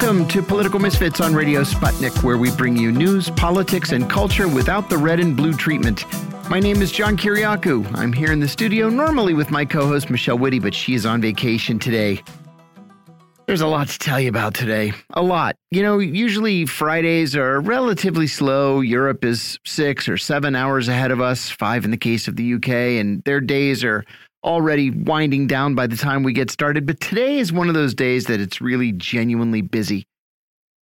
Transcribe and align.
Welcome 0.00 0.26
to 0.28 0.42
Political 0.42 0.80
Misfits 0.80 1.20
on 1.20 1.34
Radio 1.34 1.60
Sputnik, 1.60 2.22
where 2.22 2.38
we 2.38 2.50
bring 2.50 2.74
you 2.74 2.90
news, 2.90 3.28
politics, 3.28 3.92
and 3.92 4.08
culture 4.08 4.48
without 4.48 4.88
the 4.88 4.96
red 4.96 5.20
and 5.20 5.36
blue 5.36 5.52
treatment. 5.52 6.06
My 6.48 6.58
name 6.58 6.80
is 6.80 6.90
John 6.90 7.18
Kiriakou. 7.18 7.94
I'm 7.98 8.10
here 8.10 8.32
in 8.32 8.40
the 8.40 8.48
studio, 8.48 8.88
normally 8.88 9.34
with 9.34 9.50
my 9.50 9.66
co 9.66 9.86
host 9.86 10.08
Michelle 10.08 10.38
Witte, 10.38 10.62
but 10.62 10.74
she 10.74 10.94
is 10.94 11.04
on 11.04 11.20
vacation 11.20 11.78
today. 11.78 12.22
There's 13.44 13.60
a 13.60 13.66
lot 13.66 13.88
to 13.88 13.98
tell 13.98 14.18
you 14.18 14.30
about 14.30 14.54
today. 14.54 14.94
A 15.12 15.20
lot. 15.20 15.56
You 15.70 15.82
know, 15.82 15.98
usually 15.98 16.64
Fridays 16.64 17.36
are 17.36 17.60
relatively 17.60 18.26
slow. 18.26 18.80
Europe 18.80 19.22
is 19.22 19.58
six 19.66 20.08
or 20.08 20.16
seven 20.16 20.56
hours 20.56 20.88
ahead 20.88 21.10
of 21.10 21.20
us, 21.20 21.50
five 21.50 21.84
in 21.84 21.90
the 21.90 21.98
case 21.98 22.26
of 22.26 22.36
the 22.36 22.54
UK, 22.54 22.68
and 22.98 23.22
their 23.24 23.42
days 23.42 23.84
are 23.84 24.06
already 24.44 24.90
winding 24.90 25.46
down 25.46 25.74
by 25.74 25.86
the 25.86 25.96
time 25.96 26.22
we 26.22 26.32
get 26.32 26.50
started, 26.50 26.86
but 26.86 27.00
today 27.00 27.38
is 27.38 27.52
one 27.52 27.68
of 27.68 27.74
those 27.74 27.94
days 27.94 28.26
that 28.26 28.40
it's 28.40 28.60
really 28.60 28.92
genuinely 28.92 29.62
busy. 29.62 30.06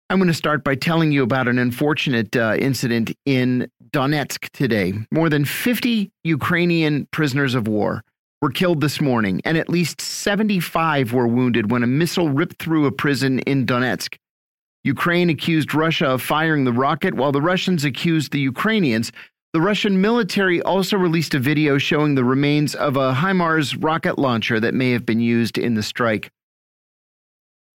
I'm 0.08 0.18
going 0.18 0.28
to 0.28 0.34
start 0.34 0.64
by 0.64 0.74
telling 0.74 1.12
you 1.12 1.22
about 1.22 1.46
an 1.46 1.58
unfortunate 1.58 2.34
uh, 2.36 2.56
incident 2.58 3.16
in 3.26 3.70
Donetsk 3.92 4.48
today. 4.50 4.92
More 5.12 5.28
than 5.28 5.44
50 5.44 6.10
Ukrainian 6.24 7.06
prisoners 7.12 7.54
of 7.54 7.68
war 7.68 8.02
were 8.42 8.50
killed 8.50 8.80
this 8.80 9.00
morning, 9.00 9.40
and 9.44 9.56
at 9.56 9.68
least 9.68 10.00
75 10.00 11.12
were 11.12 11.28
wounded 11.28 11.70
when 11.70 11.84
a 11.84 11.86
missile 11.86 12.28
ripped 12.28 12.60
through 12.60 12.86
a 12.86 12.92
prison 12.92 13.38
in 13.40 13.66
Donetsk. 13.66 14.16
Ukraine 14.82 15.28
accused 15.28 15.74
Russia 15.74 16.06
of 16.06 16.22
firing 16.22 16.64
the 16.64 16.72
rocket, 16.72 17.14
while 17.14 17.32
the 17.32 17.42
Russians 17.42 17.84
accused 17.84 18.32
the 18.32 18.40
Ukrainians 18.40 19.12
the 19.52 19.60
Russian 19.60 20.00
military 20.00 20.62
also 20.62 20.96
released 20.96 21.34
a 21.34 21.40
video 21.40 21.76
showing 21.76 22.14
the 22.14 22.24
remains 22.24 22.74
of 22.74 22.96
a 22.96 23.12
HIMARS 23.14 23.76
rocket 23.82 24.18
launcher 24.18 24.60
that 24.60 24.74
may 24.74 24.92
have 24.92 25.04
been 25.04 25.20
used 25.20 25.58
in 25.58 25.74
the 25.74 25.82
strike. 25.82 26.30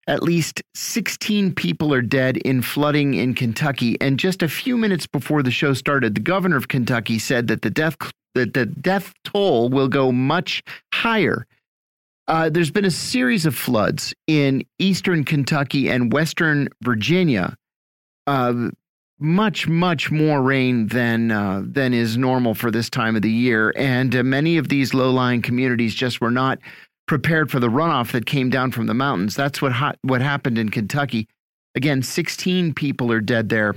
At 0.08 0.24
least 0.24 0.62
16 0.76 1.56
people 1.56 1.94
are 1.94 2.02
dead 2.02 2.38
in 2.38 2.62
flooding 2.62 3.16
in 3.16 3.34
Kentucky, 3.34 4.00
and 4.00 4.20
just 4.20 4.44
a 4.44 4.48
few 4.48 4.78
minutes 4.78 5.08
before 5.08 5.42
the 5.44 5.52
show 5.52 5.74
started, 5.74 6.16
the 6.16 6.22
governor 6.22 6.58
of 6.58 6.68
Kentucky 6.68 7.20
said 7.20 7.48
that 7.48 7.62
the 7.62 7.72
death 7.72 7.98
that 8.36 8.54
the 8.54 8.66
death 8.66 9.14
toll 9.24 9.70
will 9.70 9.88
go 9.88 10.12
much 10.12 10.62
higher. 10.94 11.48
Uh, 12.28 12.50
there's 12.50 12.72
been 12.72 12.86
a 12.86 12.92
series 12.92 13.46
of 13.46 13.56
floods 13.56 14.14
in 14.28 14.64
eastern 14.78 15.24
Kentucky 15.24 15.90
and 15.90 16.12
western 16.12 16.68
Virginia. 16.84 17.56
Uh, 18.28 18.70
much 19.20 19.68
much 19.68 20.12
more 20.12 20.42
rain 20.42 20.88
than 20.88 21.32
uh, 21.32 21.64
than 21.66 21.94
is 21.94 22.18
normal 22.18 22.54
for 22.54 22.72
this 22.72 22.90
time 22.90 23.16
of 23.16 23.22
the 23.22 23.32
year. 23.32 23.74
And 23.76 24.16
uh, 24.16 24.24
many 24.24 24.58
of 24.58 24.68
these 24.68 24.94
low-lying 24.94 25.42
communities 25.42 25.96
just 25.96 26.20
were 26.20 26.32
not 26.32 26.60
prepared 27.08 27.50
for 27.50 27.60
the 27.60 27.70
runoff 27.70 28.12
that 28.12 28.26
came 28.26 28.50
down 28.50 28.72
from 28.72 28.88
the 28.88 28.94
mountains. 28.94 29.36
That's 29.36 29.62
what 29.62 29.74
what 30.02 30.22
happened 30.22 30.58
in 30.58 30.70
Kentucky. 30.70 31.28
Again 31.76 32.04
16 32.04 32.74
people 32.74 33.12
are 33.12 33.22
dead 33.22 33.50
there 33.50 33.76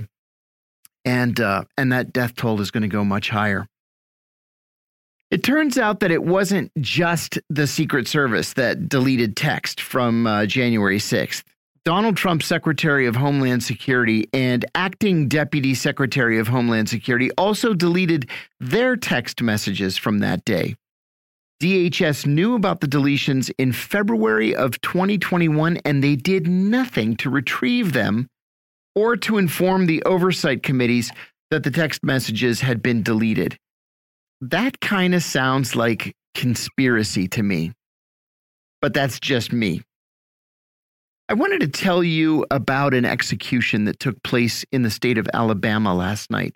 and 1.05 1.39
uh, 1.39 1.63
and 1.77 1.91
that 1.91 2.13
death 2.13 2.35
toll 2.35 2.61
is 2.61 2.71
going 2.71 2.81
to 2.83 2.87
go 2.87 3.03
much 3.03 3.29
higher. 3.29 3.67
It 5.31 5.43
turns 5.43 5.77
out 5.77 5.99
that 5.99 6.11
it 6.11 6.23
wasn't 6.23 6.71
just 6.79 7.37
the 7.49 7.67
Secret 7.67 8.07
Service 8.07 8.53
that 8.53 8.89
deleted 8.89 9.35
text 9.35 9.79
from 9.79 10.25
uh, 10.25 10.47
January 10.47 10.97
6th. 10.97 11.43
Donald 11.89 12.15
Trump's 12.15 12.45
Secretary 12.45 13.07
of 13.07 13.15
Homeland 13.15 13.63
Security, 13.63 14.29
and 14.31 14.63
Acting 14.75 15.27
Deputy 15.27 15.73
Secretary 15.73 16.37
of 16.37 16.47
Homeland 16.47 16.87
Security 16.87 17.31
also 17.31 17.73
deleted 17.73 18.29
their 18.59 18.95
text 18.95 19.41
messages 19.41 19.97
from 19.97 20.19
that 20.19 20.45
day. 20.45 20.75
DHS 21.59 22.27
knew 22.27 22.53
about 22.53 22.81
the 22.81 22.87
deletions 22.87 23.51
in 23.57 23.71
February 23.71 24.55
of 24.55 24.79
2021 24.81 25.77
and 25.77 26.03
they 26.03 26.15
did 26.15 26.47
nothing 26.47 27.17
to 27.17 27.29
retrieve 27.31 27.93
them 27.93 28.27
or 28.93 29.17
to 29.17 29.39
inform 29.39 29.87
the 29.87 30.03
oversight 30.03 30.61
committees 30.61 31.11
that 31.49 31.63
the 31.63 31.71
text 31.71 32.03
messages 32.03 32.61
had 32.61 32.83
been 32.83 33.01
deleted. 33.01 33.57
That 34.41 34.79
kind 34.79 35.15
of 35.15 35.23
sounds 35.23 35.75
like 35.75 36.15
conspiracy 36.35 37.27
to 37.29 37.41
me. 37.41 37.73
But 38.79 38.93
that's 38.93 39.19
just 39.19 39.51
me. 39.51 39.81
I 41.29 41.35
wanted 41.35 41.61
to 41.61 41.67
tell 41.67 42.03
you 42.03 42.43
about 42.49 42.95
an 42.95 43.05
execution 43.05 43.85
that 43.85 43.99
took 43.99 44.23
place 44.23 44.65
in 44.71 44.81
the 44.81 44.89
state 44.89 45.19
of 45.19 45.29
Alabama 45.31 45.93
last 45.93 46.31
night. 46.31 46.55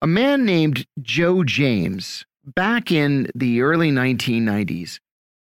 A 0.00 0.06
man 0.06 0.46
named 0.46 0.86
Joe 1.02 1.44
James, 1.44 2.24
back 2.42 2.90
in 2.90 3.30
the 3.34 3.60
early 3.60 3.90
1990s, 3.90 4.98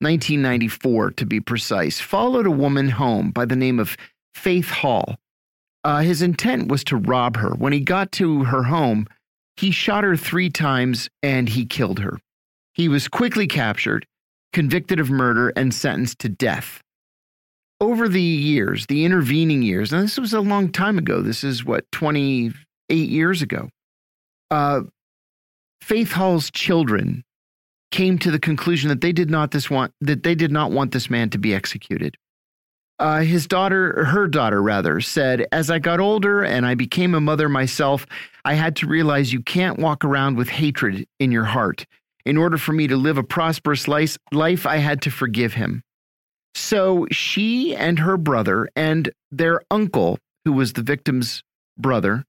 1994 0.00 1.12
to 1.12 1.24
be 1.24 1.40
precise, 1.40 2.00
followed 2.00 2.46
a 2.46 2.50
woman 2.50 2.90
home 2.90 3.30
by 3.30 3.46
the 3.46 3.56
name 3.56 3.78
of 3.78 3.96
Faith 4.34 4.68
Hall. 4.68 5.16
Uh, 5.82 6.00
his 6.00 6.20
intent 6.20 6.68
was 6.68 6.84
to 6.84 6.98
rob 6.98 7.38
her. 7.38 7.52
When 7.52 7.72
he 7.72 7.80
got 7.80 8.12
to 8.12 8.44
her 8.44 8.64
home, 8.64 9.06
he 9.56 9.70
shot 9.70 10.04
her 10.04 10.18
three 10.18 10.50
times 10.50 11.08
and 11.22 11.48
he 11.48 11.64
killed 11.64 12.00
her. 12.00 12.18
He 12.74 12.88
was 12.90 13.08
quickly 13.08 13.46
captured, 13.46 14.04
convicted 14.52 15.00
of 15.00 15.08
murder, 15.08 15.50
and 15.56 15.72
sentenced 15.72 16.18
to 16.18 16.28
death 16.28 16.82
over 17.80 18.08
the 18.08 18.20
years, 18.20 18.86
the 18.86 19.04
intervening 19.04 19.62
years, 19.62 19.92
and 19.92 20.02
this 20.02 20.18
was 20.18 20.32
a 20.32 20.40
long 20.40 20.70
time 20.70 20.98
ago. 20.98 21.22
This 21.22 21.42
is 21.42 21.64
what, 21.64 21.90
28 21.92 22.54
years 22.94 23.42
ago. 23.42 23.70
Uh, 24.50 24.82
Faith 25.80 26.12
Hall's 26.12 26.50
children 26.50 27.24
came 27.90 28.18
to 28.18 28.30
the 28.30 28.38
conclusion 28.38 28.88
that 28.88 29.00
they 29.00 29.12
did 29.12 29.30
not 29.30 29.50
this 29.50 29.70
want 29.70 29.92
that 30.00 30.22
they 30.22 30.34
did 30.34 30.52
not 30.52 30.70
want 30.70 30.92
this 30.92 31.10
man 31.10 31.30
to 31.30 31.38
be 31.38 31.54
executed. 31.54 32.16
Uh, 32.98 33.20
his 33.20 33.46
daughter, 33.46 34.04
her 34.04 34.28
daughter 34.28 34.62
rather, 34.62 35.00
said, 35.00 35.46
"As 35.50 35.70
I 35.70 35.78
got 35.78 36.00
older 36.00 36.42
and 36.44 36.66
I 36.66 36.74
became 36.74 37.14
a 37.14 37.20
mother 37.20 37.48
myself, 37.48 38.06
I 38.44 38.54
had 38.54 38.76
to 38.76 38.86
realize 38.86 39.32
you 39.32 39.40
can't 39.42 39.78
walk 39.78 40.04
around 40.04 40.36
with 40.36 40.50
hatred 40.50 41.06
in 41.18 41.32
your 41.32 41.44
heart. 41.44 41.86
In 42.26 42.36
order 42.36 42.58
for 42.58 42.72
me 42.74 42.86
to 42.88 42.96
live 42.96 43.16
a 43.16 43.22
prosperous 43.22 43.88
life, 43.88 44.18
life 44.32 44.66
I 44.66 44.76
had 44.76 45.00
to 45.02 45.10
forgive 45.10 45.54
him." 45.54 45.82
So 46.54 47.06
she 47.10 47.74
and 47.76 47.98
her 47.98 48.16
brother 48.16 48.68
and 48.74 49.10
their 49.30 49.62
uncle, 49.70 50.18
who 50.44 50.52
was 50.52 50.72
the 50.72 50.82
victim's 50.82 51.42
brother, 51.78 52.24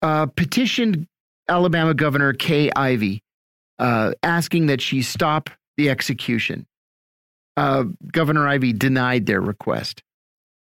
uh, 0.00 0.26
petitioned 0.26 1.06
Alabama 1.48 1.94
Governor 1.94 2.32
Kay 2.32 2.70
Ivey, 2.74 3.22
uh, 3.78 4.12
asking 4.22 4.66
that 4.66 4.80
she 4.80 5.02
stop 5.02 5.50
the 5.76 5.90
execution. 5.90 6.66
Uh, 7.56 7.84
Governor 8.10 8.48
Ivey 8.48 8.72
denied 8.72 9.26
their 9.26 9.40
request, 9.40 10.02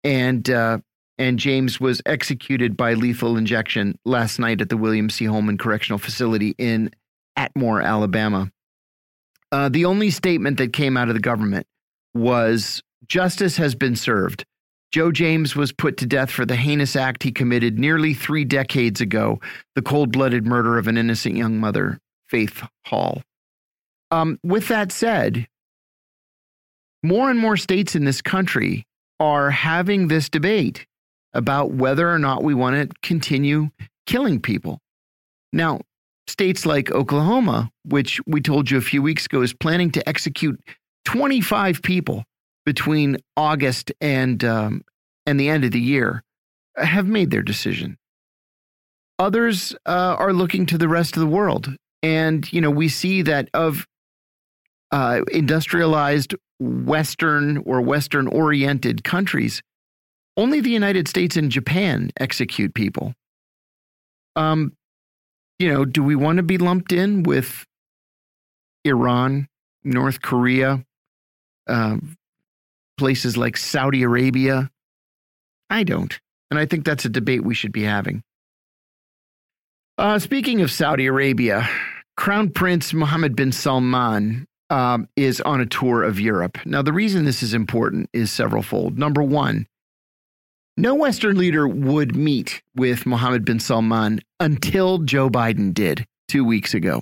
and 0.03 0.49
uh, 0.49 0.77
and 1.17 1.39
James 1.39 1.79
was 1.79 2.01
executed 2.05 2.77
by 2.77 2.93
lethal 2.93 3.37
injection 3.37 3.97
last 4.05 4.39
night 4.39 4.61
at 4.61 4.69
the 4.69 4.77
William 4.77 5.09
C. 5.09 5.25
Holman 5.25 5.57
Correctional 5.57 5.99
Facility 5.99 6.55
in 6.57 6.91
Atmore, 7.37 7.83
Alabama. 7.83 8.51
Uh, 9.51 9.69
the 9.69 9.85
only 9.85 10.09
statement 10.09 10.57
that 10.57 10.73
came 10.73 10.95
out 10.95 11.09
of 11.09 11.13
the 11.13 11.19
government 11.19 11.67
was 12.17 12.81
justice 13.07 13.57
has 13.57 13.75
been 13.75 13.95
served. 13.95 14.45
Joe 14.91 15.11
James 15.11 15.55
was 15.55 15.71
put 15.71 15.97
to 15.97 16.05
death 16.05 16.31
for 16.31 16.45
the 16.45 16.55
heinous 16.55 16.95
act 16.95 17.23
he 17.23 17.31
committed 17.31 17.77
nearly 17.77 18.13
three 18.13 18.45
decades 18.45 19.01
ago 19.01 19.39
the 19.75 19.81
cold 19.81 20.11
blooded 20.11 20.45
murder 20.45 20.77
of 20.77 20.87
an 20.87 20.97
innocent 20.97 21.35
young 21.35 21.59
mother, 21.59 21.99
Faith 22.29 22.63
Hall. 22.85 23.21
Um, 24.11 24.39
with 24.43 24.69
that 24.69 24.91
said, 24.91 25.47
more 27.03 27.29
and 27.29 27.39
more 27.39 27.57
states 27.57 27.95
in 27.95 28.05
this 28.05 28.21
country 28.21 28.85
are 29.19 29.49
having 29.49 30.07
this 30.07 30.29
debate 30.29 30.85
about 31.33 31.71
whether 31.71 32.09
or 32.09 32.19
not 32.19 32.43
we 32.43 32.53
want 32.53 32.75
to 32.75 32.95
continue 33.01 33.69
killing 34.05 34.39
people. 34.39 34.79
Now, 35.51 35.81
states 36.27 36.65
like 36.65 36.91
Oklahoma, 36.91 37.69
which 37.85 38.19
we 38.25 38.41
told 38.41 38.71
you 38.71 38.77
a 38.77 38.81
few 38.81 39.01
weeks 39.01 39.25
ago, 39.25 39.41
is 39.41 39.53
planning 39.53 39.91
to 39.91 40.09
execute 40.09 40.59
25 41.07 41.81
people 41.83 42.25
between 42.65 43.15
August 43.37 43.93
and 44.01 44.43
um, 44.43 44.81
and 45.25 45.39
the 45.39 45.47
end 45.47 45.63
of 45.63 45.71
the 45.71 45.79
year 45.79 46.21
have 46.75 47.07
made 47.07 47.31
their 47.31 47.41
decision. 47.41 47.97
Others 49.17 49.73
uh, 49.85 50.17
are 50.19 50.33
looking 50.33 50.65
to 50.65 50.77
the 50.77 50.89
rest 50.89 51.15
of 51.15 51.21
the 51.21 51.27
world, 51.27 51.73
and 52.03 52.51
you 52.51 52.59
know 52.59 52.69
we 52.69 52.89
see 52.89 53.21
that 53.21 53.49
of 53.53 53.87
uh, 54.91 55.21
industrialized 55.31 56.35
Western 56.59 57.59
or 57.59 57.79
Western 57.79 58.27
oriented 58.27 59.05
countries, 59.05 59.61
only 60.35 60.59
the 60.59 60.71
United 60.71 61.07
States 61.07 61.37
and 61.37 61.49
Japan 61.49 62.11
execute 62.19 62.73
people. 62.73 63.13
Um, 64.35 64.73
you 65.57 65.71
know, 65.71 65.85
do 65.85 66.03
we 66.03 66.17
want 66.17 66.35
to 66.35 66.43
be 66.43 66.57
lumped 66.57 66.91
in 66.91 67.23
with 67.23 67.65
Iran, 68.83 69.47
North 69.85 70.21
Korea, 70.21 70.83
uh, 71.67 71.97
places 72.97 73.37
like 73.37 73.57
Saudi 73.57 74.03
Arabia? 74.03 74.69
I 75.69 75.83
don't. 75.83 76.19
And 76.49 76.59
I 76.59 76.65
think 76.65 76.85
that's 76.85 77.05
a 77.05 77.09
debate 77.09 77.43
we 77.43 77.53
should 77.55 77.71
be 77.71 77.83
having. 77.83 78.23
Uh, 79.97 80.19
speaking 80.19 80.61
of 80.61 80.71
Saudi 80.71 81.07
Arabia, 81.07 81.67
Crown 82.15 82.49
Prince 82.49 82.93
Mohammed 82.93 83.35
bin 83.35 83.51
Salman 83.51 84.45
um, 84.69 85.07
is 85.15 85.41
on 85.41 85.59
a 85.59 85.65
tour 85.65 86.03
of 86.03 86.19
Europe. 86.19 86.57
Now, 86.65 86.81
the 86.81 86.93
reason 86.93 87.25
this 87.25 87.41
is 87.43 87.53
important 87.53 88.09
is 88.13 88.29
severalfold. 88.29 88.97
Number 88.97 89.23
one, 89.23 89.65
No 90.79 90.93
Western 90.93 91.37
leader 91.37 91.67
would 91.67 92.15
meet 92.15 92.61
with 92.75 93.05
Mohammed 93.07 93.43
bin 93.45 93.59
Salman 93.59 94.21
until 94.39 94.99
Joe 94.99 95.29
Biden 95.29 95.73
did 95.73 96.05
two 96.27 96.45
weeks 96.45 96.75
ago. 96.75 97.01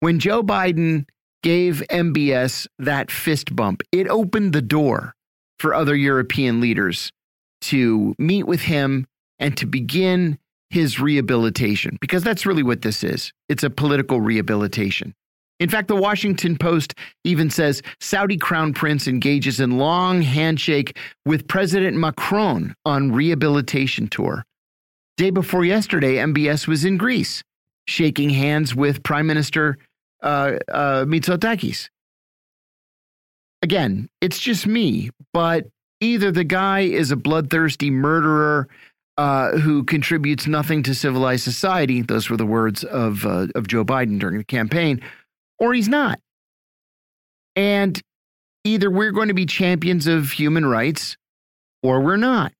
When 0.00 0.18
Joe 0.18 0.42
Biden 0.42 1.06
gave 1.42 1.82
MBS 1.90 2.66
that 2.78 3.10
fist 3.10 3.54
bump, 3.54 3.82
it 3.92 4.08
opened 4.08 4.52
the 4.52 4.62
door 4.62 5.14
for 5.58 5.74
other 5.74 5.94
European 5.94 6.60
leaders 6.60 7.12
to 7.62 8.14
meet 8.18 8.44
with 8.46 8.60
him 8.60 9.06
and 9.38 9.56
to 9.56 9.66
begin 9.66 10.38
his 10.70 10.98
rehabilitation, 10.98 11.98
because 12.00 12.24
that's 12.24 12.46
really 12.46 12.62
what 12.62 12.82
this 12.82 13.04
is. 13.04 13.32
It's 13.48 13.62
a 13.62 13.70
political 13.70 14.20
rehabilitation. 14.20 15.14
In 15.60 15.68
fact, 15.68 15.86
the 15.86 15.94
Washington 15.94 16.56
Post 16.56 16.94
even 17.24 17.50
says 17.50 17.82
Saudi 18.00 18.36
Crown 18.36 18.72
Prince 18.72 19.06
engages 19.06 19.60
in 19.60 19.78
long 19.78 20.22
handshake 20.22 20.96
with 21.24 21.46
President 21.46 21.96
Macron 21.96 22.74
on 22.84 23.12
rehabilitation 23.12 24.08
tour. 24.08 24.44
Day 25.16 25.30
before 25.30 25.64
yesterday, 25.64 26.16
MBS 26.16 26.66
was 26.66 26.84
in 26.84 26.96
Greece, 26.96 27.44
shaking 27.86 28.30
hands 28.30 28.74
with 28.74 29.02
Prime 29.04 29.26
Minister 29.26 29.78
uh, 30.22 30.58
uh, 30.68 31.04
Mitsotakis. 31.04 31.88
Again, 33.62 34.08
it's 34.20 34.40
just 34.40 34.66
me, 34.66 35.10
but 35.32 35.66
either 36.00 36.32
the 36.32 36.44
guy 36.44 36.80
is 36.80 37.10
a 37.10 37.16
bloodthirsty 37.16 37.90
murderer 37.90 38.68
uh, 39.18 39.52
who 39.58 39.84
contributes 39.84 40.46
nothing 40.46 40.82
to 40.82 40.94
civilized 40.94 41.44
society. 41.44 42.02
Those 42.02 42.28
were 42.28 42.36
the 42.36 42.46
words 42.46 42.82
of 42.82 43.24
uh, 43.26 43.48
of 43.54 43.68
Joe 43.68 43.84
Biden 43.84 44.18
during 44.18 44.38
the 44.38 44.44
campaign 44.44 45.00
or 45.62 45.72
he's 45.72 45.88
not. 45.88 46.18
And 47.54 48.00
either 48.64 48.90
we're 48.90 49.12
going 49.12 49.28
to 49.28 49.34
be 49.34 49.46
champions 49.46 50.08
of 50.08 50.32
human 50.32 50.66
rights 50.66 51.16
or 51.84 52.00
we're 52.00 52.16
not. 52.16 52.52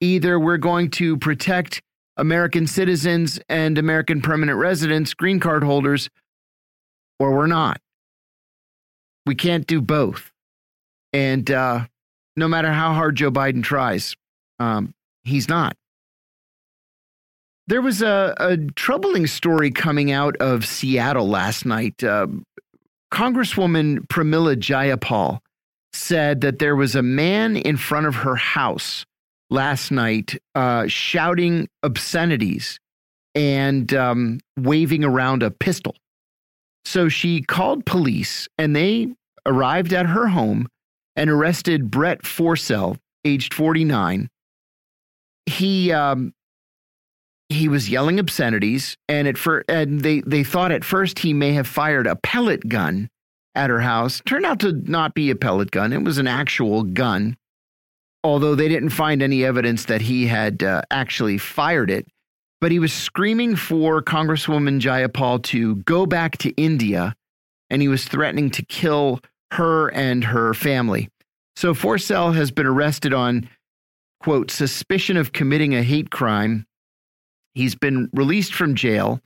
Either 0.00 0.38
we're 0.38 0.58
going 0.58 0.90
to 0.92 1.16
protect 1.16 1.82
American 2.16 2.68
citizens 2.68 3.40
and 3.48 3.78
American 3.78 4.22
permanent 4.22 4.58
residents, 4.58 5.12
green 5.12 5.40
card 5.40 5.64
holders, 5.64 6.08
or 7.18 7.36
we're 7.36 7.46
not. 7.46 7.80
We 9.26 9.34
can't 9.34 9.66
do 9.66 9.80
both. 9.80 10.32
And 11.12 11.50
uh, 11.50 11.86
no 12.36 12.48
matter 12.48 12.72
how 12.72 12.92
hard 12.92 13.16
Joe 13.16 13.30
Biden 13.30 13.62
tries, 13.62 14.16
um, 14.58 14.94
he's 15.24 15.48
not. 15.48 15.76
There 17.66 17.82
was 17.82 18.00
a, 18.00 18.34
a 18.38 18.56
troubling 18.56 19.26
story 19.26 19.70
coming 19.70 20.10
out 20.10 20.36
of 20.38 20.64
Seattle 20.64 21.28
last 21.28 21.66
night. 21.66 22.02
Uh, 22.02 22.28
Congresswoman 23.12 24.06
Pramila 24.08 24.56
Jayapal 24.56 25.40
said 25.92 26.40
that 26.42 26.58
there 26.58 26.76
was 26.76 26.94
a 26.94 27.02
man 27.02 27.56
in 27.56 27.76
front 27.76 28.06
of 28.06 28.14
her 28.14 28.36
house 28.36 29.04
last 29.50 29.90
night 29.90 30.38
uh, 30.54 30.86
shouting 30.86 31.68
obscenities 31.82 32.78
and 33.34 33.92
um, 33.94 34.40
waving 34.58 35.04
around 35.04 35.42
a 35.42 35.50
pistol. 35.50 35.94
So 36.84 37.08
she 37.08 37.42
called 37.42 37.84
police 37.84 38.48
and 38.58 38.74
they 38.74 39.08
arrived 39.44 39.92
at 39.92 40.06
her 40.06 40.28
home 40.28 40.68
and 41.16 41.28
arrested 41.30 41.90
Brett 41.90 42.22
Forsell, 42.22 42.96
aged 43.24 43.52
49. 43.52 44.28
He 45.46 45.92
um, 45.92 46.32
he 47.48 47.68
was 47.68 47.88
yelling 47.88 48.18
obscenities, 48.20 48.96
and 49.08 49.26
at 49.26 49.38
fir- 49.38 49.64
and 49.68 50.02
they 50.02 50.20
they 50.20 50.44
thought 50.44 50.70
at 50.70 50.84
first 50.84 51.20
he 51.20 51.32
may 51.32 51.52
have 51.52 51.66
fired 51.66 52.06
a 52.06 52.16
pellet 52.16 52.68
gun 52.68 53.08
at 53.54 53.70
her 53.70 53.80
house. 53.80 54.20
Turned 54.26 54.44
out 54.44 54.60
to 54.60 54.72
not 54.72 55.14
be 55.14 55.30
a 55.30 55.36
pellet 55.36 55.70
gun; 55.70 55.92
it 55.92 56.02
was 56.02 56.18
an 56.18 56.26
actual 56.26 56.82
gun. 56.82 57.36
Although 58.22 58.54
they 58.54 58.68
didn't 58.68 58.90
find 58.90 59.22
any 59.22 59.44
evidence 59.44 59.86
that 59.86 60.02
he 60.02 60.26
had 60.26 60.62
uh, 60.62 60.82
actually 60.90 61.38
fired 61.38 61.90
it, 61.90 62.06
but 62.60 62.72
he 62.72 62.78
was 62.78 62.92
screaming 62.92 63.56
for 63.56 64.02
Congresswoman 64.02 64.80
Jayapal 64.80 65.42
to 65.44 65.76
go 65.76 66.06
back 66.06 66.38
to 66.38 66.50
India, 66.50 67.14
and 67.70 67.82
he 67.82 67.88
was 67.88 68.04
threatening 68.04 68.50
to 68.50 68.64
kill 68.64 69.20
her 69.52 69.88
and 69.88 70.24
her 70.24 70.54
family. 70.54 71.08
So 71.56 71.74
Forsell 71.74 72.34
has 72.34 72.50
been 72.50 72.66
arrested 72.66 73.12
on 73.12 73.48
quote 74.20 74.50
suspicion 74.50 75.16
of 75.16 75.32
committing 75.32 75.74
a 75.74 75.82
hate 75.82 76.10
crime 76.10 76.66
He's 77.58 77.74
been 77.74 78.08
released 78.12 78.54
from 78.54 78.76
jail 78.76 79.20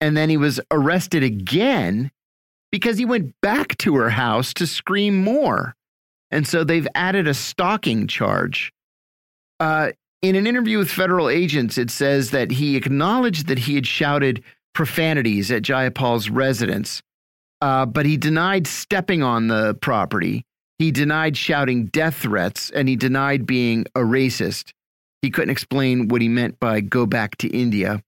and 0.00 0.16
then 0.16 0.28
he 0.28 0.36
was 0.36 0.60
arrested 0.72 1.22
again 1.22 2.10
because 2.72 2.98
he 2.98 3.04
went 3.04 3.34
back 3.42 3.76
to 3.78 3.94
her 3.94 4.10
house 4.10 4.52
to 4.54 4.66
scream 4.66 5.22
more. 5.22 5.76
And 6.32 6.48
so 6.48 6.64
they've 6.64 6.88
added 6.96 7.28
a 7.28 7.34
stalking 7.34 8.08
charge. 8.08 8.72
Uh, 9.60 9.92
in 10.22 10.36
an 10.36 10.46
interview 10.46 10.78
with 10.78 10.90
federal 10.90 11.28
agents, 11.28 11.78
it 11.78 11.90
says 11.90 12.30
that 12.30 12.50
he 12.50 12.76
acknowledged 12.76 13.46
that 13.48 13.58
he 13.58 13.74
had 13.74 13.86
shouted 13.86 14.42
profanities 14.74 15.50
at 15.50 15.62
Jayapal's 15.62 16.30
residence, 16.30 17.02
uh, 17.60 17.86
but 17.86 18.06
he 18.06 18.16
denied 18.16 18.66
stepping 18.66 19.22
on 19.22 19.48
the 19.48 19.74
property. 19.74 20.44
He 20.78 20.90
denied 20.90 21.36
shouting 21.36 21.86
death 21.86 22.16
threats, 22.16 22.70
and 22.70 22.88
he 22.88 22.96
denied 22.96 23.46
being 23.46 23.86
a 23.94 24.00
racist. 24.00 24.72
He 25.22 25.30
couldn't 25.30 25.50
explain 25.50 26.08
what 26.08 26.22
he 26.22 26.28
meant 26.28 26.58
by 26.58 26.80
go 26.80 27.06
back 27.06 27.36
to 27.38 27.48
India. 27.48 28.02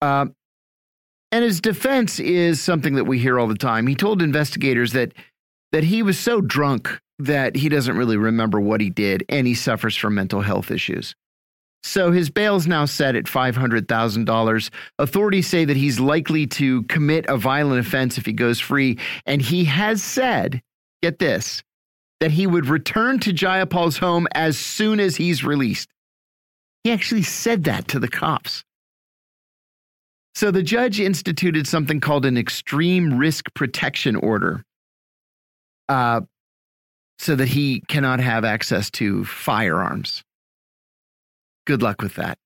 Uh, 0.00 0.26
and 1.32 1.44
his 1.44 1.60
defense 1.60 2.20
is 2.20 2.60
something 2.60 2.94
that 2.94 3.04
we 3.04 3.18
hear 3.18 3.38
all 3.38 3.48
the 3.48 3.56
time. 3.56 3.86
He 3.86 3.94
told 3.94 4.22
investigators 4.22 4.92
that 4.92 5.12
that 5.74 5.82
he 5.82 6.04
was 6.04 6.16
so 6.16 6.40
drunk 6.40 7.00
that 7.18 7.56
he 7.56 7.68
doesn't 7.68 7.96
really 7.96 8.16
remember 8.16 8.60
what 8.60 8.80
he 8.80 8.90
did 8.90 9.24
and 9.28 9.44
he 9.44 9.54
suffers 9.54 9.96
from 9.96 10.14
mental 10.14 10.40
health 10.40 10.70
issues. 10.70 11.16
So 11.82 12.12
his 12.12 12.30
bail 12.30 12.54
is 12.54 12.68
now 12.68 12.84
set 12.84 13.16
at 13.16 13.24
$500,000. 13.24 14.70
Authorities 15.00 15.48
say 15.48 15.64
that 15.64 15.76
he's 15.76 15.98
likely 15.98 16.46
to 16.46 16.84
commit 16.84 17.26
a 17.26 17.36
violent 17.36 17.84
offense 17.84 18.18
if 18.18 18.24
he 18.24 18.32
goes 18.32 18.60
free. 18.60 19.00
And 19.26 19.42
he 19.42 19.64
has 19.64 20.00
said, 20.00 20.62
get 21.02 21.18
this, 21.18 21.60
that 22.20 22.30
he 22.30 22.46
would 22.46 22.66
return 22.66 23.18
to 23.18 23.32
Jayapal's 23.32 23.98
home 23.98 24.28
as 24.32 24.56
soon 24.56 25.00
as 25.00 25.16
he's 25.16 25.42
released. 25.42 25.88
He 26.84 26.92
actually 26.92 27.24
said 27.24 27.64
that 27.64 27.88
to 27.88 27.98
the 27.98 28.06
cops. 28.06 28.62
So 30.36 30.52
the 30.52 30.62
judge 30.62 31.00
instituted 31.00 31.66
something 31.66 31.98
called 31.98 32.26
an 32.26 32.38
extreme 32.38 33.18
risk 33.18 33.52
protection 33.54 34.14
order 34.14 34.62
uh, 35.88 36.22
so 37.18 37.34
that 37.34 37.48
he 37.48 37.82
cannot 37.88 38.20
have 38.20 38.44
access 38.44 38.90
to 38.92 39.24
firearms. 39.24 40.22
Good 41.66 41.82
luck 41.82 42.02
with 42.02 42.14
that. 42.16 42.38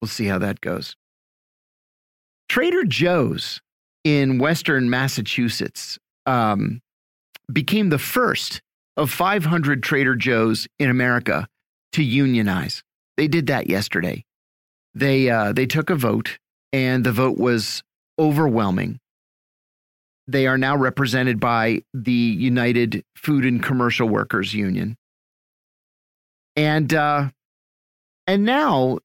We'll 0.00 0.08
see 0.08 0.26
how 0.26 0.38
that 0.38 0.60
goes. 0.60 0.96
Trader 2.48 2.84
Joe's 2.84 3.60
in 4.04 4.38
Western 4.38 4.88
Massachusetts 4.88 5.98
um, 6.26 6.80
became 7.52 7.88
the 7.88 7.98
first 7.98 8.60
of 8.96 9.10
500 9.10 9.82
Trader 9.82 10.16
Joe's 10.16 10.66
in 10.78 10.90
America 10.90 11.46
to 11.92 12.02
unionize. 12.02 12.82
They 13.16 13.28
did 13.28 13.46
that 13.48 13.68
yesterday. 13.68 14.24
They 14.94 15.28
uh, 15.28 15.52
they 15.52 15.66
took 15.66 15.90
a 15.90 15.94
vote, 15.94 16.38
and 16.72 17.04
the 17.04 17.12
vote 17.12 17.36
was 17.36 17.82
overwhelming. 18.18 18.98
They 20.28 20.46
are 20.46 20.58
now 20.58 20.76
represented 20.76 21.38
by 21.38 21.82
the 21.94 22.12
United 22.12 23.04
Food 23.16 23.44
and 23.44 23.62
Commercial 23.62 24.08
Workers 24.08 24.52
Union, 24.52 24.96
and 26.56 26.92
uh, 26.92 27.28
and 28.26 28.44
now 28.44 28.98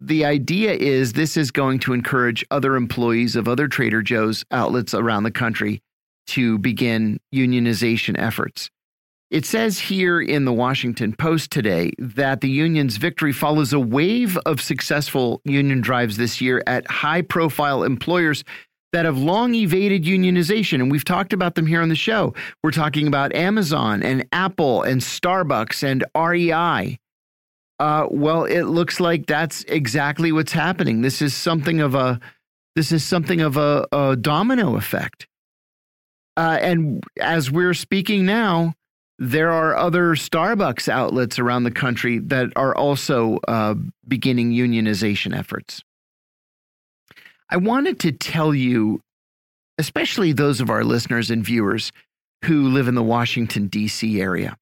the 0.00 0.24
idea 0.24 0.72
is 0.72 1.12
this 1.12 1.36
is 1.36 1.50
going 1.50 1.78
to 1.80 1.92
encourage 1.92 2.44
other 2.50 2.76
employees 2.76 3.36
of 3.36 3.48
other 3.48 3.68
Trader 3.68 4.02
Joe's 4.02 4.44
outlets 4.50 4.94
around 4.94 5.22
the 5.22 5.30
country 5.30 5.80
to 6.26 6.58
begin 6.58 7.20
unionization 7.34 8.18
efforts. 8.18 8.70
It 9.30 9.46
says 9.46 9.78
here 9.78 10.20
in 10.20 10.44
the 10.44 10.52
Washington 10.52 11.14
Post 11.14 11.50
today 11.50 11.92
that 11.98 12.40
the 12.40 12.50
union's 12.50 12.98
victory 12.98 13.32
follows 13.32 13.72
a 13.72 13.80
wave 13.80 14.36
of 14.46 14.60
successful 14.60 15.40
union 15.44 15.80
drives 15.80 16.16
this 16.16 16.40
year 16.40 16.62
at 16.66 16.88
high 16.90 17.22
profile 17.22 17.82
employers 17.82 18.44
that 18.94 19.06
have 19.06 19.18
long 19.18 19.56
evaded 19.56 20.04
unionization. 20.04 20.74
And 20.74 20.88
we've 20.88 21.04
talked 21.04 21.32
about 21.32 21.56
them 21.56 21.66
here 21.66 21.82
on 21.82 21.88
the 21.88 21.96
show. 21.96 22.32
We're 22.62 22.70
talking 22.70 23.08
about 23.08 23.34
Amazon 23.34 24.04
and 24.04 24.24
Apple 24.30 24.84
and 24.84 25.00
Starbucks 25.00 25.82
and 25.82 26.04
REI. 26.16 27.00
Uh, 27.80 28.06
well, 28.08 28.44
it 28.44 28.62
looks 28.62 29.00
like 29.00 29.26
that's 29.26 29.64
exactly 29.64 30.30
what's 30.30 30.52
happening. 30.52 31.02
This 31.02 31.20
is 31.20 31.34
something 31.34 31.80
of 31.80 31.96
a 31.96 32.20
this 32.76 32.92
is 32.92 33.02
something 33.02 33.40
of 33.40 33.56
a, 33.56 33.84
a 33.90 34.14
domino 34.14 34.76
effect. 34.76 35.26
Uh, 36.36 36.58
and 36.60 37.02
as 37.20 37.50
we're 37.50 37.74
speaking 37.74 38.24
now, 38.24 38.74
there 39.18 39.50
are 39.50 39.76
other 39.76 40.14
Starbucks 40.14 40.88
outlets 40.88 41.40
around 41.40 41.64
the 41.64 41.72
country 41.72 42.20
that 42.20 42.52
are 42.54 42.76
also 42.76 43.40
uh, 43.48 43.74
beginning 44.06 44.52
unionization 44.52 45.36
efforts. 45.36 45.82
I 47.54 47.56
wanted 47.56 48.00
to 48.00 48.10
tell 48.10 48.52
you, 48.52 49.00
especially 49.78 50.32
those 50.32 50.60
of 50.60 50.70
our 50.70 50.82
listeners 50.82 51.30
and 51.30 51.44
viewers 51.44 51.92
who 52.46 52.68
live 52.68 52.88
in 52.88 52.96
the 52.96 53.02
Washington, 53.02 53.68
D.C. 53.68 54.20
area, 54.20 54.56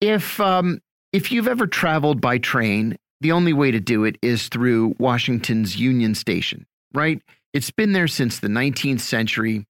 if, 0.00 0.40
um, 0.40 0.80
if 1.12 1.30
you've 1.30 1.46
ever 1.46 1.68
traveled 1.68 2.20
by 2.20 2.38
train, 2.38 2.96
the 3.20 3.30
only 3.30 3.52
way 3.52 3.70
to 3.70 3.78
do 3.78 4.02
it 4.02 4.16
is 4.20 4.48
through 4.48 4.96
Washington's 4.98 5.76
Union 5.76 6.16
Station, 6.16 6.66
right? 6.92 7.22
It's 7.52 7.70
been 7.70 7.92
there 7.92 8.08
since 8.08 8.40
the 8.40 8.48
19th 8.48 8.98
century. 8.98 9.64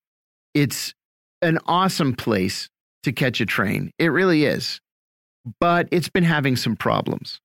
It's 0.55 0.95
an 1.43 1.59
awesome 1.67 2.17
place 2.17 2.71
to 3.03 3.12
catch 3.12 3.43
a 3.43 3.47
train. 3.47 3.91
It 3.99 4.07
really 4.07 4.47
is. 4.47 4.81
But 5.61 5.87
it's 5.91 6.09
been 6.09 6.25
having 6.25 6.57
some 6.57 6.77
problems. 6.77 7.41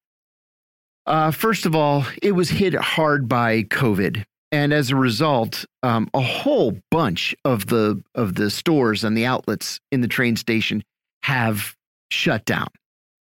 Uh, 1.05 1.31
first 1.31 1.65
of 1.65 1.75
all, 1.75 2.05
it 2.21 2.31
was 2.31 2.49
hit 2.49 2.73
hard 2.73 3.27
by 3.27 3.63
COVID. 3.63 4.23
And 4.51 4.71
as 4.73 4.91
a 4.91 4.95
result, 4.95 5.65
um, 5.83 6.09
a 6.13 6.21
whole 6.21 6.77
bunch 6.89 7.35
of 7.43 7.67
the 7.67 8.01
of 8.15 8.35
the 8.35 8.49
stores 8.49 9.03
and 9.03 9.17
the 9.17 9.25
outlets 9.25 9.79
in 9.91 10.01
the 10.01 10.07
train 10.07 10.35
station 10.37 10.83
have 11.23 11.75
shut 12.11 12.45
down. 12.45 12.67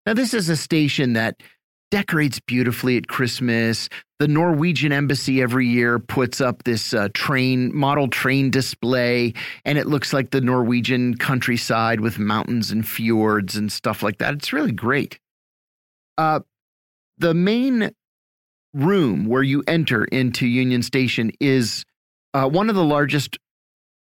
Now, 0.06 0.14
this 0.14 0.32
is 0.32 0.48
a 0.48 0.56
station 0.56 1.12
that 1.12 1.36
decorates 1.90 2.40
beautifully 2.40 2.96
at 2.96 3.08
Christmas. 3.08 3.88
The 4.18 4.28
Norwegian 4.28 4.92
embassy 4.92 5.42
every 5.42 5.66
year 5.66 5.98
puts 5.98 6.40
up 6.40 6.62
this 6.62 6.94
uh, 6.94 7.08
train 7.12 7.74
model 7.74 8.08
train 8.08 8.50
display, 8.50 9.34
and 9.64 9.76
it 9.76 9.86
looks 9.86 10.12
like 10.12 10.30
the 10.30 10.40
Norwegian 10.40 11.16
countryside 11.16 12.00
with 12.00 12.18
mountains 12.18 12.70
and 12.70 12.86
fjords 12.86 13.56
and 13.56 13.70
stuff 13.70 14.02
like 14.02 14.18
that. 14.18 14.34
It's 14.34 14.52
really 14.52 14.72
great. 14.72 15.18
Uh, 16.16 16.40
the 17.18 17.34
main 17.34 17.90
room 18.74 19.26
where 19.26 19.42
you 19.42 19.62
enter 19.66 20.04
into 20.04 20.46
Union 20.46 20.82
Station 20.82 21.32
is 21.40 21.84
uh, 22.34 22.48
one 22.48 22.68
of 22.68 22.76
the 22.76 22.84
largest 22.84 23.38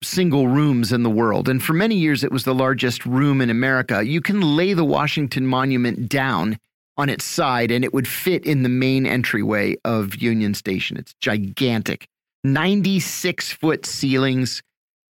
single 0.02 0.48
rooms 0.48 0.92
in 0.92 1.02
the 1.02 1.10
world. 1.10 1.48
And 1.48 1.62
for 1.62 1.72
many 1.72 1.96
years, 1.96 2.24
it 2.24 2.32
was 2.32 2.44
the 2.44 2.54
largest 2.54 3.06
room 3.06 3.40
in 3.40 3.50
America. 3.50 4.04
You 4.04 4.20
can 4.20 4.40
lay 4.40 4.74
the 4.74 4.84
Washington 4.84 5.46
Monument 5.46 6.08
down 6.08 6.58
on 6.96 7.08
its 7.08 7.24
side 7.24 7.70
and 7.70 7.84
it 7.84 7.94
would 7.94 8.06
fit 8.06 8.44
in 8.44 8.62
the 8.62 8.68
main 8.68 9.06
entryway 9.06 9.76
of 9.84 10.16
Union 10.16 10.54
Station. 10.54 10.96
It's 10.96 11.14
gigantic. 11.20 12.06
96 12.44 13.52
foot 13.52 13.86
ceilings, 13.86 14.62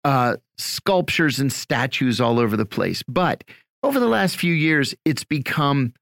uh, 0.04 0.37
sculptures 0.57 1.38
and 1.38 1.52
statues 1.52 2.21
all 2.21 2.38
over 2.38 2.57
the 2.57 2.66
place. 2.66 3.02
But 3.07 3.45
over 3.83 4.00
the 4.00 4.09
last 4.09 4.37
few 4.37 4.54
years, 4.54 4.95
it's 5.04 5.25
become 5.25 5.92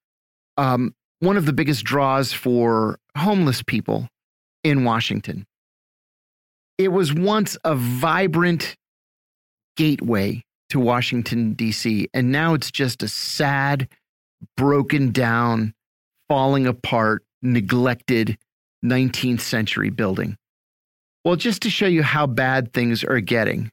um, 0.57 0.95
one 1.21 1.37
of 1.37 1.47
the 1.47 1.53
biggest 1.53 1.85
draws 1.85 2.33
for 2.33 2.99
homeless 3.17 3.63
people 3.63 4.09
in 4.63 4.85
Washington. 4.85 5.47
It 6.79 6.89
was 6.89 7.15
once 7.15 7.57
a 7.65 7.75
vibrant 7.75 8.77
gateway 9.77 10.43
to 10.71 10.81
Washington, 10.81 11.55
D.C., 11.55 12.09
and 12.13 12.33
now 12.33 12.55
it's 12.55 12.71
just 12.71 13.03
a 13.03 13.09
sad, 13.09 13.89
broken 14.57 15.11
down, 15.11 15.75
falling 16.29 16.67
apart, 16.67 17.23
neglected 17.41 18.37
19th 18.85 19.41
century 19.41 19.91
building. 19.91 20.37
Well, 21.25 21.37
just 21.37 21.63
to 21.63 21.71
show 21.71 21.87
you 21.87 22.03
how 22.03 22.27
bad 22.27 22.73
things 22.73 23.05
are 23.05 23.21
getting, 23.21 23.71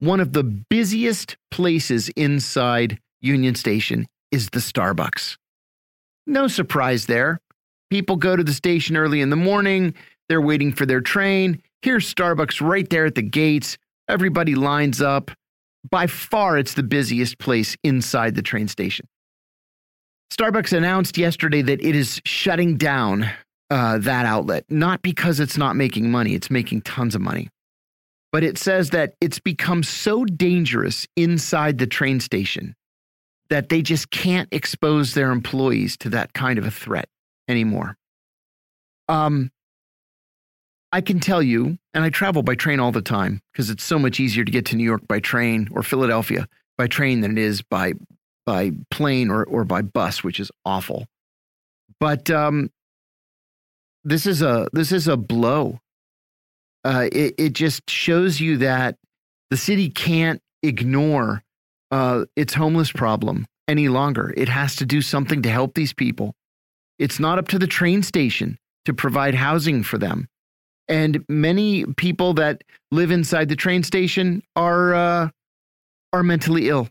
one 0.00 0.20
of 0.20 0.32
the 0.32 0.42
busiest 0.42 1.36
places 1.50 2.08
inside 2.10 2.98
Union 3.20 3.54
Station 3.54 4.06
is 4.30 4.50
the 4.50 4.58
Starbucks. 4.58 5.36
No 6.26 6.48
surprise 6.48 7.06
there. 7.06 7.40
People 7.90 8.16
go 8.16 8.36
to 8.36 8.44
the 8.44 8.52
station 8.52 8.96
early 8.96 9.20
in 9.20 9.30
the 9.30 9.36
morning, 9.36 9.94
they're 10.28 10.40
waiting 10.40 10.72
for 10.72 10.86
their 10.86 11.00
train. 11.00 11.60
Here's 11.82 12.12
Starbucks 12.12 12.66
right 12.66 12.88
there 12.88 13.06
at 13.06 13.16
the 13.16 13.22
gates. 13.22 13.76
Everybody 14.08 14.54
lines 14.54 15.02
up. 15.02 15.30
By 15.90 16.06
far, 16.06 16.56
it's 16.58 16.74
the 16.74 16.82
busiest 16.82 17.38
place 17.38 17.76
inside 17.82 18.34
the 18.34 18.42
train 18.42 18.68
station. 18.68 19.06
Starbucks 20.32 20.74
announced 20.74 21.18
yesterday 21.18 21.60
that 21.60 21.84
it 21.84 21.94
is 21.94 22.20
shutting 22.24 22.76
down 22.76 23.28
uh, 23.68 23.98
that 23.98 24.24
outlet, 24.24 24.64
not 24.70 25.02
because 25.02 25.40
it's 25.40 25.58
not 25.58 25.76
making 25.76 26.10
money, 26.10 26.34
it's 26.34 26.50
making 26.50 26.82
tons 26.82 27.14
of 27.14 27.20
money. 27.20 27.48
But 28.30 28.44
it 28.44 28.56
says 28.56 28.90
that 28.90 29.14
it's 29.20 29.38
become 29.38 29.82
so 29.82 30.24
dangerous 30.24 31.06
inside 31.16 31.78
the 31.78 31.86
train 31.86 32.20
station 32.20 32.74
that 33.50 33.68
they 33.68 33.82
just 33.82 34.10
can't 34.10 34.48
expose 34.52 35.14
their 35.14 35.30
employees 35.30 35.96
to 35.98 36.08
that 36.10 36.32
kind 36.32 36.58
of 36.58 36.66
a 36.66 36.70
threat 36.70 37.08
anymore. 37.48 37.96
Um, 39.08 39.50
I 40.92 41.00
can 41.00 41.20
tell 41.20 41.42
you, 41.42 41.78
and 41.94 42.04
I 42.04 42.10
travel 42.10 42.42
by 42.42 42.54
train 42.54 42.80
all 42.80 42.92
the 42.92 43.02
time 43.02 43.40
because 43.52 43.70
it's 43.70 43.84
so 43.84 43.98
much 43.98 44.20
easier 44.20 44.44
to 44.44 44.52
get 44.52 44.66
to 44.66 44.76
New 44.76 44.84
York 44.84 45.06
by 45.08 45.20
train 45.20 45.68
or 45.72 45.82
Philadelphia 45.82 46.46
by 46.76 46.86
train 46.86 47.20
than 47.20 47.32
it 47.32 47.38
is 47.38 47.62
by 47.62 47.94
by 48.44 48.72
plane 48.90 49.30
or, 49.30 49.44
or 49.44 49.64
by 49.64 49.82
bus, 49.82 50.24
which 50.24 50.40
is 50.40 50.50
awful. 50.64 51.06
But 52.00 52.30
um, 52.30 52.70
this 54.04 54.26
is 54.26 54.42
a 54.42 54.68
this 54.72 54.92
is 54.92 55.08
a 55.08 55.16
blow. 55.16 55.80
Uh, 56.84 57.08
it 57.12 57.34
it 57.38 57.52
just 57.52 57.88
shows 57.88 58.40
you 58.40 58.58
that 58.58 58.96
the 59.50 59.56
city 59.56 59.88
can't 59.88 60.42
ignore 60.62 61.42
uh, 61.92 62.24
its 62.34 62.54
homeless 62.54 62.90
problem 62.90 63.46
any 63.68 63.88
longer. 63.88 64.34
It 64.36 64.48
has 64.48 64.74
to 64.76 64.86
do 64.86 65.00
something 65.00 65.42
to 65.42 65.50
help 65.50 65.74
these 65.74 65.92
people. 65.92 66.34
It's 66.98 67.20
not 67.20 67.38
up 67.38 67.46
to 67.48 67.58
the 67.58 67.68
train 67.68 68.02
station 68.02 68.58
to 68.84 68.92
provide 68.92 69.36
housing 69.36 69.84
for 69.84 69.98
them. 69.98 70.28
And 70.88 71.24
many 71.28 71.84
people 71.84 72.34
that 72.34 72.64
live 72.90 73.12
inside 73.12 73.48
the 73.48 73.56
train 73.56 73.84
station 73.84 74.42
are 74.56 74.94
uh, 74.94 75.28
are 76.12 76.24
mentally 76.24 76.68
ill 76.68 76.88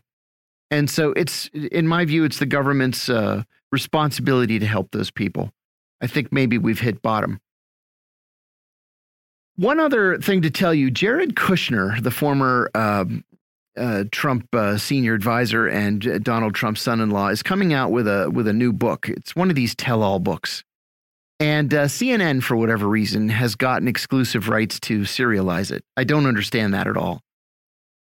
and 0.72 0.88
so 0.88 1.12
it's, 1.12 1.50
in 1.52 1.86
my 1.86 2.06
view, 2.06 2.24
it's 2.24 2.38
the 2.38 2.46
government's 2.46 3.10
uh, 3.10 3.42
responsibility 3.70 4.58
to 4.58 4.64
help 4.64 4.90
those 4.92 5.10
people. 5.10 5.52
I 6.00 6.06
think 6.06 6.32
maybe 6.32 6.56
we've 6.56 6.80
hit 6.80 7.02
bottom. 7.02 7.40
One 9.56 9.78
other 9.78 10.16
thing 10.16 10.40
to 10.40 10.50
tell 10.50 10.72
you 10.72 10.90
Jared 10.90 11.34
Kushner, 11.34 12.02
the 12.02 12.10
former 12.10 12.70
uh, 12.74 13.04
uh, 13.76 14.04
Trump 14.10 14.46
uh, 14.54 14.76
senior 14.76 15.14
advisor 15.14 15.66
and 15.66 16.22
Donald 16.22 16.54
Trump's 16.54 16.82
son-in-law, 16.82 17.28
is 17.28 17.42
coming 17.42 17.72
out 17.72 17.90
with 17.90 18.06
a 18.06 18.30
with 18.30 18.46
a 18.48 18.52
new 18.52 18.72
book. 18.72 19.08
It's 19.08 19.34
one 19.34 19.50
of 19.50 19.56
these 19.56 19.74
tell-all 19.74 20.18
books, 20.18 20.64
and 21.40 21.72
uh, 21.72 21.84
CNN, 21.84 22.42
for 22.42 22.56
whatever 22.56 22.86
reason, 22.86 23.28
has 23.28 23.54
gotten 23.54 23.88
exclusive 23.88 24.48
rights 24.48 24.78
to 24.80 25.00
serialize 25.00 25.70
it. 25.70 25.84
I 25.96 26.04
don't 26.04 26.26
understand 26.26 26.74
that 26.74 26.86
at 26.86 26.96
all. 26.96 27.20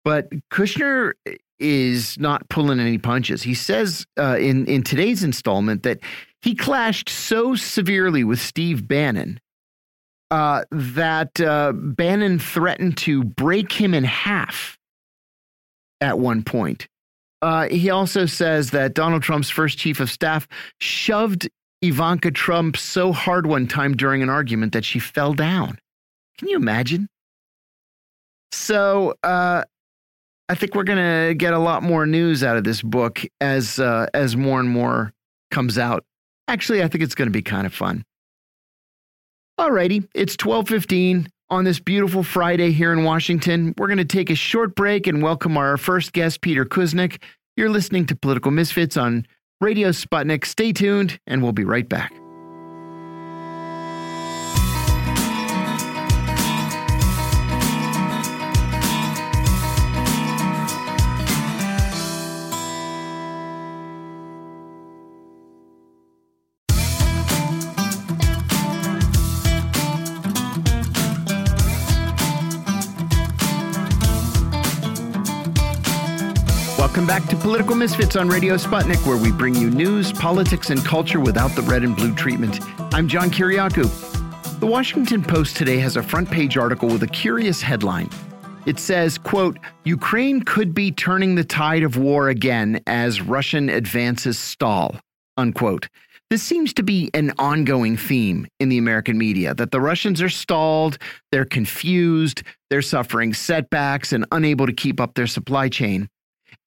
But 0.03 0.29
Kushner 0.51 1.13
is 1.59 2.17
not 2.17 2.47
pulling 2.49 2.79
any 2.79 2.97
punches. 2.97 3.43
He 3.43 3.53
says 3.53 4.05
uh, 4.17 4.37
in 4.39 4.65
in 4.65 4.83
today's 4.83 5.23
installment 5.23 5.83
that 5.83 5.99
he 6.41 6.55
clashed 6.55 7.09
so 7.09 7.53
severely 7.53 8.23
with 8.23 8.39
Steve 8.39 8.87
Bannon 8.87 9.39
uh, 10.31 10.63
that 10.71 11.39
uh, 11.41 11.73
Bannon 11.73 12.39
threatened 12.39 12.97
to 12.97 13.23
break 13.23 13.71
him 13.71 13.93
in 13.93 14.03
half 14.03 14.78
at 16.01 16.19
one 16.19 16.43
point. 16.43 16.87
Uh, 17.41 17.67
he 17.69 17.89
also 17.89 18.25
says 18.25 18.71
that 18.71 18.93
Donald 18.93 19.23
Trump's 19.23 19.49
first 19.49 19.77
chief 19.77 19.99
of 19.99 20.11
staff 20.11 20.47
shoved 20.79 21.49
Ivanka 21.81 22.31
Trump 22.31 22.75
so 22.75 23.13
hard 23.13 23.47
one 23.47 23.67
time 23.67 23.95
during 23.95 24.21
an 24.21 24.29
argument 24.29 24.73
that 24.73 24.83
she 24.83 24.99
fell 24.99 25.33
down. 25.33 25.79
Can 26.37 26.49
you 26.49 26.57
imagine? 26.57 27.07
So, 28.51 29.15
uh, 29.23 29.63
I 30.49 30.55
think 30.55 30.73
we're 30.73 30.83
gonna 30.83 31.35
get 31.35 31.53
a 31.53 31.59
lot 31.59 31.83
more 31.83 32.05
news 32.05 32.43
out 32.43 32.57
of 32.57 32.63
this 32.63 32.81
book 32.81 33.21
as 33.39 33.79
uh, 33.79 34.07
as 34.13 34.35
more 34.35 34.59
and 34.59 34.67
more 34.67 35.13
comes 35.51 35.77
out. 35.77 36.03
Actually, 36.47 36.81
I 36.81 36.87
think 36.87 37.03
it's 37.03 37.13
gonna 37.15 37.29
be 37.29 37.43
kind 37.43 37.67
of 37.67 37.73
fun. 37.73 38.03
Alrighty, 39.59 40.07
it's 40.15 40.35
twelve 40.35 40.67
fifteen 40.67 41.27
on 41.49 41.65
this 41.65 41.79
beautiful 41.79 42.23
Friday 42.23 42.71
here 42.71 42.93
in 42.93 43.03
Washington. 43.03 43.73
We're 43.77 43.87
gonna 43.87 44.05
take 44.05 44.29
a 44.29 44.35
short 44.35 44.75
break 44.75 45.07
and 45.07 45.21
welcome 45.21 45.57
our 45.57 45.77
first 45.77 46.13
guest, 46.13 46.41
Peter 46.41 46.65
Kuznick. 46.65 47.21
You're 47.57 47.69
listening 47.69 48.05
to 48.07 48.15
Political 48.15 48.51
Misfits 48.51 48.97
on 48.97 49.25
Radio 49.59 49.89
Sputnik. 49.89 50.45
Stay 50.45 50.71
tuned, 50.71 51.19
and 51.27 51.43
we'll 51.43 51.51
be 51.51 51.65
right 51.65 51.87
back. 51.87 52.13
Back 77.09 77.25
to 77.25 77.35
Political 77.35 77.73
Misfits 77.73 78.15
on 78.15 78.29
Radio 78.29 78.53
Sputnik, 78.53 79.03
where 79.07 79.17
we 79.17 79.31
bring 79.31 79.55
you 79.55 79.71
news, 79.71 80.13
politics, 80.13 80.69
and 80.69 80.85
culture 80.85 81.19
without 81.19 81.49
the 81.55 81.63
red 81.63 81.81
and 81.81 81.95
blue 81.95 82.13
treatment. 82.13 82.59
I'm 82.93 83.07
John 83.07 83.31
Kiriakou. 83.31 84.59
The 84.59 84.67
Washington 84.67 85.23
Post 85.23 85.57
today 85.57 85.79
has 85.79 85.97
a 85.97 86.03
front 86.03 86.29
page 86.29 86.55
article 86.55 86.87
with 86.87 87.01
a 87.01 87.07
curious 87.07 87.63
headline. 87.63 88.11
It 88.67 88.77
says, 88.77 89.17
quote, 89.17 89.57
Ukraine 89.85 90.43
could 90.43 90.75
be 90.75 90.91
turning 90.91 91.33
the 91.33 91.43
tide 91.43 91.81
of 91.81 91.97
war 91.97 92.29
again 92.29 92.79
as 92.85 93.21
Russian 93.21 93.69
advances 93.69 94.37
stall, 94.37 94.95
unquote. 95.35 95.89
This 96.29 96.43
seems 96.43 96.75
to 96.75 96.83
be 96.83 97.09
an 97.15 97.33
ongoing 97.39 97.97
theme 97.97 98.45
in 98.59 98.69
the 98.69 98.77
American 98.77 99.17
media 99.17 99.55
that 99.55 99.71
the 99.71 99.81
Russians 99.81 100.21
are 100.21 100.29
stalled, 100.29 100.99
they're 101.31 101.43
confused, 101.43 102.43
they're 102.69 102.83
suffering 102.83 103.33
setbacks 103.33 104.13
and 104.13 104.27
unable 104.31 104.67
to 104.67 104.73
keep 104.73 105.01
up 105.01 105.15
their 105.15 105.25
supply 105.25 105.69
chain. 105.69 106.07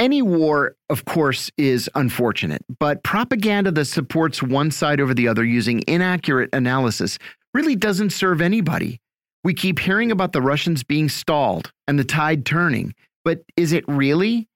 Any 0.01 0.23
war, 0.23 0.77
of 0.91 1.05
course, 1.05 1.51
is 1.57 1.89
unfortunate, 1.95 2.65
but 2.79 3.03
propaganda 3.03 3.71
that 3.73 3.85
supports 3.87 4.43
one 4.43 4.71
side 4.71 5.01
over 5.01 5.15
the 5.15 5.29
other 5.29 5.45
using 5.45 5.83
inaccurate 5.87 6.51
analysis 6.53 7.19
really 7.55 7.77
doesn't 7.77 8.11
serve 8.11 8.41
anybody. 8.41 9.01
We 9.45 9.55
keep 9.55 9.79
hearing 9.79 10.13
about 10.13 10.33
the 10.33 10.43
Russians 10.43 10.83
being 10.83 11.09
stalled 11.09 11.73
and 11.87 11.99
the 11.99 12.05
tide 12.05 12.47
turning, 12.47 12.95
but 13.25 13.43
is 13.57 13.73
it 13.73 13.85
really? 13.89 14.49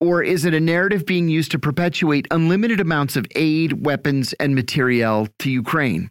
Or 0.00 0.22
is 0.22 0.44
it 0.44 0.54
a 0.54 0.60
narrative 0.60 1.06
being 1.06 1.28
used 1.28 1.52
to 1.52 1.58
perpetuate 1.58 2.26
unlimited 2.30 2.80
amounts 2.80 3.14
of 3.14 3.26
aid, 3.36 3.84
weapons, 3.84 4.32
and 4.34 4.54
materiel 4.54 5.28
to 5.38 5.50
Ukraine? 5.50 6.10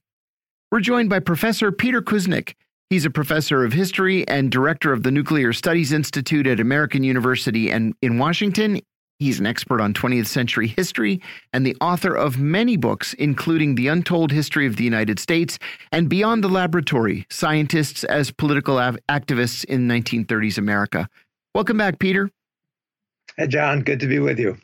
We're 0.71 0.79
joined 0.79 1.09
by 1.09 1.19
Professor 1.19 1.71
Peter 1.73 2.01
Kuznick. 2.01 2.53
He's 2.91 3.05
a 3.05 3.09
professor 3.09 3.63
of 3.63 3.71
history 3.71 4.27
and 4.27 4.51
director 4.51 4.91
of 4.91 5.03
the 5.03 5.11
Nuclear 5.11 5.53
Studies 5.53 5.93
Institute 5.93 6.45
at 6.45 6.59
American 6.59 7.05
University 7.05 7.71
and 7.71 7.95
in 8.01 8.17
Washington. 8.17 8.81
He's 9.17 9.39
an 9.39 9.45
expert 9.45 9.79
on 9.79 9.93
20th 9.93 10.27
century 10.27 10.67
history 10.67 11.21
and 11.53 11.65
the 11.65 11.77
author 11.79 12.13
of 12.13 12.37
many 12.37 12.75
books, 12.75 13.13
including 13.13 13.75
The 13.75 13.87
Untold 13.87 14.33
History 14.33 14.67
of 14.67 14.75
the 14.75 14.83
United 14.83 15.19
States 15.19 15.57
and 15.93 16.09
Beyond 16.09 16.43
the 16.43 16.49
Laboratory 16.49 17.25
Scientists 17.29 18.03
as 18.03 18.29
Political 18.29 18.75
Activists 19.07 19.63
in 19.63 19.87
1930s 19.87 20.57
America. 20.57 21.07
Welcome 21.55 21.77
back, 21.77 21.97
Peter. 21.97 22.29
Hey, 23.37 23.47
John, 23.47 23.83
good 23.83 24.01
to 24.01 24.07
be 24.07 24.19
with 24.19 24.37
you. 24.37 24.57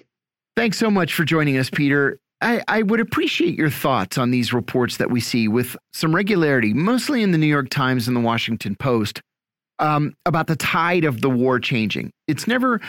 Thanks 0.58 0.78
so 0.78 0.92
much 0.92 1.14
for 1.14 1.24
joining 1.24 1.58
us, 1.58 1.70
Peter. 1.70 2.20
I, 2.42 2.62
I, 2.68 2.82
would 2.84 3.00
appreciate 3.00 3.56
your 3.56 3.70
thoughts 3.70 4.18
on 4.18 4.30
these 4.30 4.54
reports 4.54 4.98
that 4.98 5.10
we 5.10 5.20
see 5.20 5.48
with 5.48 5.76
some 5.92 6.14
regularity, 6.14 6.74
mostly 6.74 7.24
in 7.24 7.32
the 7.32 7.38
New 7.38 7.48
York 7.48 7.70
Times 7.70 8.08
and 8.08 8.16
the 8.16 8.22
Washington 8.22 8.76
Post, 8.76 9.22
um, 9.80 10.16
about 10.26 10.48
the 10.48 10.56
tide 10.56 11.04
of 11.04 11.22
the 11.22 11.30
war 11.30 11.60
changing. 11.60 12.12
It's 12.28 12.48
never 12.48 12.80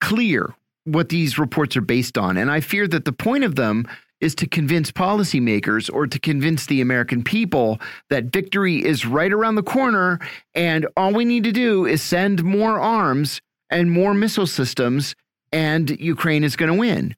clear 0.00 0.54
what 0.84 1.08
these 1.08 1.38
reports 1.38 1.76
are 1.76 1.80
based 1.80 2.18
on. 2.18 2.36
And 2.36 2.50
I 2.50 2.60
fear 2.60 2.86
that 2.88 3.04
the 3.04 3.12
point 3.12 3.44
of 3.44 3.56
them 3.56 3.86
is 4.20 4.34
to 4.36 4.46
convince 4.46 4.90
policymakers 4.90 5.92
or 5.92 6.06
to 6.06 6.18
convince 6.18 6.66
the 6.66 6.80
American 6.80 7.22
people 7.22 7.80
that 8.10 8.32
victory 8.32 8.84
is 8.84 9.04
right 9.04 9.32
around 9.32 9.56
the 9.56 9.62
corner 9.62 10.18
and 10.54 10.86
all 10.96 11.12
we 11.12 11.24
need 11.24 11.44
to 11.44 11.52
do 11.52 11.84
is 11.84 12.02
send 12.02 12.44
more 12.44 12.78
arms 12.78 13.40
and 13.70 13.90
more 13.90 14.14
missile 14.14 14.46
systems, 14.46 15.14
and 15.52 15.98
Ukraine 15.98 16.44
is 16.44 16.54
going 16.54 16.70
to 16.70 16.78
win. 16.78 17.16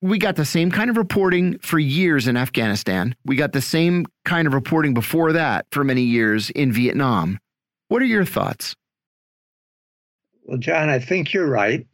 We 0.00 0.18
got 0.18 0.36
the 0.36 0.44
same 0.44 0.70
kind 0.70 0.90
of 0.90 0.96
reporting 0.96 1.58
for 1.58 1.78
years 1.78 2.28
in 2.28 2.36
Afghanistan. 2.36 3.14
We 3.24 3.36
got 3.36 3.52
the 3.52 3.60
same 3.60 4.06
kind 4.24 4.46
of 4.46 4.54
reporting 4.54 4.94
before 4.94 5.32
that 5.32 5.66
for 5.72 5.82
many 5.82 6.02
years 6.02 6.50
in 6.50 6.72
Vietnam. 6.72 7.38
What 7.88 8.02
are 8.02 8.06
your 8.06 8.24
thoughts? 8.24 8.76
Well, 10.44 10.58
John, 10.58 10.88
I 10.88 10.98
think 10.98 11.32
you're 11.32 11.48
right. 11.48 11.86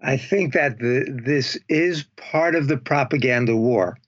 I 0.00 0.16
think 0.16 0.52
that 0.52 0.78
the, 0.78 1.20
this 1.24 1.58
is 1.68 2.04
part 2.16 2.54
of 2.54 2.68
the 2.68 2.76
propaganda 2.76 3.56
war. 3.56 3.98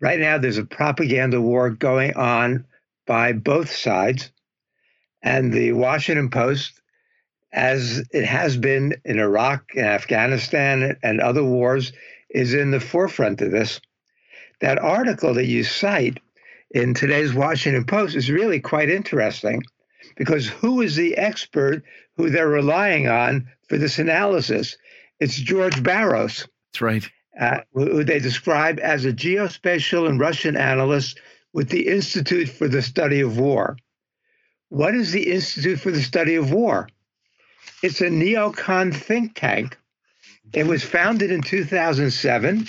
Right 0.00 0.18
now, 0.18 0.38
there's 0.38 0.58
a 0.58 0.64
propaganda 0.64 1.40
war 1.40 1.70
going 1.70 2.14
on 2.16 2.64
by 3.06 3.32
both 3.32 3.70
sides. 3.70 4.32
And 5.22 5.52
the 5.52 5.72
Washington 5.72 6.30
Post 6.30 6.80
as 7.52 8.02
it 8.12 8.24
has 8.24 8.56
been 8.56 8.94
in 9.04 9.18
Iraq 9.18 9.64
and 9.74 9.86
Afghanistan 9.86 10.96
and 11.02 11.20
other 11.20 11.44
wars, 11.44 11.92
is 12.30 12.54
in 12.54 12.70
the 12.70 12.80
forefront 12.80 13.40
of 13.40 13.50
this. 13.50 13.80
That 14.60 14.78
article 14.78 15.34
that 15.34 15.46
you 15.46 15.64
cite 15.64 16.20
in 16.70 16.94
today's 16.94 17.34
Washington 17.34 17.84
Post 17.84 18.14
is 18.14 18.30
really 18.30 18.60
quite 18.60 18.90
interesting 18.90 19.62
because 20.16 20.46
who 20.46 20.80
is 20.80 20.96
the 20.96 21.16
expert 21.16 21.82
who 22.16 22.30
they're 22.30 22.48
relying 22.48 23.08
on 23.08 23.48
for 23.68 23.78
this 23.78 23.98
analysis? 23.98 24.76
It's 25.18 25.36
George 25.36 25.82
Barros. 25.82 26.46
That's 26.72 26.80
right. 26.80 27.10
Uh, 27.38 27.60
who 27.72 28.04
they 28.04 28.18
describe 28.18 28.78
as 28.80 29.04
a 29.04 29.12
geospatial 29.12 30.08
and 30.08 30.20
Russian 30.20 30.56
analyst 30.56 31.18
with 31.52 31.68
the 31.68 31.88
Institute 31.88 32.48
for 32.48 32.68
the 32.68 32.82
Study 32.82 33.20
of 33.20 33.38
War. 33.38 33.76
What 34.68 34.94
is 34.94 35.12
the 35.12 35.30
Institute 35.30 35.80
for 35.80 35.90
the 35.90 36.02
Study 36.02 36.34
of 36.34 36.52
War? 36.52 36.88
It's 37.82 38.00
a 38.00 38.08
neocon 38.08 38.94
think 38.94 39.34
tank. 39.34 39.78
It 40.52 40.66
was 40.66 40.82
founded 40.82 41.30
in 41.30 41.42
2007. 41.42 42.66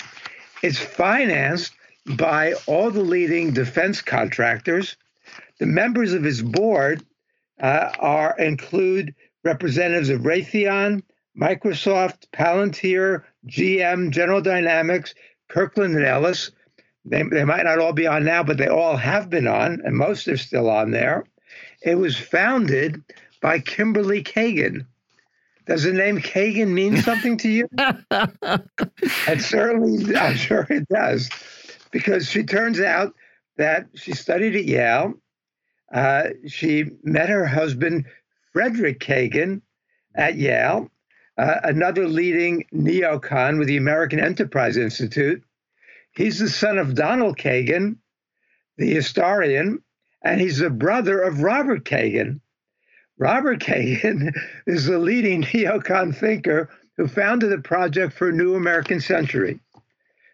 It's 0.61 0.77
financed 0.77 1.73
by 2.05 2.53
all 2.67 2.91
the 2.91 3.01
leading 3.01 3.53
defense 3.53 4.01
contractors. 4.01 4.97
The 5.59 5.65
members 5.65 6.13
of 6.13 6.25
its 6.25 6.41
board 6.41 7.03
uh, 7.59 7.91
are 7.99 8.35
include 8.37 9.15
representatives 9.43 10.09
of 10.09 10.21
Raytheon, 10.21 11.01
Microsoft, 11.39 12.27
Palantir, 12.33 13.23
GM, 13.47 14.11
General 14.11 14.41
Dynamics, 14.41 15.15
Kirkland 15.47 15.95
and 15.95 16.05
Ellis. 16.05 16.51
They, 17.05 17.23
they 17.23 17.45
might 17.45 17.63
not 17.63 17.79
all 17.79 17.93
be 17.93 18.05
on 18.05 18.25
now, 18.25 18.43
but 18.43 18.57
they 18.57 18.67
all 18.67 18.95
have 18.97 19.29
been 19.29 19.47
on, 19.47 19.81
and 19.83 19.95
most 19.95 20.27
are 20.27 20.37
still 20.37 20.69
on 20.69 20.91
there. 20.91 21.25
It 21.81 21.95
was 21.95 22.15
founded 22.15 23.03
by 23.41 23.59
Kimberly 23.59 24.23
Kagan, 24.23 24.85
does 25.65 25.83
the 25.83 25.93
name 25.93 26.19
Kagan 26.19 26.69
mean 26.69 26.97
something 26.97 27.37
to 27.37 27.49
you? 27.49 27.67
and 27.77 29.41
certainly, 29.41 30.15
I'm 30.15 30.35
sure 30.35 30.67
it 30.69 30.87
does, 30.89 31.29
because 31.91 32.27
she 32.27 32.43
turns 32.43 32.79
out 32.79 33.13
that 33.57 33.87
she 33.95 34.13
studied 34.13 34.55
at 34.55 34.65
Yale. 34.65 35.13
Uh, 35.93 36.29
she 36.47 36.85
met 37.03 37.29
her 37.29 37.45
husband, 37.45 38.05
Frederick 38.53 38.99
Kagan, 38.99 39.61
at 40.15 40.35
Yale, 40.35 40.89
uh, 41.37 41.55
another 41.63 42.07
leading 42.07 42.65
neocon 42.73 43.57
with 43.57 43.67
the 43.67 43.77
American 43.77 44.19
Enterprise 44.19 44.77
Institute. 44.77 45.43
He's 46.13 46.39
the 46.39 46.49
son 46.49 46.77
of 46.77 46.95
Donald 46.95 47.37
Kagan, 47.37 47.97
the 48.77 48.93
historian, 48.93 49.81
and 50.23 50.41
he's 50.41 50.57
the 50.57 50.69
brother 50.69 51.21
of 51.21 51.41
Robert 51.41 51.85
Kagan, 51.85 52.41
Robert 53.21 53.59
Kagan 53.59 54.33
is 54.67 54.87
the 54.87 54.97
leading 54.97 55.43
neocon 55.43 56.13
thinker 56.13 56.69
who 56.97 57.07
founded 57.07 57.51
the 57.51 57.59
Project 57.59 58.13
for 58.13 58.29
a 58.29 58.33
New 58.33 58.55
American 58.55 58.99
Century. 58.99 59.59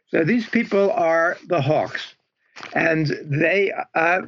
So 0.08 0.23
these 0.23 0.47
people 0.47 0.89
are 0.91 1.38
the 1.47 1.62
hawks, 1.62 2.15
and 2.73 3.08
they, 3.26 3.73
uh, 3.93 4.21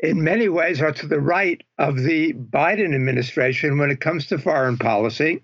in 0.00 0.24
many 0.24 0.48
ways, 0.48 0.80
are 0.80 0.92
to 0.92 1.06
the 1.06 1.20
right 1.20 1.62
of 1.76 1.98
the 1.98 2.32
Biden 2.32 2.94
administration 2.94 3.76
when 3.76 3.90
it 3.90 4.00
comes 4.00 4.26
to 4.28 4.38
foreign 4.38 4.78
policy. 4.78 5.42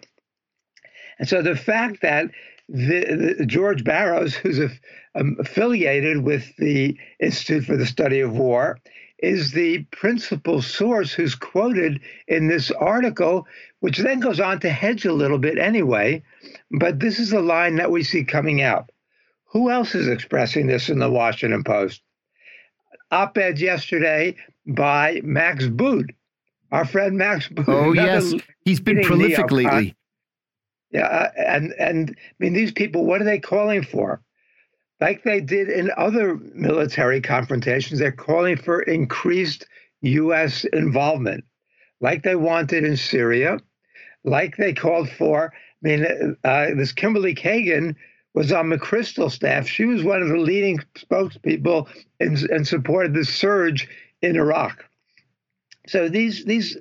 And 1.19 1.29
so 1.29 1.43
the 1.43 1.57
fact 1.57 2.01
that 2.01 2.31
the, 2.71 3.35
the 3.39 3.47
George 3.47 3.85
Barros, 3.85 4.35
who's 4.35 4.59
a, 4.59 4.71
um, 5.15 5.37
affiliated 5.39 6.23
with 6.23 6.57
the 6.57 6.99
Institute 7.21 7.65
for 7.65 7.77
the 7.77 7.87
Study 7.87 8.21
of 8.21 8.33
War, 8.33 8.79
is 9.19 9.53
the 9.53 9.83
principal 9.93 10.61
source 10.61 11.13
who's 11.13 11.35
quoted 11.35 12.01
in 12.29 12.49
this 12.49 12.71
article, 12.71 13.47
which 13.81 13.99
then 13.99 14.21
goes 14.21 14.41
on 14.41 14.61
to 14.61 14.71
hedge 14.71 15.05
a 15.07 15.13
little 15.13 15.39
bit 15.39 15.59
anyway. 15.59 16.23
But 16.71 17.01
this 17.01 17.19
is 17.19 17.33
a 17.33 17.41
line 17.41 17.77
that 17.77 17.91
we 17.91 18.03
see 18.03 18.25
coming 18.25 18.63
out. 18.63 18.91
Who 19.47 19.71
else 19.71 19.95
is 19.95 20.09
expressing 20.09 20.67
this 20.67 20.89
in 20.89 20.99
the 20.99 21.11
Washington 21.11 21.65
Post? 21.65 22.03
Op 23.11 23.39
ed 23.39 23.59
yesterday 23.59 24.37
by 24.67 25.21
Max 25.23 25.67
Boot, 25.67 26.11
our 26.73 26.85
friend 26.85 27.17
Max 27.17 27.49
Boot. 27.49 27.69
Oh, 27.69 27.93
yes. 27.95 28.35
He's 28.65 28.81
been 28.81 29.03
prolific 29.03 29.51
lately. 29.51 29.95
Yeah. 30.91 31.07
Uh, 31.07 31.31
and, 31.37 31.73
and 31.79 32.11
I 32.19 32.35
mean, 32.39 32.53
these 32.53 32.73
people, 32.73 33.07
what 33.07 33.21
are 33.21 33.25
they 33.25 33.39
calling 33.39 33.83
for? 33.83 34.21
Like 35.01 35.23
they 35.23 35.41
did 35.41 35.69
in 35.69 35.91
other 35.97 36.37
military 36.55 37.21
confrontations, 37.21 37.99
they're 37.99 38.13
calling 38.13 38.57
for 38.57 38.83
increased 38.83 39.67
U.S. 40.03 40.65
involvement, 40.73 41.45
like 42.01 42.23
they 42.23 42.37
wanted 42.37 42.85
in 42.85 42.97
Syria, 42.97 43.59
like 44.25 44.57
they 44.57 44.73
called 44.73 45.11
for. 45.11 45.53
I 45.85 45.89
mean, 45.89 46.37
uh, 46.45 46.67
this 46.75 46.93
Kimberly 46.93 47.35
Kagan 47.35 47.95
was 48.35 48.53
on 48.53 48.71
McChrystal 48.71 49.31
staff. 49.31 49.67
She 49.67 49.85
was 49.85 50.03
one 50.03 50.23
of 50.23 50.29
the 50.29 50.39
leading 50.39 50.79
spokespeople 50.95 51.89
and, 52.21 52.39
in 52.51 52.65
support 52.65 53.13
the 53.13 53.25
surge 53.25 53.89
in 54.23 54.37
Iraq. 54.37 54.85
So 55.87 56.09
these 56.09 56.45
these 56.45 56.77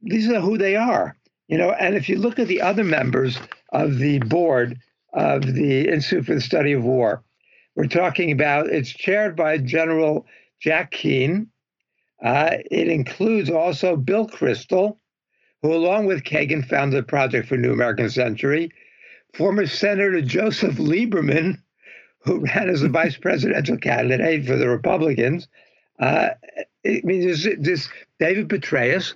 these 0.00 0.28
are 0.30 0.40
who 0.40 0.58
they 0.58 0.76
are, 0.76 1.16
you 1.48 1.58
know. 1.58 1.72
And 1.72 1.94
if 1.94 2.08
you 2.08 2.18
look 2.18 2.38
at 2.38 2.48
the 2.48 2.62
other 2.62 2.84
members 2.84 3.38
of 3.72 3.98
the 3.98 4.20
board 4.20 4.78
of 5.12 5.42
the 5.42 5.88
Institute 5.88 6.26
for 6.26 6.34
the 6.34 6.40
Study 6.40 6.72
of 6.72 6.84
War, 6.84 7.22
we're 7.78 7.86
talking 7.86 8.32
about. 8.32 8.66
It's 8.66 8.90
chaired 8.90 9.36
by 9.36 9.56
General 9.58 10.26
Jack 10.60 10.90
Keane. 10.90 11.46
Uh, 12.20 12.56
it 12.72 12.88
includes 12.88 13.50
also 13.50 13.94
Bill 13.94 14.26
Kristol, 14.26 14.96
who, 15.62 15.72
along 15.72 16.06
with 16.06 16.24
Kagan, 16.24 16.68
founded 16.68 16.98
the 16.98 17.06
Project 17.06 17.46
for 17.46 17.56
New 17.56 17.72
American 17.72 18.10
Century, 18.10 18.72
former 19.32 19.64
Senator 19.64 20.20
Joseph 20.20 20.74
Lieberman, 20.74 21.62
who 22.24 22.40
ran 22.40 22.68
as 22.68 22.82
a 22.82 22.88
vice 22.88 23.16
presidential 23.16 23.76
candidate 23.76 24.44
for 24.44 24.56
the 24.56 24.68
Republicans. 24.68 25.46
Uh, 26.00 26.30
I 26.84 27.00
mean, 27.04 27.28
this, 27.28 27.46
this 27.60 27.88
David 28.18 28.48
Petraeus, 28.48 29.14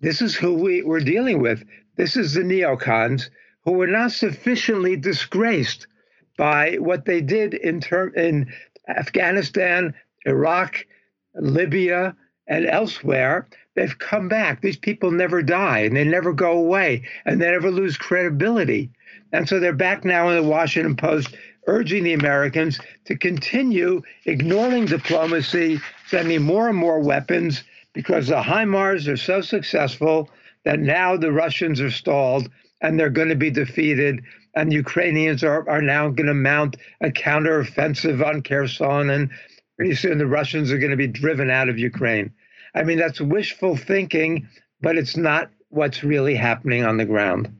this 0.00 0.20
is 0.20 0.34
who 0.34 0.52
we, 0.52 0.82
we're 0.82 1.00
dealing 1.00 1.40
with. 1.40 1.64
This 1.96 2.14
is 2.14 2.34
the 2.34 2.42
neocons 2.42 3.30
who 3.64 3.72
were 3.72 3.86
not 3.86 4.12
sufficiently 4.12 4.96
disgraced 4.96 5.86
by 6.36 6.76
what 6.76 7.04
they 7.04 7.20
did 7.20 7.54
in 7.54 7.80
term 7.80 8.12
in 8.16 8.52
Afghanistan, 8.88 9.94
Iraq, 10.26 10.86
Libya, 11.34 12.16
and 12.46 12.66
elsewhere. 12.66 13.48
They've 13.74 13.98
come 13.98 14.28
back. 14.28 14.62
These 14.62 14.78
people 14.78 15.10
never 15.10 15.42
die 15.42 15.80
and 15.80 15.96
they 15.96 16.04
never 16.04 16.32
go 16.32 16.52
away 16.52 17.02
and 17.24 17.40
they 17.40 17.50
never 17.50 17.70
lose 17.70 17.96
credibility. 17.96 18.90
And 19.32 19.48
so 19.48 19.60
they're 19.60 19.72
back 19.72 20.04
now 20.04 20.28
in 20.28 20.36
the 20.36 20.48
Washington 20.48 20.96
Post 20.96 21.36
urging 21.66 22.04
the 22.04 22.12
Americans 22.12 22.78
to 23.04 23.16
continue 23.16 24.02
ignoring 24.24 24.86
diplomacy, 24.86 25.80
sending 26.06 26.42
more 26.42 26.68
and 26.68 26.78
more 26.78 27.00
weapons 27.00 27.64
because 27.92 28.28
the 28.28 28.40
HIMARS 28.40 29.08
are 29.08 29.16
so 29.16 29.40
successful 29.40 30.30
that 30.64 30.78
now 30.78 31.16
the 31.16 31.32
Russians 31.32 31.80
are 31.80 31.90
stalled 31.90 32.48
and 32.80 32.98
they're 32.98 33.10
going 33.10 33.28
to 33.28 33.36
be 33.36 33.50
defeated. 33.50 34.22
And 34.56 34.72
Ukrainians 34.72 35.44
are, 35.44 35.68
are 35.68 35.82
now 35.82 36.08
going 36.08 36.26
to 36.26 36.34
mount 36.34 36.76
a 37.00 37.10
counteroffensive 37.10 38.24
on 38.26 38.42
Kherson. 38.42 39.10
And 39.10 39.30
pretty 39.76 39.94
soon 39.94 40.18
the 40.18 40.26
Russians 40.26 40.72
are 40.72 40.78
going 40.78 40.90
to 40.90 40.96
be 40.96 41.06
driven 41.06 41.50
out 41.50 41.68
of 41.68 41.78
Ukraine. 41.78 42.32
I 42.74 42.82
mean, 42.82 42.98
that's 42.98 43.20
wishful 43.20 43.76
thinking, 43.76 44.48
but 44.80 44.96
it's 44.96 45.16
not 45.16 45.50
what's 45.68 46.02
really 46.02 46.34
happening 46.34 46.84
on 46.84 46.96
the 46.96 47.04
ground. 47.04 47.54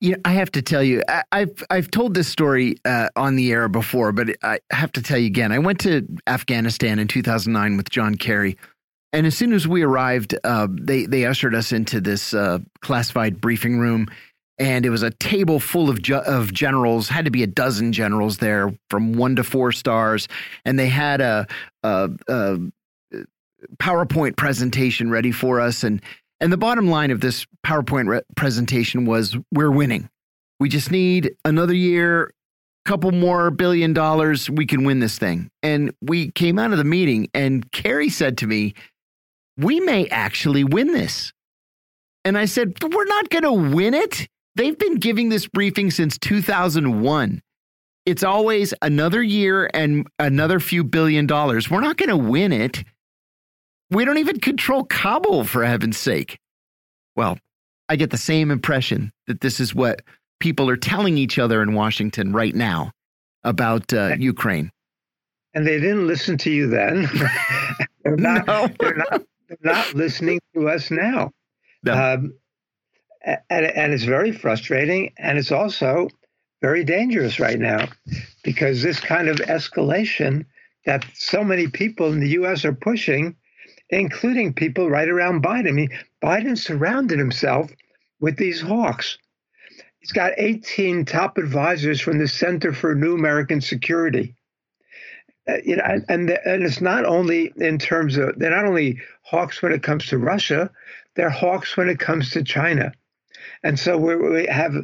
You 0.00 0.12
know, 0.12 0.18
I 0.24 0.32
have 0.32 0.50
to 0.52 0.62
tell 0.62 0.82
you, 0.82 1.02
I, 1.08 1.22
have 1.32 1.64
I've 1.70 1.90
told 1.90 2.14
this 2.14 2.28
story 2.28 2.76
uh, 2.84 3.08
on 3.16 3.36
the 3.36 3.52
air 3.52 3.68
before, 3.68 4.12
but 4.12 4.30
I 4.42 4.60
have 4.70 4.92
to 4.92 5.02
tell 5.02 5.18
you 5.18 5.26
again. 5.26 5.52
I 5.52 5.58
went 5.58 5.80
to 5.80 6.06
Afghanistan 6.26 6.98
in 6.98 7.08
2009 7.08 7.76
with 7.76 7.90
John 7.90 8.14
Kerry, 8.14 8.56
and 9.12 9.26
as 9.26 9.36
soon 9.36 9.52
as 9.52 9.68
we 9.68 9.82
arrived, 9.82 10.34
uh, 10.44 10.68
they 10.70 11.06
they 11.06 11.26
ushered 11.26 11.54
us 11.54 11.72
into 11.72 12.00
this 12.00 12.32
uh, 12.32 12.58
classified 12.80 13.40
briefing 13.40 13.78
room, 13.78 14.08
and 14.58 14.84
it 14.84 14.90
was 14.90 15.02
a 15.02 15.10
table 15.10 15.60
full 15.60 15.88
of 15.88 16.00
of 16.10 16.52
generals. 16.52 17.08
Had 17.08 17.24
to 17.24 17.30
be 17.30 17.42
a 17.42 17.46
dozen 17.46 17.92
generals 17.92 18.38
there, 18.38 18.72
from 18.90 19.12
one 19.12 19.36
to 19.36 19.44
four 19.44 19.72
stars, 19.72 20.28
and 20.64 20.78
they 20.78 20.88
had 20.88 21.20
a, 21.20 21.46
a, 21.82 22.10
a 22.28 22.58
PowerPoint 23.78 24.36
presentation 24.36 25.10
ready 25.10 25.32
for 25.32 25.60
us, 25.60 25.84
and 25.84 26.02
and 26.40 26.52
the 26.52 26.56
bottom 26.56 26.88
line 26.88 27.10
of 27.10 27.20
this 27.20 27.46
PowerPoint 27.66 28.22
presentation 28.36 29.04
was 29.04 29.36
we're 29.52 29.70
winning. 29.70 30.08
We 30.60 30.68
just 30.68 30.90
need 30.90 31.32
another 31.44 31.74
year, 31.74 32.24
a 32.24 32.88
couple 32.88 33.12
more 33.12 33.50
billion 33.50 33.92
dollars, 33.92 34.50
we 34.50 34.66
can 34.66 34.84
win 34.84 34.98
this 34.98 35.18
thing. 35.18 35.50
And 35.62 35.94
we 36.00 36.32
came 36.32 36.58
out 36.58 36.72
of 36.72 36.78
the 36.78 36.84
meeting 36.84 37.28
and 37.32 37.70
Kerry 37.70 38.08
said 38.08 38.38
to 38.38 38.46
me, 38.46 38.74
"We 39.56 39.78
may 39.80 40.08
actually 40.08 40.64
win 40.64 40.92
this." 40.92 41.32
And 42.24 42.36
I 42.36 42.46
said, 42.46 42.74
"We're 42.82 43.04
not 43.04 43.30
going 43.30 43.44
to 43.44 43.74
win 43.74 43.94
it. 43.94 44.28
They've 44.58 44.76
been 44.76 44.96
giving 44.96 45.28
this 45.28 45.46
briefing 45.46 45.92
since 45.92 46.18
2001. 46.18 47.40
It's 48.04 48.24
always 48.24 48.74
another 48.82 49.22
year 49.22 49.70
and 49.72 50.06
another 50.18 50.58
few 50.58 50.82
billion 50.82 51.26
dollars. 51.26 51.70
We're 51.70 51.80
not 51.80 51.96
going 51.96 52.08
to 52.10 52.16
win 52.16 52.52
it." 52.52 52.84
We 53.90 54.04
don't 54.04 54.18
even 54.18 54.40
control 54.40 54.84
Kabul, 54.84 55.44
for 55.44 55.64
heaven's 55.64 55.96
sake. 55.96 56.38
Well, 57.16 57.38
I 57.88 57.96
get 57.96 58.10
the 58.10 58.18
same 58.18 58.50
impression 58.50 59.12
that 59.26 59.40
this 59.40 59.60
is 59.60 59.74
what 59.74 60.02
people 60.40 60.68
are 60.68 60.76
telling 60.76 61.16
each 61.16 61.38
other 61.38 61.62
in 61.62 61.72
Washington 61.72 62.32
right 62.32 62.54
now 62.54 62.90
about 63.44 63.92
uh, 63.94 64.16
Ukraine. 64.18 64.70
And 65.54 65.66
they 65.66 65.80
didn't 65.80 66.06
listen 66.06 66.36
to 66.38 66.50
you 66.50 66.66
then. 66.66 67.08
they're, 68.04 68.16
not, 68.16 68.46
no. 68.46 68.68
they're, 68.78 68.96
not, 68.96 69.22
they're 69.48 69.58
not 69.62 69.94
listening 69.94 70.40
to 70.54 70.68
us 70.68 70.90
now. 70.90 71.30
No. 71.82 71.94
Um, 71.94 72.34
and, 73.50 73.66
and 73.66 73.92
it's 73.92 74.04
very 74.04 74.32
frustrating. 74.32 75.12
And 75.18 75.38
it's 75.38 75.52
also 75.52 76.08
very 76.60 76.84
dangerous 76.84 77.38
right 77.38 77.58
now 77.58 77.88
because 78.42 78.82
this 78.82 79.00
kind 79.00 79.28
of 79.28 79.36
escalation 79.36 80.44
that 80.86 81.04
so 81.14 81.44
many 81.44 81.68
people 81.68 82.12
in 82.12 82.20
the 82.20 82.30
U.S. 82.30 82.64
are 82.64 82.72
pushing 82.72 83.36
including 83.90 84.52
people 84.52 84.90
right 84.90 85.08
around 85.08 85.42
Biden. 85.42 85.68
I 85.68 85.72
mean, 85.72 85.90
Biden 86.22 86.58
surrounded 86.58 87.18
himself 87.18 87.70
with 88.20 88.36
these 88.36 88.60
hawks. 88.60 89.18
He's 90.00 90.12
got 90.12 90.32
18 90.36 91.04
top 91.04 91.38
advisors 91.38 92.00
from 92.00 92.18
the 92.18 92.28
Center 92.28 92.72
for 92.72 92.94
New 92.94 93.14
American 93.14 93.60
Security. 93.60 94.34
Uh, 95.48 95.56
you 95.64 95.76
know, 95.76 95.84
and, 95.84 96.04
and, 96.08 96.30
and 96.44 96.62
it's 96.62 96.80
not 96.80 97.04
only 97.04 97.52
in 97.56 97.78
terms 97.78 98.16
of 98.16 98.38
they're 98.38 98.50
not 98.50 98.66
only 98.66 99.00
hawks 99.22 99.62
when 99.62 99.72
it 99.72 99.82
comes 99.82 100.06
to 100.06 100.18
Russia, 100.18 100.70
they're 101.14 101.30
hawks 101.30 101.76
when 101.76 101.88
it 101.88 101.98
comes 101.98 102.30
to 102.30 102.44
China, 102.44 102.92
and 103.62 103.78
so 103.78 103.96
we 103.98 104.46
have 104.46 104.74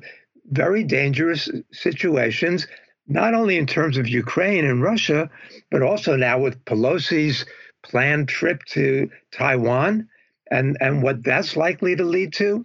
very 0.50 0.84
dangerous 0.84 1.48
situations, 1.72 2.66
not 3.06 3.34
only 3.34 3.56
in 3.56 3.66
terms 3.66 3.96
of 3.96 4.08
Ukraine 4.08 4.64
and 4.64 4.82
Russia, 4.82 5.30
but 5.70 5.82
also 5.82 6.16
now 6.16 6.38
with 6.38 6.64
Pelosi's 6.64 7.44
planned 7.82 8.28
trip 8.28 8.64
to 8.64 9.10
Taiwan 9.30 10.08
and, 10.50 10.76
and 10.80 11.02
what 11.02 11.22
that's 11.22 11.56
likely 11.56 11.96
to 11.96 12.04
lead 12.04 12.32
to. 12.34 12.64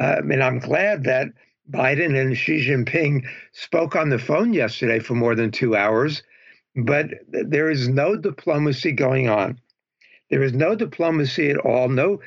Uh, 0.00 0.16
I 0.18 0.20
mean, 0.22 0.40
I'm 0.40 0.58
glad 0.58 1.04
that 1.04 1.28
Biden 1.70 2.20
and 2.20 2.36
Xi 2.36 2.66
Jinping 2.66 3.24
spoke 3.52 3.94
on 3.96 4.08
the 4.08 4.18
phone 4.18 4.52
yesterday 4.52 4.98
for 4.98 5.14
more 5.14 5.34
than 5.34 5.50
two 5.50 5.76
hours, 5.76 6.22
but 6.74 7.06
there 7.28 7.70
is 7.70 7.88
no 7.88 8.16
diplomacy 8.16 8.92
going 8.92 9.28
on. 9.28 9.60
There 10.30 10.42
is 10.42 10.54
no 10.54 10.74
diplomacy 10.74 11.50
at 11.50 11.58
all, 11.58 11.88
no, 11.88 12.20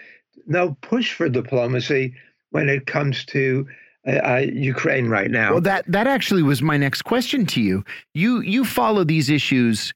no 0.46 0.78
push 0.82 1.14
for 1.14 1.28
diplomacy 1.28 2.16
when 2.56 2.70
it 2.70 2.88
comes 2.88 3.26
to 3.26 3.68
uh, 4.08 4.12
uh 4.12 4.46
Ukraine 4.54 5.10
right 5.10 5.30
now. 5.30 5.52
Well, 5.52 5.62
that 5.62 5.84
that 5.92 6.08
actually 6.08 6.42
was 6.42 6.62
my 6.62 6.78
next 6.78 7.02
question 7.02 7.46
to 7.48 7.62
you. 7.62 7.84
You 8.14 8.40
you 8.40 8.64
follow 8.64 9.04
these 9.04 9.30
issues 9.30 9.94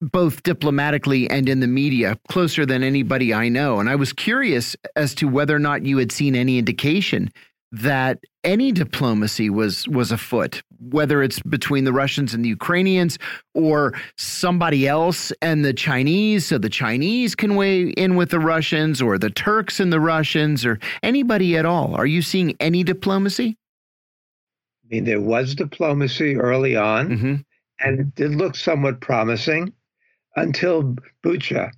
both 0.00 0.44
diplomatically 0.44 1.28
and 1.28 1.48
in 1.48 1.58
the 1.58 1.66
media 1.66 2.18
closer 2.28 2.64
than 2.64 2.84
anybody 2.84 3.34
I 3.34 3.48
know. 3.48 3.80
And 3.80 3.90
I 3.90 3.96
was 3.96 4.12
curious 4.12 4.76
as 4.94 5.14
to 5.16 5.26
whether 5.26 5.54
or 5.54 5.60
not 5.60 5.84
you 5.84 5.98
had 5.98 6.12
seen 6.12 6.34
any 6.36 6.58
indication 6.58 7.30
that 7.72 8.18
any 8.44 8.70
diplomacy 8.70 9.48
was 9.48 9.88
was 9.88 10.12
afoot, 10.12 10.62
whether 10.90 11.22
it's 11.22 11.40
between 11.40 11.84
the 11.84 11.92
Russians 11.92 12.34
and 12.34 12.44
the 12.44 12.50
Ukrainians 12.50 13.18
or 13.54 13.94
somebody 14.18 14.86
else 14.86 15.32
and 15.40 15.64
the 15.64 15.72
Chinese, 15.72 16.46
so 16.46 16.58
the 16.58 16.68
Chinese 16.68 17.34
can 17.34 17.56
weigh 17.56 17.88
in 17.88 18.14
with 18.14 18.30
the 18.30 18.38
Russians, 18.38 19.00
or 19.00 19.16
the 19.16 19.30
Turks 19.30 19.80
and 19.80 19.90
the 19.90 20.00
Russians, 20.00 20.66
or 20.66 20.78
anybody 21.02 21.56
at 21.56 21.64
all. 21.64 21.94
Are 21.94 22.06
you 22.06 22.20
seeing 22.20 22.54
any 22.60 22.84
diplomacy? 22.84 23.56
I 24.84 24.88
mean, 24.90 25.04
there 25.04 25.20
was 25.20 25.54
diplomacy 25.54 26.36
early 26.36 26.76
on, 26.76 27.08
mm 27.08 27.18
-hmm. 27.18 27.44
and 27.80 28.00
it 28.00 28.14
did 28.14 28.34
look 28.34 28.54
somewhat 28.56 29.00
promising 29.00 29.72
until 30.36 30.94
Bucha. 31.22 31.70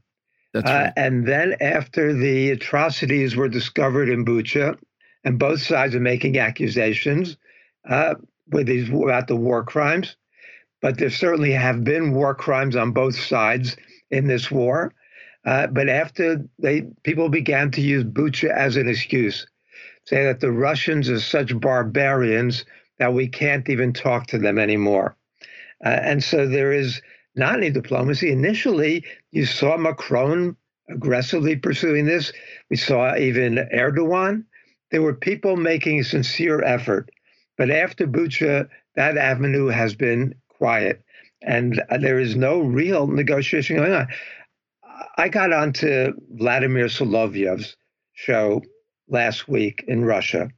That's 0.52 0.70
uh, 0.70 0.72
right. 0.72 0.88
Uh, 0.88 0.92
and 0.96 1.26
then 1.26 1.54
after 1.60 2.12
the 2.12 2.50
atrocities 2.50 3.36
were 3.36 3.48
discovered 3.48 4.08
in 4.08 4.24
Bucha, 4.24 4.76
and 5.24 5.38
both 5.38 5.60
sides 5.60 5.94
are 5.94 6.00
making 6.00 6.38
accusations 6.38 7.36
uh, 7.88 8.14
with 8.50 8.66
these 8.66 8.88
about 8.88 9.26
the 9.26 9.36
war 9.36 9.64
crimes, 9.64 10.16
but 10.82 10.98
there 10.98 11.10
certainly 11.10 11.52
have 11.52 11.82
been 11.84 12.12
war 12.12 12.34
crimes 12.34 12.76
on 12.76 12.92
both 12.92 13.18
sides 13.18 13.76
in 14.10 14.26
this 14.26 14.50
war. 14.50 14.92
Uh, 15.44 15.66
but 15.66 15.88
after 15.88 16.44
they 16.58 16.82
people 17.02 17.28
began 17.28 17.70
to 17.70 17.80
use 17.80 18.04
Bucha 18.04 18.50
as 18.50 18.76
an 18.76 18.88
excuse, 18.88 19.46
say 20.06 20.24
that 20.24 20.40
the 20.40 20.52
Russians 20.52 21.10
are 21.10 21.20
such 21.20 21.58
barbarians 21.58 22.64
that 22.98 23.12
we 23.12 23.28
can't 23.28 23.68
even 23.68 23.92
talk 23.92 24.26
to 24.28 24.38
them 24.38 24.58
anymore. 24.58 25.16
Uh, 25.84 25.88
and 25.88 26.22
so 26.22 26.46
there 26.46 26.72
is 26.72 27.02
not 27.34 27.56
any 27.56 27.70
diplomacy. 27.70 28.30
Initially, 28.30 29.04
you 29.32 29.44
saw 29.44 29.76
Macron 29.76 30.56
aggressively 30.88 31.56
pursuing 31.56 32.06
this. 32.06 32.32
We 32.70 32.76
saw 32.76 33.16
even 33.16 33.56
Erdogan. 33.74 34.44
There 34.94 35.02
were 35.02 35.12
people 35.12 35.56
making 35.56 35.98
a 35.98 36.04
sincere 36.04 36.62
effort. 36.62 37.10
But 37.58 37.68
after 37.68 38.06
Bucha, 38.06 38.68
that 38.94 39.16
avenue 39.16 39.66
has 39.66 39.96
been 39.96 40.36
quiet. 40.46 41.02
And 41.42 41.82
uh, 41.90 41.98
there 41.98 42.20
is 42.20 42.36
no 42.36 42.60
real 42.60 43.08
negotiation 43.08 43.74
going 43.74 43.92
on. 43.92 44.06
I 45.18 45.30
got 45.30 45.52
onto 45.52 46.12
Vladimir 46.30 46.86
Solovyev's 46.86 47.76
show 48.12 48.62
last 49.08 49.48
week 49.48 49.84
in 49.88 50.04
Russia. 50.04 50.48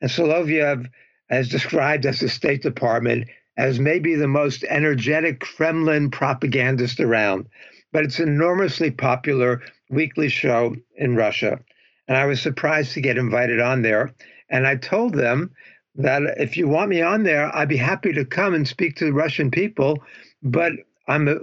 And 0.00 0.10
Solovyev 0.10 0.88
has 1.28 1.50
described 1.50 2.06
as 2.06 2.20
the 2.20 2.30
State 2.30 2.62
Department 2.62 3.28
as 3.58 3.78
maybe 3.78 4.14
the 4.14 4.28
most 4.28 4.64
energetic 4.70 5.40
Kremlin 5.40 6.10
propagandist 6.10 7.00
around. 7.00 7.50
But 7.92 8.04
it's 8.04 8.18
an 8.18 8.28
enormously 8.28 8.90
popular 8.90 9.60
weekly 9.90 10.30
show 10.30 10.74
in 10.96 11.16
Russia. 11.16 11.60
And 12.08 12.16
I 12.16 12.26
was 12.26 12.40
surprised 12.40 12.92
to 12.92 13.00
get 13.00 13.18
invited 13.18 13.60
on 13.60 13.82
there. 13.82 14.14
And 14.48 14.66
I 14.66 14.76
told 14.76 15.14
them 15.14 15.52
that 15.94 16.22
if 16.38 16.56
you 16.56 16.66
want 16.66 16.88
me 16.90 17.02
on 17.02 17.22
there, 17.22 17.54
I'd 17.54 17.68
be 17.68 17.76
happy 17.76 18.12
to 18.14 18.24
come 18.24 18.54
and 18.54 18.66
speak 18.66 18.96
to 18.96 19.04
the 19.04 19.12
Russian 19.12 19.50
people. 19.50 20.02
But 20.42 20.72
I'm 21.06 21.28
a, 21.28 21.36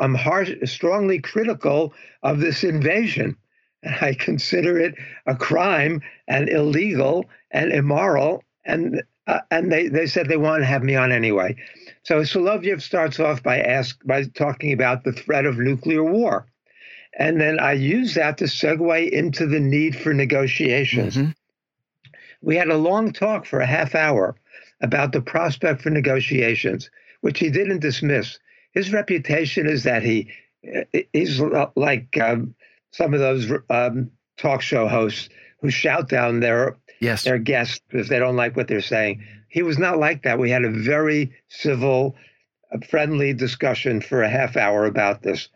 I'm 0.00 0.14
harsh, 0.14 0.52
strongly 0.64 1.20
critical 1.20 1.94
of 2.22 2.40
this 2.40 2.64
invasion. 2.64 3.36
And 3.82 3.94
I 4.00 4.14
consider 4.14 4.78
it 4.78 4.96
a 5.26 5.36
crime 5.36 6.02
and 6.26 6.48
illegal 6.48 7.26
and 7.52 7.72
immoral. 7.72 8.42
And 8.64 9.02
uh, 9.28 9.40
and 9.50 9.70
they, 9.70 9.88
they 9.88 10.06
said 10.06 10.26
they 10.26 10.38
want 10.38 10.62
to 10.62 10.66
have 10.66 10.82
me 10.82 10.96
on 10.96 11.12
anyway. 11.12 11.54
So 12.02 12.22
Solovyev 12.22 12.80
starts 12.80 13.20
off 13.20 13.42
by 13.42 13.60
ask 13.60 13.98
by 14.04 14.24
talking 14.24 14.72
about 14.72 15.04
the 15.04 15.12
threat 15.12 15.44
of 15.44 15.58
nuclear 15.58 16.02
war. 16.02 16.46
And 17.18 17.40
then 17.40 17.58
I 17.58 17.72
use 17.72 18.14
that 18.14 18.38
to 18.38 18.44
segue 18.44 19.10
into 19.10 19.46
the 19.46 19.58
need 19.58 19.96
for 19.96 20.14
negotiations. 20.14 21.16
Mm-hmm. 21.16 21.30
We 22.40 22.56
had 22.56 22.68
a 22.68 22.76
long 22.76 23.12
talk 23.12 23.44
for 23.44 23.58
a 23.58 23.66
half 23.66 23.96
hour 23.96 24.36
about 24.80 25.12
the 25.12 25.20
prospect 25.20 25.82
for 25.82 25.90
negotiations, 25.90 26.88
which 27.20 27.40
he 27.40 27.50
didn't 27.50 27.80
dismiss. 27.80 28.38
His 28.72 28.92
reputation 28.92 29.66
is 29.66 29.82
that 29.82 30.04
he 30.04 30.30
he's 31.12 31.40
like 31.74 32.16
um, 32.20 32.54
some 32.92 33.14
of 33.14 33.20
those 33.20 33.50
um, 33.70 34.10
talk 34.36 34.62
show 34.62 34.86
hosts 34.86 35.28
who 35.60 35.70
shout 35.70 36.08
down 36.08 36.40
their 36.40 36.76
yes. 37.00 37.24
their 37.24 37.38
guests 37.38 37.80
if 37.90 38.08
they 38.08 38.18
don't 38.18 38.36
like 38.36 38.56
what 38.56 38.68
they're 38.68 38.80
saying. 38.80 39.24
He 39.48 39.62
was 39.62 39.78
not 39.78 39.98
like 39.98 40.22
that. 40.22 40.38
We 40.38 40.50
had 40.50 40.64
a 40.64 40.70
very 40.70 41.32
civil, 41.48 42.14
friendly 42.88 43.32
discussion 43.32 44.00
for 44.00 44.22
a 44.22 44.28
half 44.28 44.56
hour 44.56 44.84
about 44.84 45.22
this. 45.22 45.48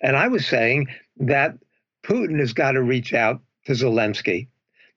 And 0.00 0.16
I 0.16 0.28
was 0.28 0.46
saying 0.46 0.86
that 1.20 1.58
Putin 2.02 2.38
has 2.38 2.52
got 2.52 2.72
to 2.72 2.82
reach 2.82 3.12
out 3.14 3.40
to 3.66 3.72
Zelensky. 3.72 4.48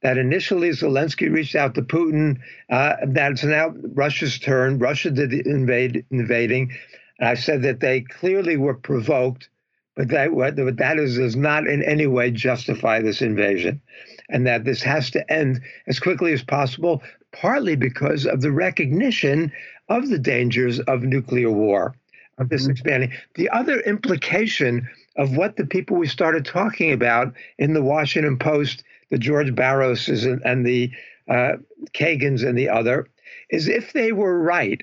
That 0.02 0.18
initially 0.18 0.70
Zelensky 0.70 1.32
reached 1.32 1.56
out 1.56 1.76
to 1.76 1.82
Putin. 1.82 2.40
Uh, 2.70 2.96
it's 3.02 3.44
now 3.44 3.74
Russia's 3.94 4.40
turn. 4.40 4.80
Russia 4.80 5.12
did 5.12 5.30
the 5.30 5.44
invade, 5.46 6.06
invading. 6.10 6.72
And 7.20 7.30
I 7.30 7.36
said 7.36 7.62
that 7.64 7.82
they 7.82 8.02
clearly 8.02 8.58
were 8.58 8.74
provoked, 8.74 9.50
but 9.96 10.08
that 10.08 10.34
what 10.34 10.56
that 10.56 10.98
is 10.98 11.18
does 11.18 11.36
not 11.36 11.68
in 11.68 11.84
any 11.84 12.08
way 12.08 12.32
justify 12.32 13.00
this 13.02 13.22
invasion, 13.22 13.80
and 14.30 14.48
that 14.48 14.64
this 14.64 14.82
has 14.82 15.12
to 15.12 15.32
end 15.32 15.62
as 15.86 16.00
quickly 16.00 16.34
as 16.34 16.44
possible. 16.44 17.04
Partly 17.32 17.76
because 17.76 18.26
of 18.26 18.42
the 18.42 18.52
recognition 18.52 19.52
of 19.88 20.10
the 20.10 20.20
dangers 20.20 20.80
of 20.80 21.04
nuclear 21.04 21.52
war, 21.52 21.96
of 22.40 22.50
this 22.50 22.64
mm-hmm. 22.64 22.72
expanding. 22.72 23.14
The 23.36 23.50
other 23.50 23.80
implication 23.82 24.90
of 25.18 25.36
what 25.36 25.58
the 25.58 25.66
people 25.66 25.98
we 25.98 26.08
started 26.08 26.46
talking 26.46 26.92
about 26.92 27.34
in 27.58 27.74
the 27.74 27.84
Washington 27.84 28.38
Post, 28.38 28.84
the 29.10 29.18
George 29.18 29.54
Barroses 29.54 30.26
and, 30.26 30.42
and 30.46 30.66
the 30.66 30.92
uh, 31.30 31.54
Kagans 31.94 32.48
and 32.48 32.58
the 32.58 32.70
other, 32.70 33.08
is 33.50 33.68
if 33.68 33.94
they 33.94 34.12
were 34.12 34.40
right, 34.40 34.82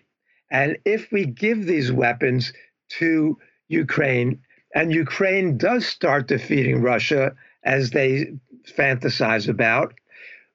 and 0.50 0.76
if 0.84 1.10
we 1.10 1.26
give 1.26 1.66
these 1.66 1.92
weapons 1.92 2.52
to 2.98 3.38
Ukraine, 3.68 4.40
and 4.74 4.92
Ukraine 4.92 5.56
does 5.56 5.86
start 5.86 6.28
defeating 6.28 6.82
Russia 6.82 7.34
as 7.64 7.90
they 7.90 8.32
fantasize 8.76 9.48
about, 9.48 9.94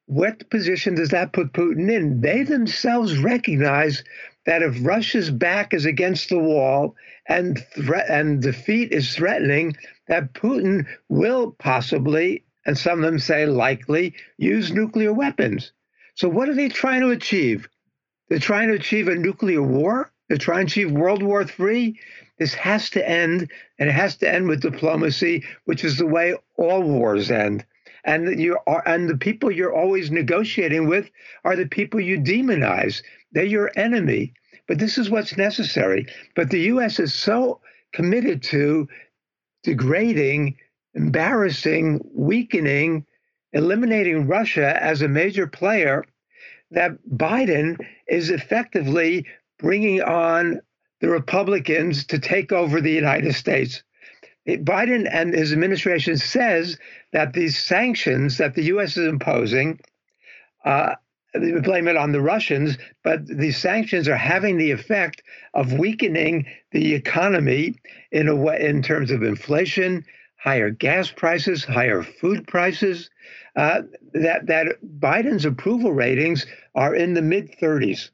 what 0.05 0.49
position 0.49 0.95
does 0.95 1.09
that 1.09 1.33
put 1.33 1.53
Putin 1.53 1.91
in? 1.91 2.21
They 2.21 2.43
themselves 2.43 3.17
recognize 3.17 4.03
that 4.45 4.61
if 4.61 4.85
Russia's 4.85 5.29
back 5.29 5.73
is 5.73 5.85
against 5.85 6.29
the 6.29 6.39
wall 6.39 6.95
and 7.27 7.63
threat 7.75 8.09
and 8.09 8.41
defeat 8.41 8.91
is 8.91 9.15
threatening, 9.15 9.75
that 10.07 10.33
Putin 10.33 10.85
will 11.09 11.51
possibly, 11.51 12.43
and 12.65 12.77
some 12.77 12.99
of 12.99 13.05
them 13.05 13.19
say 13.19 13.45
likely, 13.45 14.13
use 14.37 14.71
nuclear 14.71 15.13
weapons. 15.13 15.71
So 16.15 16.27
what 16.29 16.49
are 16.49 16.55
they 16.55 16.69
trying 16.69 17.01
to 17.01 17.09
achieve? 17.09 17.67
They're 18.29 18.39
trying 18.39 18.69
to 18.69 18.75
achieve 18.75 19.07
a 19.07 19.15
nuclear 19.15 19.61
war. 19.61 20.11
They're 20.27 20.37
trying 20.37 20.67
to 20.67 20.71
achieve 20.71 20.91
World 20.91 21.23
War 21.23 21.45
III. 21.59 21.99
This 22.39 22.53
has 22.55 22.89
to 22.91 23.07
end, 23.07 23.51
and 23.79 23.89
it 23.89 23.93
has 23.93 24.15
to 24.17 24.31
end 24.31 24.47
with 24.47 24.61
diplomacy, 24.61 25.43
which 25.65 25.83
is 25.83 25.97
the 25.97 26.07
way 26.07 26.35
all 26.57 26.81
wars 26.81 27.31
end. 27.31 27.65
And 28.05 28.39
you 28.39 28.57
are, 28.67 28.83
and 28.85 29.07
the 29.07 29.17
people 29.17 29.49
you're 29.49 29.73
always 29.73 30.11
negotiating 30.11 30.87
with 30.87 31.09
are 31.45 31.55
the 31.55 31.67
people 31.67 32.01
you 32.01 32.19
demonize. 32.19 33.01
They're 33.33 33.43
your 33.43 33.71
enemy. 33.75 34.33
But 34.67 34.79
this 34.79 34.97
is 34.97 35.09
what's 35.09 35.37
necessary. 35.37 36.07
But 36.35 36.49
the 36.49 36.61
U.S. 36.61 36.99
is 36.99 37.13
so 37.13 37.59
committed 37.91 38.41
to 38.43 38.87
degrading, 39.63 40.57
embarrassing, 40.93 42.01
weakening, 42.13 43.05
eliminating 43.51 44.27
Russia 44.27 44.81
as 44.81 45.01
a 45.01 45.07
major 45.07 45.47
player 45.47 46.05
that 46.71 46.91
Biden 47.11 47.77
is 48.07 48.29
effectively 48.29 49.25
bringing 49.59 50.01
on 50.01 50.59
the 51.01 51.09
Republicans 51.09 52.05
to 52.07 52.19
take 52.19 52.51
over 52.51 52.81
the 52.81 52.91
United 52.91 53.33
States. 53.35 53.83
Biden 54.47 55.07
and 55.11 55.33
his 55.33 55.53
administration 55.53 56.17
says 56.17 56.77
that 57.11 57.33
these 57.33 57.57
sanctions 57.57 58.37
that 58.37 58.55
the 58.55 58.63
U.S. 58.63 58.97
is 58.97 59.07
imposing, 59.07 59.79
uh, 60.65 60.95
they 61.33 61.51
blame 61.59 61.87
it 61.87 61.97
on 61.97 62.11
the 62.11 62.21
Russians, 62.21 62.77
but 63.03 63.25
these 63.25 63.57
sanctions 63.57 64.07
are 64.07 64.17
having 64.17 64.57
the 64.57 64.71
effect 64.71 65.23
of 65.53 65.73
weakening 65.73 66.45
the 66.71 66.93
economy 66.93 67.75
in 68.11 68.27
a 68.27 68.35
way 68.35 68.63
in 68.63 68.81
terms 68.83 69.09
of 69.11 69.23
inflation, 69.23 70.05
higher 70.37 70.69
gas 70.69 71.11
prices, 71.11 71.63
higher 71.63 72.03
food 72.03 72.47
prices. 72.47 73.09
Uh, 73.55 73.83
that 74.13 74.47
that 74.47 74.67
Biden's 74.99 75.45
approval 75.45 75.93
ratings 75.93 76.45
are 76.75 76.95
in 76.95 77.13
the 77.13 77.21
mid 77.21 77.51
30s, 77.59 78.09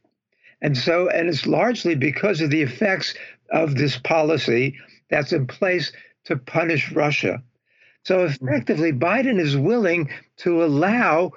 and 0.62 0.78
so 0.78 1.10
and 1.10 1.30
it's 1.30 1.48
largely 1.48 1.96
because 1.96 2.42
of 2.42 2.50
the 2.50 2.62
effects 2.62 3.16
of 3.52 3.76
this 3.76 3.98
policy 3.98 4.78
that's 5.10 5.34
in 5.34 5.48
place 5.48 5.92
to 6.26 6.36
punish 6.38 6.92
Russia. 6.92 7.42
So 8.04 8.26
effectively, 8.26 8.92
Biden 8.92 9.40
is 9.40 9.58
willing 9.58 10.10
to 10.38 10.64
allow 10.64 11.32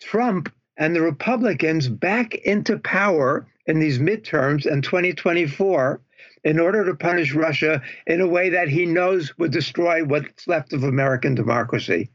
Trump 0.00 0.52
and 0.78 0.94
the 0.94 1.02
Republicans 1.02 1.88
back 1.88 2.34
into 2.36 2.78
power 2.78 3.46
in 3.66 3.80
these 3.80 3.98
midterms 3.98 4.64
in 4.64 4.80
2024 4.80 6.00
in 6.44 6.60
order 6.60 6.84
to 6.84 6.94
punish 6.94 7.34
Russia 7.34 7.82
in 8.06 8.20
a 8.20 8.26
way 8.26 8.48
that 8.48 8.68
he 8.68 8.86
knows 8.86 9.36
would 9.38 9.50
destroy 9.50 10.04
what's 10.04 10.46
left 10.46 10.72
of 10.72 10.84
American 10.84 11.34
democracy. 11.34 12.08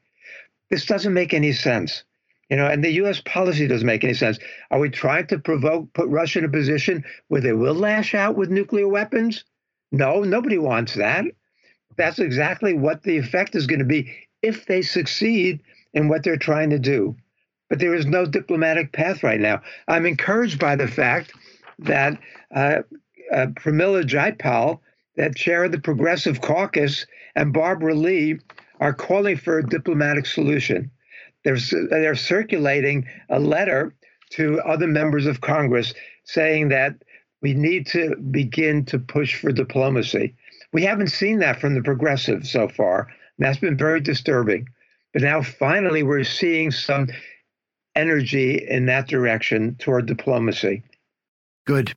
This 0.69 0.86
doesn't 0.86 1.13
make 1.13 1.34
any 1.34 1.52
sense. 1.52 2.04
You 2.49 2.58
know, 2.58 2.67
and 2.67 2.84
the 2.84 2.91
U.S. 2.91 3.21
policy 3.26 3.67
doesn't 3.67 3.86
make 3.86 4.04
any 4.04 4.13
sense. 4.13 4.39
Are 4.71 4.80
we 4.80 4.89
trying 4.89 5.28
to 5.28 5.39
provoke, 5.39 5.91
put 5.93 6.08
Russia 6.08 6.39
in 6.39 6.45
a 6.45 6.49
position 6.49 7.04
where 7.28 7.41
they 7.41 7.54
will 7.54 7.73
lash 7.73 8.15
out 8.15 8.36
with 8.36 8.49
nuclear 8.49 8.88
weapons? 8.88 9.43
No, 9.91 10.23
nobody 10.23 10.58
wants 10.58 10.95
that. 10.95 11.26
That's 11.97 12.19
exactly 12.19 12.73
what 12.73 13.04
the 13.04 13.17
effect 13.17 13.56
is 13.56 13.67
going 13.67 13.80
to 13.80 13.86
be 13.86 14.12
if 14.41 14.65
they 14.65 14.82
succeed 14.82 15.62
in 15.93 16.08
what 16.08 16.23
they're 16.23 16.38
trying 16.38 16.69
to 16.71 16.80
do. 16.80 17.15
But 17.74 17.80
there 17.80 17.96
is 17.96 18.06
no 18.06 18.28
diplomatic 18.28 18.92
path 18.92 19.24
right 19.24 19.40
now. 19.40 19.60
I'm 19.88 20.06
encouraged 20.06 20.60
by 20.60 20.76
the 20.76 20.88
fact 20.88 21.34
that 21.80 22.20
uh, 22.56 22.84
uh, 23.34 23.48
Pramila 23.48 24.04
Jayapal, 24.04 24.80
that 25.18 25.36
chair 25.36 25.64
of 25.64 25.72
the 25.72 25.80
Progressive 25.80 26.40
Caucus, 26.40 27.08
and 27.34 27.52
Barbara 27.52 27.96
Lee 27.96 28.38
are 28.80 28.94
calling 28.94 29.38
for 29.38 29.58
a 29.58 29.68
diplomatic 29.68 30.28
solution. 30.28 30.92
They're, 31.44 31.58
they're 31.90 32.14
circulating 32.14 33.08
a 33.30 33.40
letter 33.40 33.96
to 34.34 34.60
other 34.60 34.86
members 34.86 35.26
of 35.26 35.42
Congress 35.42 35.96
saying 36.26 36.70
that 36.70 36.94
we 37.42 37.56
need 37.56 37.88
to 37.88 38.16
begin 38.18 38.86
to 38.86 39.00
push 39.00 39.34
for 39.34 39.52
diplomacy. 39.52 40.36
We 40.74 40.84
haven't 40.84 41.08
seen 41.08 41.40
that 41.40 41.60
from 41.60 41.74
the 41.74 41.82
progressives 41.82 42.52
so 42.52 42.68
far. 42.68 43.08
And 43.40 43.48
that's 43.48 43.58
been 43.58 43.78
very 43.78 44.00
disturbing. 44.00 44.70
But 45.12 45.24
now 45.24 45.42
finally 45.42 46.04
we're 46.04 46.24
seeing 46.24 46.70
some 46.70 47.08
energy 47.95 48.65
in 48.67 48.86
that 48.88 49.08
direction 49.08 49.75
toward 49.75 50.06
diplomacy. 50.06 50.84
Good. 51.65 51.93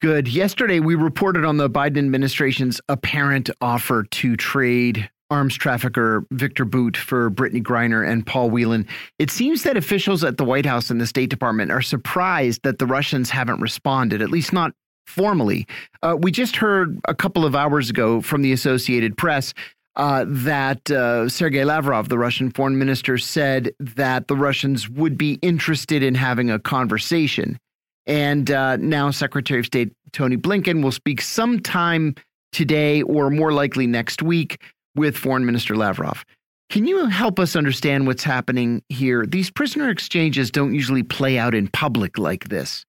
Good. 0.00 0.26
Yesterday, 0.26 0.80
we 0.80 0.96
reported 0.96 1.44
on 1.44 1.58
the 1.58 1.70
Biden 1.70 1.98
administration's 1.98 2.80
apparent 2.88 3.50
offer 3.60 4.02
to 4.02 4.36
trade 4.36 5.08
arms 5.30 5.56
trafficker 5.56 6.26
Viktor 6.30 6.64
Bout 6.64 6.96
for 6.96 7.30
Brittney 7.30 7.62
Griner 7.62 8.06
and 8.06 8.26
Paul 8.26 8.50
Whelan. 8.50 8.86
It 9.18 9.30
seems 9.30 9.62
that 9.62 9.76
officials 9.76 10.24
at 10.24 10.36
the 10.36 10.44
White 10.44 10.66
House 10.66 10.90
and 10.90 11.00
the 11.00 11.06
State 11.06 11.30
Department 11.30 11.70
are 11.70 11.80
surprised 11.80 12.62
that 12.64 12.78
the 12.78 12.86
Russians 12.86 13.30
haven't 13.30 13.60
responded, 13.60 14.20
at 14.20 14.30
least 14.30 14.52
not 14.52 14.72
formally. 15.06 15.66
Uh, 16.02 16.16
we 16.20 16.30
just 16.30 16.56
heard 16.56 17.00
a 17.08 17.14
couple 17.14 17.44
of 17.44 17.54
hours 17.54 17.88
ago 17.88 18.20
from 18.20 18.42
the 18.42 18.52
Associated 18.52 19.16
Press 19.16 19.54
uh, 19.96 20.24
that 20.26 20.90
uh, 20.90 21.28
Sergei 21.28 21.64
Lavrov, 21.64 22.08
the 22.08 22.18
Russian 22.18 22.50
foreign 22.50 22.78
minister, 22.78 23.18
said 23.18 23.72
that 23.78 24.28
the 24.28 24.36
Russians 24.36 24.88
would 24.88 25.18
be 25.18 25.34
interested 25.42 26.02
in 26.02 26.14
having 26.14 26.50
a 26.50 26.58
conversation. 26.58 27.58
And 28.06 28.50
uh, 28.50 28.76
now 28.76 29.10
Secretary 29.10 29.60
of 29.60 29.66
State 29.66 29.92
Tony 30.12 30.36
Blinken 30.36 30.82
will 30.82 30.92
speak 30.92 31.20
sometime 31.20 32.14
today 32.52 33.02
or 33.02 33.30
more 33.30 33.52
likely 33.52 33.86
next 33.86 34.22
week 34.22 34.60
with 34.94 35.16
Foreign 35.16 35.46
Minister 35.46 35.76
Lavrov. 35.76 36.24
Can 36.68 36.86
you 36.86 37.06
help 37.06 37.38
us 37.38 37.54
understand 37.54 38.06
what's 38.06 38.24
happening 38.24 38.82
here? 38.88 39.26
These 39.26 39.50
prisoner 39.50 39.90
exchanges 39.90 40.50
don't 40.50 40.74
usually 40.74 41.02
play 41.02 41.38
out 41.38 41.54
in 41.54 41.68
public 41.68 42.18
like 42.18 42.48
this. 42.48 42.84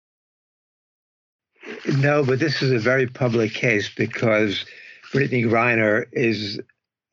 No, 1.97 2.23
but 2.23 2.39
this 2.39 2.61
is 2.61 2.71
a 2.71 2.79
very 2.79 3.07
public 3.07 3.53
case 3.53 3.89
because 3.89 4.65
Brittney 5.11 5.45
Griner 5.45 6.05
is 6.11 6.59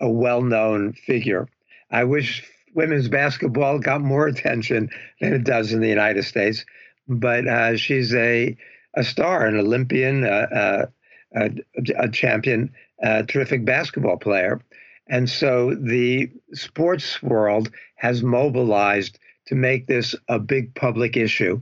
a 0.00 0.08
well 0.08 0.42
known 0.42 0.92
figure. 0.92 1.48
I 1.90 2.04
wish 2.04 2.44
women's 2.74 3.08
basketball 3.08 3.78
got 3.78 4.00
more 4.00 4.26
attention 4.26 4.90
than 5.20 5.32
it 5.32 5.44
does 5.44 5.72
in 5.72 5.80
the 5.80 5.88
United 5.88 6.24
States, 6.24 6.64
but 7.08 7.46
uh, 7.46 7.76
she's 7.76 8.14
a, 8.14 8.56
a 8.94 9.04
star, 9.04 9.46
an 9.46 9.56
Olympian, 9.56 10.24
uh, 10.24 10.46
uh, 10.52 10.86
a, 11.34 11.50
a, 11.96 12.08
champion, 12.08 12.72
a 13.02 13.24
terrific 13.24 13.64
basketball 13.64 14.16
player. 14.16 14.60
And 15.08 15.28
so 15.28 15.74
the 15.74 16.30
sports 16.52 17.22
world 17.22 17.70
has 17.96 18.22
mobilized 18.22 19.18
to 19.46 19.54
make 19.54 19.86
this 19.86 20.14
a 20.28 20.38
big 20.38 20.74
public 20.74 21.16
issue. 21.16 21.60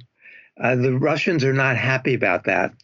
Uh, 0.61 0.75
the 0.75 0.99
Russians 0.99 1.45
are 1.45 1.53
not 1.53 1.77
happy 1.77 2.15
about 2.15 2.45
that. 2.45 2.75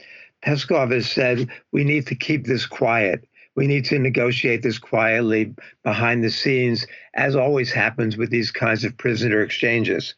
Peskov 0.44 0.92
has 0.92 1.10
said 1.10 1.48
we 1.72 1.84
need 1.84 2.06
to 2.06 2.14
keep 2.14 2.46
this 2.46 2.66
quiet. 2.66 3.28
We 3.54 3.66
need 3.66 3.84
to 3.86 3.98
negotiate 3.98 4.62
this 4.62 4.78
quietly 4.78 5.54
behind 5.82 6.24
the 6.24 6.30
scenes, 6.30 6.86
as 7.14 7.36
always 7.36 7.70
happens 7.70 8.16
with 8.16 8.30
these 8.30 8.50
kinds 8.50 8.84
of 8.84 8.96
prisoner 8.96 9.42
exchanges. 9.42 10.14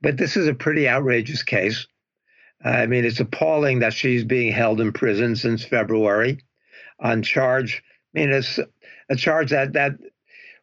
But 0.00 0.16
this 0.16 0.36
is 0.36 0.48
a 0.48 0.54
pretty 0.54 0.88
outrageous 0.88 1.42
case. 1.42 1.86
I 2.64 2.86
mean, 2.86 3.04
it's 3.04 3.20
appalling 3.20 3.80
that 3.80 3.94
she's 3.94 4.24
being 4.24 4.52
held 4.52 4.80
in 4.80 4.92
prison 4.92 5.36
since 5.36 5.64
February 5.64 6.42
on 6.98 7.22
charge. 7.22 7.82
I 8.14 8.20
mean, 8.20 8.30
it's 8.30 8.58
a 9.08 9.16
charge 9.16 9.50
that 9.50 9.72
that 9.74 9.92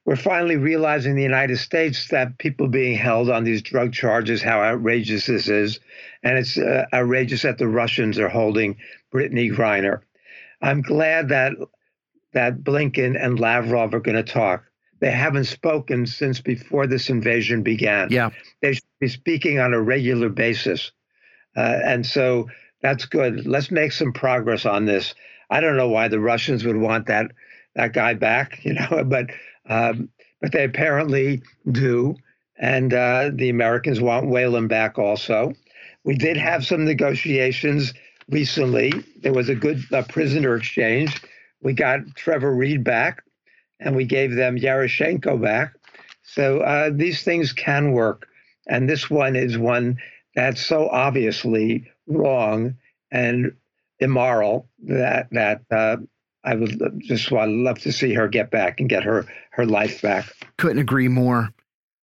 we're 0.06 0.16
finally 0.16 0.56
realizing 0.56 1.12
in 1.12 1.18
the 1.18 1.24
United 1.24 1.58
States 1.58 2.08
that 2.08 2.38
people 2.38 2.70
being 2.70 2.98
held 2.98 3.30
on 3.30 3.44
these 3.44 3.62
drug 3.62 3.92
charges, 3.92 4.42
how 4.42 4.62
outrageous 4.62 5.26
this 5.26 5.50
is. 5.50 5.82
And 6.24 6.38
it's 6.38 6.58
uh, 6.58 6.86
outrageous 6.94 7.42
that 7.42 7.58
the 7.58 7.68
Russians 7.68 8.18
are 8.18 8.30
holding 8.30 8.78
Brittney 9.14 9.54
Griner. 9.54 10.00
I'm 10.62 10.82
glad 10.82 11.28
that 11.30 11.52
that 12.34 12.64
Blinken 12.64 13.22
and 13.22 13.40
Lavrov 13.40 13.94
are 13.94 14.00
going 14.00 14.16
to 14.16 14.24
talk. 14.24 14.64
They 15.00 15.12
haven't 15.12 15.46
spoken 15.46 16.06
since 16.06 16.42
before 16.42 16.88
this 16.88 17.10
invasion 17.10 17.62
began. 17.62 18.10
Yeah. 18.10 18.32
They 18.62 18.74
should 18.74 18.84
be 19.00 19.08
speaking 19.08 19.60
on 19.60 19.74
a 19.74 19.82
regular 19.82 20.30
basis. 20.30 20.92
Uh, 21.56 21.80
and 21.84 22.06
so 22.06 22.48
that's 22.82 23.06
good. 23.06 23.46
Let's 23.46 23.72
make 23.72 23.92
some 23.92 24.14
progress 24.14 24.66
on 24.66 24.86
this. 24.86 25.14
I 25.50 25.60
don't 25.62 25.78
know 25.78 25.90
why 25.90 26.08
the 26.08 26.20
Russians 26.20 26.66
would 26.66 26.78
want 26.78 27.08
that 27.08 27.32
that 27.76 27.94
guy 27.94 28.16
back, 28.16 28.60
you 28.64 28.74
know, 28.74 29.04
but 29.06 29.30
um, 29.70 30.10
but 30.42 30.52
they 30.52 30.64
apparently 30.64 31.42
do, 31.72 32.16
and 32.58 32.94
uh, 32.94 33.32
the 33.34 33.50
Americans 33.50 34.02
want 34.02 34.30
Whelan 34.30 34.68
back 34.68 34.98
also. 34.98 35.54
We 36.04 36.16
did 36.16 36.38
have 36.38 36.66
some 36.66 36.86
negotiations 36.86 37.94
recently. 38.30 38.94
There 39.22 39.34
was 39.34 39.50
a 39.50 39.56
good 39.56 39.84
uh, 39.92 40.04
prisoner 40.04 40.56
exchange. 40.56 41.22
We 41.62 41.74
got 41.74 42.16
Trevor 42.16 42.54
Reed 42.54 42.84
back, 42.84 43.24
and 43.80 43.96
we 43.96 44.06
gave 44.06 44.36
them 44.36 44.58
Yaroshenko 44.58 45.42
back. 45.42 45.74
So 46.24 46.60
uh, 46.62 46.92
these 46.94 47.24
things 47.24 47.54
can 47.54 47.94
work, 47.94 48.28
and 48.68 48.90
this 48.90 49.10
one 49.10 49.36
is 49.36 49.58
one 49.58 49.98
that's 50.36 50.64
so 50.64 50.88
obviously 50.90 51.90
wrong 52.06 52.76
and 53.12 53.54
immoral 54.00 54.68
that 54.84 55.28
that 55.32 55.62
uh, 55.72 55.98
I 56.44 56.56
would 56.56 56.80
just 57.00 57.32
want 57.32 57.52
love 57.52 57.80
to 57.80 57.92
see 57.92 58.14
her 58.14 58.28
get 58.28 58.52
back 58.52 58.80
and 58.80 58.88
get 58.90 59.04
her 59.04 59.26
her 59.52 59.66
life 59.66 60.02
back. 60.02 60.32
Couldn't 60.58 60.80
agree 60.80 61.08
more. 61.08 61.50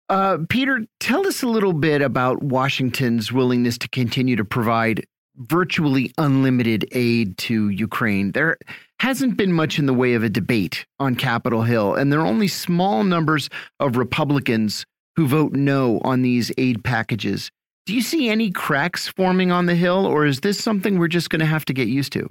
Uh, 0.09 0.39
Peter, 0.49 0.85
tell 0.99 1.25
us 1.25 1.43
a 1.43 1.47
little 1.47 1.73
bit 1.73 2.01
about 2.01 2.43
Washington's 2.43 3.31
willingness 3.31 3.77
to 3.79 3.89
continue 3.89 4.35
to 4.35 4.45
provide 4.45 5.05
virtually 5.37 6.13
unlimited 6.17 6.87
aid 6.91 7.37
to 7.37 7.69
Ukraine. 7.69 8.31
There 8.33 8.57
hasn't 9.03 9.35
been 9.35 9.51
much 9.51 9.79
in 9.79 9.85
the 9.85 9.93
way 9.93 10.13
of 10.13 10.23
a 10.23 10.29
debate 10.29 10.85
on 10.97 11.13
Capitol 11.13 11.63
Hill, 11.63 11.93
and 11.93 12.09
there 12.09 12.21
are 12.21 12.25
only 12.25 12.47
small 12.47 13.03
numbers 13.03 13.49
of 13.81 13.97
Republicans 13.97 14.85
who 15.17 15.27
vote 15.27 15.51
no 15.51 15.99
on 16.05 16.21
these 16.21 16.53
aid 16.57 16.85
packages. 16.85 17.51
Do 17.85 17.93
you 17.93 18.01
see 18.01 18.29
any 18.29 18.49
cracks 18.49 19.09
forming 19.09 19.51
on 19.51 19.65
the 19.65 19.75
Hill, 19.75 20.05
or 20.05 20.25
is 20.25 20.39
this 20.39 20.57
something 20.63 20.97
we're 20.97 21.09
just 21.09 21.29
going 21.29 21.41
to 21.41 21.45
have 21.45 21.65
to 21.65 21.73
get 21.73 21.89
used 21.89 22.13
to? 22.13 22.29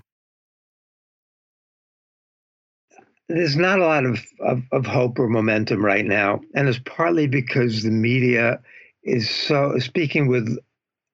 there's 3.28 3.56
not 3.56 3.78
a 3.78 3.87
lot 3.87 4.04
of, 4.04 4.18
of, 4.40 4.62
of, 4.72 4.85
hope 4.85 5.18
or 5.18 5.26
momentum 5.26 5.82
right 5.82 6.04
now. 6.04 6.40
And 6.54 6.68
it's 6.68 6.80
partly 6.85 7.26
because 7.26 7.82
the 7.82 7.90
media 7.90 8.61
is 9.04 9.30
so 9.30 9.78
speaking 9.78 10.26
with 10.26 10.58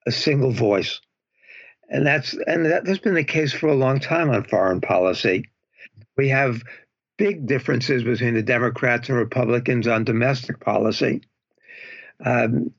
a 0.07 0.11
single 0.11 0.51
voice. 0.51 1.01
And 1.89 2.07
that's 2.07 2.35
and 2.47 2.67
that, 2.67 2.87
has 2.87 2.99
been 2.99 3.15
the 3.15 3.25
case 3.25 3.53
for 3.53 3.69
a 3.69 3.75
long 3.75 3.99
time 3.99 4.31
on 4.31 4.45
foreign 4.45 4.81
policy. 4.81 5.45
We 6.17 6.29
have 6.29 6.63
big 7.17 7.47
differences 7.47 8.05
between 8.05 8.35
the 8.35 8.43
Democrats 8.43 9.09
and 9.09 9.19
Republicans 9.19 9.87
on 9.87 10.05
domestic 10.05 10.61
policy. 10.61 11.23
Um, 12.25 12.73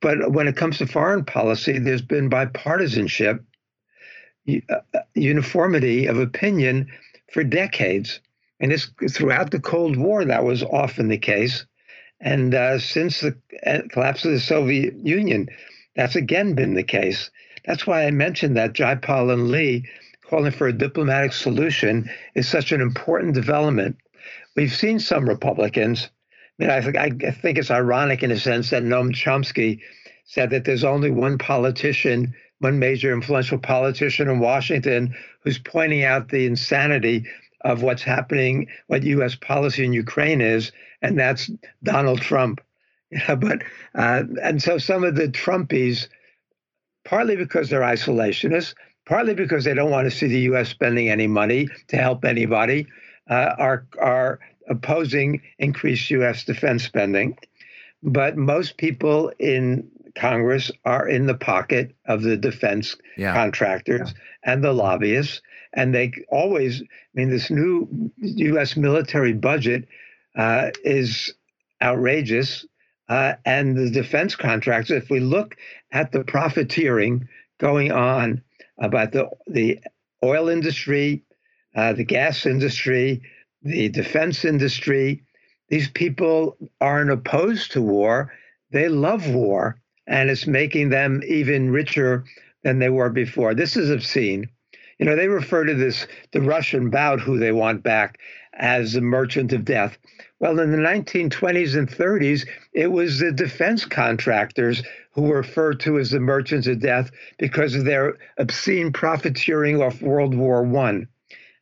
but 0.00 0.32
when 0.32 0.48
it 0.48 0.56
comes 0.56 0.78
to 0.78 0.86
foreign 0.86 1.24
policy, 1.24 1.78
there's 1.78 2.02
been 2.02 2.30
bipartisanship, 2.30 3.44
uh, 4.48 5.00
uniformity 5.14 6.06
of 6.06 6.18
opinion 6.18 6.88
for 7.32 7.44
decades. 7.44 8.20
And 8.60 8.72
this, 8.72 8.90
throughout 9.10 9.50
the 9.50 9.60
Cold 9.60 9.96
War, 9.96 10.24
that 10.24 10.44
was 10.44 10.62
often 10.62 11.08
the 11.08 11.18
case. 11.18 11.66
And 12.20 12.54
uh, 12.54 12.78
since 12.78 13.20
the 13.20 13.36
uh, 13.66 13.80
collapse 13.90 14.24
of 14.24 14.32
the 14.32 14.40
Soviet 14.40 14.94
Union, 14.96 15.48
that's 15.94 16.16
again 16.16 16.54
been 16.54 16.74
the 16.74 16.82
case. 16.82 17.30
That's 17.66 17.86
why 17.86 18.06
I 18.06 18.10
mentioned 18.10 18.56
that 18.56 18.72
Jayapal 18.72 19.32
and 19.32 19.50
Lee 19.50 19.84
calling 20.22 20.52
for 20.52 20.68
a 20.68 20.72
diplomatic 20.72 21.32
solution 21.32 22.10
is 22.34 22.48
such 22.48 22.72
an 22.72 22.80
important 22.80 23.34
development. 23.34 23.96
We've 24.56 24.72
seen 24.72 24.98
some 24.98 25.28
Republicans. 25.28 26.08
I 26.58 26.62
mean, 26.62 26.70
I 26.70 26.80
think, 26.80 27.24
I 27.24 27.30
think 27.30 27.58
it's 27.58 27.70
ironic 27.70 28.22
in 28.22 28.30
a 28.30 28.38
sense 28.38 28.70
that 28.70 28.82
Noam 28.82 29.12
Chomsky 29.12 29.80
said 30.24 30.50
that 30.50 30.64
there's 30.64 30.84
only 30.84 31.10
one 31.10 31.38
politician, 31.38 32.34
one 32.58 32.78
major 32.78 33.12
influential 33.12 33.58
politician 33.58 34.28
in 34.28 34.40
Washington 34.40 35.14
who's 35.40 35.58
pointing 35.58 36.02
out 36.02 36.28
the 36.28 36.46
insanity 36.46 37.24
of 37.62 37.82
what's 37.82 38.02
happening, 38.02 38.68
what 38.86 39.02
U.S. 39.02 39.34
policy 39.34 39.84
in 39.84 39.92
Ukraine 39.92 40.40
is, 40.40 40.72
and 41.02 41.18
that's 41.18 41.50
Donald 41.82 42.20
Trump. 42.20 42.60
You 43.10 43.20
know, 43.28 43.36
but 43.36 43.62
uh, 43.94 44.24
and 44.42 44.62
so 44.62 44.78
some 44.78 45.04
of 45.04 45.14
the 45.14 45.28
Trumpies, 45.28 46.08
partly 47.06 47.36
because 47.36 47.70
they're 47.70 47.80
isolationists, 47.80 48.74
partly 49.06 49.34
because 49.34 49.64
they 49.64 49.72
don't 49.72 49.90
want 49.90 50.10
to 50.10 50.16
see 50.16 50.26
the 50.26 50.40
U.S. 50.40 50.68
spending 50.68 51.08
any 51.08 51.26
money 51.26 51.68
to 51.88 51.96
help 51.96 52.24
anybody, 52.24 52.86
uh, 53.30 53.54
are 53.58 53.86
are 53.98 54.40
opposing 54.68 55.40
increased 55.58 56.10
U.S. 56.10 56.44
defense 56.44 56.84
spending. 56.84 57.38
But 58.02 58.36
most 58.36 58.76
people 58.76 59.32
in 59.38 59.88
Congress 60.14 60.70
are 60.84 61.08
in 61.08 61.26
the 61.26 61.34
pocket 61.34 61.94
of 62.06 62.22
the 62.22 62.36
defense 62.36 62.96
yeah. 63.16 63.32
contractors 63.32 64.12
yeah. 64.12 64.52
and 64.52 64.62
the 64.62 64.72
lobbyists 64.72 65.40
and 65.76 65.94
they 65.94 66.12
always, 66.28 66.82
I 66.82 66.86
mean, 67.14 67.30
this 67.30 67.50
new 67.50 68.10
U.S. 68.18 68.76
military 68.76 69.34
budget 69.34 69.86
uh, 70.34 70.70
is 70.82 71.34
outrageous. 71.82 72.66
Uh, 73.08 73.34
and 73.44 73.76
the 73.76 73.90
defense 73.90 74.34
contractors, 74.34 75.02
if 75.02 75.10
we 75.10 75.20
look 75.20 75.54
at 75.92 76.12
the 76.12 76.24
profiteering 76.24 77.28
going 77.58 77.92
on 77.92 78.42
about 78.78 79.12
the, 79.12 79.28
the 79.46 79.78
oil 80.22 80.48
industry, 80.48 81.24
uh, 81.74 81.92
the 81.92 82.04
gas 82.04 82.46
industry, 82.46 83.22
the 83.62 83.88
defense 83.88 84.44
industry, 84.44 85.22
these 85.68 85.88
people 85.90 86.56
aren't 86.80 87.10
opposed 87.10 87.72
to 87.72 87.82
war. 87.82 88.32
They 88.70 88.88
love 88.88 89.28
war, 89.28 89.80
and 90.06 90.30
it's 90.30 90.46
making 90.46 90.90
them 90.90 91.22
even 91.26 91.70
richer 91.70 92.24
than 92.62 92.78
they 92.78 92.88
were 92.88 93.10
before. 93.10 93.54
This 93.54 93.76
is 93.76 93.90
obscene. 93.90 94.48
You 94.98 95.06
know, 95.06 95.16
they 95.16 95.28
refer 95.28 95.64
to 95.64 95.74
this, 95.74 96.06
the 96.32 96.40
Russian 96.40 96.90
Bout 96.90 97.20
who 97.20 97.38
they 97.38 97.52
want 97.52 97.82
back, 97.82 98.18
as 98.54 98.92
the 98.92 99.00
merchant 99.00 99.52
of 99.52 99.64
death. 99.64 99.98
Well, 100.38 100.58
in 100.60 100.70
the 100.70 100.76
1920s 100.76 101.76
and 101.76 101.88
30s, 101.88 102.46
it 102.72 102.88
was 102.88 103.18
the 103.18 103.32
defense 103.32 103.84
contractors 103.84 104.82
who 105.12 105.22
were 105.22 105.38
referred 105.38 105.80
to 105.80 105.98
as 105.98 106.10
the 106.10 106.20
merchants 106.20 106.66
of 106.66 106.80
death 106.80 107.10
because 107.38 107.74
of 107.74 107.84
their 107.84 108.18
obscene 108.38 108.92
profiteering 108.92 109.80
off 109.80 110.02
World 110.02 110.34
War 110.34 110.62
One. 110.62 111.08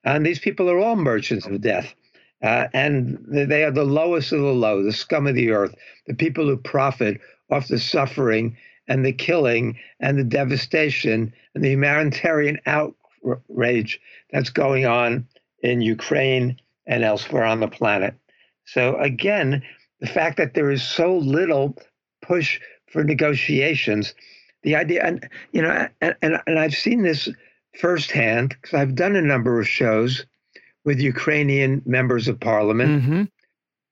And 0.02 0.26
these 0.26 0.40
people 0.40 0.68
are 0.70 0.78
all 0.78 0.96
merchants 0.96 1.46
of 1.46 1.60
death. 1.60 1.94
Uh, 2.42 2.68
and 2.74 3.24
they 3.26 3.64
are 3.64 3.70
the 3.70 3.84
lowest 3.84 4.32
of 4.32 4.40
the 4.40 4.52
low, 4.52 4.82
the 4.82 4.92
scum 4.92 5.26
of 5.26 5.34
the 5.34 5.50
earth, 5.50 5.74
the 6.06 6.14
people 6.14 6.46
who 6.46 6.56
profit 6.56 7.20
off 7.50 7.68
the 7.68 7.78
suffering 7.78 8.56
and 8.86 9.04
the 9.04 9.12
killing 9.12 9.78
and 10.00 10.18
the 10.18 10.24
devastation 10.24 11.32
and 11.54 11.64
the 11.64 11.70
humanitarian 11.70 12.58
outrage 12.66 14.00
that's 14.30 14.50
going 14.50 14.84
on 14.84 15.26
in 15.62 15.80
Ukraine 15.80 16.60
and 16.86 17.02
elsewhere 17.02 17.44
on 17.44 17.60
the 17.60 17.68
planet. 17.68 18.14
So 18.66 18.96
again, 18.96 19.62
the 20.00 20.06
fact 20.06 20.36
that 20.38 20.54
there 20.54 20.70
is 20.70 20.82
so 20.82 21.16
little 21.16 21.76
push 22.22 22.60
for 22.90 23.04
negotiations. 23.04 24.14
The 24.62 24.76
idea, 24.76 25.04
and 25.04 25.28
you 25.52 25.62
know, 25.62 25.88
and, 26.00 26.16
and, 26.22 26.40
and 26.46 26.58
I've 26.58 26.74
seen 26.74 27.02
this 27.02 27.28
firsthand 27.78 28.50
because 28.50 28.74
I've 28.74 28.94
done 28.94 29.16
a 29.16 29.22
number 29.22 29.60
of 29.60 29.68
shows 29.68 30.24
with 30.84 31.00
Ukrainian 31.00 31.82
members 31.84 32.28
of 32.28 32.40
parliament 32.40 33.02
mm-hmm. 33.02 33.22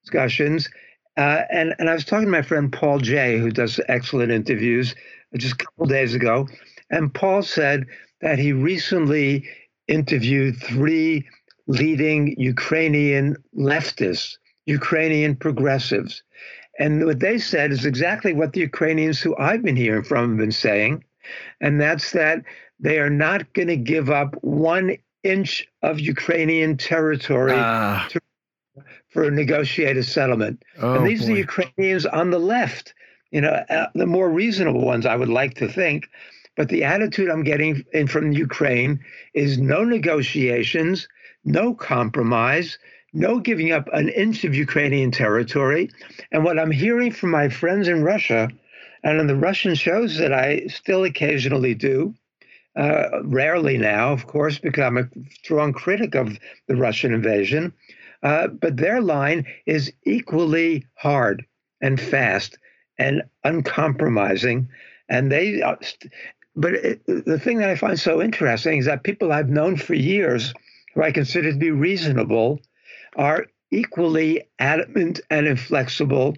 discussions. 0.02 0.68
Uh, 1.16 1.42
and, 1.50 1.74
and 1.78 1.90
I 1.90 1.94
was 1.94 2.04
talking 2.04 2.26
to 2.26 2.30
my 2.30 2.42
friend 2.42 2.72
Paul 2.72 2.98
Jay, 2.98 3.38
who 3.38 3.50
does 3.50 3.80
excellent 3.88 4.32
interviews, 4.32 4.94
just 5.36 5.54
a 5.54 5.64
couple 5.64 5.86
days 5.86 6.14
ago. 6.14 6.48
And 6.90 7.12
Paul 7.12 7.42
said 7.42 7.86
that 8.20 8.38
he 8.38 8.52
recently 8.52 9.44
interviewed 9.88 10.56
three 10.56 11.26
leading 11.66 12.34
Ukrainian 12.38 13.36
leftists, 13.56 14.36
Ukrainian 14.66 15.36
progressives. 15.36 16.22
And 16.78 17.04
what 17.04 17.20
they 17.20 17.38
said 17.38 17.72
is 17.72 17.84
exactly 17.84 18.32
what 18.32 18.52
the 18.52 18.60
Ukrainians 18.60 19.20
who 19.20 19.36
I've 19.36 19.62
been 19.62 19.76
hearing 19.76 20.04
from 20.04 20.30
have 20.30 20.38
been 20.38 20.52
saying. 20.52 21.04
And 21.60 21.80
that's 21.80 22.12
that 22.12 22.42
they 22.80 22.98
are 22.98 23.10
not 23.10 23.52
going 23.52 23.68
to 23.68 23.76
give 23.76 24.10
up 24.10 24.34
one 24.42 24.96
inch 25.22 25.68
of 25.82 26.00
Ukrainian 26.00 26.76
territory 26.76 27.52
uh. 27.52 28.08
to, 28.08 28.20
for 29.10 29.24
a 29.24 29.30
negotiated 29.30 30.04
settlement. 30.04 30.62
Oh, 30.78 30.94
and 30.94 31.06
these 31.06 31.20
boy. 31.20 31.26
are 31.26 31.34
the 31.34 31.40
Ukrainians 31.40 32.06
on 32.06 32.30
the 32.30 32.40
left, 32.40 32.94
you 33.30 33.40
know, 33.40 33.52
uh, 33.70 33.86
the 33.94 34.06
more 34.06 34.30
reasonable 34.30 34.84
ones, 34.84 35.06
I 35.06 35.16
would 35.16 35.28
like 35.28 35.54
to 35.54 35.68
think. 35.68 36.08
But 36.56 36.68
the 36.68 36.84
attitude 36.84 37.30
I'm 37.30 37.44
getting 37.44 37.84
in 37.92 38.06
from 38.08 38.32
Ukraine 38.32 39.00
is 39.32 39.58
no 39.58 39.84
negotiations, 39.84 41.08
no 41.44 41.74
compromise, 41.74 42.78
no 43.12 43.38
giving 43.38 43.72
up 43.72 43.88
an 43.92 44.08
inch 44.08 44.44
of 44.44 44.54
Ukrainian 44.54 45.10
territory. 45.10 45.90
And 46.30 46.44
what 46.44 46.58
I'm 46.58 46.70
hearing 46.70 47.12
from 47.12 47.30
my 47.30 47.48
friends 47.48 47.88
in 47.88 48.02
Russia 48.02 48.48
and 49.04 49.20
on 49.20 49.26
the 49.26 49.36
Russian 49.36 49.74
shows 49.74 50.18
that 50.18 50.32
I 50.32 50.66
still 50.68 51.04
occasionally 51.04 51.74
do, 51.74 52.14
uh, 52.76 53.22
rarely 53.24 53.76
now, 53.76 54.12
of 54.12 54.26
course, 54.26 54.58
because 54.58 54.84
I'm 54.84 54.96
a 54.96 55.08
strong 55.30 55.72
critic 55.72 56.14
of 56.14 56.38
the 56.68 56.76
Russian 56.76 57.12
invasion, 57.12 57.72
uh, 58.22 58.46
but 58.46 58.76
their 58.76 59.02
line 59.02 59.46
is 59.66 59.92
equally 60.06 60.86
hard 60.94 61.44
and 61.80 62.00
fast 62.00 62.56
and 62.98 63.22
uncompromising. 63.44 64.68
And 65.08 65.30
they, 65.30 65.60
uh, 65.60 65.76
but 66.56 66.74
it, 66.74 67.06
the 67.06 67.38
thing 67.38 67.58
that 67.58 67.68
I 67.68 67.74
find 67.74 67.98
so 67.98 68.22
interesting 68.22 68.78
is 68.78 68.86
that 68.86 69.04
people 69.04 69.32
I've 69.32 69.50
known 69.50 69.76
for 69.76 69.94
years, 69.94 70.54
who 70.94 71.02
I 71.02 71.10
consider 71.10 71.52
to 71.52 71.58
be 71.58 71.70
reasonable, 71.70 72.60
are 73.16 73.46
equally 73.70 74.42
adamant 74.58 75.20
and 75.30 75.46
inflexible 75.46 76.36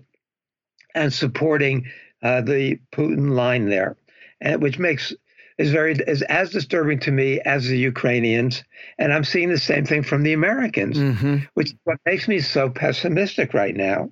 and 0.95 1.12
supporting 1.12 1.87
uh, 2.22 2.41
the 2.41 2.79
Putin 2.93 3.33
line 3.33 3.68
there, 3.68 3.97
and 4.41 4.62
which 4.62 4.79
makes 4.79 5.12
is 5.59 5.70
very 5.70 5.93
is 5.93 6.22
as 6.22 6.51
disturbing 6.51 6.99
to 7.01 7.12
me 7.12 7.41
as 7.41 7.66
the 7.66 7.79
Ukrainians, 7.79 8.64
and 8.99 9.12
I'm 9.12 9.25
seeing 9.25 9.51
the 9.51 9.59
same 9.59 9.85
thing 9.85 10.03
from 10.03 10.22
the 10.22 10.33
Americans, 10.33 10.97
mm-hmm. 10.97 11.37
which 11.55 11.68
is 11.68 11.77
what 11.85 11.99
makes 12.07 12.27
me 12.27 12.41
so 12.41 12.70
pessimistic 12.70 13.55
right 13.55 13.77
now, 13.77 14.11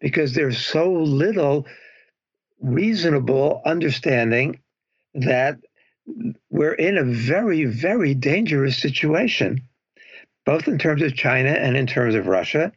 because 0.00 0.34
there's 0.34 0.58
so 0.58 0.92
little 0.92 1.66
reasonable 2.60 3.60
understanding 3.64 4.60
that 5.14 5.58
we're 6.50 6.72
in 6.72 6.96
a 6.96 7.04
very 7.04 7.64
very 7.64 8.14
dangerous 8.14 8.78
situation, 8.78 9.62
both 10.48 10.66
in 10.66 10.78
terms 10.78 11.02
of 11.02 11.14
China 11.14 11.50
and 11.50 11.76
in 11.76 11.86
terms 11.86 12.14
of 12.14 12.26
Russia, 12.26 12.72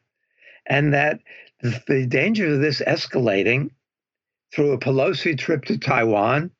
and 0.65 0.93
that 0.93 1.21
the 1.61 2.05
danger 2.05 2.53
of 2.53 2.59
this 2.59 2.81
escalating 2.81 3.69
through 4.53 4.73
a 4.73 4.77
Pelosi 4.77 5.37
trip 5.37 5.63
to 5.63 5.77
Taiwan 5.77 6.51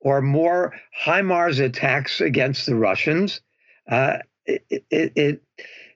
or 0.00 0.20
more 0.20 0.74
HIMARS 1.00 1.60
attacks 1.60 2.20
against 2.20 2.66
the 2.66 2.74
Russians. 2.74 3.40
Uh, 3.88 4.18
it, 4.46 4.64
it, 4.68 5.12
it, 5.14 5.42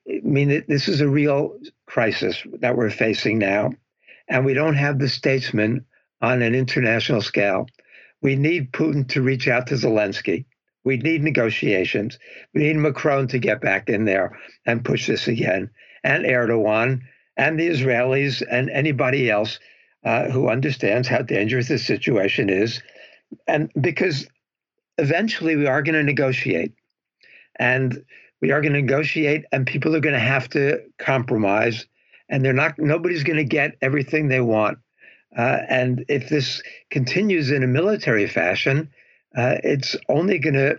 I 0.09 0.21
mean, 0.23 0.53
it, 0.53 0.69
this 0.69 0.87
is 0.87 1.01
a 1.01 1.09
real 1.09 1.59
crisis 1.87 2.41
that 2.61 2.77
we're 2.77 2.91
facing 2.91 3.41
now, 3.41 3.73
and 4.29 4.45
we 4.45 4.55
don't 4.55 4.77
have 4.77 5.01
the 5.01 5.09
statesmen 5.09 5.85
on 6.21 6.41
an 6.41 6.55
international 6.55 7.21
scale. 7.21 7.67
We 8.21 8.37
need 8.37 8.71
Putin 8.71 9.09
to 9.09 9.23
reach 9.23 9.49
out 9.49 9.67
to 9.67 9.75
Zelensky. 9.75 10.45
We 10.85 10.97
need 10.97 11.23
negotiations. 11.23 12.19
We 12.55 12.63
need 12.63 12.77
Macron 12.77 13.29
to 13.29 13.39
get 13.39 13.61
back 13.61 13.89
in 13.89 14.05
there 14.05 14.39
and 14.67 14.85
push 14.85 15.07
this 15.07 15.29
again, 15.29 15.71
and 16.03 16.25
Erdogan, 16.25 17.03
and 17.37 17.59
the 17.59 17.69
Israelis, 17.69 18.43
and 18.51 18.69
anybody 18.71 19.31
else 19.31 19.59
uh, 20.05 20.29
who 20.31 20.49
understands 20.49 21.09
how 21.09 21.23
dangerous 21.23 21.69
this 21.69 21.87
situation 21.87 22.51
is 22.51 22.83
and 23.47 23.71
because 23.81 24.27
eventually 24.99 25.57
we 25.57 25.67
are 25.67 25.83
going 25.83 25.95
to 25.95 26.03
negotiate 26.03 26.73
and 27.57 28.05
we 28.41 28.51
are 28.51 28.61
going 28.61 28.73
to 28.73 28.81
negotiate 28.81 29.45
and 29.53 29.67
people 29.67 29.95
are 29.95 30.01
going 30.01 30.15
to 30.15 30.19
have 30.19 30.49
to 30.51 30.81
compromise 30.99 31.87
and 32.29 32.45
they're 32.45 32.53
not 32.53 32.79
nobody's 32.79 33.23
going 33.23 33.37
to 33.37 33.45
get 33.45 33.77
everything 33.81 34.29
they 34.29 34.41
want 34.41 34.79
uh, 35.37 35.59
and 35.69 36.05
if 36.09 36.29
this 36.29 36.63
continues 36.91 37.51
in 37.51 37.63
a 37.63 37.67
military 37.67 38.27
fashion 38.27 38.91
uh, 39.37 39.57
it's 39.63 39.97
only 40.09 40.39
going 40.39 40.55
to 40.55 40.79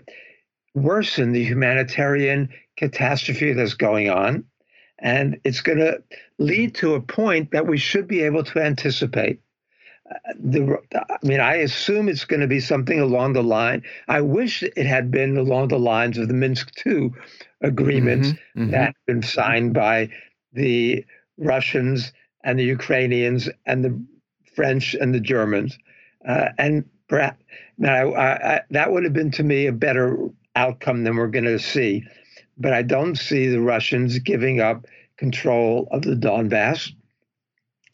worsen 0.76 1.32
the 1.32 1.44
humanitarian 1.44 2.50
catastrophe 2.78 3.54
that's 3.54 3.76
going 3.76 4.10
on 4.10 4.44
and 5.00 5.40
it's 5.44 5.62
going 5.62 5.78
to 5.78 6.02
lead 6.40 6.74
to 6.74 6.96
a 6.96 7.02
point 7.02 7.52
that 7.52 7.68
we 7.68 7.78
should 7.78 8.08
be 8.08 8.22
able 8.22 8.44
to 8.44 8.60
anticipate 8.60 9.40
the, 10.40 10.78
I 10.96 11.18
mean, 11.24 11.40
I 11.40 11.56
assume 11.56 12.10
it's 12.10 12.26
going 12.26 12.42
to 12.42 12.48
be 12.48 12.60
something 12.60 13.00
along 13.00 13.34
the 13.34 13.44
line. 13.44 13.84
I 14.08 14.22
wish 14.22 14.64
it 14.64 14.86
had 14.86 15.12
been 15.12 15.38
along 15.38 15.70
the 15.70 15.80
lines 15.80 16.18
of 16.18 16.28
the 16.28 16.34
Minsk 16.34 16.72
II 16.86 17.12
agreements 17.62 18.30
mm-hmm, 18.30 18.62
mm-hmm. 18.62 18.72
that 18.72 18.86
have 18.88 19.06
been 19.06 19.24
signed 19.24 19.74
by 19.74 20.10
the 20.52 21.06
Russians 21.38 22.12
and 22.44 22.60
the 22.60 22.66
Ukrainians 22.66 23.50
and 23.66 23.84
the 23.84 24.06
French 24.56 24.94
and 24.94 25.14
the 25.14 25.20
Germans. 25.20 25.78
Uh, 26.28 26.50
and 26.58 26.86
perhaps 27.08 27.44
now 27.78 28.12
I, 28.14 28.56
I, 28.56 28.62
that 28.72 28.92
would 28.92 29.04
have 29.04 29.14
been 29.14 29.32
to 29.32 29.44
me 29.44 29.68
a 29.68 29.72
better 29.72 30.18
outcome 30.56 31.04
than 31.04 31.16
we're 31.16 31.28
going 31.28 31.46
to 31.46 31.60
see. 31.60 32.04
But 32.58 32.74
I 32.74 32.84
don't 32.84 33.16
see 33.16 33.48
the 33.48 33.62
Russians 33.62 34.20
giving 34.20 34.62
up 34.62 34.86
control 35.18 35.88
of 35.92 36.04
the 36.04 36.16
Donbass 36.16 36.92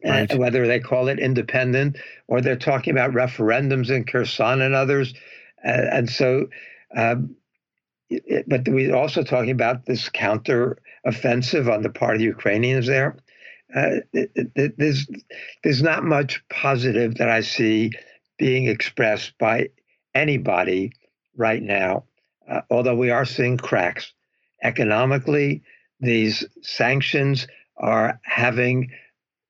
right. 0.03 0.33
whether 0.37 0.67
they 0.67 0.79
call 0.79 1.07
it 1.07 1.19
independent 1.19 1.97
or 2.27 2.41
they're 2.41 2.55
talking 2.55 2.91
about 2.91 3.11
referendums 3.11 3.89
in 3.89 4.05
Kherson 4.05 4.61
and 4.61 4.73
others. 4.73 5.13
Uh, 5.65 5.87
and 5.91 6.09
so, 6.09 6.47
um, 6.95 7.35
it, 8.09 8.45
but 8.47 8.67
we're 8.67 8.95
also 8.95 9.23
talking 9.23 9.51
about 9.51 9.85
this 9.85 10.09
counter 10.09 10.77
offensive 11.05 11.69
on 11.69 11.83
the 11.83 11.89
part 11.89 12.15
of 12.15 12.19
the 12.19 12.25
Ukrainians 12.25 12.87
there. 12.87 13.17
Uh, 13.75 14.01
it, 14.13 14.31
it, 14.55 14.77
there's 14.79 15.05
there's 15.63 15.83
not 15.83 16.03
much 16.03 16.43
positive 16.49 17.15
that 17.15 17.29
I 17.29 17.41
see 17.41 17.91
being 18.39 18.67
expressed 18.67 19.37
by 19.37 19.69
anybody 20.15 20.93
right 21.37 21.61
now. 21.61 22.05
Uh, 22.49 22.61
although 22.71 22.95
we 22.95 23.11
are 23.11 23.25
seeing 23.25 23.57
cracks 23.57 24.13
economically, 24.63 25.61
these 25.99 26.43
sanctions 26.63 27.47
are 27.77 28.19
having 28.23 28.91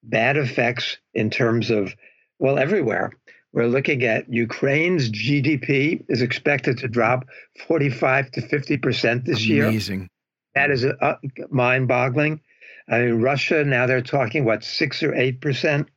bad 0.03 0.37
effects 0.37 0.97
in 1.13 1.29
terms 1.29 1.71
of, 1.71 1.95
well, 2.39 2.59
everywhere. 2.59 3.13
We're 3.51 3.67
looking 3.67 4.03
at 4.03 4.31
Ukraine's 4.31 5.09
GDP 5.09 6.03
is 6.07 6.21
expected 6.21 6.77
to 6.79 6.87
drop 6.87 7.25
45 7.67 8.31
to 8.31 8.41
50% 8.41 9.25
this 9.25 9.37
Amazing. 9.37 9.55
year. 9.55 9.67
Amazing. 9.67 10.09
That 10.55 10.71
is 10.71 10.85
uh, 10.85 11.15
mind 11.49 11.87
boggling. 11.87 12.41
I 12.87 13.01
mean, 13.01 13.21
Russia, 13.21 13.63
now 13.63 13.85
they're 13.85 14.01
talking, 14.01 14.45
what, 14.45 14.63
6 14.63 15.03
or 15.03 15.11
8%? 15.11 15.87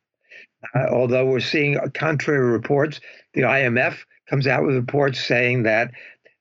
Uh, 0.75 0.87
although 0.91 1.27
we're 1.27 1.41
seeing 1.41 1.79
contrary 1.95 2.51
reports, 2.51 3.01
the 3.35 3.43
IMF 3.43 3.99
comes 4.29 4.47
out 4.47 4.65
with 4.65 4.77
reports 4.77 5.25
saying 5.25 5.65
that 5.65 5.91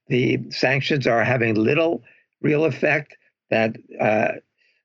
the 0.07 0.39
sanctions 0.49 1.07
are 1.07 1.23
having 1.23 1.55
little 1.55 2.03
real 2.41 2.65
effect, 2.65 3.17
that 3.49 3.75
uh, 3.99 4.33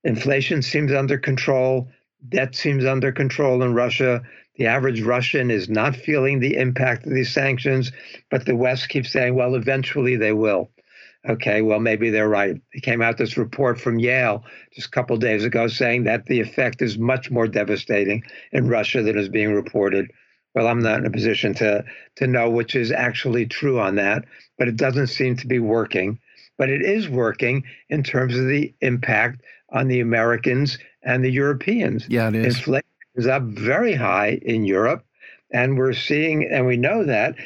inflation 0.05 0.63
seems 0.63 0.93
under 0.93 1.19
control, 1.19 1.89
Debt 2.29 2.55
seems 2.55 2.85
under 2.85 3.13
control 3.13 3.63
in 3.63 3.75
Russia. 3.75 4.23
The 4.57 4.67
average 4.67 5.03
Russian 5.03 5.51
is 5.51 5.69
not 5.69 5.95
feeling 5.95 6.41
the 6.41 6.57
impact 6.57 7.07
of 7.07 7.13
these 7.13 7.33
sanctions, 7.33 7.93
but 8.31 8.47
the 8.47 8.57
West 8.57 8.89
keeps 8.89 9.13
saying, 9.13 9.35
well, 9.35 9.55
eventually 9.55 10.17
they 10.17 10.33
will. 10.33 10.71
Okay, 11.29 11.63
well, 11.63 11.81
maybe 11.81 12.11
they're 12.11 12.29
right. 12.29 12.61
It 12.73 12.83
came 12.83 13.03
out 13.03 13.19
this 13.19 13.37
report 13.37 13.81
from 13.81 13.99
Yale 13.99 14.45
just 14.73 14.89
a 14.89 14.91
couple 14.91 15.17
days 15.17 15.45
ago 15.45 15.67
saying 15.67 16.05
that 16.05 16.27
the 16.27 16.41
effect 16.41 16.83
is 16.83 16.99
much 16.99 17.31
more 17.31 17.49
devastating 17.49 18.23
in 18.53 18.69
Russia 18.69 19.03
than 19.03 19.19
is 19.19 19.29
being 19.29 19.53
reported. 19.53 20.11
Well, 20.55 20.69
I'm 20.69 20.81
not 20.81 21.01
in 21.01 21.07
a 21.07 21.11
position 21.11 21.53
to 21.55 21.85
to 22.17 22.27
know 22.27 22.49
which 22.49 22.75
is 22.77 22.93
actually 22.93 23.47
true 23.47 23.79
on 23.81 23.97
that, 23.97 24.25
but 24.57 24.69
it 24.69 24.77
doesn't 24.77 25.09
seem 25.09 25.37
to 25.37 25.47
be 25.47 25.59
working. 25.59 26.19
But 26.59 26.71
it 26.71 26.83
is 26.83 27.09
working 27.09 27.65
in 27.91 28.03
terms 28.03 28.37
of 28.37 28.47
the 28.47 28.73
impact 28.81 29.43
on 29.71 29.89
the 29.89 30.01
Americans 30.01 30.79
and 31.03 31.25
the 31.25 31.31
Europeans. 31.31 32.07
Yeah, 32.09 32.29
it 32.29 32.37
is. 32.37 32.57
Inflation 32.57 32.87
is 33.17 33.27
up 33.27 33.43
very 33.43 33.95
high 33.95 34.39
in 34.43 34.65
Europe. 34.65 35.05
And 35.53 35.79
we're 35.79 35.93
seeing, 35.93 36.45
and 36.45 36.67
we 36.67 36.77
know 36.77 37.05
that, 37.05 37.37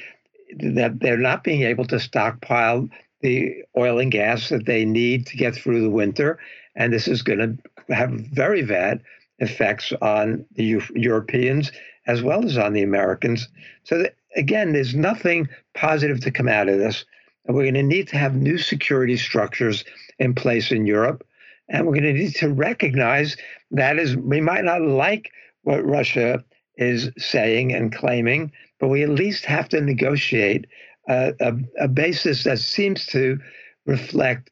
that 0.58 1.00
they're 1.00 1.16
not 1.16 1.44
being 1.44 1.62
able 1.62 1.84
to 1.86 2.00
stockpile 2.00 2.88
the 3.20 3.62
oil 3.76 3.98
and 3.98 4.10
gas 4.10 4.48
that 4.48 4.66
they 4.66 4.84
need 4.84 5.26
to 5.26 5.36
get 5.36 5.54
through 5.54 5.82
the 5.82 5.90
winter. 5.90 6.38
And 6.74 6.92
this 6.92 7.08
is 7.08 7.22
going 7.22 7.38
to 7.38 7.94
have 7.94 8.10
very 8.10 8.62
bad 8.62 9.02
effects 9.38 9.92
on 10.00 10.44
the 10.52 10.82
Europeans 10.94 11.72
as 12.06 12.22
well 12.22 12.44
as 12.44 12.56
on 12.56 12.72
the 12.72 12.82
Americans. 12.82 13.48
So, 13.84 13.98
that, 13.98 14.14
again, 14.36 14.72
there's 14.72 14.94
nothing 14.94 15.48
positive 15.74 16.20
to 16.20 16.30
come 16.30 16.48
out 16.48 16.68
of 16.68 16.78
this. 16.78 17.04
And 17.46 17.56
we're 17.56 17.64
going 17.64 17.74
to 17.74 17.82
need 17.82 18.08
to 18.08 18.18
have 18.18 18.34
new 18.34 18.58
security 18.58 19.16
structures 19.16 19.84
in 20.18 20.34
place 20.34 20.70
in 20.70 20.86
Europe. 20.86 21.26
And 21.68 21.86
we're 21.86 21.94
going 21.94 22.14
to 22.14 22.20
need 22.20 22.34
to 22.36 22.52
recognize 22.52 23.36
that 23.70 23.98
is, 23.98 24.16
we 24.16 24.40
might 24.40 24.64
not 24.64 24.82
like 24.82 25.30
what 25.62 25.84
Russia 25.84 26.44
is 26.76 27.10
saying 27.18 27.72
and 27.72 27.94
claiming, 27.94 28.52
but 28.78 28.88
we 28.88 29.02
at 29.02 29.10
least 29.10 29.44
have 29.44 29.68
to 29.68 29.80
negotiate 29.80 30.66
a, 31.08 31.54
a, 31.78 31.88
basis 31.88 32.44
that 32.44 32.58
seems 32.58 33.06
to 33.06 33.38
reflect 33.86 34.50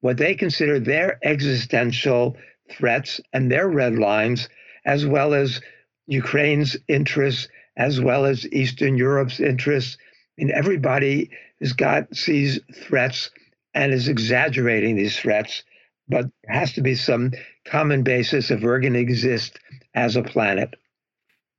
what 0.00 0.16
they 0.16 0.34
consider 0.34 0.78
their 0.78 1.18
existential 1.22 2.36
threats 2.70 3.20
and 3.32 3.50
their 3.50 3.68
red 3.68 3.98
lines, 3.98 4.48
as 4.84 5.04
well 5.04 5.34
as 5.34 5.60
Ukraine's 6.06 6.76
interests, 6.88 7.48
as 7.76 8.00
well 8.00 8.24
as 8.24 8.50
Eastern 8.52 8.96
Europe's 8.96 9.40
interests. 9.40 9.96
Mean, 10.38 10.50
everybody 10.52 11.30
has 11.60 11.72
got 11.72 12.14
sees 12.16 12.58
threats 12.74 13.30
and 13.74 13.92
is 13.92 14.08
exaggerating 14.08 14.96
these 14.96 15.18
threats, 15.18 15.62
but 16.08 16.26
there 16.44 16.56
has 16.56 16.72
to 16.74 16.80
be 16.80 16.94
some 16.94 17.32
common 17.66 18.02
basis 18.02 18.50
if 18.50 18.62
we're 18.62 18.80
going 18.80 18.94
to 18.94 19.00
exist 19.00 19.58
as 19.94 20.16
a 20.16 20.22
planet. 20.22 20.74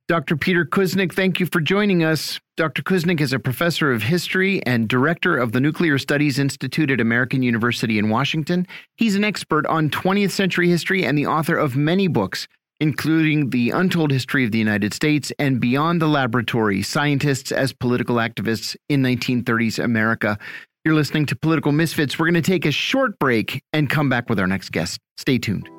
Dr. 0.08 0.36
Peter 0.36 0.64
Kuznick, 0.64 1.14
thank 1.14 1.38
you 1.38 1.46
for 1.46 1.60
joining 1.60 2.02
us. 2.02 2.40
Dr. 2.56 2.82
Kuznick 2.82 3.20
is 3.20 3.32
a 3.32 3.38
professor 3.38 3.92
of 3.92 4.02
history 4.02 4.64
and 4.66 4.88
director 4.88 5.36
of 5.36 5.52
the 5.52 5.60
Nuclear 5.60 5.96
Studies 5.96 6.38
Institute 6.38 6.90
at 6.90 7.00
American 7.00 7.42
University 7.42 7.98
in 7.98 8.08
Washington. 8.08 8.66
He's 8.96 9.14
an 9.14 9.24
expert 9.24 9.64
on 9.66 9.90
20th 9.90 10.32
century 10.32 10.68
history 10.68 11.04
and 11.04 11.16
the 11.16 11.26
author 11.26 11.56
of 11.56 11.76
many 11.76 12.08
books, 12.08 12.48
including 12.80 13.50
The 13.50 13.70
Untold 13.70 14.10
History 14.10 14.44
of 14.44 14.50
the 14.50 14.58
United 14.58 14.92
States 14.92 15.32
and 15.38 15.60
Beyond 15.60 16.02
the 16.02 16.08
Laboratory 16.08 16.82
Scientists 16.82 17.52
as 17.52 17.72
Political 17.72 18.16
Activists 18.16 18.76
in 18.88 19.02
1930s 19.02 19.82
America. 19.82 20.36
You're 20.84 20.94
listening 20.94 21.26
to 21.26 21.36
Political 21.36 21.72
Misfits. 21.72 22.18
We're 22.18 22.26
going 22.26 22.34
to 22.34 22.42
take 22.42 22.66
a 22.66 22.72
short 22.72 23.18
break 23.20 23.62
and 23.72 23.88
come 23.88 24.08
back 24.08 24.28
with 24.28 24.40
our 24.40 24.48
next 24.48 24.72
guest. 24.72 24.98
Stay 25.16 25.38
tuned. 25.38 25.70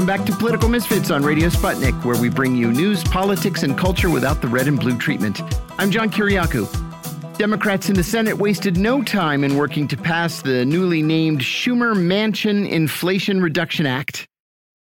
Welcome 0.00 0.16
back 0.16 0.26
to 0.28 0.34
Political 0.34 0.70
Misfits 0.70 1.10
on 1.10 1.22
Radio 1.22 1.50
Sputnik, 1.50 2.06
where 2.06 2.18
we 2.18 2.30
bring 2.30 2.56
you 2.56 2.72
news, 2.72 3.04
politics, 3.04 3.64
and 3.64 3.76
culture 3.76 4.08
without 4.08 4.40
the 4.40 4.48
red 4.48 4.66
and 4.66 4.80
blue 4.80 4.96
treatment. 4.96 5.42
I'm 5.78 5.90
John 5.90 6.08
Kiriakou. 6.08 7.36
Democrats 7.36 7.90
in 7.90 7.96
the 7.96 8.02
Senate 8.02 8.38
wasted 8.38 8.78
no 8.78 9.02
time 9.02 9.44
in 9.44 9.58
working 9.58 9.86
to 9.88 9.98
pass 9.98 10.40
the 10.40 10.64
newly 10.64 11.02
named 11.02 11.42
Schumer 11.42 11.94
Manchin 11.94 12.66
Inflation 12.66 13.42
Reduction 13.42 13.84
Act. 13.84 14.26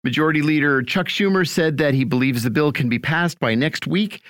Majority 0.05 0.41
Leader 0.41 0.85
Chuck 0.85 1.09
Schumer 1.09 1.45
said 1.49 1.79
that 1.79 1.95
he 1.95 2.05
believes 2.05 2.45
the 2.45 2.51
bill 2.51 2.71
can 2.71 2.89
be 2.89 3.01
passed 3.01 3.41
by 3.41 3.57
next 3.57 3.89
week 3.89 4.23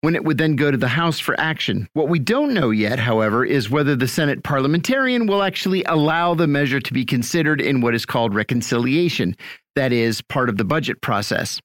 when 0.00 0.14
it 0.14 0.24
would 0.24 0.38
then 0.38 0.56
go 0.56 0.70
to 0.70 0.76
the 0.76 0.88
House 0.88 1.18
for 1.18 1.38
action. 1.40 1.88
What 1.94 2.08
we 2.08 2.18
don't 2.18 2.54
know 2.54 2.70
yet, 2.70 2.98
however, 2.98 3.44
is 3.44 3.70
whether 3.70 3.96
the 3.96 4.08
Senate 4.08 4.44
parliamentarian 4.44 5.26
will 5.26 5.42
actually 5.42 5.82
allow 5.84 6.34
the 6.34 6.46
measure 6.46 6.80
to 6.80 6.92
be 6.92 7.04
considered 7.04 7.60
in 7.60 7.80
what 7.80 7.94
is 7.94 8.06
called 8.06 8.34
reconciliation, 8.34 9.36
that 9.74 9.92
is, 9.92 10.22
part 10.22 10.48
of 10.48 10.56
the 10.58 10.64
budget 10.64 11.00
process. 11.00 11.60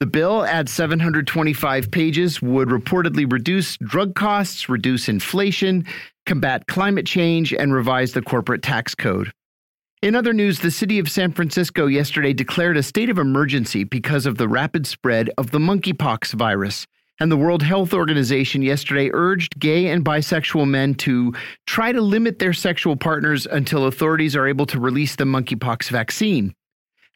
The 0.00 0.06
bill, 0.06 0.44
at 0.44 0.68
725 0.68 1.90
pages, 1.90 2.40
would 2.40 2.68
reportedly 2.68 3.30
reduce 3.30 3.76
drug 3.78 4.14
costs, 4.14 4.68
reduce 4.68 5.08
inflation, 5.08 5.84
combat 6.24 6.66
climate 6.68 7.04
change, 7.06 7.52
and 7.52 7.74
revise 7.74 8.12
the 8.12 8.22
corporate 8.22 8.62
tax 8.62 8.94
code. 8.94 9.32
In 10.00 10.14
other 10.14 10.32
news, 10.32 10.60
the 10.60 10.70
city 10.70 11.00
of 11.00 11.10
San 11.10 11.32
Francisco 11.32 11.86
yesterday 11.86 12.32
declared 12.32 12.76
a 12.76 12.82
state 12.84 13.10
of 13.10 13.18
emergency 13.18 13.82
because 13.82 14.26
of 14.26 14.38
the 14.38 14.46
rapid 14.46 14.86
spread 14.86 15.30
of 15.36 15.50
the 15.50 15.58
monkeypox 15.58 16.32
virus 16.34 16.86
and 17.20 17.32
the 17.32 17.36
World 17.36 17.62
Health 17.62 17.92
Organization 17.92 18.62
yesterday 18.62 19.10
urged 19.12 19.58
gay 19.58 19.86
and 19.88 20.04
bisexual 20.04 20.68
men 20.68 20.94
to 20.96 21.34
try 21.66 21.92
to 21.92 22.00
limit 22.00 22.38
their 22.38 22.52
sexual 22.52 22.96
partners 22.96 23.46
until 23.46 23.86
authorities 23.86 24.36
are 24.36 24.46
able 24.46 24.66
to 24.66 24.80
release 24.80 25.16
the 25.16 25.24
monkeypox 25.24 25.90
vaccine. 25.90 26.54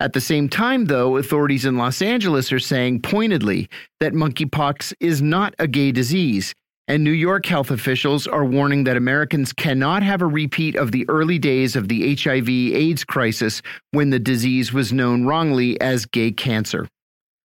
At 0.00 0.14
the 0.14 0.20
same 0.20 0.48
time, 0.48 0.86
though, 0.86 1.16
authorities 1.16 1.64
in 1.64 1.76
Los 1.76 2.03
Angeles 2.03 2.53
are 2.53 2.59
saying 2.59 3.03
pointedly 3.03 3.68
that 4.00 4.14
monkeypox 4.14 4.92
is 4.98 5.22
not 5.22 5.55
a 5.61 5.68
gay 5.68 5.92
disease. 5.92 6.53
And 6.88 7.05
New 7.05 7.12
York 7.12 7.46
health 7.46 7.70
officials 7.70 8.26
are 8.26 8.44
warning 8.44 8.82
that 8.84 8.96
Americans 8.96 9.53
cannot 9.53 10.03
have 10.03 10.20
a 10.20 10.26
repeat 10.26 10.74
of 10.74 10.90
the 10.90 11.09
early 11.09 11.38
days 11.38 11.76
of 11.76 11.86
the 11.86 12.16
HIV 12.16 12.48
AIDS 12.48 13.05
crisis 13.05 13.62
when 13.92 14.11
the 14.11 14.18
disease 14.18 14.72
was 14.72 14.92
known 14.92 15.24
wrongly 15.24 15.80
as 15.80 16.07
gay 16.07 16.32
cancer. 16.32 16.88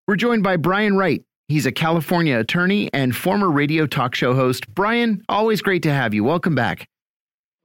We're 0.07 0.15
joined 0.15 0.41
by 0.41 0.57
Brian 0.57 0.97
Wright, 0.97 1.23
He's 1.47 1.65
a 1.65 1.71
California 1.71 2.37
attorney 2.37 2.89
and 2.93 3.15
former 3.15 3.49
radio 3.49 3.87
talk 3.87 4.13
show 4.15 4.33
host. 4.33 4.67
Brian, 4.75 5.23
always 5.29 5.61
great 5.61 5.83
to 5.83 5.93
have 5.93 6.13
you. 6.13 6.23
Welcome 6.23 6.55
back. 6.55 6.89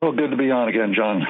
Well, 0.01 0.13
good 0.13 0.31
to 0.31 0.37
be 0.37 0.53
on 0.53 0.69
again, 0.69 0.95
John. 0.95 1.27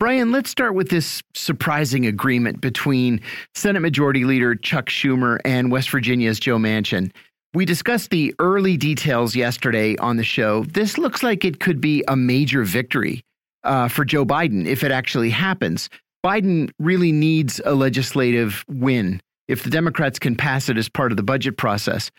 Brian, 0.00 0.32
let's 0.32 0.50
start 0.50 0.74
with 0.74 0.88
this 0.90 1.22
surprising 1.34 2.06
agreement 2.06 2.60
between 2.60 3.20
Senate 3.54 3.80
Majority 3.80 4.24
Leader 4.24 4.54
Chuck 4.56 4.86
Schumer 4.86 5.38
and 5.44 5.70
West 5.70 5.90
Virginia's 5.90 6.40
Joe 6.40 6.56
Manchin. 6.56 7.12
We 7.54 7.64
discussed 7.64 8.10
the 8.10 8.34
early 8.38 8.76
details 8.76 9.34
yesterday 9.34 9.96
on 9.96 10.16
the 10.16 10.24
show. 10.24 10.64
This 10.64 10.98
looks 10.98 11.22
like 11.22 11.44
it 11.44 11.60
could 11.60 11.80
be 11.80 12.04
a 12.08 12.16
major 12.16 12.64
victory 12.64 13.22
uh, 13.64 13.88
for 13.88 14.04
Joe 14.04 14.24
Biden 14.24 14.66
if 14.66 14.82
it 14.82 14.90
actually 14.90 15.30
happens. 15.30 15.88
Biden 16.24 16.70
really 16.78 17.12
needs 17.12 17.60
a 17.64 17.74
legislative 17.74 18.64
win 18.68 19.20
if 19.48 19.64
the 19.64 19.70
Democrats 19.70 20.18
can 20.18 20.36
pass 20.36 20.68
it 20.68 20.76
as 20.76 20.88
part 20.88 21.10
of 21.10 21.16
the 21.16 21.22
budget 21.22 21.56
process. 21.56 22.10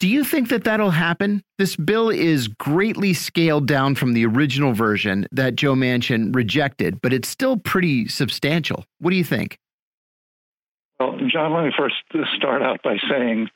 Do 0.00 0.08
you 0.08 0.24
think 0.24 0.48
that 0.48 0.64
that'll 0.64 0.90
happen? 0.90 1.44
This 1.58 1.76
bill 1.76 2.10
is 2.10 2.48
greatly 2.48 3.14
scaled 3.14 3.68
down 3.68 3.94
from 3.94 4.14
the 4.14 4.26
original 4.26 4.72
version 4.72 5.28
that 5.30 5.54
Joe 5.54 5.74
Manchin 5.74 6.34
rejected, 6.34 7.00
but 7.00 7.12
it's 7.12 7.28
still 7.28 7.56
pretty 7.56 8.08
substantial. 8.08 8.84
What 8.98 9.10
do 9.10 9.16
you 9.16 9.22
think? 9.22 9.58
Well, 10.98 11.16
John, 11.32 11.54
let 11.54 11.64
me 11.64 11.72
first 11.78 11.94
start 12.36 12.62
out 12.62 12.82
by 12.82 12.96
saying 13.08 13.48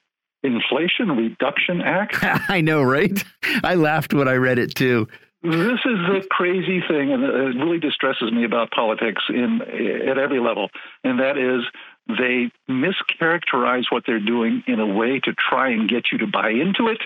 Inflation 0.44 1.16
Reduction 1.16 1.80
Act. 1.82 2.16
I 2.22 2.60
know, 2.60 2.82
right? 2.82 3.24
I 3.64 3.74
laughed 3.74 4.14
when 4.14 4.28
I 4.28 4.34
read 4.34 4.60
it 4.60 4.74
too. 4.74 5.08
This 5.42 5.80
is 5.84 5.98
the 6.08 6.26
crazy 6.30 6.80
thing, 6.88 7.12
and 7.12 7.22
it 7.22 7.58
really 7.62 7.78
distresses 7.78 8.32
me 8.32 8.44
about 8.44 8.70
politics 8.70 9.22
in 9.28 9.60
at 10.08 10.18
every 10.18 10.40
level, 10.40 10.70
and 11.04 11.20
that 11.20 11.36
is 11.38 11.64
they 12.08 12.50
mischaracterize 12.68 13.84
what 13.90 14.04
they're 14.06 14.20
doing 14.20 14.62
in 14.66 14.80
a 14.80 14.86
way 14.86 15.20
to 15.20 15.32
try 15.32 15.70
and 15.70 15.88
get 15.88 16.12
you 16.12 16.18
to 16.18 16.26
buy 16.26 16.50
into 16.50 16.88
it, 16.88 17.00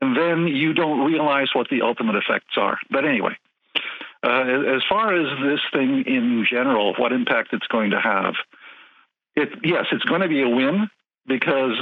and 0.00 0.16
then 0.16 0.46
you 0.46 0.72
don't 0.72 1.04
realize 1.04 1.48
what 1.54 1.68
the 1.68 1.82
ultimate 1.82 2.16
effects 2.16 2.56
are. 2.56 2.78
But 2.90 3.04
anyway, 3.04 3.36
uh, 4.22 4.74
as 4.76 4.82
far 4.88 5.14
as 5.14 5.26
this 5.42 5.60
thing 5.72 6.04
in 6.06 6.46
general, 6.50 6.94
what 6.94 7.12
impact 7.12 7.52
it's 7.52 7.66
going 7.66 7.90
to 7.90 8.00
have, 8.00 8.34
it, 9.36 9.50
yes, 9.62 9.86
it's 9.92 10.04
going 10.04 10.22
to 10.22 10.28
be 10.28 10.42
a 10.42 10.48
win 10.48 10.88
because 11.26 11.76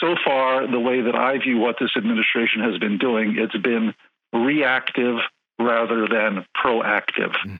so 0.00 0.14
far, 0.24 0.70
the 0.70 0.80
way 0.80 1.00
that 1.00 1.14
I 1.14 1.38
view 1.38 1.58
what 1.58 1.76
this 1.80 1.96
administration 1.96 2.62
has 2.62 2.78
been 2.78 2.98
doing, 2.98 3.36
it's 3.38 3.56
been 3.56 3.94
reactive 4.32 5.16
rather 5.58 6.06
than 6.06 6.44
proactive. 6.56 7.32
Mm-hmm. 7.32 7.56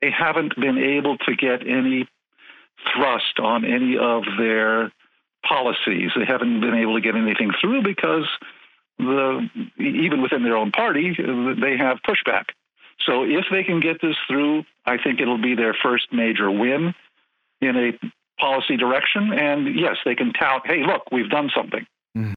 They 0.00 0.10
haven't 0.10 0.56
been 0.56 0.78
able 0.78 1.18
to 1.18 1.36
get 1.36 1.66
any 1.66 2.08
thrust 2.94 3.38
on 3.40 3.64
any 3.64 3.96
of 3.98 4.24
their 4.38 4.92
policies. 5.46 6.10
They 6.16 6.24
haven't 6.24 6.60
been 6.60 6.74
able 6.74 6.94
to 6.94 7.00
get 7.00 7.16
anything 7.16 7.50
through 7.60 7.82
because 7.82 8.28
the 8.98 9.48
even 9.78 10.22
within 10.22 10.42
their 10.42 10.56
own 10.56 10.70
party 10.70 11.16
they 11.16 11.76
have 11.76 11.98
pushback. 12.06 12.44
So 13.06 13.24
if 13.24 13.44
they 13.50 13.64
can 13.64 13.80
get 13.80 14.00
this 14.00 14.16
through, 14.28 14.64
I 14.86 14.96
think 15.02 15.20
it'll 15.20 15.42
be 15.42 15.54
their 15.54 15.74
first 15.82 16.12
major 16.12 16.50
win 16.50 16.94
in 17.60 17.76
a 17.76 18.10
policy 18.40 18.76
direction. 18.76 19.32
And 19.32 19.78
yes, 19.78 19.96
they 20.04 20.14
can 20.14 20.32
tout, 20.32 20.66
"Hey, 20.66 20.84
look, 20.84 21.10
we've 21.10 21.30
done 21.30 21.50
something." 21.54 21.86
Mm. 22.16 22.34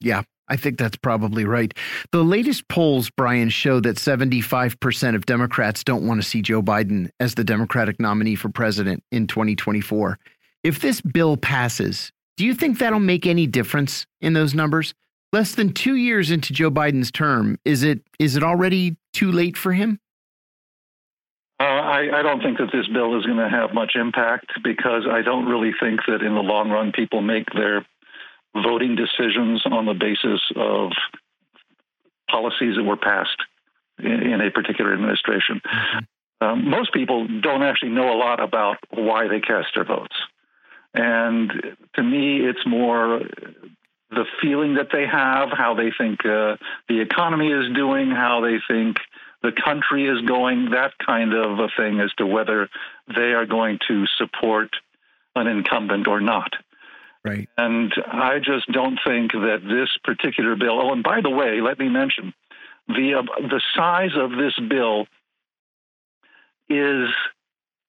Yeah, 0.00 0.22
I 0.50 0.56
think 0.56 0.78
that's 0.78 0.96
probably 0.96 1.44
right. 1.44 1.72
The 2.10 2.24
latest 2.24 2.68
polls, 2.68 3.08
Brian, 3.08 3.48
show 3.48 3.80
that 3.80 3.96
75% 3.96 5.14
of 5.14 5.24
Democrats 5.24 5.84
don't 5.84 6.06
want 6.06 6.20
to 6.20 6.28
see 6.28 6.42
Joe 6.42 6.60
Biden 6.60 7.08
as 7.20 7.36
the 7.36 7.44
Democratic 7.44 8.00
nominee 8.00 8.34
for 8.34 8.48
president 8.48 9.04
in 9.12 9.28
2024. 9.28 10.18
If 10.64 10.80
this 10.80 11.00
bill 11.00 11.36
passes, 11.36 12.12
do 12.36 12.44
you 12.44 12.54
think 12.54 12.78
that'll 12.78 12.98
make 12.98 13.26
any 13.26 13.46
difference 13.46 14.06
in 14.20 14.32
those 14.32 14.52
numbers? 14.52 14.92
Less 15.32 15.54
than 15.54 15.72
two 15.72 15.94
years 15.94 16.32
into 16.32 16.52
Joe 16.52 16.70
Biden's 16.70 17.12
term, 17.12 17.56
is 17.64 17.84
it 17.84 18.00
is 18.18 18.34
it 18.34 18.42
already 18.42 18.96
too 19.12 19.30
late 19.30 19.56
for 19.56 19.72
him? 19.72 20.00
Uh, 21.60 21.64
I, 21.64 22.20
I, 22.20 22.22
don't 22.22 22.42
think 22.42 22.56
that 22.56 22.70
this 22.72 22.88
bill 22.88 23.18
is 23.18 23.26
going 23.26 23.36
to 23.36 23.50
have 23.50 23.74
much 23.74 23.92
impact 23.94 24.46
because 24.64 25.06
I 25.08 25.20
don't 25.20 25.44
really 25.44 25.72
think 25.78 26.00
that 26.06 26.22
in 26.22 26.34
the 26.34 26.40
long 26.40 26.70
run 26.70 26.90
people 26.90 27.20
make 27.20 27.44
their 27.52 27.84
voting 28.54 28.96
decisions 28.96 29.62
on 29.66 29.86
the 29.86 29.94
basis 29.94 30.40
of 30.56 30.92
policies 32.30 32.76
that 32.76 32.84
were 32.84 32.96
passed 32.96 33.36
in, 33.98 34.32
in 34.32 34.40
a 34.40 34.50
particular 34.50 34.92
administration. 34.92 35.60
Mm-hmm. 35.64 35.98
Um, 36.42 36.70
most 36.70 36.92
people 36.92 37.26
don't 37.42 37.62
actually 37.62 37.90
know 37.90 38.14
a 38.14 38.16
lot 38.16 38.40
about 38.40 38.78
why 38.90 39.28
they 39.28 39.40
cast 39.40 39.68
their 39.74 39.84
votes. 39.84 40.16
And 40.94 41.52
to 41.94 42.02
me, 42.02 42.40
it's 42.40 42.66
more 42.66 43.20
the 44.10 44.24
feeling 44.42 44.74
that 44.74 44.88
they 44.92 45.06
have, 45.06 45.50
how 45.52 45.74
they 45.74 45.92
think 45.96 46.24
uh, 46.24 46.56
the 46.88 47.00
economy 47.00 47.48
is 47.48 47.72
doing, 47.74 48.10
how 48.10 48.40
they 48.40 48.56
think 48.66 48.96
the 49.42 49.52
country 49.52 50.08
is 50.08 50.20
going, 50.26 50.70
that 50.70 50.92
kind 51.04 51.32
of 51.32 51.58
a 51.58 51.68
thing 51.76 52.00
as 52.00 52.12
to 52.18 52.26
whether 52.26 52.68
they 53.14 53.32
are 53.32 53.46
going 53.46 53.78
to 53.88 54.04
support 54.18 54.70
an 55.36 55.46
incumbent 55.46 56.08
or 56.08 56.20
not. 56.20 56.52
Right. 57.24 57.48
And 57.58 57.92
I 58.10 58.38
just 58.38 58.70
don't 58.72 58.98
think 59.06 59.32
that 59.32 59.58
this 59.62 59.90
particular 60.04 60.56
bill. 60.56 60.80
Oh, 60.80 60.92
and 60.92 61.02
by 61.02 61.20
the 61.20 61.30
way, 61.30 61.60
let 61.60 61.78
me 61.78 61.88
mention 61.88 62.32
the 62.88 63.14
uh, 63.18 63.48
the 63.48 63.60
size 63.76 64.16
of 64.16 64.30
this 64.30 64.58
bill 64.68 65.06
is 66.68 67.08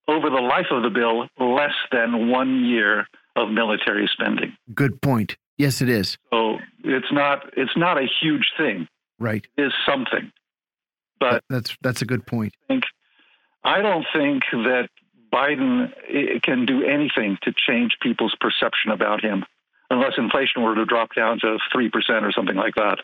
over 0.08 0.30
the 0.30 0.42
life 0.42 0.66
of 0.72 0.84
the 0.84 0.90
bill 0.90 1.28
less 1.40 1.76
than 1.92 2.30
one 2.30 2.66
year 2.66 3.08
of 3.36 3.50
military 3.50 4.10
spending. 4.12 4.56
Good 4.74 5.02
point. 5.02 5.38
Yes, 5.58 5.82
it 5.82 5.90
is. 5.90 6.18
So 6.34 6.58
it's 6.84 7.12
not 7.12 7.46
it's 7.56 7.78
not 7.78 7.98
a 7.98 8.08
huge 8.22 8.52
thing. 8.58 8.88
Right. 9.20 9.48
It 9.58 9.68
is 9.68 9.74
something. 9.88 10.32
But 11.20 11.44
that's 11.50 11.78
that's 11.82 12.02
a 12.02 12.06
good 12.06 12.26
point. 12.26 12.54
I, 12.64 12.68
think, 12.68 12.84
I 13.64 13.82
don't 13.82 14.06
think 14.14 14.44
that 14.52 14.90
Biden 15.34 15.92
eh, 16.10 16.40
can 16.44 16.66
do 16.66 16.84
anything 16.84 17.38
to 17.44 17.54
change 17.54 17.98
people's 18.02 18.36
perception 18.40 18.92
about 18.92 19.24
him, 19.24 19.46
unless 19.90 20.14
inflation 20.18 20.64
were 20.64 20.76
to 20.76 20.86
drop 20.86 21.16
down 21.16 21.40
to 21.40 21.58
three 21.72 21.90
percent 21.90 22.26
or 22.26 22.32
something 22.32 22.56
like 22.56 22.76
that. 22.76 22.98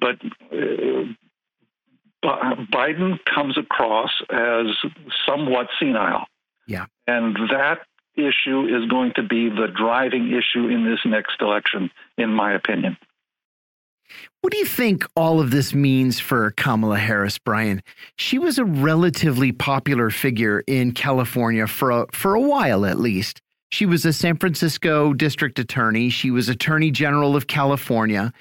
But 0.00 0.16
uh, 0.52 1.04
Biden 2.72 3.18
comes 3.34 3.56
across 3.58 4.10
as 4.30 4.66
somewhat 5.26 5.68
senile. 5.78 6.26
Yeah, 6.66 6.86
and 7.06 7.36
that 7.50 7.80
issue 8.14 8.66
is 8.66 8.88
going 8.90 9.12
to 9.16 9.22
be 9.22 9.48
the 9.48 9.68
driving 9.74 10.28
issue 10.28 10.68
in 10.68 10.84
this 10.84 11.00
next 11.04 11.40
election, 11.40 11.90
in 12.18 12.30
my 12.30 12.52
opinion. 12.52 12.96
What 14.40 14.52
do 14.52 14.58
you 14.58 14.64
think 14.64 15.04
all 15.14 15.40
of 15.40 15.50
this 15.50 15.72
means 15.72 16.18
for 16.18 16.50
Kamala 16.52 16.98
Harris, 16.98 17.38
Brian? 17.38 17.82
She 18.16 18.38
was 18.38 18.58
a 18.58 18.64
relatively 18.64 19.52
popular 19.52 20.10
figure 20.10 20.64
in 20.66 20.92
California 20.92 21.66
for 21.66 21.90
a, 21.90 22.06
for 22.12 22.34
a 22.34 22.40
while 22.40 22.84
at 22.84 22.98
least. 22.98 23.40
She 23.70 23.86
was 23.86 24.04
a 24.04 24.12
San 24.12 24.36
Francisco 24.36 25.14
district 25.14 25.58
attorney, 25.58 26.10
she 26.10 26.30
was 26.30 26.48
attorney 26.48 26.90
general 26.90 27.36
of 27.36 27.46
California, 27.46 28.32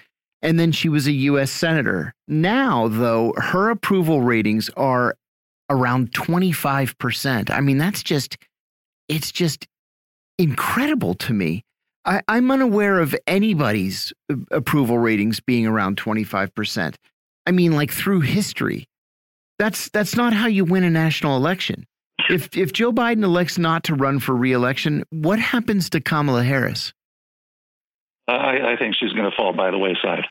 and 0.41 0.59
then 0.59 0.71
she 0.71 0.89
was 0.89 1.07
a 1.07 1.11
US 1.11 1.51
senator. 1.51 2.13
Now, 2.27 2.87
though, 2.87 3.33
her 3.37 3.69
approval 3.69 4.21
ratings 4.21 4.69
are 4.75 5.15
around 5.69 6.11
25%. 6.11 7.49
I 7.49 7.61
mean, 7.61 7.77
that's 7.77 8.03
just 8.03 8.37
it's 9.07 9.31
just 9.31 9.67
incredible 10.37 11.13
to 11.15 11.33
me. 11.33 11.63
I, 12.05 12.21
am 12.27 12.49
unaware 12.49 12.99
of 12.99 13.15
anybody's 13.27 14.11
approval 14.51 14.97
ratings 14.97 15.39
being 15.39 15.67
around 15.67 15.97
25%. 15.97 16.95
I 17.45 17.51
mean, 17.51 17.73
like 17.73 17.91
through 17.91 18.21
history. 18.21 18.87
That's 19.59 19.89
that's 19.89 20.15
not 20.15 20.33
how 20.33 20.47
you 20.47 20.65
win 20.65 20.83
a 20.83 20.89
national 20.89 21.37
election. 21.37 21.85
If 22.29 22.57
if 22.57 22.73
Joe 22.73 22.91
Biden 22.91 23.23
elects 23.23 23.59
not 23.59 23.83
to 23.85 23.95
run 23.95 24.19
for 24.19 24.35
reelection, 24.35 25.03
what 25.11 25.39
happens 25.39 25.89
to 25.91 26.01
Kamala 26.01 26.43
Harris? 26.43 26.93
I, 28.27 28.73
I 28.73 28.75
think 28.77 28.95
she's 28.99 29.13
going 29.13 29.29
to 29.29 29.35
fall 29.35 29.53
by 29.53 29.71
the 29.71 29.77
wayside. 29.77 30.25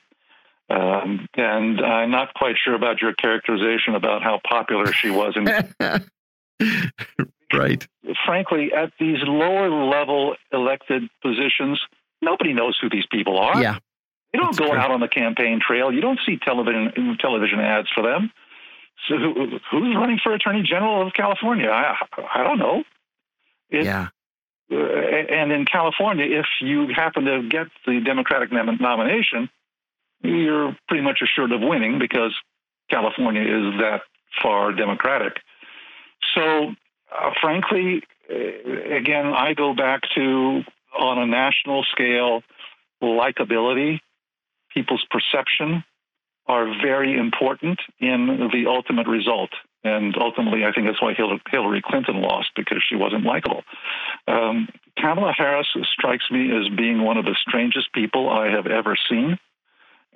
Um, 0.68 1.28
and 1.34 1.80
I'm 1.80 2.10
not 2.10 2.32
quite 2.34 2.56
sure 2.62 2.74
about 2.74 3.02
your 3.02 3.12
characterization 3.14 3.94
about 3.94 4.22
how 4.22 4.40
popular 4.48 4.92
she 4.92 5.10
was. 5.10 5.36
In, 5.36 5.46
right 7.52 7.86
frankly, 8.24 8.72
at 8.72 8.92
these 8.98 9.18
lower 9.22 9.70
level 9.70 10.36
elected 10.52 11.08
positions, 11.22 11.80
nobody 12.22 12.52
knows 12.52 12.78
who 12.80 12.88
these 12.88 13.06
people 13.10 13.38
are. 13.38 13.60
Yeah. 13.60 13.78
They 14.32 14.38
don't 14.38 14.56
go 14.56 14.66
true. 14.66 14.76
out 14.76 14.90
on 14.90 15.00
the 15.00 15.08
campaign 15.08 15.60
trail. 15.66 15.92
You 15.92 16.00
don't 16.00 16.20
see 16.24 16.36
television 16.36 17.16
television 17.20 17.58
ads 17.60 17.88
for 17.92 18.02
them. 18.02 18.30
So 19.08 19.16
who, 19.16 19.58
who's 19.70 19.96
running 19.96 20.20
for 20.22 20.32
Attorney 20.32 20.62
General 20.62 21.06
of 21.06 21.12
California? 21.14 21.68
I, 21.68 21.96
I 22.34 22.44
don't 22.44 22.58
know. 22.58 22.84
It, 23.70 23.84
yeah. 23.84 24.08
Uh, 24.70 24.76
and 24.76 25.50
in 25.50 25.64
California, 25.64 26.26
if 26.26 26.46
you 26.60 26.88
happen 26.94 27.24
to 27.24 27.48
get 27.48 27.66
the 27.86 28.00
Democratic 28.04 28.52
nomination, 28.52 29.48
you're 30.22 30.76
pretty 30.86 31.02
much 31.02 31.20
assured 31.22 31.50
of 31.50 31.60
winning 31.60 31.98
because 31.98 32.32
California 32.88 33.42
is 33.42 33.80
that 33.80 34.02
far 34.40 34.72
Democratic. 34.72 35.38
So 36.34 36.74
uh, 37.10 37.30
frankly, 37.40 38.02
uh, 38.30 38.94
again, 38.96 39.26
I 39.26 39.54
go 39.54 39.74
back 39.74 40.02
to 40.14 40.62
on 40.98 41.18
a 41.18 41.26
national 41.26 41.84
scale, 41.84 42.42
likability, 43.02 44.00
people's 44.74 45.04
perception 45.10 45.84
are 46.46 46.66
very 46.82 47.16
important 47.16 47.78
in 48.00 48.48
the 48.52 48.64
ultimate 48.68 49.06
result. 49.06 49.50
And 49.82 50.14
ultimately, 50.18 50.64
I 50.64 50.72
think 50.72 50.86
that's 50.86 51.00
why 51.00 51.14
Hillary 51.14 51.82
Clinton 51.84 52.20
lost 52.20 52.50
because 52.54 52.82
she 52.86 52.96
wasn't 52.96 53.24
likable. 53.24 53.62
Um, 54.28 54.68
Kamala 54.98 55.32
Harris 55.32 55.68
strikes 55.92 56.24
me 56.30 56.50
as 56.50 56.68
being 56.76 57.02
one 57.02 57.16
of 57.16 57.24
the 57.24 57.36
strangest 57.46 57.92
people 57.92 58.28
I 58.28 58.50
have 58.50 58.66
ever 58.66 58.96
seen. 59.08 59.38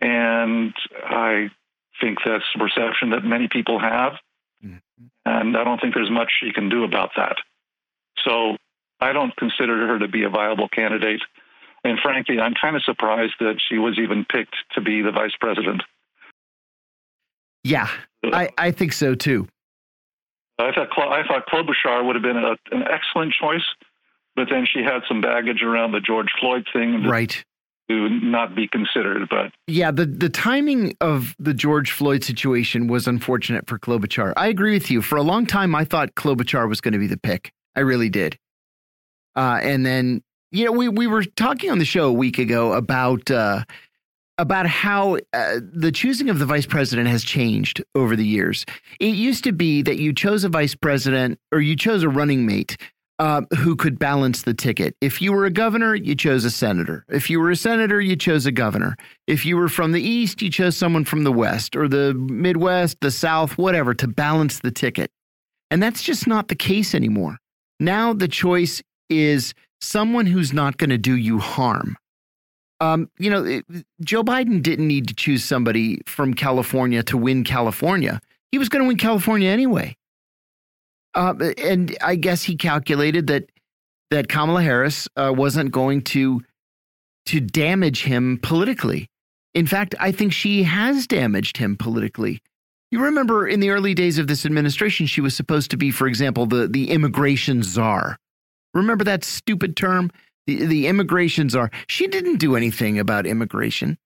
And 0.03 0.75
I 1.03 1.51
think 2.01 2.19
that's 2.25 2.45
a 2.55 2.59
perception 2.59 3.11
that 3.11 3.25
many 3.25 3.49
people 3.49 3.79
have. 3.79 4.15
Mm-hmm. 4.65 5.07
And 5.25 5.57
I 5.57 5.65
don't 5.65 5.81
think 5.81 5.95
there's 5.95 6.11
much 6.11 6.31
she 6.43 6.53
can 6.53 6.69
do 6.69 6.85
about 6.85 7.11
that. 7.17 7.37
So 8.25 8.57
I 9.01 9.13
don't 9.13 9.35
consider 9.37 9.89
her 9.89 9.99
to 9.99 10.09
be 10.09 10.25
a 10.25 10.29
viable 10.29 10.69
candidate. 10.69 11.21
And 11.83 11.99
frankly, 12.03 12.39
I'm 12.41 12.55
kind 12.61 12.77
of 12.77 12.83
surprised 12.83 13.35
that 13.41 13.57
she 13.69 13.79
was 13.79 13.99
even 13.99 14.25
picked 14.25 14.57
to 14.75 14.81
be 14.81 15.03
the 15.03 15.13
vice 15.13 15.35
president. 15.41 15.83
Yeah, 17.63 17.89
I, 18.23 18.51
I 18.59 18.71
think 18.71 18.93
so 18.93 19.15
too. 19.15 19.49
I 20.59 20.71
thought 20.73 20.89
I 20.97 21.27
thought 21.27 21.47
Klobuchar 21.47 22.07
would 22.07 22.15
have 22.15 22.23
been 22.23 22.37
a, 22.37 22.57
an 22.71 22.85
excellent 22.91 23.33
choice, 23.33 23.65
but 24.37 24.49
then 24.51 24.67
she 24.71 24.83
had 24.83 25.01
some 25.09 25.21
baggage 25.21 25.63
around 25.63 25.93
the 25.93 26.01
George 26.01 26.29
Floyd 26.41 26.67
thing. 26.73 27.05
Right 27.05 27.43
to 27.89 28.09
not 28.09 28.55
be 28.55 28.69
considered. 28.69 29.29
But 29.29 29.53
yeah, 29.67 29.91
the 29.91 30.07
the 30.07 30.29
timing 30.29 30.97
of 31.01 31.35
the 31.39 31.55
George 31.55 31.93
Floyd 31.93 32.25
situation 32.25 32.87
was 32.87 33.07
unfortunate 33.07 33.67
for 33.67 33.79
Klobuchar. 33.79 34.33
I 34.37 34.49
agree 34.49 34.73
with 34.73 34.91
you. 34.91 35.03
For 35.03 35.17
a 35.17 35.23
long 35.23 35.47
time, 35.47 35.75
I 35.75 35.85
thought 35.85 36.15
Klobuchar 36.15 36.69
was 36.69 36.81
going 36.81 36.93
to 36.93 36.99
be 36.99 37.07
the 37.07 37.19
pick. 37.19 37.53
I 37.77 37.81
really 37.81 38.09
did. 38.09 38.39
Uh, 39.37 39.59
and 39.63 39.85
then 39.85 40.23
you 40.51 40.65
know 40.65 40.73
we 40.73 40.89
we 40.89 41.07
were 41.07 41.25
talking 41.25 41.71
on 41.71 41.79
the 41.79 41.85
show 41.85 42.09
a 42.09 42.13
week 42.13 42.39
ago 42.39 42.73
about. 42.73 43.31
Uh, 43.31 43.65
about 44.37 44.67
how 44.67 45.17
uh, 45.33 45.61
the 45.73 45.93
choosing 45.93 46.29
of 46.29 46.41
the 46.41 46.45
vice 46.45 46.67
president 46.67 47.09
has 47.09 47.23
changed 47.23 47.85
over 47.95 48.17
the 48.17 48.27
years. 48.27 48.67
It 48.99 49.15
used 49.15 49.45
to 49.45 49.53
be 49.53 49.81
that 49.83 49.99
you 50.01 50.13
chose 50.13 50.43
a 50.43 50.49
vice 50.49 50.75
president 50.75 51.39
or 51.53 51.61
you 51.61 51.77
chose 51.77 52.03
a 52.03 52.09
running 52.09 52.45
mate 52.45 52.77
uh, 53.19 53.43
who 53.59 53.77
could 53.77 53.99
balance 53.99 54.43
the 54.43 54.55
ticket. 54.55 54.97
If 55.01 55.23
you 55.23 55.33
were 55.33 55.45
a 55.45 55.51
governor, 55.51 55.95
you 55.95 56.15
chose 56.15 56.45
a 56.45 56.51
senator. 56.51 57.05
If 57.09 57.31
you 57.31 57.39
were 57.39 57.51
a 57.51 57.57
senator, 57.57 58.01
you 58.01 58.17
chose 58.17 58.47
a 58.47 58.53
governor. 58.53 58.97
If 59.27 59.47
you 59.47 59.57
were 59.57 59.69
from 59.69 59.93
the 59.93 60.03
East, 60.03 60.43
you 60.43 60.51
chose 60.51 60.77
someone 60.77 61.05
from 61.05 61.25
the 61.25 61.33
West 61.33 61.77
or 61.77 61.89
the 61.89 62.15
Midwest, 62.15 63.01
the 63.01 63.11
South, 63.11 63.57
whatever, 63.57 63.95
to 63.95 64.09
balance 64.09 64.61
the 64.61 64.71
ticket. 64.71 65.11
And 65.71 65.83
that's 65.83 66.03
just 66.03 66.27
not 66.27 66.49
the 66.49 66.55
case 66.57 66.95
anymore. 66.95 67.39
Now 67.81 68.13
the 68.13 68.29
choice 68.29 68.83
is 69.09 69.55
someone 69.81 70.27
who's 70.27 70.53
not 70.53 70.77
going 70.79 70.91
to 70.91 70.99
do 70.99 71.17
you 71.17 71.39
harm. 71.39 71.97
Um, 72.81 73.09
you 73.19 73.31
know, 73.31 73.45
it, 73.45 73.65
Joe 74.03 74.25
Biden 74.25 74.63
didn't 74.63 74.89
need 74.89 75.09
to 75.09 75.15
choose 75.15 75.45
somebody 75.45 76.01
from 76.07 76.35
California 76.35 77.03
to 77.05 77.17
win 77.17 77.45
California. 77.45 78.21
He 78.51 78.59
was 78.59 78.69
going 78.69 78.83
to 78.83 78.89
win 78.89 78.97
California 78.97 79.49
anyway. 79.49 79.97
Uh, 81.15 81.35
and 81.59 81.97
I 82.03 82.17
guess 82.17 82.43
he 82.43 82.57
calculated 82.57 83.29
that 83.29 83.51
that 84.11 84.29
Kamala 84.29 84.63
Harris 84.63 85.09
uh, 85.17 85.33
wasn't 85.35 85.73
going 85.73 86.03
to 86.03 86.43
to 87.27 87.41
damage 87.41 88.05
him 88.05 88.39
politically. 88.43 89.09
In 89.55 89.67
fact, 89.67 89.95
I 90.01 90.13
think 90.13 90.33
she 90.33 90.65
has 90.65 91.07
damaged 91.07 91.57
him 91.57 91.77
politically. 91.77 92.41
You 92.91 93.03
remember 93.03 93.49
in 93.49 93.61
the 93.61 93.71
early 93.71 93.95
days 93.95 94.19
of 94.19 94.27
this 94.27 94.45
administration, 94.45 95.07
she 95.07 95.21
was 95.21 95.35
supposed 95.35 95.71
to 95.71 95.77
be, 95.77 95.91
for 95.91 96.07
example, 96.07 96.47
the, 96.47 96.69
the 96.69 96.91
immigration 96.91 97.63
czar. 97.63 98.19
Remember 98.73 99.05
that 99.05 99.25
stupid 99.25 99.77
term? 99.77 100.11
The, 100.47 100.67
the 100.67 100.87
immigration 100.87 101.49
czar. 101.49 101.71
She 101.89 102.07
didn't 102.07 102.37
do 102.37 102.57
anything 102.57 102.99
about 102.99 103.27
immigration. 103.27 103.99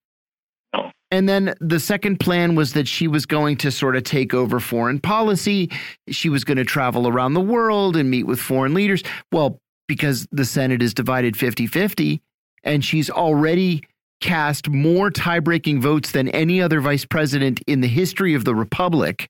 And 1.11 1.27
then 1.27 1.55
the 1.59 1.79
second 1.79 2.19
plan 2.19 2.55
was 2.55 2.73
that 2.73 2.87
she 2.87 3.07
was 3.07 3.25
going 3.25 3.57
to 3.57 3.71
sort 3.71 3.95
of 3.95 4.03
take 4.03 4.33
over 4.33 4.59
foreign 4.59 4.99
policy. 4.99 5.71
She 6.09 6.29
was 6.29 6.43
going 6.43 6.57
to 6.57 6.65
travel 6.65 7.07
around 7.07 7.33
the 7.33 7.41
world 7.41 7.95
and 7.95 8.09
meet 8.11 8.27
with 8.27 8.39
foreign 8.39 8.73
leaders. 8.73 9.03
Well, 9.31 9.59
because 9.87 10.27
the 10.31 10.45
Senate 10.45 10.83
is 10.83 10.93
divided 10.93 11.35
50 11.35 11.65
50, 11.65 12.21
and 12.63 12.85
she's 12.85 13.09
already 13.09 13.83
cast 14.21 14.69
more 14.69 15.09
tie 15.09 15.39
breaking 15.39 15.81
votes 15.81 16.11
than 16.11 16.27
any 16.29 16.61
other 16.61 16.79
vice 16.79 17.05
president 17.05 17.61
in 17.65 17.81
the 17.81 17.87
history 17.87 18.33
of 18.35 18.45
the 18.45 18.53
Republic, 18.53 19.27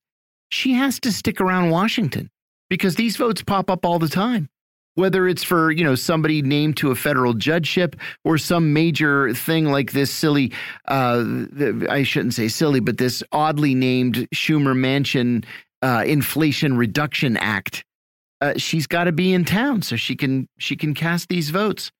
she 0.50 0.74
has 0.74 1.00
to 1.00 1.12
stick 1.12 1.40
around 1.40 1.70
Washington 1.70 2.30
because 2.70 2.96
these 2.96 3.16
votes 3.16 3.42
pop 3.42 3.70
up 3.70 3.86
all 3.86 4.00
the 4.00 4.10
time. 4.10 4.50
Whether 5.00 5.30
it's 5.30 5.44
for, 5.44 5.72
you 5.72 5.86
know, 5.86 5.96
somebody 5.96 6.42
named 6.42 6.76
to 6.78 6.92
a 6.92 6.96
federal 6.96 7.34
judgeship 7.34 7.96
or 8.26 8.38
some 8.38 8.74
major 8.74 9.34
thing 9.34 9.66
like 9.72 9.94
this 9.94 10.12
silly, 10.12 10.52
uh, 10.90 11.24
I 11.90 12.04
shouldn't 12.04 12.34
say 12.34 12.50
silly, 12.50 12.82
but 12.82 12.98
this 12.98 13.24
oddly 13.32 13.76
named 13.76 14.28
Schumer 14.36 14.76
Manchin 14.76 15.46
uh, 15.82 16.04
Inflation 16.06 16.76
Reduction 16.76 17.38
Act. 17.38 17.86
Uh, 18.42 18.56
she's 18.58 18.88
got 18.88 19.06
to 19.06 19.14
be 19.14 19.34
in 19.34 19.46
town 19.46 19.82
so 19.84 19.96
she 19.96 20.18
can 20.18 20.50
she 20.58 20.76
can 20.76 20.94
cast 20.94 21.30
these 21.30 21.50
votes. 21.50 21.92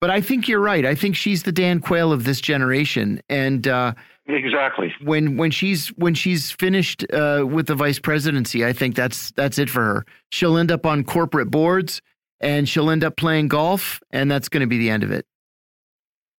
But 0.00 0.10
I 0.10 0.22
think 0.22 0.48
you're 0.48 0.60
right. 0.60 0.84
I 0.84 0.94
think 0.94 1.14
she's 1.14 1.42
the 1.42 1.52
Dan 1.52 1.80
Quayle 1.80 2.12
of 2.12 2.24
this 2.24 2.40
generation, 2.40 3.20
and 3.28 3.66
uh, 3.66 3.92
exactly 4.26 4.94
when 5.02 5.36
when 5.36 5.50
she's 5.50 5.88
when 5.96 6.14
she's 6.14 6.50
finished 6.50 7.04
uh, 7.12 7.44
with 7.46 7.66
the 7.66 7.74
vice 7.74 7.98
presidency, 7.98 8.64
I 8.64 8.72
think 8.72 8.94
that's 8.94 9.30
that's 9.32 9.58
it 9.58 9.70
for 9.70 9.82
her. 9.82 10.06
She'll 10.30 10.58
end 10.58 10.70
up 10.70 10.84
on 10.84 11.04
corporate 11.04 11.50
boards, 11.50 12.02
and 12.40 12.68
she'll 12.68 12.90
end 12.90 13.04
up 13.04 13.16
playing 13.16 13.48
golf, 13.48 14.00
and 14.10 14.30
that's 14.30 14.48
going 14.48 14.60
to 14.60 14.66
be 14.66 14.78
the 14.78 14.90
end 14.90 15.02
of 15.02 15.10
it. 15.10 15.26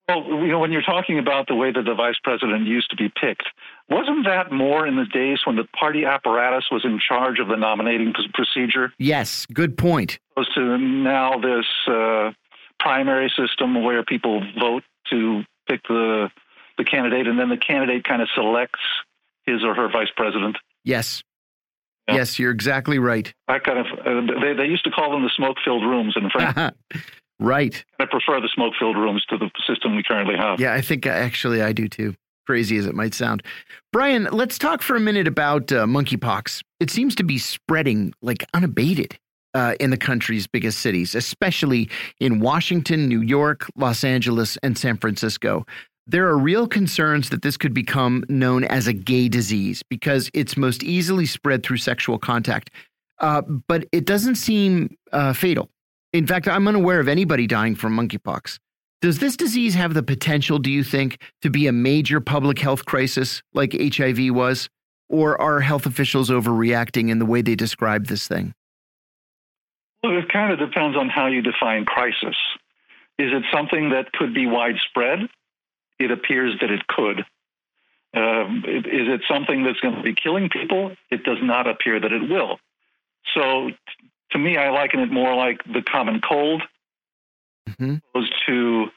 Well, 0.07 0.23
you 0.23 0.47
know, 0.47 0.59
when 0.59 0.71
you're 0.71 0.81
talking 0.81 1.19
about 1.19 1.47
the 1.47 1.55
way 1.55 1.71
that 1.71 1.83
the 1.83 1.93
vice 1.93 2.15
president 2.23 2.65
used 2.65 2.89
to 2.91 2.95
be 2.95 3.09
picked, 3.09 3.43
wasn't 3.89 4.25
that 4.25 4.53
more 4.53 4.87
in 4.87 4.95
the 4.95 5.03
days 5.03 5.39
when 5.45 5.57
the 5.57 5.65
party 5.77 6.05
apparatus 6.05 6.65
was 6.71 6.85
in 6.85 6.97
charge 7.05 7.39
of 7.39 7.49
the 7.49 7.57
nominating 7.57 8.13
procedure? 8.33 8.93
Yes, 8.97 9.45
good 9.53 9.77
point. 9.77 10.19
Opposed 10.31 10.53
to 10.55 10.77
now 10.77 11.39
this. 11.39 11.65
Uh, 11.87 12.31
primary 12.79 13.31
system 13.37 13.83
where 13.83 14.03
people 14.03 14.41
vote 14.59 14.83
to 15.09 15.43
pick 15.67 15.81
the 15.87 16.29
the 16.77 16.83
candidate, 16.83 17.27
and 17.27 17.39
then 17.39 17.49
the 17.49 17.57
candidate 17.57 18.03
kind 18.03 18.21
of 18.21 18.27
selects 18.35 18.79
his 19.45 19.63
or 19.63 19.73
her 19.73 19.89
vice 19.89 20.11
president. 20.15 20.57
Yes. 20.83 21.23
Yeah. 22.07 22.15
Yes, 22.15 22.39
you're 22.39 22.51
exactly 22.51 22.99
right. 22.99 23.33
I 23.47 23.59
kind 23.59 23.79
of 23.79 23.85
uh, 23.99 24.39
they 24.41 24.53
they 24.53 24.65
used 24.65 24.83
to 24.85 24.91
call 24.91 25.11
them 25.11 25.23
the 25.23 25.31
smoke-filled 25.35 25.83
rooms 25.83 26.15
in 26.15 26.29
France. 26.29 26.75
right. 27.39 27.83
I 27.99 28.05
prefer 28.05 28.39
the 28.39 28.49
smoke-filled 28.53 28.95
rooms 28.97 29.25
to 29.29 29.37
the 29.37 29.49
system 29.67 29.95
we 29.95 30.03
currently 30.03 30.35
have. 30.37 30.59
Yeah, 30.59 30.73
I 30.73 30.81
think 30.81 31.05
uh, 31.05 31.09
actually 31.09 31.61
I 31.61 31.73
do 31.73 31.87
too. 31.87 32.15
Crazy 32.45 32.77
as 32.77 32.85
it 32.85 32.95
might 32.95 33.13
sound. 33.13 33.43
Brian, 33.91 34.29
let's 34.31 34.57
talk 34.57 34.81
for 34.81 34.95
a 34.95 35.01
minute 35.01 35.27
about 35.27 35.69
uh, 35.71 35.85
monkeypox. 35.85 36.63
It 36.79 36.89
seems 36.89 37.13
to 37.15 37.23
be 37.23 37.37
spreading 37.37 38.13
like 38.21 38.45
unabated 38.53 39.19
uh, 39.53 39.75
in 39.79 39.89
the 39.89 39.97
country's 39.97 40.47
biggest 40.47 40.79
cities, 40.79 41.13
especially 41.13 41.89
in 42.21 42.39
Washington, 42.39 43.07
New 43.07 43.21
York, 43.21 43.67
Los 43.75 44.03
Angeles, 44.03 44.57
and 44.63 44.77
San 44.77 44.97
Francisco. 44.97 45.65
There 46.09 46.27
are 46.27 46.37
real 46.37 46.67
concerns 46.67 47.29
that 47.31 47.41
this 47.41 47.57
could 47.57 47.73
become 47.73 48.23
known 48.29 48.63
as 48.63 48.87
a 48.87 48.93
gay 48.93 49.27
disease 49.27 49.83
because 49.83 50.29
it's 50.33 50.55
most 50.55 50.81
easily 50.81 51.25
spread 51.25 51.63
through 51.63 51.77
sexual 51.77 52.17
contact. 52.17 52.69
Uh, 53.19 53.41
but 53.41 53.85
it 53.91 54.05
doesn't 54.05 54.35
seem 54.35 54.95
uh, 55.11 55.33
fatal. 55.33 55.69
In 56.13 56.25
fact, 56.25 56.47
I'm 56.47 56.65
unaware 56.67 57.01
of 57.01 57.09
anybody 57.09 57.45
dying 57.45 57.75
from 57.75 57.97
monkeypox. 57.97 58.57
Does 59.01 59.19
this 59.19 59.35
disease 59.35 59.75
have 59.75 59.93
the 59.93 60.01
potential, 60.01 60.59
do 60.59 60.71
you 60.71 60.83
think, 60.83 61.19
to 61.41 61.49
be 61.49 61.67
a 61.67 61.71
major 61.73 62.21
public 62.21 62.57
health 62.57 62.85
crisis 62.85 63.43
like 63.53 63.73
HIV 63.73 64.33
was? 64.33 64.69
Or 65.09 65.39
are 65.41 65.59
health 65.59 65.85
officials 65.85 66.29
overreacting 66.29 67.09
in 67.09 67.19
the 67.19 67.25
way 67.25 67.41
they 67.41 67.55
describe 67.55 68.07
this 68.07 68.27
thing? 68.27 68.53
Well, 70.03 70.17
it 70.17 70.31
kind 70.31 70.53
of 70.53 70.59
depends 70.59 70.97
on 70.97 71.09
how 71.09 71.27
you 71.27 71.41
define 71.41 71.85
crisis. 71.85 72.35
Is 73.19 73.31
it 73.33 73.43
something 73.51 73.89
that 73.89 74.11
could 74.13 74.33
be 74.33 74.45
widespread? 74.45 75.27
It 75.99 76.11
appears 76.11 76.55
that 76.61 76.69
it 76.69 76.85
could. 76.87 77.25
Um, 78.13 78.63
is 78.67 79.07
it 79.07 79.21
something 79.29 79.63
that's 79.63 79.79
going 79.79 79.95
to 79.95 80.01
be 80.01 80.15
killing 80.15 80.49
people? 80.49 80.95
It 81.11 81.23
does 81.23 81.39
not 81.41 81.67
appear 81.67 81.99
that 81.99 82.11
it 82.11 82.29
will. 82.29 82.57
So, 83.33 83.69
to 84.31 84.37
me, 84.37 84.57
I 84.57 84.69
liken 84.69 85.01
it 85.01 85.11
more 85.11 85.35
like 85.35 85.63
the 85.65 85.81
common 85.81 86.21
cold, 86.21 86.63
mm-hmm. 87.69 87.95
opposed 88.09 88.33
to 88.47 88.87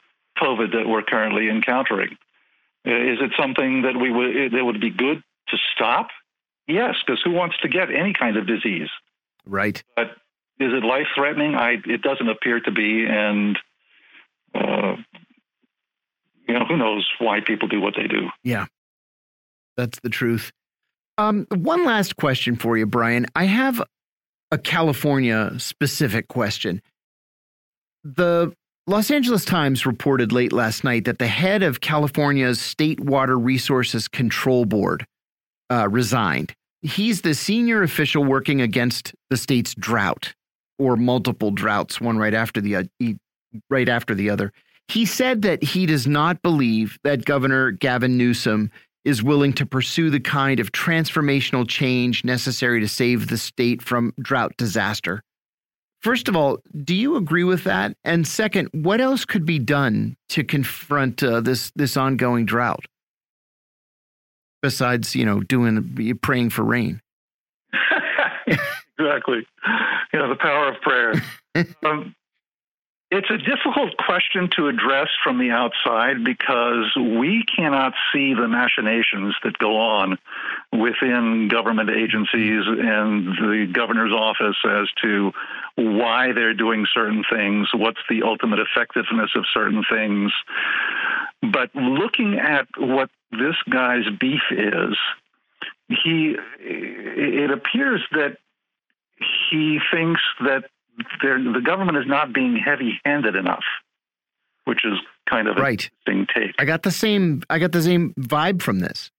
COVID 0.41 0.71
that 0.71 0.87
we're 0.87 1.03
currently 1.03 1.49
encountering. 1.49 2.17
Uh, 2.87 2.91
is 2.91 3.19
it 3.21 3.31
something 3.37 3.83
that 3.83 3.95
we 3.95 4.11
would 4.11 4.53
that 4.53 4.63
would 4.63 4.81
be 4.81 4.89
good 4.89 5.21
to 5.49 5.57
stop? 5.75 6.07
Yes, 6.67 6.95
because 7.05 7.21
who 7.23 7.31
wants 7.31 7.57
to 7.61 7.67
get 7.67 7.91
any 7.91 8.13
kind 8.13 8.37
of 8.37 8.47
disease? 8.47 8.89
Right. 9.45 9.83
But 9.95 10.11
is 10.59 10.73
it 10.73 10.83
life 10.83 11.07
threatening? 11.15 11.55
I 11.55 11.77
it 11.85 12.01
doesn't 12.01 12.29
appear 12.29 12.59
to 12.61 12.71
be, 12.71 13.05
and 13.05 13.57
uh, 14.55 14.95
you 16.51 16.59
know 16.59 16.65
who 16.65 16.77
knows 16.77 17.07
why 17.19 17.39
people 17.39 17.67
do 17.67 17.79
what 17.79 17.93
they 17.95 18.07
do. 18.07 18.29
Yeah, 18.43 18.65
that's 19.77 19.99
the 20.01 20.09
truth. 20.09 20.51
Um, 21.17 21.47
one 21.49 21.85
last 21.85 22.15
question 22.15 22.55
for 22.55 22.77
you, 22.77 22.85
Brian. 22.85 23.25
I 23.35 23.45
have 23.45 23.81
a 24.51 24.57
California 24.57 25.53
specific 25.57 26.27
question. 26.27 26.81
The 28.03 28.53
Los 28.87 29.11
Angeles 29.11 29.45
Times 29.45 29.85
reported 29.85 30.31
late 30.31 30.51
last 30.51 30.83
night 30.83 31.05
that 31.05 31.19
the 31.19 31.27
head 31.27 31.63
of 31.63 31.81
California's 31.81 32.59
State 32.59 32.99
Water 32.99 33.37
Resources 33.37 34.07
Control 34.07 34.65
Board 34.65 35.05
uh, 35.69 35.87
resigned. 35.89 36.53
He's 36.81 37.21
the 37.21 37.35
senior 37.35 37.83
official 37.83 38.23
working 38.23 38.59
against 38.59 39.13
the 39.29 39.37
state's 39.37 39.75
drought 39.75 40.33
or 40.79 40.97
multiple 40.97 41.51
droughts, 41.51 42.01
one 42.01 42.17
right 42.17 42.33
after 42.33 42.59
the 42.59 42.75
uh, 42.75 42.83
right 43.69 43.87
after 43.87 44.15
the 44.15 44.29
other. 44.31 44.51
He 44.91 45.05
said 45.05 45.43
that 45.43 45.63
he 45.63 45.85
does 45.85 46.05
not 46.05 46.41
believe 46.41 46.99
that 47.05 47.23
Governor 47.23 47.71
Gavin 47.71 48.17
Newsom 48.17 48.69
is 49.05 49.23
willing 49.23 49.53
to 49.53 49.65
pursue 49.65 50.09
the 50.09 50.19
kind 50.19 50.59
of 50.59 50.73
transformational 50.73 51.65
change 51.65 52.25
necessary 52.25 52.81
to 52.81 52.89
save 52.89 53.29
the 53.29 53.37
state 53.37 53.81
from 53.81 54.13
drought 54.19 54.51
disaster. 54.57 55.23
First 56.01 56.27
of 56.27 56.35
all, 56.35 56.57
do 56.83 56.93
you 56.93 57.15
agree 57.15 57.45
with 57.45 57.63
that? 57.63 57.95
And 58.03 58.27
second, 58.27 58.67
what 58.73 58.99
else 58.99 59.23
could 59.23 59.45
be 59.45 59.59
done 59.59 60.17
to 60.27 60.43
confront 60.43 61.23
uh, 61.23 61.39
this 61.39 61.71
this 61.73 61.95
ongoing 61.95 62.45
drought 62.45 62.83
besides, 64.61 65.15
you 65.15 65.23
know, 65.23 65.39
doing 65.39 66.19
praying 66.21 66.49
for 66.49 66.63
rain? 66.63 66.99
exactly. 68.45 69.47
You 70.11 70.19
know, 70.19 70.27
the 70.27 70.35
power 70.35 70.67
of 70.67 70.81
prayer. 70.81 71.13
um, 71.85 72.13
it's 73.11 73.29
a 73.29 73.37
difficult 73.37 73.97
question 73.97 74.49
to 74.55 74.69
address 74.69 75.09
from 75.21 75.37
the 75.37 75.51
outside 75.51 76.23
because 76.23 76.95
we 76.95 77.43
cannot 77.43 77.93
see 78.13 78.33
the 78.33 78.47
machinations 78.47 79.35
that 79.43 79.57
go 79.57 79.77
on 79.77 80.17
within 80.71 81.49
government 81.49 81.89
agencies 81.89 82.63
and 82.65 83.27
the 83.27 83.69
governor's 83.69 84.13
office 84.13 84.55
as 84.65 84.87
to 85.01 85.33
why 85.75 86.31
they're 86.31 86.53
doing 86.53 86.85
certain 86.93 87.23
things, 87.29 87.67
what's 87.73 87.99
the 88.09 88.23
ultimate 88.23 88.59
effectiveness 88.59 89.31
of 89.35 89.43
certain 89.53 89.83
things. 89.91 90.31
But 91.41 91.75
looking 91.75 92.39
at 92.39 92.67
what 92.77 93.09
this 93.31 93.55
guy's 93.69 94.09
beef 94.21 94.41
is, 94.51 94.95
he 95.89 96.37
it 96.59 97.51
appears 97.51 98.01
that 98.11 98.37
he 99.51 99.79
thinks 99.91 100.21
that 100.39 100.69
the 101.21 101.61
government 101.65 101.97
is 101.97 102.05
not 102.07 102.33
being 102.33 102.57
heavy-handed 102.57 103.35
enough, 103.35 103.63
which 104.65 104.85
is 104.85 104.93
kind 105.29 105.47
of 105.47 105.57
right. 105.57 105.89
interesting 106.05 106.27
take. 106.33 106.55
I 106.57 106.65
got 106.65 106.83
the 106.83 106.91
same. 106.91 107.43
I 107.49 107.59
got 107.59 107.71
the 107.71 107.81
same 107.81 108.13
vibe 108.19 108.61
from 108.61 108.79
this. 108.79 109.11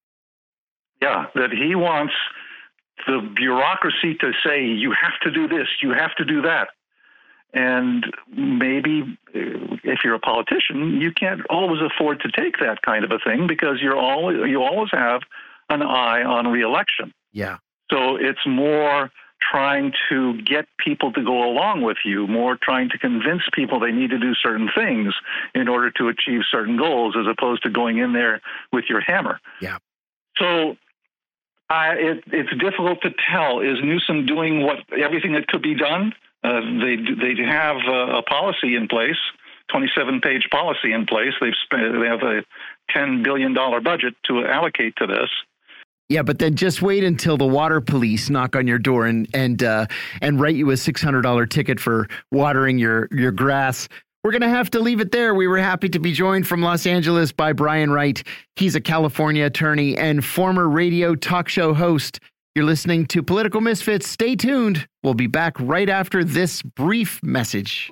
Yeah, 1.01 1.27
that 1.35 1.51
he 1.51 1.75
wants 1.75 2.15
the 3.07 3.21
bureaucracy 3.35 4.15
to 4.21 4.33
say 4.45 4.65
you 4.65 4.95
have 5.01 5.19
to 5.23 5.31
do 5.31 5.49
this, 5.49 5.67
you 5.83 5.91
have 5.91 6.15
to 6.17 6.25
do 6.25 6.43
that, 6.43 6.69
and 7.53 8.07
maybe 8.29 9.19
eh, 9.35 9.77
if 9.85 10.01
you're 10.05 10.15
a 10.15 10.21
politician, 10.21 11.01
you 11.01 11.13
can't 11.13 11.41
always 11.51 11.81
afford 11.83 12.21
to 12.21 12.31
take 12.31 12.59
that 12.61 12.83
kind 12.83 13.05
of 13.05 13.11
a 13.11 13.19
thing 13.19 13.47
because 13.47 13.79
you're 13.81 13.99
always 13.99 14.39
you 14.49 14.63
always 14.63 14.91
have 14.93 15.23
an 15.69 15.83
eye 15.83 16.23
on 16.23 16.49
reelection. 16.49 17.13
Yeah. 17.33 17.59
So 17.91 18.17
it's 18.17 18.47
more 18.47 19.11
trying 19.51 19.93
to 20.09 20.41
get 20.43 20.67
people 20.79 21.13
to 21.13 21.23
go 21.23 21.45
along 21.45 21.83
with 21.83 21.99
you, 22.05 22.27
more 22.27 22.57
trying 22.61 22.89
to 22.91 22.99
convince 22.99 23.43
people 23.53 23.81
they 23.81 23.93
need 23.93 24.11
to 24.11 24.19
do 24.19 24.35
certain 24.35 24.69
things 24.75 25.15
in 25.55 25.69
order 25.69 25.91
to 25.91 26.09
achieve 26.09 26.43
certain 26.51 26.77
goals, 26.77 27.17
as 27.19 27.27
opposed 27.27 27.63
to 27.65 27.71
going 27.71 27.99
in 27.99 28.13
there 28.13 28.41
with 28.73 28.85
your 28.89 29.01
hammer. 29.01 29.41
Yeah. 29.61 29.79
So 30.39 30.77
uh, 31.71 31.95
it, 31.97 32.25
it's 32.27 32.51
difficult 32.59 33.03
to 33.03 33.11
tell. 33.33 33.61
Is 33.61 33.79
Newsom 33.83 34.27
doing 34.27 34.63
what 34.63 34.79
everything 34.93 35.33
that 35.33 35.47
could 35.49 35.63
be 35.63 35.75
done? 35.75 36.13
Uh, 36.45 36.61
they 36.61 36.97
they 36.97 37.43
have 37.45 37.77
a, 37.87 38.19
a 38.19 38.23
policy 38.23 38.75
in 38.75 38.89
place, 38.89 39.17
27 39.71 40.21
page 40.21 40.49
policy 40.51 40.93
in 40.93 41.07
place. 41.07 41.33
They've 41.41 41.53
spent, 41.65 42.01
they 42.01 42.09
have 42.09 42.23
a 42.23 42.43
10 42.91 43.23
billion 43.23 43.55
dollar 43.55 43.81
budget 43.81 44.15
to 44.27 44.45
allocate 44.45 44.97
to 44.97 45.07
this. 45.07 45.31
Yeah, 46.13 46.21
but 46.21 46.39
then 46.39 46.57
just 46.57 46.83
wait 46.83 47.05
until 47.05 47.39
the 47.39 47.47
water 47.47 47.81
police 47.81 48.29
knock 48.29 48.55
on 48.55 48.67
your 48.67 48.79
door 48.79 49.07
and 49.07 49.27
and 49.33 49.63
uh, 49.63 49.87
and 50.21 50.39
write 50.39 50.57
you 50.57 50.71
a 50.71 50.77
six 50.77 51.01
hundred 51.01 51.23
dollar 51.23 51.47
ticket 51.47 51.81
for 51.81 52.07
watering 52.31 52.77
your 52.77 53.09
your 53.11 53.33
grass. 53.33 53.89
We're 54.23 54.33
going 54.33 54.43
to 54.43 54.51
have 54.51 54.69
to 54.73 54.81
leave 54.81 55.01
it 55.01 55.11
there. 55.11 55.35
We 55.35 55.47
were 55.47 55.57
happy 55.57 55.89
to 55.89 55.99
be 55.99 56.13
joined 56.13 56.47
from 56.47 56.61
Los 56.61 56.87
Angeles 56.87 57.33
by 57.33 57.55
Brian 57.55 57.91
Wright. 57.91 58.23
He's 58.57 58.75
a 58.75 58.81
California 58.81 59.47
attorney 59.47 59.97
and 59.97 60.23
former 60.23 60.69
radio 60.69 61.15
talk 61.15 61.49
show 61.49 61.73
host. 61.73 62.21
You're 62.55 62.67
listening 62.67 63.07
to 63.07 63.23
Political 63.23 63.63
Misfits. 63.63 64.07
Stay 64.07 64.37
tuned. 64.37 64.87
We'll 65.03 65.15
be 65.15 65.29
back 65.29 65.59
right 65.59 65.89
after 65.89 66.25
this 66.25 66.61
brief 66.61 67.23
message. 67.23 67.91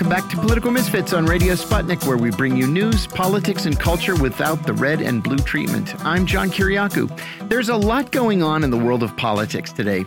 Welcome 0.00 0.16
back 0.18 0.30
to 0.30 0.38
Political 0.38 0.70
Misfits 0.70 1.12
on 1.12 1.26
Radio 1.26 1.52
Sputnik, 1.52 2.06
where 2.06 2.16
we 2.16 2.30
bring 2.30 2.56
you 2.56 2.66
news, 2.66 3.06
politics, 3.06 3.66
and 3.66 3.78
culture 3.78 4.14
without 4.16 4.66
the 4.66 4.72
red 4.72 5.02
and 5.02 5.22
blue 5.22 5.36
treatment. 5.36 5.94
I'm 6.06 6.24
John 6.24 6.48
Kiriakou. 6.48 7.50
There's 7.50 7.68
a 7.68 7.76
lot 7.76 8.10
going 8.10 8.42
on 8.42 8.64
in 8.64 8.70
the 8.70 8.78
world 8.78 9.02
of 9.02 9.14
politics 9.18 9.74
today. 9.74 10.06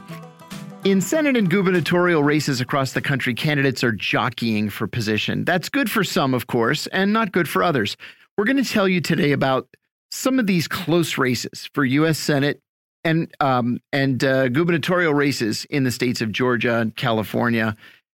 In 0.84 1.00
Senate 1.00 1.38
and 1.38 1.48
gubernatorial 1.48 2.24
races 2.24 2.60
across 2.60 2.94
the 2.94 3.04
country, 3.04 3.36
candidates 3.36 3.84
are 3.84 3.92
jockeying 3.92 4.72
for 4.72 4.88
position. 4.88 5.46
That's 5.46 5.70
good 5.70 5.92
for 5.92 6.04
some, 6.04 6.34
of 6.34 6.48
course, 6.48 6.88
and 6.88 7.14
not 7.14 7.32
good 7.32 7.48
for 7.48 7.62
others. 7.62 7.96
We're 8.36 8.46
going 8.46 8.64
to 8.64 8.68
tell 8.68 8.88
you 8.88 9.00
today 9.00 9.32
about 9.32 9.68
some 10.10 10.40
of 10.40 10.48
these 10.48 10.68
close 10.68 11.20
races 11.20 11.70
for 11.76 11.86
U.S. 11.86 12.18
Senate 12.18 12.60
and 13.04 13.32
um, 13.40 13.80
and 13.92 14.24
uh, 14.24 14.48
gubernatorial 14.48 15.14
races 15.14 15.66
in 15.66 15.84
the 15.84 15.92
states 15.92 16.20
of 16.20 16.32
Georgia, 16.32 16.78
and 16.78 16.96
California, 16.96 17.76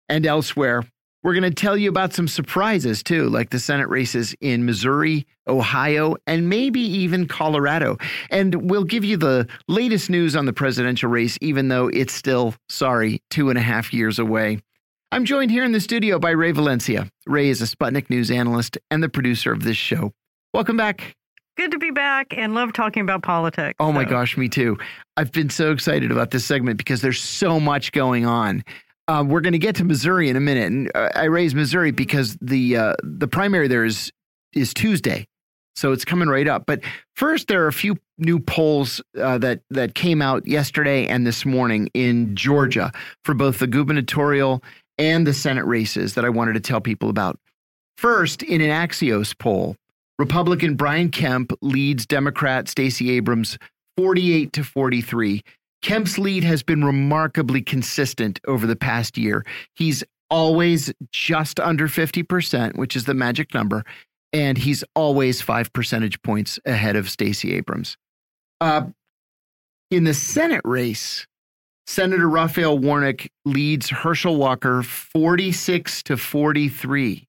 and 0.08 0.24
elsewhere 0.24 0.84
we're 1.24 1.32
going 1.32 1.42
to 1.42 1.50
tell 1.50 1.76
you 1.76 1.88
about 1.88 2.12
some 2.12 2.28
surprises 2.28 3.02
too, 3.02 3.28
like 3.30 3.48
the 3.50 3.58
Senate 3.58 3.88
races 3.88 4.36
in 4.42 4.66
Missouri, 4.66 5.26
Ohio, 5.48 6.16
and 6.26 6.50
maybe 6.50 6.80
even 6.80 7.26
Colorado. 7.26 7.96
And 8.30 8.70
we'll 8.70 8.84
give 8.84 9.04
you 9.04 9.16
the 9.16 9.48
latest 9.66 10.10
news 10.10 10.36
on 10.36 10.44
the 10.44 10.52
presidential 10.52 11.08
race, 11.08 11.38
even 11.40 11.68
though 11.68 11.88
it's 11.88 12.12
still, 12.12 12.54
sorry, 12.68 13.22
two 13.30 13.48
and 13.48 13.58
a 13.58 13.62
half 13.62 13.92
years 13.92 14.18
away. 14.18 14.60
I'm 15.10 15.24
joined 15.24 15.50
here 15.50 15.64
in 15.64 15.72
the 15.72 15.80
studio 15.80 16.18
by 16.18 16.30
Rae 16.30 16.52
Valencia. 16.52 17.08
Rae 17.26 17.48
is 17.48 17.62
a 17.62 17.64
Sputnik 17.64 18.10
News 18.10 18.30
analyst 18.30 18.76
and 18.90 19.02
the 19.02 19.08
producer 19.08 19.50
of 19.50 19.62
this 19.62 19.76
show. 19.78 20.12
Welcome 20.52 20.76
back. 20.76 21.16
Good 21.56 21.70
to 21.70 21.78
be 21.78 21.92
back 21.92 22.34
and 22.36 22.54
love 22.54 22.72
talking 22.72 23.00
about 23.00 23.22
politics. 23.22 23.76
Oh 23.78 23.88
so. 23.88 23.92
my 23.92 24.04
gosh, 24.04 24.36
me 24.36 24.48
too. 24.48 24.76
I've 25.16 25.30
been 25.30 25.50
so 25.50 25.70
excited 25.70 26.10
about 26.10 26.32
this 26.32 26.44
segment 26.44 26.78
because 26.78 27.00
there's 27.00 27.20
so 27.20 27.60
much 27.60 27.92
going 27.92 28.26
on. 28.26 28.64
Uh, 29.06 29.24
we're 29.26 29.40
going 29.40 29.52
to 29.52 29.58
get 29.58 29.76
to 29.76 29.84
Missouri 29.84 30.30
in 30.30 30.36
a 30.36 30.40
minute, 30.40 30.66
and 30.66 30.90
uh, 30.94 31.10
I 31.14 31.24
raise 31.24 31.54
Missouri 31.54 31.90
because 31.90 32.36
the 32.40 32.76
uh, 32.76 32.94
the 33.02 33.28
primary 33.28 33.68
there 33.68 33.84
is 33.84 34.10
is 34.54 34.72
Tuesday, 34.72 35.26
so 35.76 35.92
it's 35.92 36.04
coming 36.04 36.28
right 36.28 36.48
up. 36.48 36.64
But 36.66 36.80
first, 37.14 37.48
there 37.48 37.62
are 37.64 37.68
a 37.68 37.72
few 37.72 37.98
new 38.16 38.40
polls 38.40 39.02
uh, 39.20 39.38
that 39.38 39.60
that 39.70 39.94
came 39.94 40.22
out 40.22 40.46
yesterday 40.46 41.06
and 41.06 41.26
this 41.26 41.44
morning 41.44 41.90
in 41.92 42.34
Georgia 42.34 42.92
for 43.24 43.34
both 43.34 43.58
the 43.58 43.66
gubernatorial 43.66 44.62
and 44.96 45.26
the 45.26 45.34
Senate 45.34 45.66
races 45.66 46.14
that 46.14 46.24
I 46.24 46.30
wanted 46.30 46.54
to 46.54 46.60
tell 46.60 46.80
people 46.80 47.10
about. 47.10 47.38
First, 47.98 48.42
in 48.42 48.62
an 48.62 48.70
Axios 48.70 49.36
poll, 49.38 49.76
Republican 50.18 50.76
Brian 50.76 51.10
Kemp 51.10 51.52
leads 51.60 52.06
Democrat 52.06 52.68
Stacey 52.68 53.10
Abrams 53.10 53.58
48 53.98 54.52
to 54.54 54.64
43 54.64 55.42
Kemp's 55.84 56.16
lead 56.16 56.44
has 56.44 56.62
been 56.62 56.82
remarkably 56.82 57.60
consistent 57.60 58.40
over 58.46 58.66
the 58.66 58.74
past 58.74 59.18
year. 59.18 59.44
He's 59.74 60.02
always 60.30 60.90
just 61.12 61.60
under 61.60 61.88
50%, 61.88 62.76
which 62.76 62.96
is 62.96 63.04
the 63.04 63.12
magic 63.12 63.52
number, 63.52 63.84
and 64.32 64.56
he's 64.56 64.82
always 64.96 65.42
five 65.42 65.70
percentage 65.74 66.22
points 66.22 66.58
ahead 66.64 66.96
of 66.96 67.10
Stacey 67.10 67.52
Abrams. 67.52 67.98
Uh, 68.62 68.86
in 69.90 70.04
the 70.04 70.14
Senate 70.14 70.62
race, 70.64 71.26
Senator 71.86 72.30
Raphael 72.30 72.78
Warnock 72.78 73.26
leads 73.44 73.90
Herschel 73.90 74.36
Walker 74.36 74.82
46 74.82 76.02
to 76.04 76.16
43. 76.16 77.28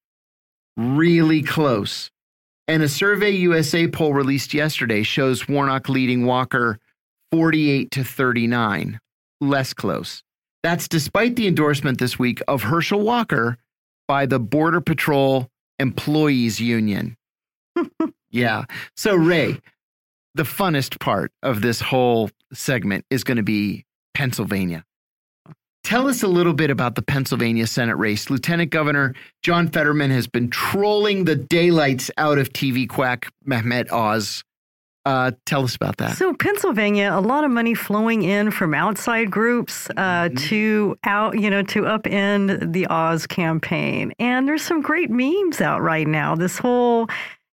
Really 0.78 1.44
close. 1.44 2.10
And 2.70 2.82
a 2.82 2.88
Survey 2.88 3.32
USA 3.32 3.90
poll 3.90 4.14
released 4.14 4.54
yesterday 4.54 5.04
shows 5.04 5.46
Warnock 5.46 5.90
leading 5.90 6.26
Walker 6.26 6.80
48 7.36 7.92
to 7.92 8.02
39, 8.06 8.98
less 9.42 9.74
close. 9.74 10.24
That's 10.64 10.88
despite 10.88 11.36
the 11.36 11.50
endorsement 11.50 12.00
this 12.00 12.18
week 12.18 12.42
of 12.48 12.64
Herschel 12.64 13.02
Walker 13.02 13.58
by 14.08 14.26
the 14.26 14.40
Border 14.40 14.80
Patrol 14.80 15.50
Employees 15.78 16.62
Union. 16.62 17.18
yeah. 18.32 18.64
So, 18.96 19.18
Rae, 19.18 19.60
the 20.34 20.44
funnest 20.44 20.98
part 21.02 21.34
of 21.44 21.62
this 21.62 21.82
whole 21.82 22.30
segment 22.54 23.04
is 23.10 23.26
going 23.26 23.36
to 23.36 23.44
be 23.44 23.84
Pennsylvania. 24.14 24.86
Tell 25.84 26.08
us 26.08 26.24
a 26.24 26.30
little 26.30 26.54
bit 26.54 26.70
about 26.70 26.96
the 26.96 27.02
Pennsylvania 27.02 27.68
Senate 27.68 27.98
race. 27.98 28.30
Lieutenant 28.30 28.72
Governor 28.72 29.14
John 29.44 29.68
Fetterman 29.68 30.10
has 30.10 30.26
been 30.26 30.50
trolling 30.50 31.26
the 31.26 31.36
daylights 31.36 32.10
out 32.18 32.38
of 32.38 32.54
TV 32.54 32.88
quack 32.88 33.30
Mehmet 33.46 33.92
Oz 33.92 34.46
uh, 35.06 35.32
tell 35.46 35.64
us 35.64 35.76
about 35.76 35.98
that. 35.98 36.18
So, 36.18 36.34
Pennsylvania, 36.34 37.12
a 37.14 37.22
lot 37.22 37.44
of 37.44 37.52
money 37.52 37.76
flowing 37.76 38.24
in 38.24 38.50
from 38.52 38.74
outside 38.74 39.30
groups 39.30 39.90
uh, 39.92 39.94
mm-hmm. 39.94 40.36
to 40.48 40.98
out, 41.04 41.40
you 41.40 41.50
know, 41.50 41.62
to 41.64 41.84
upend 41.84 42.74
the 42.74 42.88
Oz 42.88 43.28
campaign. 43.28 44.14
And 44.20 44.48
there's 44.48 44.64
some 44.64 44.82
great 44.82 45.12
memes 45.12 45.62
out 45.62 45.82
right 45.82 46.08
now. 46.08 46.36
This 46.36 46.58
whole, 46.58 47.08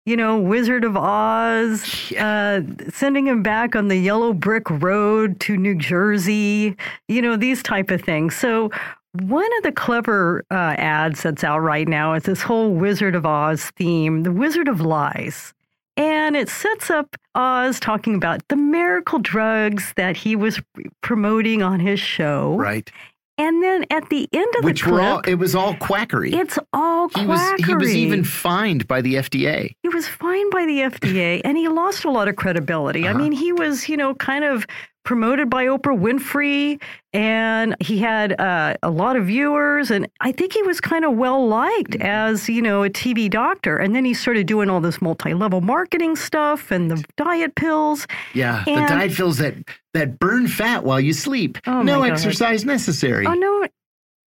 you 0.05 0.15
know, 0.15 0.39
Wizard 0.39 0.85
of 0.85 0.95
Oz, 0.95 2.09
yeah. 2.09 2.61
uh, 2.61 2.89
sending 2.89 3.27
him 3.27 3.43
back 3.43 3.75
on 3.75 3.89
the 3.89 3.97
yellow 3.97 4.31
brick 4.31 4.69
road 4.69 5.39
to 5.41 5.57
New 5.57 5.75
Jersey, 5.75 6.77
you 7.09 7.21
know, 7.21 7.35
these 7.35 7.61
type 7.61 7.91
of 7.91 8.01
things. 8.01 8.35
So, 8.35 8.71
one 9.13 9.49
of 9.57 9.63
the 9.63 9.73
clever 9.73 10.45
uh, 10.51 10.75
ads 10.77 11.23
that's 11.23 11.43
out 11.43 11.59
right 11.59 11.85
now 11.85 12.13
is 12.13 12.23
this 12.23 12.41
whole 12.41 12.71
Wizard 12.73 13.13
of 13.13 13.25
Oz 13.25 13.71
theme, 13.71 14.23
the 14.23 14.31
Wizard 14.31 14.69
of 14.69 14.79
Lies. 14.79 15.53
And 16.01 16.35
it 16.35 16.49
sets 16.49 16.89
up 16.89 17.15
Oz 17.35 17.79
talking 17.79 18.15
about 18.15 18.47
the 18.47 18.55
miracle 18.55 19.19
drugs 19.19 19.93
that 19.97 20.17
he 20.17 20.35
was 20.35 20.59
promoting 21.01 21.61
on 21.61 21.79
his 21.79 21.99
show. 21.99 22.55
Right. 22.55 22.89
And 23.37 23.61
then 23.63 23.85
at 23.91 24.09
the 24.09 24.27
end 24.33 24.53
of 24.57 24.65
Which 24.65 24.81
the 24.81 24.89
clip, 24.89 25.03
all, 25.03 25.19
it 25.21 25.35
was 25.35 25.53
all 25.53 25.75
quackery. 25.75 26.33
It's 26.33 26.57
all 26.73 27.07
he 27.09 27.25
quackery. 27.25 27.27
Was, 27.27 27.65
he 27.65 27.75
was 27.75 27.95
even 27.95 28.23
fined 28.23 28.87
by 28.87 29.01
the 29.01 29.15
FDA. 29.15 29.75
He 29.83 29.89
was 29.89 30.07
fined 30.07 30.51
by 30.51 30.65
the 30.65 30.79
FDA, 30.79 31.41
and 31.43 31.57
he 31.57 31.67
lost 31.67 32.03
a 32.03 32.09
lot 32.09 32.27
of 32.27 32.35
credibility. 32.35 33.01
Uh 33.01 33.03
-huh. 33.03 33.07
I 33.07 33.11
uh-huh. 33.11 33.21
mean, 33.21 33.31
he 33.31 33.53
was, 33.53 33.87
you 33.87 33.97
know, 33.97 34.15
kind 34.15 34.43
of 34.43 34.65
promoted 35.03 35.49
by 35.49 35.65
Oprah 35.65 35.97
Winfrey, 35.97 36.81
and 37.13 37.75
he 37.79 37.97
had 37.97 38.39
uh, 38.39 38.75
a 38.83 38.89
lot 38.89 39.15
of 39.15 39.25
viewers, 39.25 39.91
and 39.91 40.07
I 40.19 40.31
think 40.31 40.53
he 40.53 40.61
was 40.63 40.79
kind 40.79 41.05
of 41.05 41.13
well 41.13 41.47
liked 41.47 41.91
mm-hmm. 41.91 42.01
as 42.01 42.47
you 42.47 42.61
know 42.61 42.83
a 42.83 42.89
TV 42.89 43.29
doctor. 43.29 43.77
And 43.77 43.95
then 43.95 44.05
he 44.05 44.13
started 44.13 44.47
doing 44.47 44.69
all 44.69 44.81
this 44.81 45.01
multi-level 45.01 45.61
marketing 45.61 46.15
stuff 46.15 46.71
and 46.71 46.91
the 46.91 47.03
diet 47.17 47.55
pills. 47.55 48.07
Yeah, 48.33 48.63
and, 48.67 48.83
the 48.83 48.87
diet 48.87 49.13
pills 49.13 49.37
that 49.37 49.55
that 49.93 50.19
burn 50.19 50.47
fat 50.47 50.83
while 50.83 50.99
you 50.99 51.13
sleep. 51.13 51.57
Oh 51.67 51.81
no 51.81 52.03
exercise 52.03 52.65
necessary. 52.65 53.25
Oh 53.25 53.33
no, 53.33 53.67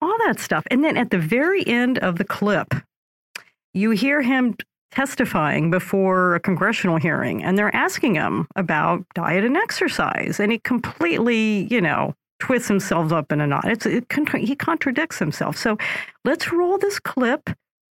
all 0.02 0.18
that 0.26 0.40
stuff. 0.40 0.66
And 0.72 0.84
then 0.84 0.98
at 0.98 1.12
the 1.12 1.20
very 1.20 1.66
end 1.66 2.00
of 2.00 2.18
the 2.18 2.26
clip, 2.26 2.74
you 3.74 3.92
hear 3.92 4.22
him 4.22 4.56
testifying 4.94 5.72
before 5.72 6.36
a 6.36 6.40
congressional 6.40 6.98
hearing 6.98 7.44
and 7.44 7.58
they're 7.58 7.76
asking 7.76 8.14
him 8.14 8.48
about 8.56 9.04
diet 9.16 9.44
and 9.44 9.58
exercise 9.58 10.40
and 10.40 10.52
he 10.52 10.60
completely 10.60 11.68
you 11.72 11.82
know 11.82 12.14
twists 12.44 12.68
himself 12.68 13.14
up 13.14 13.32
in 13.32 13.40
a 13.40 13.48
knot. 13.48 13.64
It's 13.66 13.86
it, 13.86 14.06
he 14.36 14.56
contradicts 14.56 15.18
himself. 15.18 15.56
So 15.56 15.78
let's 16.26 16.52
roll 16.52 16.78
this 16.78 17.00
clip 17.00 17.50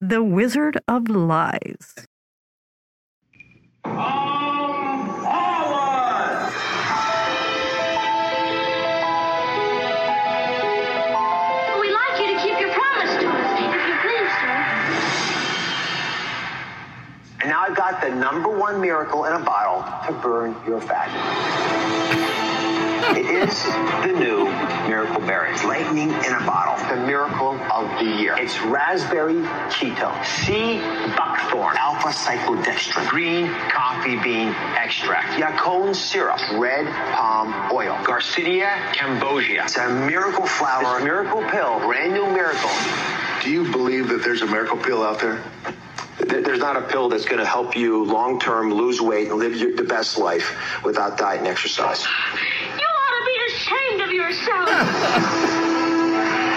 The 0.02 0.22
Wizard 0.22 0.78
of 0.86 1.08
Lies. 1.08 1.94
We'd 3.86 4.53
And 17.44 17.50
now 17.50 17.60
I've 17.60 17.76
got 17.76 18.00
the 18.00 18.08
number 18.08 18.48
one 18.48 18.80
miracle 18.80 19.26
in 19.26 19.34
a 19.34 19.38
bottle 19.38 19.84
to 20.06 20.18
burn 20.22 20.56
your 20.66 20.80
fat. 20.80 21.12
It 23.14 23.26
is 23.26 23.62
the 24.02 24.18
new 24.18 24.46
Miracle 24.88 25.20
Berry. 25.20 25.54
Lightning 25.58 26.08
in 26.08 26.32
a 26.32 26.46
bottle. 26.46 26.96
The 26.96 27.06
miracle 27.06 27.60
of 27.70 27.98
the 27.98 28.06
year. 28.06 28.34
It's 28.38 28.58
raspberry 28.62 29.42
keto, 29.68 30.24
sea 30.24 30.78
buckthorn, 31.18 31.76
alpha 31.76 32.08
cyclodextrin, 32.08 33.10
green 33.10 33.48
coffee 33.68 34.16
bean 34.22 34.48
extract, 34.78 35.38
yacon 35.38 35.94
syrup, 35.94 36.40
red 36.52 36.86
palm 37.12 37.52
oil, 37.74 37.94
Garcinia 38.04 38.74
cambogia. 38.94 39.64
It's 39.64 39.76
a 39.76 39.90
miracle 40.06 40.46
flower, 40.46 40.96
It's 40.96 41.04
miracle 41.04 41.42
pill, 41.50 41.78
brand 41.80 42.14
new 42.14 42.24
miracle. 42.24 42.70
Do 43.42 43.50
you 43.50 43.70
believe 43.70 44.08
that 44.08 44.24
there's 44.24 44.40
a 44.40 44.46
miracle 44.46 44.78
pill 44.78 45.02
out 45.02 45.20
there? 45.20 45.44
There- 46.18 46.42
There's 46.42 46.60
not 46.60 46.76
a 46.76 46.82
pill 46.82 47.08
that's 47.08 47.24
going 47.24 47.38
to 47.40 47.46
help 47.46 47.76
you 47.76 48.04
long 48.04 48.38
term 48.40 48.72
lose 48.72 49.00
weight 49.00 49.28
and 49.30 49.38
live 49.38 49.54
your, 49.56 49.74
the 49.74 49.82
best 49.84 50.16
life 50.18 50.56
without 50.84 51.18
diet 51.18 51.38
and 51.40 51.48
exercise. 51.48 52.04
You 52.04 52.86
ought 52.86 53.18
to 53.18 53.24
be 53.26 53.36
ashamed 53.54 54.00
of 54.02 54.10
yourself. 54.12 55.70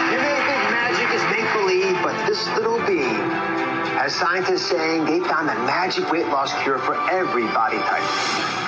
You 0.07 0.17
may 0.23 0.37
think 0.47 0.71
magic 0.71 1.09
is 1.11 1.23
make 1.31 1.51
believe, 1.53 2.01
but 2.01 2.15
this 2.27 2.47
little 2.55 2.77
bean 2.87 3.19
has 3.99 4.15
scientists 4.15 4.67
saying 4.67 5.05
they 5.05 5.19
found 5.27 5.49
the 5.49 5.55
magic 5.65 6.09
weight 6.11 6.27
loss 6.27 6.53
cure 6.63 6.79
for 6.79 6.95
every 7.11 7.43
body 7.47 7.77
type. 7.79 8.66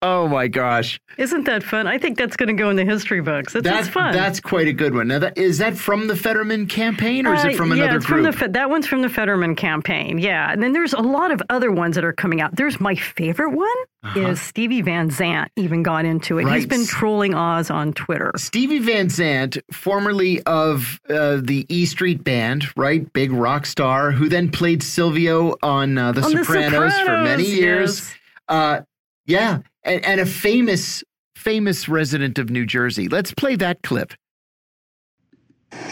Oh 0.00 0.28
my 0.28 0.46
gosh. 0.46 1.00
Isn't 1.16 1.44
that 1.46 1.64
fun? 1.64 1.88
I 1.88 1.98
think 1.98 2.16
that's 2.18 2.36
going 2.36 2.46
to 2.46 2.52
go 2.52 2.70
in 2.70 2.76
the 2.76 2.84
history 2.84 3.20
books. 3.20 3.56
It's, 3.56 3.64
That's 3.64 3.88
fun. 3.88 4.12
That's 4.12 4.38
quite 4.38 4.68
a 4.68 4.72
good 4.72 4.94
one. 4.94 5.08
Now, 5.08 5.18
that, 5.18 5.36
is 5.36 5.58
that 5.58 5.76
from 5.76 6.06
the 6.06 6.14
Fetterman 6.14 6.68
campaign 6.68 7.26
or 7.26 7.34
is 7.34 7.44
Uh, 7.44 7.48
it 7.48 7.56
from 7.56 7.70
yeah, 7.70 7.82
another 7.82 7.96
it's 7.96 8.06
group? 8.06 8.32
From 8.32 8.46
the, 8.46 8.52
that 8.52 8.70
one's 8.70 8.86
from 8.86 9.02
the 9.02 9.08
Fetterman 9.08 9.56
campaign. 9.56 10.18
Yeah. 10.18 10.52
And 10.52 10.62
then 10.62 10.72
there's 10.72 10.92
a 10.92 11.00
lot 11.00 11.32
of 11.32 11.42
other 11.50 11.72
ones 11.72 11.96
that 11.96 12.04
are 12.04 12.12
coming 12.12 12.40
out. 12.40 12.54
There's 12.54 12.78
my 12.80 12.94
favorite 12.94 13.50
one 13.50 13.76
is 14.14 14.40
Stevie 14.40 14.82
Van 14.82 15.10
Zandt 15.10 15.50
even 15.56 15.82
got 15.82 16.04
into 16.04 16.38
it. 16.38 16.42
He's. 16.42 16.50
Right. 16.50 16.68
been 16.68 16.86
trolling 16.86 17.34
Oz 17.34 17.68
on 17.68 17.92
Twitter. 17.92 18.30
Stevie 18.36 18.78
Van 18.78 19.08
Zandt, 19.10 19.58
formerly 19.72 20.40
of 20.44 21.00
uh, 21.10 21.40
the 21.42 21.66
E 21.68 21.84
Street 21.86 22.22
Band, 22.22 22.66
right? 22.76 23.12
Big 23.12 23.32
rock 23.32 23.66
star, 23.66 24.12
who 24.12 24.28
then 24.28 24.50
played 24.52 24.84
Silvio 24.84 25.56
on 25.62 25.98
uh, 25.98 26.12
The 26.12 26.22
On 26.22 26.32
The 26.32 26.44
Sopranos 26.44 26.94
for 27.00 27.18
many 27.24 27.44
years. 27.46 27.98
yes. 27.98 28.14
Uh, 28.48 28.80
yeah, 29.26 29.58
and, 29.84 30.04
and 30.04 30.20
a 30.20 30.26
famous, 30.26 31.04
famous 31.36 31.88
resident 31.88 32.38
of 32.38 32.50
New 32.50 32.66
Jersey. 32.66 33.08
Let's 33.08 33.32
play 33.32 33.56
that 33.56 33.82
clip. 33.82 34.12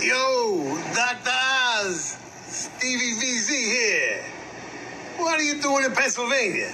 Yo, 0.00 0.78
Dr. 0.94 1.92
Stevie 1.92 3.14
VZ 3.14 3.50
here. 3.50 4.24
What 5.18 5.38
are 5.38 5.42
you 5.42 5.60
doing 5.60 5.84
in 5.84 5.92
Pennsylvania? 5.92 6.70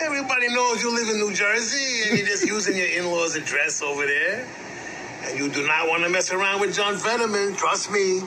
Everybody 0.00 0.48
knows 0.48 0.82
you 0.82 0.94
live 0.94 1.08
in 1.08 1.20
New 1.20 1.34
Jersey 1.34 2.08
and 2.08 2.18
you're 2.18 2.26
just 2.26 2.46
using 2.46 2.76
your 2.76 2.88
in-laws' 2.88 3.36
address 3.36 3.82
over 3.82 4.06
there. 4.06 4.46
And 5.24 5.38
you 5.38 5.48
do 5.50 5.66
not 5.66 5.88
want 5.88 6.02
to 6.02 6.08
mess 6.08 6.32
around 6.32 6.60
with 6.60 6.74
John 6.74 6.96
Fetterman. 6.96 7.54
Trust 7.54 7.90
me, 7.90 8.20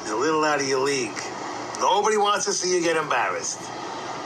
he's 0.00 0.10
a 0.10 0.16
little 0.16 0.44
out 0.44 0.60
of 0.60 0.66
your 0.66 0.80
league. 0.80 1.16
Nobody 1.78 2.16
wants 2.16 2.46
to 2.46 2.52
see 2.52 2.74
you 2.74 2.82
get 2.82 2.96
embarrassed. 2.96 3.60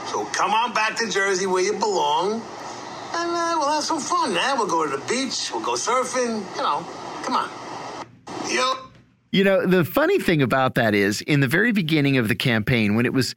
So 0.07 0.25
come 0.25 0.51
on 0.51 0.73
back 0.73 0.95
to 0.97 1.09
Jersey 1.09 1.45
where 1.45 1.63
you 1.63 1.73
belong, 1.73 2.41
and 3.15 3.31
uh, 3.31 3.55
we'll 3.57 3.71
have 3.71 3.83
some 3.83 3.99
fun. 3.99 4.33
Now 4.33 4.55
we'll 4.55 4.67
go 4.67 4.89
to 4.89 4.97
the 4.97 5.05
beach, 5.07 5.49
we'll 5.51 5.63
go 5.63 5.73
surfing. 5.73 6.43
You 6.55 6.61
know, 6.61 6.85
come 7.23 7.35
on. 7.35 7.49
Yo. 8.49 8.73
You 9.31 9.43
know, 9.43 9.65
the 9.65 9.83
funny 9.83 10.19
thing 10.19 10.41
about 10.41 10.75
that 10.75 10.93
is, 10.95 11.21
in 11.21 11.41
the 11.41 11.47
very 11.47 11.71
beginning 11.71 12.17
of 12.17 12.27
the 12.27 12.35
campaign, 12.35 12.95
when 12.95 13.05
it 13.05 13.13
was 13.13 13.35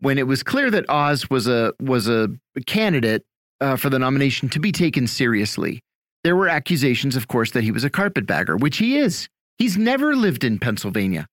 when 0.00 0.18
it 0.18 0.26
was 0.26 0.42
clear 0.42 0.70
that 0.70 0.88
Oz 0.90 1.30
was 1.30 1.46
a 1.46 1.72
was 1.80 2.08
a 2.08 2.28
candidate 2.66 3.24
uh, 3.60 3.76
for 3.76 3.90
the 3.90 3.98
nomination 3.98 4.48
to 4.50 4.60
be 4.60 4.72
taken 4.72 5.06
seriously, 5.06 5.80
there 6.24 6.36
were 6.36 6.48
accusations, 6.48 7.16
of 7.16 7.28
course, 7.28 7.52
that 7.52 7.64
he 7.64 7.70
was 7.70 7.84
a 7.84 7.90
carpetbagger, 7.90 8.56
which 8.56 8.76
he 8.76 8.98
is. 8.98 9.28
He's 9.56 9.76
never 9.76 10.14
lived 10.14 10.44
in 10.44 10.58
Pennsylvania. 10.58 11.26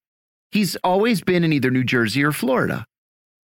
He's 0.51 0.75
always 0.77 1.21
been 1.21 1.43
in 1.43 1.51
either 1.51 1.69
New 1.69 1.83
Jersey 1.83 2.23
or 2.23 2.31
Florida. 2.31 2.85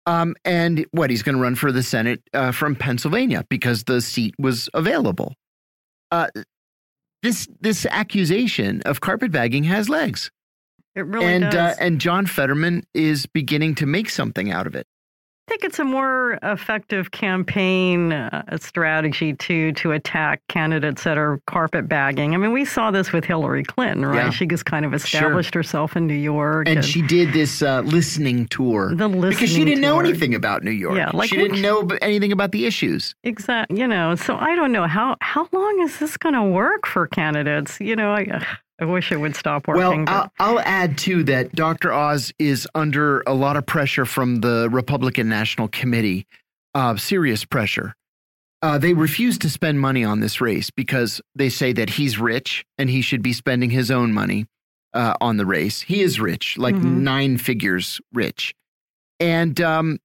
Um, 0.05 0.35
and 0.45 0.85
what 0.91 1.11
he's 1.11 1.23
going 1.23 1.37
to 1.37 1.41
run 1.41 1.55
for 1.55 1.71
the 1.71 1.83
Senate 1.83 2.23
uh, 2.35 2.51
from 2.51 2.75
Pennsylvania 2.75 3.45
because 3.49 3.85
the 3.85 4.01
seat 4.01 4.35
was 4.39 4.69
available. 4.75 5.35
Uh, 6.11 6.27
this 7.23 7.47
this 7.61 7.87
accusation 7.87 8.83
of 8.85 9.01
carpetbagging 9.01 9.65
has 9.65 9.89
legs 9.89 10.31
It 10.97 11.07
really 11.07 11.27
and 11.27 11.45
does. 11.45 11.77
Uh, 11.79 11.81
and 11.81 12.01
John 12.01 12.27
Fetterman 12.27 12.83
is 12.95 13.27
beginning 13.27 13.77
to 13.77 13.87
make 13.87 14.11
something 14.11 14.51
out 14.51 14.67
of 14.67 14.75
it. 14.75 14.87
I 15.53 15.55
think 15.55 15.65
it's 15.65 15.79
a 15.81 15.85
more 15.85 16.39
effective 16.43 17.11
campaign 17.11 18.11
uh, 18.11 18.57
strategy 18.59 19.35
to 19.35 19.73
to 19.73 19.93
attack 19.93 20.41
candidates 20.49 21.05
that 21.05 21.19
are 21.19 21.43
carpetbagging. 21.47 22.33
I 22.33 22.39
mean, 22.39 22.53
we 22.53 22.65
saw 22.65 22.91
this 22.91 23.13
with 23.13 23.27
Hillary 23.27 23.63
Clinton, 23.63 24.07
right? 24.07 24.25
Yeah. 24.25 24.31
She 24.31 24.47
just 24.47 24.65
kind 24.65 24.87
of 24.87 24.95
established 24.95 25.53
herself 25.53 25.95
in 25.95 26.07
New 26.07 26.15
York, 26.15 26.71
And 26.71 26.83
she 26.83 27.03
did 27.03 27.35
this 27.35 27.61
uh, 27.61 27.83
listening 27.83 28.47
tour 28.47 28.95
The 28.95 29.09
listening 29.09 29.29
because 29.29 29.51
she 29.51 29.63
didn't 29.67 29.83
know 29.83 30.01
anything 30.01 30.35
about 30.35 30.63
New 30.63 30.71
York. 30.71 30.97
Yeah, 30.97 31.11
like 31.13 31.29
she 31.29 31.37
didn't 31.37 31.61
know 31.61 31.87
anything 32.01 32.33
about 32.33 32.53
the 32.53 32.65
issues. 32.65 33.15
Exactly. 33.23 33.79
You 33.79 33.87
know, 33.87 34.15
so 34.15 34.37
I 34.37 34.57
don't 34.57 34.73
know 34.73 34.87
how 34.87 35.19
how 35.21 35.47
long 35.53 35.83
is 35.83 35.99
this 35.99 36.17
going 36.17 36.35
to 36.35 36.45
work 36.45 36.87
for 36.87 37.07
candidates? 37.07 37.79
You 37.79 37.95
know, 37.95 38.15
I 38.15 38.43
I 38.83 38.85
wish 38.85 39.12
it 39.12 39.16
would 39.18 39.37
stop 39.37 39.68
working. 39.68 40.07
but- 40.07 40.12
I'll, 40.12 40.57
I'll 40.57 40.59
add 40.61 40.99
too 40.99 41.22
that 41.24 41.55
Dr. 41.55 41.93
Oz 41.93 42.33
is 42.41 42.66
under 42.74 43.20
a 43.28 43.33
lot 43.33 43.57
of 43.57 43.64
pressure 43.64 44.05
from 44.05 44.41
the 44.41 44.68
Republican 44.72 45.28
National 45.28 45.68
Committee, 45.68 46.26
uh, 46.74 46.97
serious 46.97 47.45
pressure. 47.45 47.95
Uh, 48.61 48.78
they 48.78 48.93
refuse 48.93 49.39
to 49.39 49.49
spend 49.49 49.80
money 49.80 50.03
on 50.05 50.18
this 50.18 50.41
race 50.41 50.70
because 50.70 51.20
they 51.37 51.49
say 51.49 51.72
that 51.72 51.91
he's 51.91 52.18
rich 52.18 52.64
and 52.76 52.91
he 52.91 53.03
should 53.03 53.22
be 53.22 53.33
spending 53.33 53.70
his 53.70 53.89
own 53.91 54.12
money 54.12 54.47
uh, 54.95 55.14
on 55.20 55.37
the 55.37 55.47
race. 55.47 55.80
He 55.83 56.01
is 56.03 56.18
rich, 56.18 56.59
like 56.59 56.74
Mhm. 56.74 57.03
nine 57.03 57.39
figures 57.39 58.01
rich. 58.12 58.53
And 59.20 59.61
um, 59.61 59.99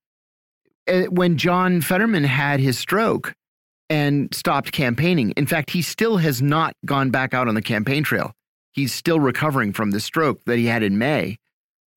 eh, 0.86 1.06
when 1.06 1.38
John 1.38 1.82
Fetterman 1.82 2.24
had 2.26 2.60
his 2.60 2.78
stroke 2.78 3.34
and 3.90 4.34
stopped 4.34 4.72
campaigning, 4.72 5.32
in 5.32 5.46
fact, 5.48 5.72
he 5.72 5.82
still 5.82 6.18
has 6.18 6.42
not 6.42 6.74
gone 6.86 7.10
back 7.10 7.34
out 7.34 7.48
on 7.48 7.56
the 7.56 7.62
campaign 7.62 8.04
trail. 8.04 8.34
He's 8.78 8.94
still 8.94 9.20
recovering 9.20 9.74
from 9.74 9.90
the 9.90 10.00
stroke 10.00 10.44
that 10.46 10.58
he 10.60 10.68
had 10.68 10.84
in 10.84 10.98
May. 11.00 11.38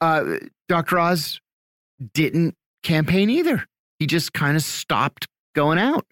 Uh, 0.00 0.38
Dr. 0.66 0.98
Oz 0.98 1.38
didn't 2.14 2.54
campaign 2.82 3.28
either. 3.28 3.66
He 3.98 4.06
just 4.06 4.32
kind 4.32 4.56
of 4.56 4.62
stopped 4.62 5.26
going 5.54 5.78
out. 5.78 6.06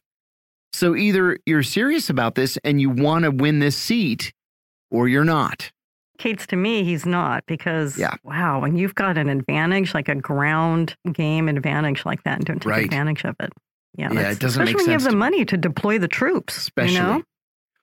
So 0.74 0.94
either 0.94 1.38
you're 1.46 1.62
serious 1.62 2.10
about 2.10 2.34
this 2.34 2.58
and 2.64 2.82
you 2.82 2.90
want 2.90 3.24
to 3.24 3.30
win 3.30 3.60
this 3.60 3.76
seat, 3.76 4.32
or 4.90 5.08
you're 5.08 5.24
not. 5.24 5.72
indicates 6.20 6.46
to 6.48 6.56
me 6.56 6.82
he's 6.84 7.06
not 7.06 7.44
because 7.46 7.96
Yeah. 7.96 8.14
wow, 8.24 8.60
when 8.60 8.76
you've 8.76 8.94
got 8.96 9.16
an 9.16 9.28
advantage 9.28 9.94
like 9.94 10.08
a 10.08 10.16
ground 10.16 10.96
game 11.12 11.48
advantage 11.48 12.04
like 12.04 12.24
that 12.24 12.38
and 12.38 12.44
don't 12.44 12.58
take 12.60 12.66
Right. 12.66 12.84
advantage 12.86 13.24
of 13.24 13.36
it. 13.40 13.52
Yeah, 13.96 14.12
Yeah, 14.12 14.32
it 14.32 14.40
doesn't 14.40 14.58
make 14.64 14.68
especially 14.70 14.74
when 14.74 14.86
you 14.86 14.92
have 15.04 15.10
the 15.10 15.16
money 15.16 15.44
to 15.44 15.56
deploy 15.56 15.98
the 16.00 16.08
troops. 16.08 16.56
Especially. 16.58 16.96
You 16.96 17.00
know? 17.02 17.22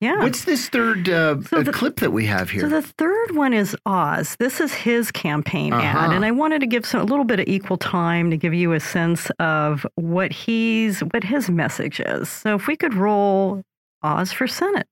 Yeah. 0.02 0.20
What's 0.20 0.44
this 0.46 0.68
third 0.70 1.08
uh, 1.10 1.42
So 1.44 1.64
the- 1.64 1.72
clip 1.72 1.98
that 2.02 2.12
we 2.12 2.26
have 2.26 2.50
here? 2.50 2.62
So 2.62 2.70
the 2.70 2.82
third 2.82 3.32
one 3.36 3.54
is 3.54 3.76
Oz. 3.86 4.36
This 4.40 4.60
is 4.60 4.74
his 4.74 5.10
campaign 5.12 5.74
ad, 5.74 5.96
Uh-huh. 5.96 6.12
and 6.14 6.26
I 6.26 6.32
wanted 6.32 6.60
to 6.60 6.68
give 6.68 6.86
some, 6.86 7.02
a 7.02 7.06
little 7.06 7.24
bit 7.26 7.40
of 7.40 7.48
equal 7.48 7.78
time 7.78 8.30
to 8.30 8.38
give 8.38 8.54
you 8.54 8.74
a 8.74 8.80
sense 8.80 9.30
of 9.40 9.86
what 9.96 10.32
he's 10.34 11.00
what 11.00 11.24
his 11.24 11.50
message 11.50 12.00
is. 12.02 12.28
So 12.30 12.56
if 12.56 12.68
we 12.68 12.76
could 12.76 12.94
roll 12.94 13.62
Oz 14.04 14.32
for 14.34 14.48
Senate. 14.48 14.88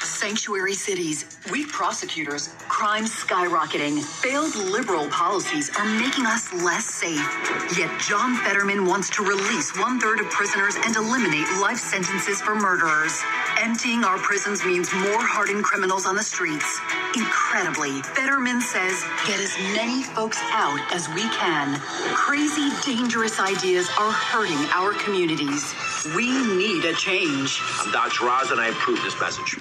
Sanctuary 0.00 0.74
cities, 0.74 1.38
weak 1.50 1.68
prosecutors, 1.68 2.48
crime 2.68 3.04
skyrocketing, 3.04 4.02
failed 4.02 4.54
liberal 4.54 5.08
policies 5.08 5.70
are 5.76 5.84
making 5.84 6.26
us 6.26 6.52
less 6.52 6.84
safe. 6.84 7.20
Yet 7.78 7.90
John 8.00 8.36
Fetterman 8.36 8.86
wants 8.86 9.10
to 9.10 9.22
release 9.22 9.76
one 9.78 10.00
third 10.00 10.20
of 10.20 10.30
prisoners 10.30 10.76
and 10.84 10.96
eliminate 10.96 11.46
life 11.60 11.78
sentences 11.78 12.40
for 12.40 12.54
murderers. 12.54 13.20
Emptying 13.58 14.04
our 14.04 14.18
prisons 14.18 14.64
means 14.64 14.92
more 14.92 15.24
hardened 15.24 15.64
criminals 15.64 16.06
on 16.06 16.16
the 16.16 16.22
streets. 16.22 16.80
Incredibly, 17.16 18.02
Fetterman 18.02 18.60
says 18.60 19.04
get 19.26 19.40
as 19.40 19.56
many 19.74 20.02
folks 20.02 20.38
out 20.50 20.80
as 20.92 21.08
we 21.10 21.22
can. 21.30 21.78
Crazy, 22.14 22.70
dangerous 22.84 23.40
ideas 23.40 23.88
are 23.98 24.12
hurting 24.12 24.58
our 24.72 24.92
communities. 24.94 25.74
We 26.14 26.30
need 26.56 26.84
a 26.84 26.94
change. 26.94 27.60
I'm 27.80 27.92
Dr. 27.92 28.28
Oz, 28.28 28.50
and 28.50 28.60
I 28.60 28.68
approve 28.68 29.02
this 29.02 29.18
message. 29.20 29.56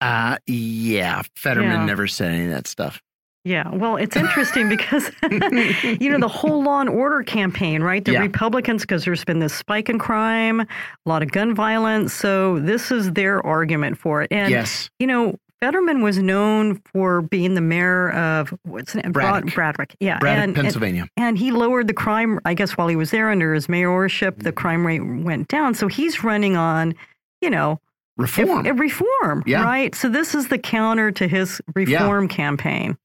Uh, 0.00 0.36
yeah, 0.46 1.22
Fetterman 1.34 1.70
Yeah. 1.70 1.84
never 1.86 2.06
said 2.06 2.32
any 2.32 2.44
of 2.46 2.50
that 2.50 2.66
stuff. 2.66 3.00
Yeah, 3.44 3.68
well, 3.70 3.96
it's 3.96 4.16
interesting 4.16 4.68
because, 4.68 5.10
you 5.30 6.10
know, 6.10 6.18
the 6.18 6.28
whole 6.28 6.64
law 6.64 6.80
and 6.80 6.88
order 6.88 7.22
campaign, 7.22 7.82
right? 7.82 8.04
The 8.04 8.12
Yeah. 8.12 8.20
Republicans, 8.22 8.82
because 8.82 9.04
there's 9.04 9.24
been 9.24 9.38
this 9.38 9.54
spike 9.54 9.88
in 9.88 9.98
crime, 10.00 10.60
a 10.60 10.66
lot 11.06 11.22
of 11.22 11.30
gun 11.30 11.54
violence. 11.54 12.12
So 12.12 12.58
this 12.58 12.90
is 12.90 13.12
their 13.12 13.44
argument 13.46 13.98
for 13.98 14.22
it. 14.22 14.32
And, 14.32 14.50
yes. 14.50 14.90
you 14.98 15.06
know, 15.06 15.36
Fetterman 15.60 16.02
was 16.02 16.18
known 16.18 16.82
for 16.92 17.22
being 17.22 17.54
the 17.54 17.60
mayor 17.62 18.10
of, 18.10 18.52
what's? 18.64 18.92
Broad- 18.94 19.12
Braddock. 19.12 19.54
Braddock. 19.54 19.94
Yeah. 20.00 20.18
Braddock, 20.18 20.44
and, 20.44 20.54
Pennsylvania. 20.56 21.08
And, 21.16 21.26
and 21.28 21.38
he 21.38 21.50
lowered 21.52 21.86
the 21.86 21.94
crime, 21.94 22.40
I 22.44 22.52
guess, 22.54 22.72
while 22.76 22.88
he 22.88 22.96
was 22.96 23.10
there 23.12 23.30
under 23.30 23.54
his 23.54 23.68
mayorship, 23.68 24.42
the 24.42 24.52
crime 24.52 24.86
rate 24.86 25.00
went 25.00 25.48
down. 25.48 25.74
So 25.74 25.86
he's 25.86 26.22
running 26.24 26.56
on, 26.56 26.94
you 27.40 27.48
know, 27.48 27.80
Reform. 28.16 28.64
reform, 28.78 29.42
Yeah. 29.46 29.62
right? 29.62 29.94
So 29.94 30.08
this 30.08 30.34
is 30.34 30.48
the 30.48 30.58
counter 30.58 31.10
to 31.12 31.28
his 31.28 31.60
reform 31.74 32.28
campaign. 32.28 32.96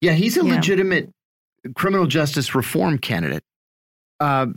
Yeah, 0.00 0.12
he's 0.12 0.36
a 0.36 0.44
Yeah. 0.44 0.54
legitimate 0.56 1.10
criminal 1.74 2.06
justice 2.06 2.54
reform 2.54 2.98
candidate. 2.98 3.42
Uh, 4.18 4.48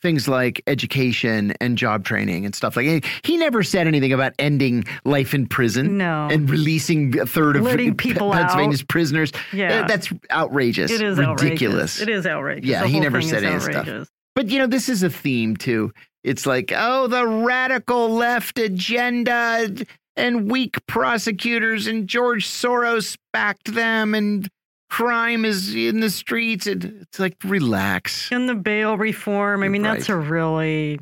things 0.00 0.26
like 0.28 0.62
education 0.66 1.52
and 1.60 1.76
job 1.76 2.04
training 2.06 2.46
and 2.46 2.54
stuff 2.54 2.74
like 2.74 2.86
that. 2.86 3.04
He 3.22 3.36
never 3.36 3.62
said 3.62 3.86
anything 3.86 4.14
about 4.14 4.32
ending 4.38 4.84
life 5.04 5.34
in 5.34 5.46
prison 5.46 5.98
No. 5.98 6.26
and 6.30 6.48
releasing 6.48 7.18
a 7.18 7.26
third 7.26 7.56
of 7.56 7.62
Letting 7.64 7.96
Pe- 7.96 8.08
people 8.12 8.32
Pennsylvania's 8.32 8.80
out. 8.80 8.88
prisoners. 8.88 9.30
Yeah. 9.52 9.86
That's 9.86 10.08
outrageous. 10.30 10.90
It 10.90 11.02
is 11.02 11.18
ridiculous. 11.18 12.00
outrageous. 12.00 12.00
It 12.00 12.08
is 12.08 12.26
outrageous. 12.26 12.70
Yeah, 12.70 12.80
The 12.82 12.88
he 12.88 12.98
never 12.98 13.20
said 13.20 13.44
any 13.44 13.60
stuff. 13.60 13.74
outrageous. 13.76 14.08
But 14.34 14.48
you 14.48 14.58
know, 14.58 14.66
this 14.66 14.88
is 14.88 15.02
a 15.02 15.10
theme 15.10 15.54
too. 15.54 15.92
It's 16.22 16.46
like, 16.46 16.72
oh, 16.74 17.06
the 17.06 17.26
radical 17.26 18.10
left 18.10 18.58
agenda 18.58 19.74
and 20.16 20.50
weak 20.50 20.76
prosecutors 20.86 21.86
and 21.86 22.06
George 22.08 22.46
Soros 22.46 23.16
backed 23.32 23.72
them 23.72 24.14
and 24.14 24.48
crime 24.90 25.44
is 25.44 25.74
in 25.74 26.00
the 26.00 26.10
streets. 26.10 26.66
And 26.66 26.98
it's 27.02 27.18
like, 27.18 27.36
relax. 27.44 28.30
And 28.30 28.48
the 28.48 28.54
bail 28.54 28.98
reform. 28.98 29.62
I 29.62 29.68
mean, 29.68 29.82
that's 29.82 30.08
a 30.08 30.16
really 30.16 30.98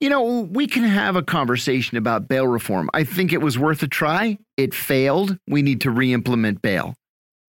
You 0.00 0.08
know, 0.10 0.40
we 0.42 0.66
can 0.66 0.84
have 0.84 1.16
a 1.16 1.22
conversation 1.22 1.96
about 1.98 2.28
bail 2.28 2.46
reform. 2.46 2.88
I 2.94 3.04
think 3.04 3.32
it 3.32 3.40
was 3.42 3.58
worth 3.58 3.82
a 3.82 3.88
try. 3.88 4.38
It 4.56 4.74
failed. 4.74 5.36
We 5.48 5.62
need 5.62 5.80
to 5.82 5.90
re-implement 5.90 6.62
bail. 6.62 6.94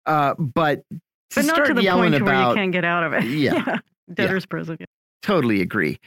Uh, 0.04 0.34
but 0.38 0.82
to 0.90 1.00
but 1.36 1.44
not 1.46 1.66
to 1.66 1.74
the 1.74 1.82
point 1.90 2.22
where 2.22 2.48
you 2.48 2.54
can't 2.54 2.72
get 2.72 2.84
out 2.84 3.02
of 3.02 3.14
it. 3.14 3.24
Yeah. 3.24 3.78
Debtor's 4.14 4.46
prison. 4.46 4.76
Totally 5.22 5.60
agree. 5.60 5.98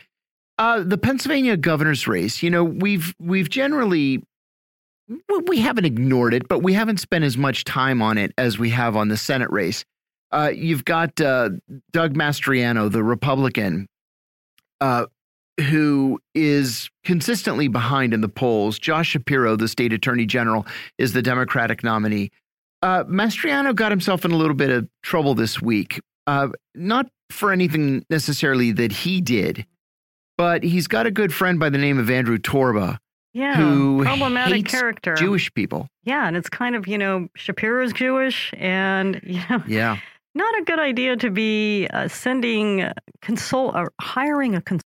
Uh, 0.60 0.84
the 0.84 0.98
Pennsylvania 0.98 1.56
governor's 1.56 2.06
race, 2.06 2.44
you 2.44 2.50
know, 2.50 2.66
we've 2.66 3.16
we've 3.18 3.50
generally 3.50 4.22
we- 5.48 5.60
haven't 5.60 5.86
ignored 5.86 6.34
it, 6.34 6.48
but 6.50 6.60
we 6.60 6.74
haven't 6.74 7.00
spent 7.00 7.24
as 7.24 7.38
much 7.38 7.64
time 7.64 8.02
on 8.02 8.18
it 8.18 8.34
as 8.38 8.60
we 8.60 8.70
have 8.70 8.96
on 8.96 9.08
the 9.08 9.18
Senate 9.18 9.50
race. 9.52 9.86
Uh, 10.32 10.52
you've 10.54 10.86
got 10.86 11.20
uh, 11.22 11.50
Doug 11.92 12.14
Mastriano, 12.14 12.92
the 12.92 13.04
Republican, 13.04 13.88
uh, 14.82 15.06
who 15.60 16.20
is 16.36 16.90
consistently 17.04 17.68
behind 17.70 18.14
in 18.14 18.22
the 18.22 18.30
polls. 18.30 18.78
Josh 18.78 19.10
Shapiro, 19.10 19.56
the 19.56 19.68
state 19.68 19.94
attorney 19.94 20.26
general, 20.26 20.68
is 20.98 21.14
the 21.14 21.22
Democratic 21.22 21.84
nominee. 21.84 22.32
Uh, 22.82 23.06
Mastriano 23.06 23.74
got 23.74 23.92
himself 23.92 24.26
in 24.26 24.32
a 24.32 24.38
little 24.38 24.56
bit 24.56 24.70
of 24.70 24.88
trouble 25.04 25.36
this 25.36 25.62
week, 25.62 26.00
uh, 26.28 26.50
not 26.76 27.08
for 27.32 27.52
anything 27.52 28.06
necessarily 28.10 28.72
that 28.74 28.92
he 28.92 29.22
did, 29.22 29.66
but 30.40 30.64
he's 30.64 30.88
got 30.88 31.06
a 31.06 31.12
good 31.12 31.34
friend 31.34 31.60
by 31.60 31.70
the 31.70 31.78
name 31.78 32.00
of 32.00 32.10
Andrew 32.10 32.38
Torba, 32.38 32.98
Yeah. 33.34 33.56
who 33.58 34.04
Problematic 34.06 34.66
character. 34.68 35.14
Jewish 35.16 35.54
people. 35.54 35.90
Yeah, 36.06 36.26
and 36.28 36.38
it's 36.38 36.48
kind 36.50 36.76
of, 36.78 36.88
you 36.88 36.98
know, 36.98 37.28
Shapiro's 37.36 37.92
Jewish 37.92 38.54
and, 38.58 39.20
you 39.28 39.42
know, 39.50 39.62
Yeah, 39.68 39.98
not 40.34 40.58
a 40.58 40.64
good 40.64 40.80
idea 40.80 41.18
to 41.18 41.30
be 41.30 41.88
uh, 41.92 42.08
sending 42.08 42.84
uh, 42.84 42.94
consult 43.22 43.76
or 43.76 43.92
hiring 44.00 44.56
a 44.56 44.62
consultant 44.62 44.86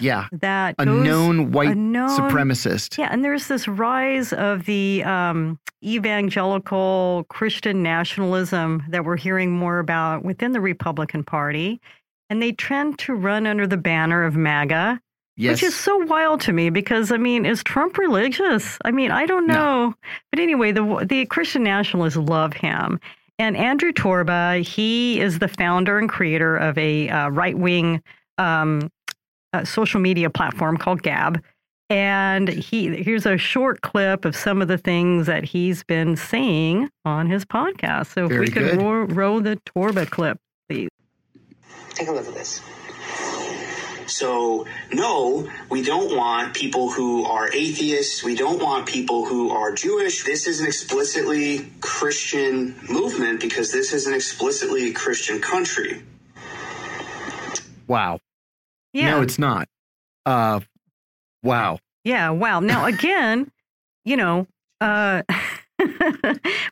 yeah, 0.00 0.26
that 0.32 0.76
a 0.78 0.84
goes- 0.84 1.04
known 1.04 1.50
white 1.50 1.70
a 1.70 1.74
known- 1.74 2.08
supremacist. 2.18 2.96
Yeah, 2.96 3.08
and 3.10 3.24
there's 3.24 3.48
this 3.48 3.66
rise 3.66 4.32
of 4.32 4.64
the 4.64 5.02
um, 5.04 5.58
evangelical 5.84 7.24
Christian 7.28 7.82
nationalism 7.82 8.84
that 8.90 9.04
we're 9.04 9.16
hearing 9.16 9.50
more 9.52 9.78
about 9.80 10.24
within 10.24 10.52
the 10.52 10.60
Republican 10.60 11.24
Party. 11.24 11.80
And 12.30 12.40
they 12.42 12.52
tend 12.52 12.98
to 13.00 13.14
run 13.14 13.46
under 13.46 13.66
the 13.66 13.76
banner 13.76 14.24
of 14.24 14.34
MAGA, 14.36 15.00
Yes, 15.36 15.50
which 15.50 15.62
is 15.64 15.74
so 15.74 15.96
wild 16.06 16.40
to 16.42 16.52
me 16.52 16.70
because, 16.70 17.10
I 17.10 17.16
mean, 17.16 17.44
is 17.44 17.62
Trump 17.64 17.98
religious? 17.98 18.78
I 18.84 18.92
mean, 18.92 19.10
I 19.10 19.26
don't 19.26 19.46
No. 19.46 19.54
know. 19.54 19.94
But 20.30 20.40
anyway, 20.40 20.72
the, 20.72 21.04
the 21.08 21.26
Christian 21.26 21.64
nationalists 21.64 22.16
love 22.16 22.52
him. 22.52 23.00
And 23.38 23.56
Andrew 23.56 23.92
Torba, 23.92 24.62
he 24.62 25.20
is 25.20 25.40
the 25.40 25.48
founder 25.48 25.98
and 25.98 26.08
creator 26.08 26.56
of 26.56 26.78
a 26.78 27.08
uh, 27.08 27.28
right 27.30 27.58
wing 27.58 28.00
um, 28.38 28.90
uh, 29.52 29.64
social 29.64 30.00
media 30.00 30.30
platform 30.30 30.76
called 30.76 31.02
Gab. 31.02 31.42
And 31.90 32.48
he 32.48 33.02
here's 33.02 33.26
a 33.26 33.36
short 33.36 33.82
clip 33.82 34.24
of 34.24 34.34
some 34.34 34.62
of 34.62 34.68
the 34.68 34.78
things 34.78 35.26
that 35.26 35.44
he's 35.44 35.82
been 35.84 36.16
saying 36.16 36.88
on 37.04 37.28
his 37.28 37.44
podcast. 37.44 38.14
So 38.14 38.24
if 38.24 38.30
Very 38.30 38.46
we 38.46 38.50
could 38.52 38.76
roll, 38.78 39.04
roll 39.04 39.40
the 39.40 39.56
Torba 39.66 40.08
clip, 40.08 40.38
please. 40.68 40.88
Take 41.94 42.08
a 42.08 42.12
look 42.12 42.26
at 42.26 42.34
this. 42.34 42.60
So, 44.06 44.66
no, 44.92 45.48
we 45.70 45.82
don't 45.82 46.14
want 46.14 46.54
people 46.54 46.90
who 46.90 47.24
are 47.24 47.50
atheists. 47.52 48.22
We 48.22 48.34
don't 48.34 48.60
want 48.62 48.86
people 48.86 49.24
who 49.24 49.50
are 49.50 49.72
Jewish. 49.72 50.24
This 50.24 50.46
is 50.46 50.60
an 50.60 50.66
explicitly 50.66 51.70
Christian 51.80 52.76
movement 52.88 53.40
because 53.40 53.72
this 53.72 53.92
is 53.94 54.06
an 54.06 54.12
explicitly 54.14 54.92
Christian 54.92 55.40
country. 55.40 56.02
wow. 57.86 58.20
Yeah. 58.92 59.10
No, 59.10 59.22
it's 59.22 59.38
not. 59.38 59.68
Uh, 60.26 60.60
wow. 61.42 61.78
Yeah, 62.04 62.30
wow. 62.30 62.60
Now 62.60 62.84
again, 62.84 63.50
you 64.04 64.16
know, 64.16 64.46
uh 64.80 65.22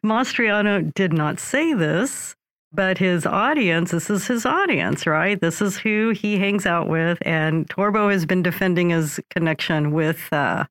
Mastriano 0.04 0.92
did 0.94 1.12
not 1.12 1.40
say 1.40 1.72
this, 1.74 2.36
but 2.72 2.98
his 2.98 3.26
audience, 3.26 3.90
this 3.90 4.08
is 4.08 4.26
his 4.26 4.46
audience, 4.46 5.06
right? 5.06 5.40
This 5.40 5.60
is 5.60 5.76
who 5.76 6.10
he 6.10 6.38
hangs 6.38 6.66
out 6.66 6.88
with 6.88 7.18
and 7.22 7.68
Torba 7.68 8.10
has 8.10 8.26
been 8.26 8.42
defending 8.42 8.90
his 8.90 9.20
connection 9.30 9.92
with 9.92 10.32
uh 10.32 10.64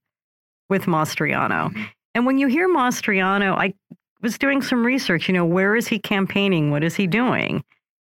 with 0.70 0.86
Mastriano. 0.86 1.74
And 2.16 2.26
when 2.26 2.38
you 2.38 2.48
hear 2.48 2.68
Mastriano, 2.68 3.54
I 3.56 3.74
was 4.22 4.38
doing 4.38 4.62
some 4.62 4.86
research, 4.86 5.28
you 5.28 5.34
know, 5.34 5.46
where 5.46 5.76
is 5.76 5.88
he 5.88 6.00
campaigning? 6.00 6.72
What 6.72 6.84
is 6.84 6.96
he 6.96 7.08
doing? 7.08 7.64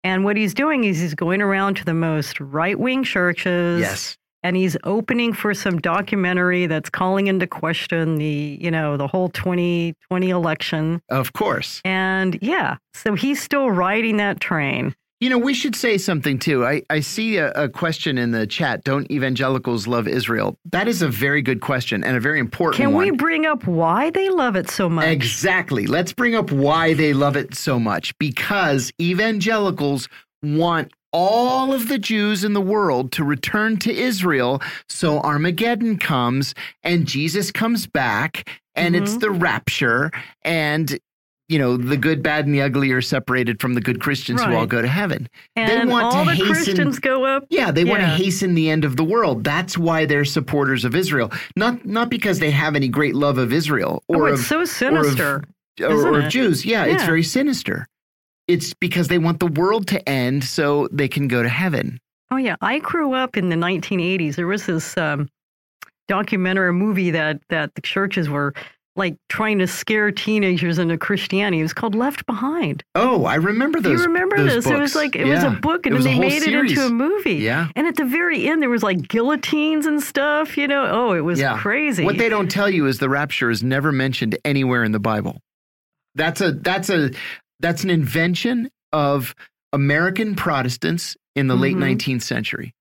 And 0.04 0.24
what 0.24 0.38
he's 0.38 0.54
doing 0.54 0.84
is 0.86 1.00
he's 1.00 1.14
going 1.14 1.42
around 1.42 1.76
to 1.78 1.86
the 1.86 1.94
most 1.94 2.40
right-wing 2.40 3.04
churches 3.04 3.82
Yes. 3.82 4.18
And 4.44 4.56
he's 4.56 4.78
opening 4.84 5.34
for 5.34 5.54
some 5.54 5.80
documentary 5.80 6.66
that's 6.66 6.90
calling 6.90 7.28
into 7.28 7.48
question 7.48 8.16
the 8.16 8.58
you 8.62 8.72
know 8.72 8.98
the 8.98 9.08
whole 9.08 9.30
2020 9.30 10.30
election 10.30 11.02
Of 11.10 11.34
course. 11.34 11.82
and 11.86 12.38
yeah 12.42 12.78
so 12.94 13.14
he's 13.16 13.42
still 13.42 13.70
riding 13.72 14.18
that 14.18 14.40
train 14.40 14.96
You 15.22 15.30
know, 15.30 15.38
we 15.38 15.54
should 15.54 15.76
say 15.76 15.98
something 15.98 16.40
too. 16.40 16.66
I, 16.66 16.82
I 16.90 17.02
see 17.02 17.36
a, 17.38 17.52
a 17.52 17.68
question 17.68 18.18
in 18.18 18.32
the 18.32 18.48
chat. 18.48 18.86
Don't 18.86 19.12
evangelicals 19.12 19.86
love 19.86 20.08
Israel? 20.08 20.56
That 20.72 20.88
is 20.88 21.02
a 21.02 21.10
very 21.10 21.42
good 21.42 21.60
question 21.60 22.06
and 22.06 22.16
a 22.16 22.22
very 22.22 22.40
important 22.40 22.78
can 22.82 22.94
one. 22.94 23.04
we 23.04 23.12
bring 23.12 23.46
up 23.46 23.68
why 23.68 24.12
they 24.12 24.30
love 24.30 24.56
it 24.56 24.70
so 24.70 24.88
much 24.88 25.08
Exactly. 25.10 25.88
Let's 25.88 26.14
bring 26.14 26.36
up 26.36 26.52
why 26.54 26.94
they 26.94 27.12
love 27.14 27.36
it 27.36 27.54
so 27.54 27.78
much. 27.80 28.18
Because 28.18 28.94
evangelicals 29.02 30.08
want 30.42 30.94
all 31.12 31.74
of 31.74 31.88
the 31.88 31.98
Jews 31.98 32.44
in 32.44 32.54
the 32.54 32.62
world 32.62 33.12
to 33.14 33.24
return 33.24 33.78
to 33.78 33.92
Israel 33.94 34.62
so 34.88 35.20
Armageddon 35.20 35.98
comes 35.98 36.54
and 36.84 37.08
Jesus 37.08 37.52
comes 37.52 37.88
back 37.88 38.50
and 38.76 38.96
it's 38.96 39.12
Mm-hmm. 39.12 39.20
the 39.20 39.32
rapture 39.32 40.12
and 40.44 40.98
you 41.48 41.58
know 41.58 41.78
the 41.78 41.98
good 41.98 42.22
bad 42.22 42.46
and 42.46 42.54
the 42.54 42.62
ugly 42.62 42.92
are 42.92 43.02
separated 43.02 43.60
from 43.60 43.74
the 43.74 43.82
good 43.82 44.00
Christians 44.00 44.40
who 44.44 44.54
all 44.54 44.68
go 44.68 44.84
to 44.84 44.88
heaven. 44.88 45.28
and 45.56 45.92
all 45.92 46.24
the 46.24 46.44
christians 46.46 47.00
go 47.00 47.26
up 47.26 47.46
Yeah, 47.50 47.72
they 47.72 47.84
want 47.86 48.02
to 48.02 48.06
hasten 48.08 48.54
the 48.54 48.70
end 48.70 48.86
of 48.86 48.96
the 48.98 49.04
world. 49.04 49.44
That's 49.44 49.76
why 49.76 50.06
they're 50.06 50.26
supporters 50.26 50.86
of 50.86 50.94
Israel. 50.96 51.32
Not 51.56 51.84
not 51.88 52.10
because 52.12 52.38
they 52.38 52.52
have 52.52 52.76
any 52.76 52.88
great 52.88 53.16
love 53.16 53.40
of 53.40 53.52
Israel 53.52 54.04
oh, 54.10 54.16
or 54.16 54.30
it's 54.30 54.42
of, 54.42 54.46
so 54.46 54.58
or 54.58 54.62
of- 54.62 54.70
sinister 54.70 55.44
or, 55.82 56.08
or 56.14 56.20
of? 56.22 56.30
Jews. 56.30 56.66
Yeah, 56.68 56.86
it's 56.86 57.04
very 57.04 57.24
sinister. 57.24 57.88
It's 58.50 58.74
because 58.74 59.08
they 59.08 59.20
want 59.20 59.40
the 59.40 59.48
world 59.48 59.88
to 59.90 60.10
end 60.10 60.44
so 60.44 60.88
they 60.92 61.08
can 61.08 61.28
go 61.28 61.44
to 61.44 61.50
heaven. 61.50 62.00
oh 62.32 62.38
yeah 62.38 62.56
i 62.62 62.80
grew 62.80 63.14
up 63.14 63.38
in 63.38 63.50
the 63.50 63.56
1980s 63.56 64.36
there 64.36 64.48
was 64.48 64.66
this 64.66 64.98
um 64.98 65.30
documentary 66.08 66.74
movie 66.74 67.12
that 67.12 67.40
that 67.50 67.74
the 67.76 67.82
churches 67.82 68.28
were 68.30 68.54
like 68.96 69.16
trying 69.30 69.60
to 69.60 69.68
scare 69.68 70.12
teenagers 70.12 70.80
into 70.80 70.98
christianity 70.98 71.60
it 71.60 71.64
was 71.64 71.74
called 71.74 71.96
left 71.96 72.26
behind 72.26 72.84
Oh, 72.96 73.26
I 73.26 73.36
remember 73.36 73.78
Do 73.80 73.90
those. 73.90 74.00
you 74.00 74.06
remember 74.08 74.38
those 74.38 74.66
this? 74.66 74.68
It 74.68 74.78
was 74.78 74.96
like 74.96 75.16
it 75.16 75.26
was 75.26 75.44
a 75.44 75.52
book, 75.52 75.86
and 75.86 75.96
then 75.96 76.04
they 76.04 76.20
made 76.20 76.42
series. 76.42 76.72
it 76.74 76.78
into 76.78 76.88
a 76.88 76.90
movie. 76.90 77.36
Yeah. 77.36 77.70
And 77.78 77.88
at 77.88 77.96
the 77.96 78.04
very 78.04 78.46
end, 78.48 78.62
there 78.62 78.70
was 78.70 78.84
like 78.84 79.08
guillotines 79.08 79.86
and 79.86 80.02
stuff. 80.04 80.58
You 80.58 80.68
know, 80.68 80.86
oh, 80.92 81.14
it 81.14 81.22
was 81.22 81.40
yeah. 81.40 81.58
crazy. 81.58 82.04
What 82.04 82.18
they 82.18 82.28
don't 82.28 82.50
tell 82.52 82.70
you 82.70 82.88
is 82.88 82.98
the 83.00 83.08
rapture 83.08 83.50
is 83.50 83.64
never 83.64 83.92
mentioned 83.94 84.38
anywhere 84.44 84.84
in 84.84 84.92
the 84.92 85.00
Bible. 85.00 85.40
That's 86.16 86.42
a 86.42 86.52
that's 86.52 86.90
a 86.90 87.12
That's 87.60 87.84
an 87.84 87.90
invention 87.90 88.70
of 88.92 89.36
American 89.74 90.36
Protestants 90.36 91.18
in 91.36 91.48
the 91.48 91.56
mm 91.56 91.60
-hmm. 91.60 91.62
late 91.62 91.78
19th 91.78 92.06
mm-hmm. 92.06 92.20
century. 92.20 92.74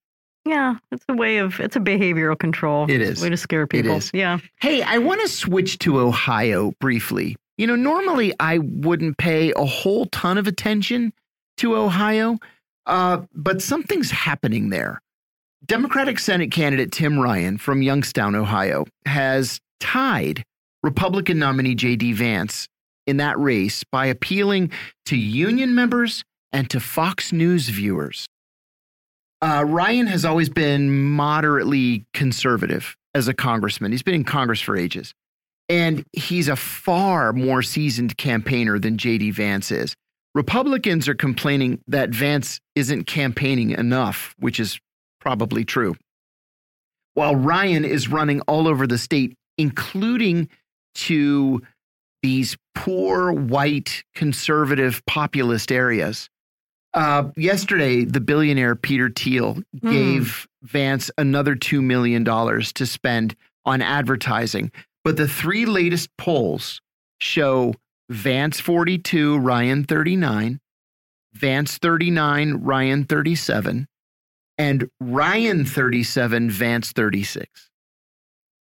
Yeah, 0.48 0.76
it's 0.90 1.04
a 1.08 1.14
way 1.14 1.38
of 1.38 1.60
it's 1.60 1.76
a 1.76 1.80
behavioral 1.80 2.38
control. 2.38 2.90
It 2.90 3.00
is. 3.02 3.20
way 3.20 3.28
to 3.28 3.36
scare 3.36 3.66
people. 3.66 3.92
It 3.92 3.98
is. 3.98 4.10
Yeah. 4.14 4.38
Hey, 4.60 4.82
I 4.82 4.98
want 4.98 5.20
to 5.20 5.28
switch 5.28 5.78
to 5.78 6.00
Ohio 6.00 6.72
briefly. 6.80 7.36
You 7.58 7.66
know, 7.66 7.76
normally 7.76 8.32
I 8.40 8.58
wouldn't 8.58 9.18
pay 9.18 9.52
a 9.56 9.64
whole 9.64 10.06
ton 10.06 10.38
of 10.38 10.46
attention 10.46 11.12
to 11.58 11.76
Ohio, 11.76 12.38
uh, 12.86 13.22
but 13.34 13.60
something's 13.60 14.10
happening 14.10 14.70
there. 14.70 15.02
Democratic 15.66 16.18
Senate 16.18 16.50
candidate 16.50 16.92
Tim 16.92 17.18
Ryan 17.18 17.58
from 17.58 17.82
Youngstown, 17.82 18.34
Ohio, 18.34 18.86
has 19.04 19.60
tied 19.80 20.44
Republican 20.82 21.38
nominee 21.38 21.74
J.D. 21.74 22.12
Vance 22.12 22.68
in 23.08 23.16
that 23.16 23.38
race 23.38 23.82
by 23.90 24.06
appealing 24.06 24.70
to 25.06 25.16
union 25.16 25.74
members 25.74 26.22
and 26.52 26.68
to 26.70 26.78
Fox 26.78 27.32
News 27.32 27.68
viewers. 27.70 28.26
Uh, 29.40 29.64
Ryan 29.66 30.06
has 30.06 30.24
always 30.24 30.48
been 30.48 31.10
moderately 31.10 32.04
conservative 32.12 32.96
as 33.14 33.26
a 33.26 33.34
congressman. 33.34 33.92
He's 33.92 34.02
been 34.02 34.14
in 34.14 34.24
Congress 34.24 34.60
for 34.60 34.76
ages. 34.76 35.14
And 35.68 36.04
he's 36.12 36.48
a 36.48 36.56
far 36.56 37.32
more 37.32 37.62
seasoned 37.62 38.16
campaigner 38.16 38.78
than 38.78 38.98
J.D. 38.98 39.30
Vance 39.32 39.70
is. 39.70 39.94
Republicans 40.34 41.08
are 41.08 41.14
complaining 41.14 41.80
that 41.86 42.10
Vance 42.10 42.60
isn't 42.74 43.04
campaigning 43.04 43.70
enough, 43.70 44.34
which 44.38 44.60
is 44.60 44.78
probably 45.20 45.64
true. 45.64 45.94
While 47.14 47.36
Ryan 47.36 47.84
is 47.84 48.08
running 48.08 48.40
all 48.42 48.68
over 48.68 48.86
the 48.86 48.98
state, 48.98 49.34
including 49.56 50.48
to 50.94 51.62
these 52.28 52.58
poor 52.74 53.32
white 53.32 54.04
conservative 54.14 55.02
populist 55.06 55.72
areas. 55.72 56.28
Uh, 56.92 57.30
yesterday, 57.38 58.04
the 58.04 58.20
billionaire 58.20 58.76
Peter 58.76 59.08
Thiel 59.08 59.54
mm. 59.54 59.90
gave 59.90 60.46
Vance 60.62 61.10
another 61.16 61.56
$2 61.56 61.82
million 61.82 62.26
to 62.26 62.86
spend 62.86 63.34
on 63.64 63.80
advertising. 63.80 64.70
But 65.04 65.16
the 65.16 65.26
three 65.26 65.64
latest 65.64 66.10
polls 66.18 66.82
show 67.18 67.72
Vance 68.10 68.60
42, 68.60 69.38
Ryan 69.38 69.84
39, 69.84 70.60
Vance 71.32 71.78
39, 71.78 72.54
Ryan 72.56 73.04
37, 73.04 73.88
and 74.58 74.90
Ryan 75.00 75.64
37, 75.64 76.50
Vance 76.50 76.92
36. 76.92 77.70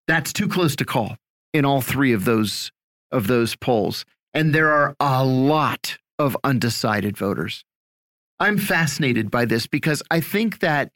That's 0.07 0.33
too 0.33 0.47
close 0.47 0.77
to 0.77 0.85
call 0.85 1.17
in 1.53 1.65
all 1.65 1.81
three 1.81 2.13
of 2.13 2.25
those 2.25 2.71
of 3.11 3.27
those 3.27 3.57
polls. 3.57 4.05
And 4.35 4.55
there 4.55 4.71
are 4.71 4.95
a 5.01 5.25
lot 5.25 5.99
of 6.19 6.37
undecided 6.45 7.17
voters. 7.17 7.65
I'm 8.41 8.59
fascinated 8.59 9.31
by 9.31 9.45
this 9.45 9.67
because 9.67 10.03
I 10.11 10.21
think 10.21 10.61
that 10.61 10.93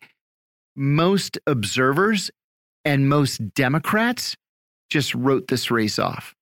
most 0.77 1.39
observers 1.47 2.31
and 2.85 3.09
most 3.09 3.55
Democrats 3.55 4.37
just 4.91 5.15
wrote 5.15 5.49
this 5.49 5.71
race 5.71 5.99
off. 5.99 6.35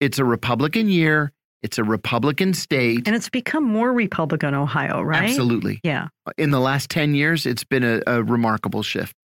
It's 0.00 0.18
a 0.18 0.24
Republican 0.24 0.88
year. 0.88 1.32
It's 1.62 1.78
a 1.78 1.84
Republican 1.84 2.54
state. 2.54 3.06
And 3.06 3.16
it's 3.16 3.30
become 3.30 3.64
more 3.64 3.92
Republican 3.92 4.54
Ohio, 4.54 5.02
right? 5.02 5.24
Absolutely. 5.24 5.80
Yeah. 5.82 6.08
In 6.36 6.50
the 6.50 6.60
last 6.60 6.90
10 6.90 7.14
years, 7.14 7.46
it's 7.46 7.64
been 7.64 7.82
a, 7.82 8.02
a 8.06 8.22
remarkable 8.22 8.82
shift. 8.82 9.16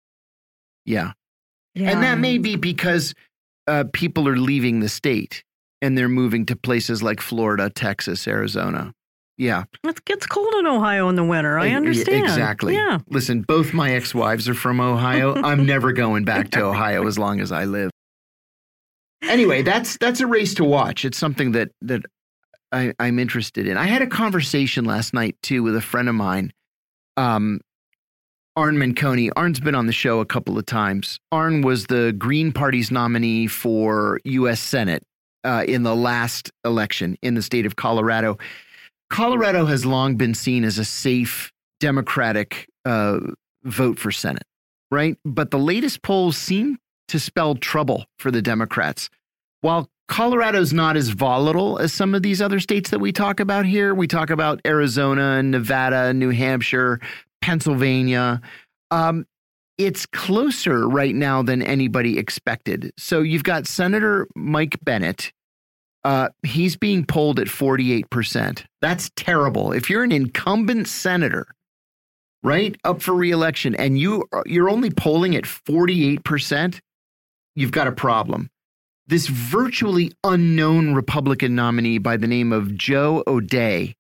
Yeah. 0.87 1.13
yeah. 1.75 1.91
And 1.91 2.03
that 2.03 2.19
may 2.19 2.39
be 2.39 2.57
because 2.57 3.15
uh, 3.67 3.85
people 3.93 4.29
are 4.29 4.37
leaving 4.37 4.81
the 4.81 4.89
state 4.89 5.45
and 5.83 5.97
they're 5.97 6.09
moving 6.09 6.47
to 6.47 6.57
places 6.57 7.03
like 7.03 7.21
Florida, 7.21 7.71
Texas, 7.71 8.27
Arizona. 8.29 8.93
Yeah. 9.41 9.65
It 9.85 10.05
gets 10.05 10.27
cold 10.27 10.53
in 10.59 10.67
Ohio 10.67 11.09
in 11.09 11.17
the 11.17 11.25
winter. 11.25 11.59
I 11.59 11.71
understand. 11.71 12.25
Exactly. 12.25 12.75
Yeah. 12.75 12.99
Listen, 13.09 13.41
both 13.41 13.73
my 13.73 13.95
ex 13.95 14.15
wives 14.15 14.49
are 14.51 14.55
from 14.55 14.81
Ohio. 14.81 15.35
I'm 15.43 15.65
never 15.65 15.93
going 15.93 16.25
back 16.25 16.51
to 16.51 16.65
Ohio 16.65 17.07
as 17.07 17.19
long 17.19 17.41
as 17.41 17.51
I 17.51 17.65
live. 17.65 17.91
Anyway, 19.23 19.63
that's 19.63 19.97
that's 19.99 20.21
a 20.21 20.27
race 20.27 20.55
to 20.55 20.65
watch. 20.65 21.07
It's 21.07 21.17
something 21.17 21.53
that 21.53 21.71
that 21.81 22.03
I, 22.71 22.93
am 22.99 23.19
interested 23.19 23.67
in. 23.67 23.77
I 23.77 23.87
had 23.87 24.03
a 24.03 24.07
conversation 24.07 24.85
last 24.85 25.15
night 25.15 25.37
too 25.43 25.63
with 25.63 25.75
a 25.75 25.81
friend 25.81 26.09
of 26.09 26.15
mine, 26.15 26.53
um, 27.17 27.61
Arn 28.57 28.77
Menconi. 28.77 29.31
Arn's 29.37 29.61
been 29.61 29.75
on 29.75 29.87
the 29.87 29.93
show 29.93 30.21
a 30.21 30.27
couple 30.27 30.59
of 30.59 30.67
times. 30.67 31.19
Arn 31.33 31.63
was 31.63 31.87
the 31.87 32.15
Green 32.17 32.53
Party's 32.53 32.91
nominee 32.91 33.47
for 33.47 34.21
U.S. 34.25 34.61
Senate 34.61 35.03
uh, 35.45 35.65
in 35.67 35.83
the 35.83 35.95
last 35.95 36.51
election 36.65 37.17
in 37.23 37.35
the 37.35 37.43
state 37.43 37.67
of 37.67 37.77
Colorado. 37.77 38.39
Colorado 39.09 39.67
has 39.67 39.85
long 39.85 40.17
been 40.17 40.35
seen 40.35 40.65
as 40.65 40.79
a 40.79 40.85
safe 40.85 41.53
Democratic 41.81 42.69
uh, 42.85 43.19
vote 43.65 43.99
for 43.99 44.11
Senate, 44.11 44.47
right? 44.91 45.17
But 45.25 45.51
the 45.51 45.59
latest 45.59 46.03
polls 46.03 46.37
seem 46.37 46.79
to 47.09 47.19
spell 47.19 47.55
trouble 47.57 48.07
for 48.19 48.31
the 48.31 48.43
Democrats. 48.43 49.11
While 49.63 49.89
Colorado's 50.11 50.73
not 50.73 50.97
as 50.97 51.11
volatile 51.11 51.79
as 51.79 51.93
some 51.93 52.17
of 52.17 52.23
these 52.23 52.43
other 52.43 52.59
states 52.59 52.91
that 52.91 52.99
we 52.99 53.13
talk 53.13 53.39
about 53.39 53.65
here. 53.65 53.95
We 53.95 54.09
talk 54.09 54.31
about 54.31 54.61
Arizona, 54.67 55.37
and 55.39 55.53
Nevada, 55.53 56.13
New 56.13 56.31
Hampshire, 56.31 56.99
Pennsylvania. 57.41 58.41
Um, 58.91 59.25
it's 59.81 60.05
closer 60.07 60.87
right 60.89 61.15
now 61.15 61.43
than 61.43 61.63
anybody 61.63 62.19
expected. 62.19 62.93
So 62.99 63.21
you've 63.21 63.45
got 63.45 63.67
Senator 63.67 64.29
Mike 64.37 64.77
Bennet. 64.85 65.33
Uh, 66.05 66.29
he's 66.43 66.77
being 66.77 67.05
polled 67.05 67.39
at 67.41 67.47
48%. 67.47 68.65
That's 68.81 69.11
terrible. 69.17 69.73
If 69.73 69.89
you're 69.89 70.05
an 70.05 70.13
incumbent 70.13 70.89
senator, 70.89 71.47
right, 72.43 72.77
up 72.85 73.03
for 73.03 73.15
reelection, 73.15 73.75
and 73.75 73.99
you 73.99 74.25
you're 74.47 74.71
only 74.71 74.91
polling 74.91 75.35
at 75.35 75.45
48%, 75.45 76.79
you've 77.55 77.73
got 77.73 77.87
a 77.87 77.93
problem 77.93 78.51
this 79.11 79.27
virtually 79.27 80.13
unknown 80.23 80.95
Republican 80.95 81.57
nominee 81.57 81.99
by 81.99 82.17
the 82.17 82.29
name 82.29 82.53
of 82.53 82.77
Joe 82.77 83.25
O'Dea 83.27 83.93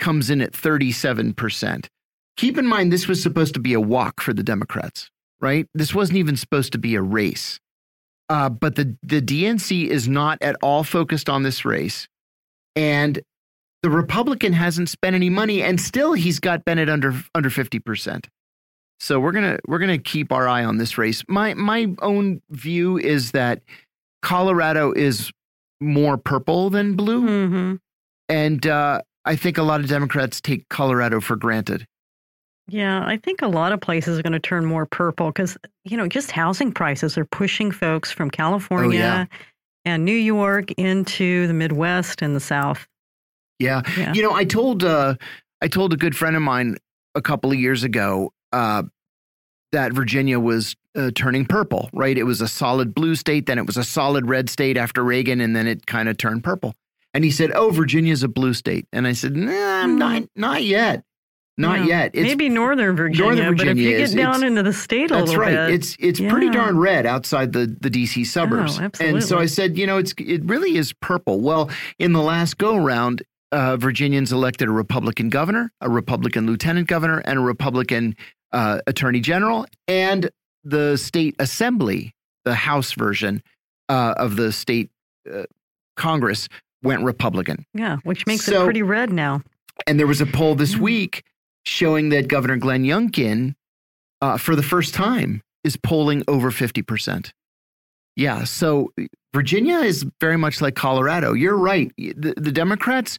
comes 0.00 0.30
in 0.30 0.40
at 0.40 0.50
37%. 0.50 1.86
Keep 2.36 2.58
in 2.58 2.66
mind, 2.66 2.92
this 2.92 3.08
was 3.08 3.22
supposed 3.22 3.54
to 3.54 3.60
be 3.60 3.74
a 3.74 3.80
walk 3.80 4.20
for 4.20 4.32
the 4.32 4.42
Democrats, 4.42 5.10
right? 5.40 5.66
This 5.74 5.94
wasn't 5.94 6.18
even 6.18 6.36
supposed 6.36 6.72
to 6.72 6.78
be 6.78 6.94
a 6.94 7.02
race. 7.02 7.60
Uh, 8.28 8.48
but 8.48 8.76
the, 8.76 8.96
the 9.02 9.20
DNC 9.20 9.86
is 9.88 10.08
not 10.08 10.38
at 10.40 10.56
all 10.62 10.84
focused 10.84 11.28
on 11.28 11.42
this 11.42 11.64
race. 11.64 12.08
And 12.74 13.20
the 13.82 13.90
Republican 13.90 14.52
hasn't 14.52 14.88
spent 14.88 15.14
any 15.14 15.28
money, 15.28 15.62
and 15.62 15.80
still 15.80 16.12
he's 16.12 16.38
got 16.38 16.64
Bennet 16.64 16.88
under 16.88 17.14
under 17.34 17.50
50%. 17.50 18.26
So 19.00 19.18
we're 19.18 19.32
gonna 19.32 19.58
we're 19.66 19.80
gonna 19.80 19.98
keep 19.98 20.30
our 20.32 20.46
eye 20.46 20.64
on 20.64 20.78
this 20.78 20.96
race. 20.96 21.24
My 21.28 21.54
my 21.54 21.92
own 22.00 22.40
view 22.50 22.96
is 22.96 23.32
that 23.32 23.60
Colorado 24.22 24.92
is 24.92 25.32
more 25.80 26.16
purple 26.16 26.70
than 26.70 26.94
blue. 26.94 27.22
Mm 27.22 27.52
-hmm. 27.52 27.78
And 28.28 28.66
uh, 28.66 29.00
I 29.24 29.36
think 29.36 29.58
a 29.58 29.62
lot 29.62 29.80
of 29.80 29.88
Democrats 29.88 30.40
take 30.40 30.64
Colorado 30.68 31.20
for 31.20 31.36
granted. 31.36 31.86
Yeah, 32.72 33.04
I 33.04 33.18
think 33.18 33.42
a 33.42 33.48
lot 33.48 33.72
of 33.72 33.82
places 33.82 34.18
are 34.18 34.22
going 34.22 34.32
to 34.32 34.40
turn 34.40 34.64
more 34.64 34.86
purple 34.86 35.26
because, 35.26 35.58
you 35.84 35.94
know, 35.94 36.08
just 36.08 36.30
housing 36.30 36.72
prices 36.72 37.18
are 37.18 37.26
pushing 37.26 37.70
folks 37.70 38.10
from 38.10 38.30
California 38.30 38.98
oh, 38.98 39.02
yeah. 39.02 39.26
and 39.84 40.06
New 40.06 40.16
York 40.16 40.72
into 40.72 41.46
the 41.48 41.52
Midwest 41.52 42.22
and 42.22 42.34
the 42.34 42.40
South. 42.40 42.88
Yeah. 43.58 43.82
yeah. 43.98 44.14
You 44.14 44.22
know, 44.22 44.32
I 44.32 44.46
told 44.46 44.84
uh, 44.84 45.16
I 45.60 45.68
told 45.68 45.92
a 45.92 45.98
good 45.98 46.16
friend 46.16 46.34
of 46.34 46.40
mine 46.40 46.78
a 47.14 47.20
couple 47.20 47.52
of 47.52 47.58
years 47.58 47.84
ago 47.84 48.32
uh, 48.54 48.84
that 49.72 49.92
Virginia 49.92 50.40
was 50.40 50.74
uh, 50.96 51.10
turning 51.14 51.44
purple, 51.44 51.90
right? 51.92 52.16
It 52.16 52.24
was 52.24 52.40
a 52.40 52.48
solid 52.48 52.94
blue 52.94 53.16
state, 53.16 53.44
then 53.44 53.58
it 53.58 53.66
was 53.66 53.76
a 53.76 53.84
solid 53.84 54.26
red 54.26 54.48
state 54.48 54.78
after 54.78 55.04
Reagan, 55.04 55.42
and 55.42 55.54
then 55.54 55.66
it 55.66 55.86
kind 55.86 56.08
of 56.08 56.16
turned 56.16 56.42
purple. 56.42 56.74
And 57.12 57.22
he 57.22 57.30
said, 57.30 57.52
"Oh, 57.54 57.70
Virginia's 57.70 58.22
a 58.22 58.28
blue 58.28 58.54
state," 58.54 58.86
and 58.94 59.06
I 59.06 59.12
said, 59.12 59.36
"Nah, 59.36 59.84
mm. 59.84 59.98
not 59.98 60.22
not 60.34 60.62
yet." 60.62 61.04
Not 61.62 61.80
yeah. 61.80 61.86
yet. 61.86 62.10
It's, 62.14 62.22
Maybe 62.22 62.48
Northern 62.48 62.96
Virginia, 62.96 63.24
Northern 63.24 63.56
Virginia, 63.56 63.74
but 63.74 63.78
if 63.78 63.86
you 63.86 63.96
is, 63.96 64.14
get 64.14 64.22
down 64.22 64.44
into 64.44 64.62
the 64.62 64.72
state 64.72 65.10
a 65.10 65.14
that's 65.14 65.36
right. 65.36 65.54
Bit, 65.54 65.74
it's 65.74 65.96
it's 66.00 66.18
yeah. 66.18 66.28
pretty 66.28 66.50
darn 66.50 66.76
red 66.76 67.06
outside 67.06 67.52
the 67.52 67.74
the 67.80 67.88
DC 67.88 68.26
suburbs. 68.26 68.78
Oh, 68.78 68.82
absolutely. 68.82 69.18
And 69.18 69.24
so 69.24 69.38
I 69.38 69.46
said, 69.46 69.78
you 69.78 69.86
know, 69.86 69.96
it's 69.96 70.12
it 70.18 70.44
really 70.44 70.76
is 70.76 70.92
purple. 70.94 71.40
Well, 71.40 71.70
in 72.00 72.12
the 72.12 72.20
last 72.20 72.58
go 72.58 72.76
round, 72.76 73.22
uh, 73.52 73.76
Virginians 73.76 74.32
elected 74.32 74.68
a 74.68 74.72
Republican 74.72 75.28
governor, 75.28 75.72
a 75.80 75.88
Republican 75.88 76.46
lieutenant 76.46 76.88
governor, 76.88 77.18
and 77.18 77.38
a 77.38 77.42
Republican 77.42 78.16
uh, 78.52 78.80
attorney 78.88 79.20
general, 79.20 79.64
and 79.86 80.30
the 80.64 80.96
state 80.96 81.36
assembly, 81.38 82.12
the 82.44 82.54
House 82.54 82.92
version 82.92 83.42
uh, 83.88 84.14
of 84.16 84.34
the 84.34 84.50
state 84.50 84.90
uh, 85.32 85.44
Congress, 85.96 86.48
went 86.82 87.04
Republican. 87.04 87.64
Yeah, 87.72 87.98
which 88.02 88.26
makes 88.26 88.44
so, 88.44 88.62
it 88.62 88.64
pretty 88.64 88.82
red 88.82 89.12
now. 89.12 89.42
And 89.86 89.98
there 89.98 90.06
was 90.06 90.20
a 90.20 90.26
poll 90.26 90.54
this 90.54 90.76
week 90.76 91.24
showing 91.64 92.10
that 92.10 92.28
Governor 92.28 92.56
Glenn 92.56 92.84
Youngkin, 92.84 93.54
uh, 94.20 94.38
for 94.38 94.56
the 94.56 94.62
first 94.62 94.94
time, 94.94 95.42
is 95.64 95.76
polling 95.76 96.22
over 96.28 96.50
50%. 96.50 97.32
Yeah, 98.16 98.44
so 98.44 98.92
Virginia 99.32 99.78
is 99.78 100.04
very 100.20 100.36
much 100.36 100.60
like 100.60 100.74
Colorado. 100.74 101.32
You're 101.32 101.56
right. 101.56 101.90
The, 101.96 102.34
the 102.36 102.52
Democrats 102.52 103.18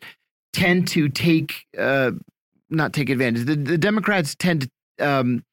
tend 0.51 0.87
to 0.89 1.09
take, 1.09 1.65
uh, 1.77 2.11
not 2.69 2.93
take 2.93 3.09
advantage. 3.09 3.45
The, 3.45 3.55
the 3.55 3.77
Democrats 3.77 4.35
tend 4.35 4.61
to 4.63 4.69
um, 4.99 5.43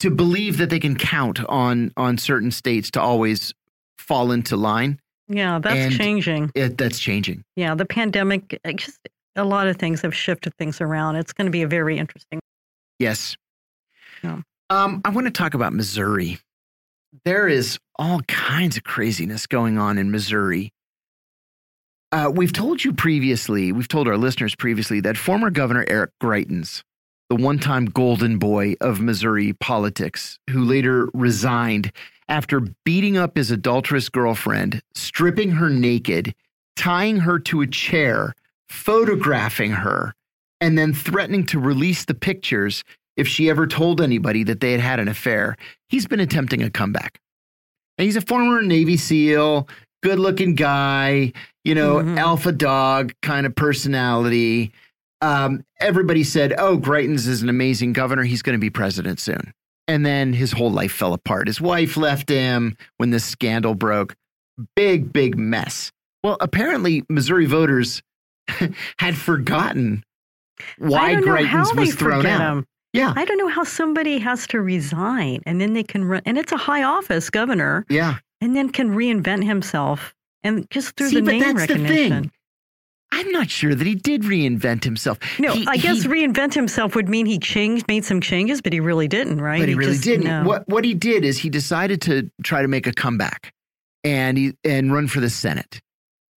to 0.00 0.10
believe 0.10 0.58
that 0.58 0.70
they 0.70 0.78
can 0.78 0.96
count 0.96 1.44
on 1.46 1.92
on 1.96 2.18
certain 2.18 2.50
states 2.50 2.90
to 2.92 3.00
always 3.00 3.52
fall 3.98 4.32
into 4.32 4.56
line. 4.56 5.00
Yeah, 5.28 5.58
that's 5.58 5.76
And 5.76 5.94
changing. 5.94 6.50
It, 6.54 6.76
that's 6.76 6.98
changing. 6.98 7.42
Yeah, 7.56 7.74
the 7.74 7.86
pandemic, 7.86 8.60
just 8.76 8.98
a 9.36 9.44
lot 9.44 9.66
of 9.66 9.76
things 9.76 10.02
have 10.02 10.14
shifted 10.14 10.54
things 10.56 10.80
around. 10.80 11.16
It's 11.16 11.32
going 11.32 11.46
to 11.46 11.50
be 11.50 11.62
a 11.62 11.68
very 11.68 11.98
interesting. 11.98 12.40
Yes. 12.98 13.36
Yeah. 14.22 14.40
Um, 14.70 15.00
I 15.04 15.10
want 15.10 15.26
to 15.26 15.30
talk 15.30 15.54
about 15.54 15.72
Missouri. 15.72 16.38
There 17.24 17.48
is 17.48 17.78
all 17.96 18.20
kinds 18.22 18.76
of 18.76 18.84
craziness 18.84 19.46
going 19.46 19.78
on 19.78 19.98
in 19.98 20.10
Missouri. 20.10 20.72
Uh, 22.12 22.30
we've 22.32 22.52
told 22.52 22.84
you 22.84 22.92
previously, 22.92 23.72
we've 23.72 23.88
told 23.88 24.06
our 24.08 24.16
listeners 24.16 24.54
previously 24.54 25.00
that 25.00 25.16
former 25.16 25.50
Governor 25.50 25.84
Eric 25.88 26.10
Greitens, 26.22 26.82
the 27.28 27.36
one 27.36 27.58
time 27.58 27.86
golden 27.86 28.38
boy 28.38 28.74
of 28.80 29.00
Missouri 29.00 29.52
politics, 29.54 30.38
who 30.50 30.64
later 30.64 31.08
resigned 31.12 31.92
after 32.28 32.60
beating 32.84 33.16
up 33.16 33.36
his 33.36 33.50
adulterous 33.50 34.08
girlfriend, 34.08 34.80
stripping 34.94 35.50
her 35.50 35.68
naked, 35.68 36.34
tying 36.76 37.18
her 37.18 37.38
to 37.38 37.60
a 37.60 37.66
chair, 37.66 38.34
photographing 38.74 39.70
her, 39.72 40.14
and 40.60 40.76
then 40.76 40.92
threatening 40.92 41.46
to 41.46 41.58
release 41.58 42.04
the 42.04 42.14
pictures 42.14 42.84
if 43.16 43.28
she 43.28 43.48
ever 43.48 43.66
told 43.66 44.00
anybody 44.00 44.42
that 44.44 44.60
they 44.60 44.72
had 44.72 44.80
had 44.80 45.00
an 45.00 45.08
affair. 45.08 45.56
He's 45.88 46.06
been 46.06 46.20
attempting 46.20 46.62
a 46.62 46.70
comeback. 46.70 47.18
And 47.96 48.04
he's 48.06 48.16
a 48.16 48.20
former 48.20 48.60
Navy 48.60 48.96
SEAL, 48.96 49.68
good 50.02 50.18
looking 50.18 50.54
guy, 50.56 51.32
you 51.64 51.74
know, 51.74 51.96
Mhm. 51.98 52.18
alpha 52.18 52.50
dog 52.50 53.12
kind 53.22 53.46
of 53.46 53.54
personality. 53.54 54.72
Um, 55.20 55.64
everybody 55.80 56.24
said, 56.24 56.52
oh, 56.58 56.76
Greitens 56.76 57.26
is 57.28 57.40
an 57.42 57.48
amazing 57.48 57.92
governor. 57.92 58.24
He's 58.24 58.42
going 58.42 58.54
to 58.58 58.60
be 58.60 58.68
president 58.70 59.20
soon. 59.20 59.52
And 59.86 60.04
then 60.04 60.32
his 60.32 60.52
whole 60.52 60.72
life 60.72 60.92
fell 60.92 61.14
apart. 61.14 61.46
His 61.46 61.60
wife 61.60 61.96
left 61.96 62.28
him 62.28 62.76
when 62.96 63.10
this 63.10 63.24
scandal 63.24 63.74
broke. 63.74 64.14
Big, 64.74 65.12
big 65.12 65.36
mess. 65.38 65.92
Well, 66.22 66.36
apparently, 66.40 67.04
Missouri 67.08 67.46
voters 67.46 68.02
had 68.98 69.16
forgotten 69.16 70.04
why 70.78 71.10
I 71.10 71.12
don't 71.14 71.24
know 71.26 71.44
how 71.44 71.64
Greitens 71.64 71.76
was 71.76 71.94
thrown 71.94 72.26
out. 72.26 72.40
him. 72.40 72.66
Yeah. 72.92 73.12
I 73.16 73.24
don't 73.24 73.38
know 73.38 73.48
how 73.48 73.64
somebody 73.64 74.18
has 74.18 74.46
to 74.48 74.60
resign 74.60 75.40
and 75.46 75.60
then 75.60 75.72
they 75.72 75.82
can 75.82 76.04
run, 76.04 76.22
and 76.26 76.38
it's 76.38 76.52
a 76.52 76.56
high 76.56 76.82
office, 76.84 77.28
governor, 77.30 77.84
Yeah. 77.88 78.18
and 78.40 78.54
then 78.54 78.68
can 78.70 78.90
reinvent 78.94 79.44
himself 79.44 80.14
and 80.44 80.68
just 80.70 80.96
through 80.96 81.08
See, 81.08 81.16
the 81.16 81.22
but 81.22 81.30
name 81.32 81.40
that's 81.40 81.66
the 81.66 81.74
recognition. 81.74 82.22
thing. 82.22 82.30
I'm 83.12 83.30
not 83.30 83.48
sure 83.48 83.74
that 83.76 83.86
he 83.86 83.94
did 83.94 84.22
reinvent 84.22 84.82
himself. 84.84 85.18
No, 85.38 85.52
He- 85.52 85.66
I 85.68 85.76
guess 85.76 86.02
he- 86.02 86.08
reinvent 86.08 86.52
himself 86.54 86.94
would 86.96 87.08
mean 87.08 87.26
he 87.26 87.38
changed, 87.38 87.86
made 87.88 88.04
some 88.04 88.20
changes, 88.20 88.60
but 88.60 88.72
he 88.72 88.80
really 88.80 89.06
didn't, 89.08 89.40
right? 89.40 89.60
but 89.60 89.68
he, 89.68 89.74
really 89.74 89.92
just- 89.92 90.04
didn't. 90.04 90.26
no. 90.26 90.42
What 90.44 90.68
what 90.68 90.84
he 90.84 90.94
did 90.94 91.24
is 91.24 91.38
he 91.38 91.48
decided 91.48 92.00
to 92.02 92.30
try 92.42 92.60
to 92.62 92.68
make 92.68 92.86
a 92.86 92.92
comeback 92.92 93.52
and 94.04 94.36
he 94.38 94.54
and 94.64 94.92
run 94.92 95.06
for 95.08 95.20
the 95.20 95.30
Senate. 95.30 95.80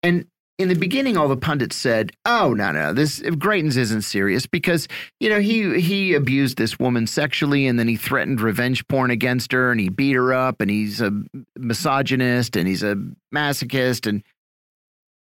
And 0.03 0.27
in 0.59 0.69
the 0.69 0.75
beginning, 0.75 1.17
all 1.17 1.29
the 1.29 1.37
pundits 1.37 1.77
said, 1.77 2.13
"Oh 2.25 2.55
no, 2.55 2.73
no, 2.73 2.93
this 2.93 3.21
Greitens 3.21 3.77
isn't 3.77 4.03
serious 4.03 4.47
because 4.47 4.89
you 5.21 5.29
know 5.29 5.41
he 5.41 5.81
he 5.81 6.15
abused 6.15 6.57
this 6.57 6.79
woman 6.79 7.07
sexually 7.07 7.67
and 7.67 7.79
then 7.79 7.89
he 7.89 7.97
threatened 7.97 8.41
revenge 8.41 8.87
porn 8.89 9.11
against 9.11 9.53
her 9.53 9.71
and 9.71 9.81
he 9.81 9.89
beat 9.89 10.15
her 10.15 10.33
up 10.33 10.61
and 10.61 10.71
he's 10.71 11.01
a 11.01 11.13
misogynist 11.59 12.57
and 12.57 12.67
he's 12.67 12.83
a 12.83 12.97
masochist 13.35 14.07
and." 14.07 14.23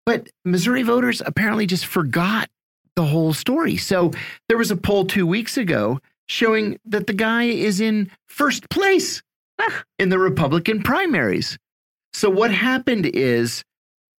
But 0.04 0.28
Missouri 0.44 0.84
voters 0.84 1.20
apparently 1.26 1.66
just 1.66 1.86
forgot 1.86 2.48
the 2.94 3.04
whole 3.04 3.32
story. 3.32 3.76
So 3.76 4.12
there 4.48 4.56
was 4.56 4.70
a 4.70 4.76
poll 4.76 5.04
two 5.04 5.26
weeks 5.26 5.56
ago 5.56 6.00
showing 6.28 6.78
that 6.84 7.08
the 7.08 7.12
guy 7.12 7.44
is 7.44 7.80
in 7.80 8.10
first 8.26 8.70
place 8.70 9.22
in 9.98 10.08
the 10.08 10.18
Republican 10.18 10.82
primaries. 10.82 11.58
So 12.12 12.30
what 12.30 12.52
happened 12.52 13.06
is 13.06 13.64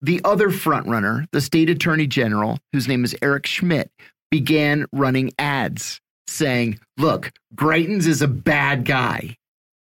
the 0.02 0.20
other 0.24 0.51
frontrunner, 0.51 1.27
the 1.32 1.40
state 1.40 1.70
attorney 1.70 2.06
general, 2.06 2.59
whose 2.73 2.89
name 2.89 3.05
is 3.05 3.16
Eric 3.23 3.47
Schmitt, 3.47 3.90
began 4.31 4.86
running 4.93 5.32
ads 5.39 6.01
saying, 6.27 6.78
"Look, 6.98 7.32
Greitens 7.55 8.06
is 8.06 8.23
a 8.23 8.28
bad 8.28 8.85
guy. 8.85 9.36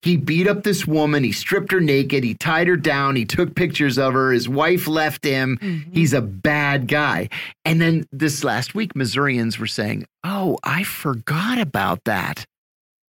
He 0.03 0.17
beat 0.17 0.49
up 0.49 0.65
this 0.65 0.85
woman, 0.85 1.23
he 1.23 1.31
stripped 1.31 1.71
her 1.71 1.81
naked, 1.81 2.25
he 2.25 2.35
tied 2.35 2.67
her 2.67 2.77
down, 2.77 3.15
he 3.15 3.25
took 3.25 3.55
pictures 3.55 3.99
of 3.99 4.15
her, 4.15 4.33
his 4.33 4.49
wife 4.49 4.89
left 4.89 5.25
him. 5.25 5.59
Mm-hmm. 5.59 5.93
He's 5.93 6.13
a 6.13 6.21
bad 6.21 6.89
guy." 6.89 7.29
And 7.65 7.81
then 7.81 8.07
this 8.11 8.43
last 8.43 8.75
week 8.75 8.97
Missourians 8.97 9.59
were 9.59 9.67
saying, 9.67 10.07
"Oh, 10.25 10.59
I 10.65 10.83
forgot 10.83 11.59
about 11.59 12.05
that." 12.05 12.45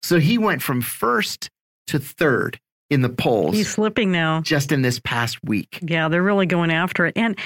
So 0.02 0.18
he 0.18 0.36
went 0.36 0.62
from 0.62 0.82
first 0.82 1.48
to 1.86 1.98
third 1.98 2.60
in 2.92 3.00
the 3.00 3.08
polls 3.08 3.54
He's 3.56 3.70
slipping 3.70 4.12
now. 4.12 4.42
just 4.42 4.70
in 4.70 4.82
this 4.82 5.00
past 5.00 5.38
week. 5.42 5.78
Yeah, 5.82 6.08
they're 6.08 6.22
really 6.22 6.46
going 6.46 6.70
after 6.70 7.06
it. 7.06 7.16
And 7.16 7.38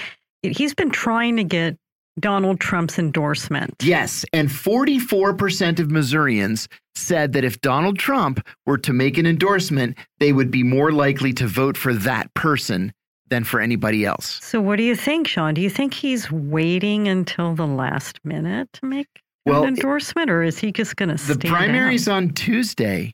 he's 0.42 0.74
been 0.74 0.90
trying 0.90 1.36
to 1.36 1.44
get 1.44 1.76
Donald 2.18 2.58
Trump's 2.60 2.98
endorsement. 2.98 3.74
Yes, 3.82 4.24
and 4.32 4.48
44% 4.48 5.78
of 5.78 5.90
Missourians 5.90 6.68
said 6.94 7.32
that 7.34 7.44
if 7.44 7.60
Donald 7.60 7.98
Trump 7.98 8.44
were 8.64 8.78
to 8.78 8.92
make 8.92 9.18
an 9.18 9.26
endorsement, 9.26 9.96
they 10.18 10.32
would 10.32 10.50
be 10.50 10.62
more 10.62 10.92
likely 10.92 11.32
to 11.34 11.46
vote 11.46 11.76
for 11.76 11.92
that 11.94 12.32
person 12.34 12.92
than 13.28 13.44
for 13.44 13.60
anybody 13.60 14.04
else. 14.04 14.38
So, 14.42 14.60
what 14.60 14.76
do 14.76 14.82
you 14.82 14.96
think, 14.96 15.28
Sean? 15.28 15.52
Do 15.54 15.60
you 15.60 15.68
think 15.70 15.92
he's 15.92 16.30
waiting 16.32 17.06
until 17.06 17.54
the 17.54 17.66
last 17.66 18.18
minute 18.24 18.72
to 18.74 18.86
make 18.86 19.08
Well, 19.44 19.62
an 19.64 19.68
endorsement, 19.70 20.30
or 20.30 20.42
is 20.42 20.58
he 20.58 20.72
just 20.72 20.96
going 20.96 21.10
to 21.10 21.14
The 21.16 21.34
stand 21.34 21.54
primaries 21.54 22.08
on 22.08 22.30
Tuesday. 22.30 23.12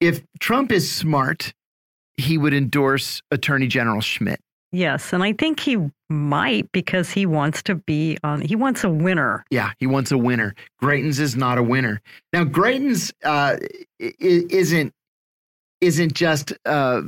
If 0.00 0.22
Trump 0.38 0.70
is 0.70 0.90
smart, 0.90 1.54
he 2.16 2.38
would 2.38 2.54
endorse 2.54 3.22
Attorney 3.30 3.66
General 3.66 4.00
Schmitt. 4.00 4.40
Yes, 4.72 5.12
and 5.12 5.22
I 5.22 5.32
think 5.32 5.60
he 5.60 5.78
might 6.08 6.70
because 6.72 7.10
he 7.10 7.26
wants 7.26 7.62
to 7.62 7.76
be 7.76 8.18
on. 8.24 8.40
He 8.40 8.56
wants 8.56 8.82
a 8.82 8.90
winner. 8.90 9.44
Yeah, 9.48 9.70
he 9.78 9.86
wants 9.86 10.10
a 10.10 10.18
winner. 10.18 10.54
Greitens 10.82 11.20
is 11.20 11.36
not 11.36 11.58
a 11.58 11.62
winner. 11.62 12.00
Now, 12.32 12.44
Greitens 12.44 13.12
uh, 13.24 13.56
isn't 14.00 14.92
isn't 15.80 16.14
just 16.14 16.52
uh, 16.64 17.02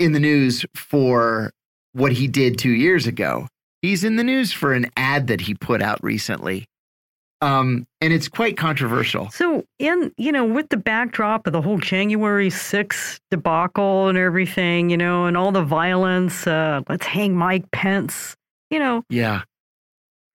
in 0.00 0.12
the 0.12 0.18
news 0.18 0.66
for 0.74 1.52
what 1.92 2.12
he 2.12 2.26
did 2.26 2.58
two 2.58 2.70
years 2.70 3.06
ago. 3.06 3.46
He's 3.82 4.02
in 4.02 4.16
the 4.16 4.24
news 4.24 4.52
for 4.52 4.72
an 4.72 4.90
ad 4.96 5.28
that 5.28 5.42
he 5.42 5.54
put 5.54 5.80
out 5.80 6.02
recently, 6.02 6.66
um, 7.40 7.86
and 8.00 8.12
it's 8.12 8.28
quite 8.28 8.56
controversial. 8.56 9.30
So, 9.30 9.64
in 9.78 10.12
you 10.16 10.32
know, 10.32 10.44
with 10.44 10.68
the 10.70 10.76
backdrop 10.76 11.46
of 11.46 11.52
the 11.52 11.62
whole 11.62 11.78
January 11.78 12.48
6th 12.50 13.20
debacle 13.30 14.08
and 14.08 14.18
everything, 14.18 14.90
you 14.90 14.96
know, 14.96 15.26
and 15.26 15.36
all 15.36 15.52
the 15.52 15.62
violence, 15.62 16.46
uh, 16.46 16.80
let's 16.88 17.06
hang 17.06 17.34
Mike 17.36 17.70
Pence. 17.70 18.34
You 18.70 18.78
know, 18.80 19.02
Yeah, 19.08 19.42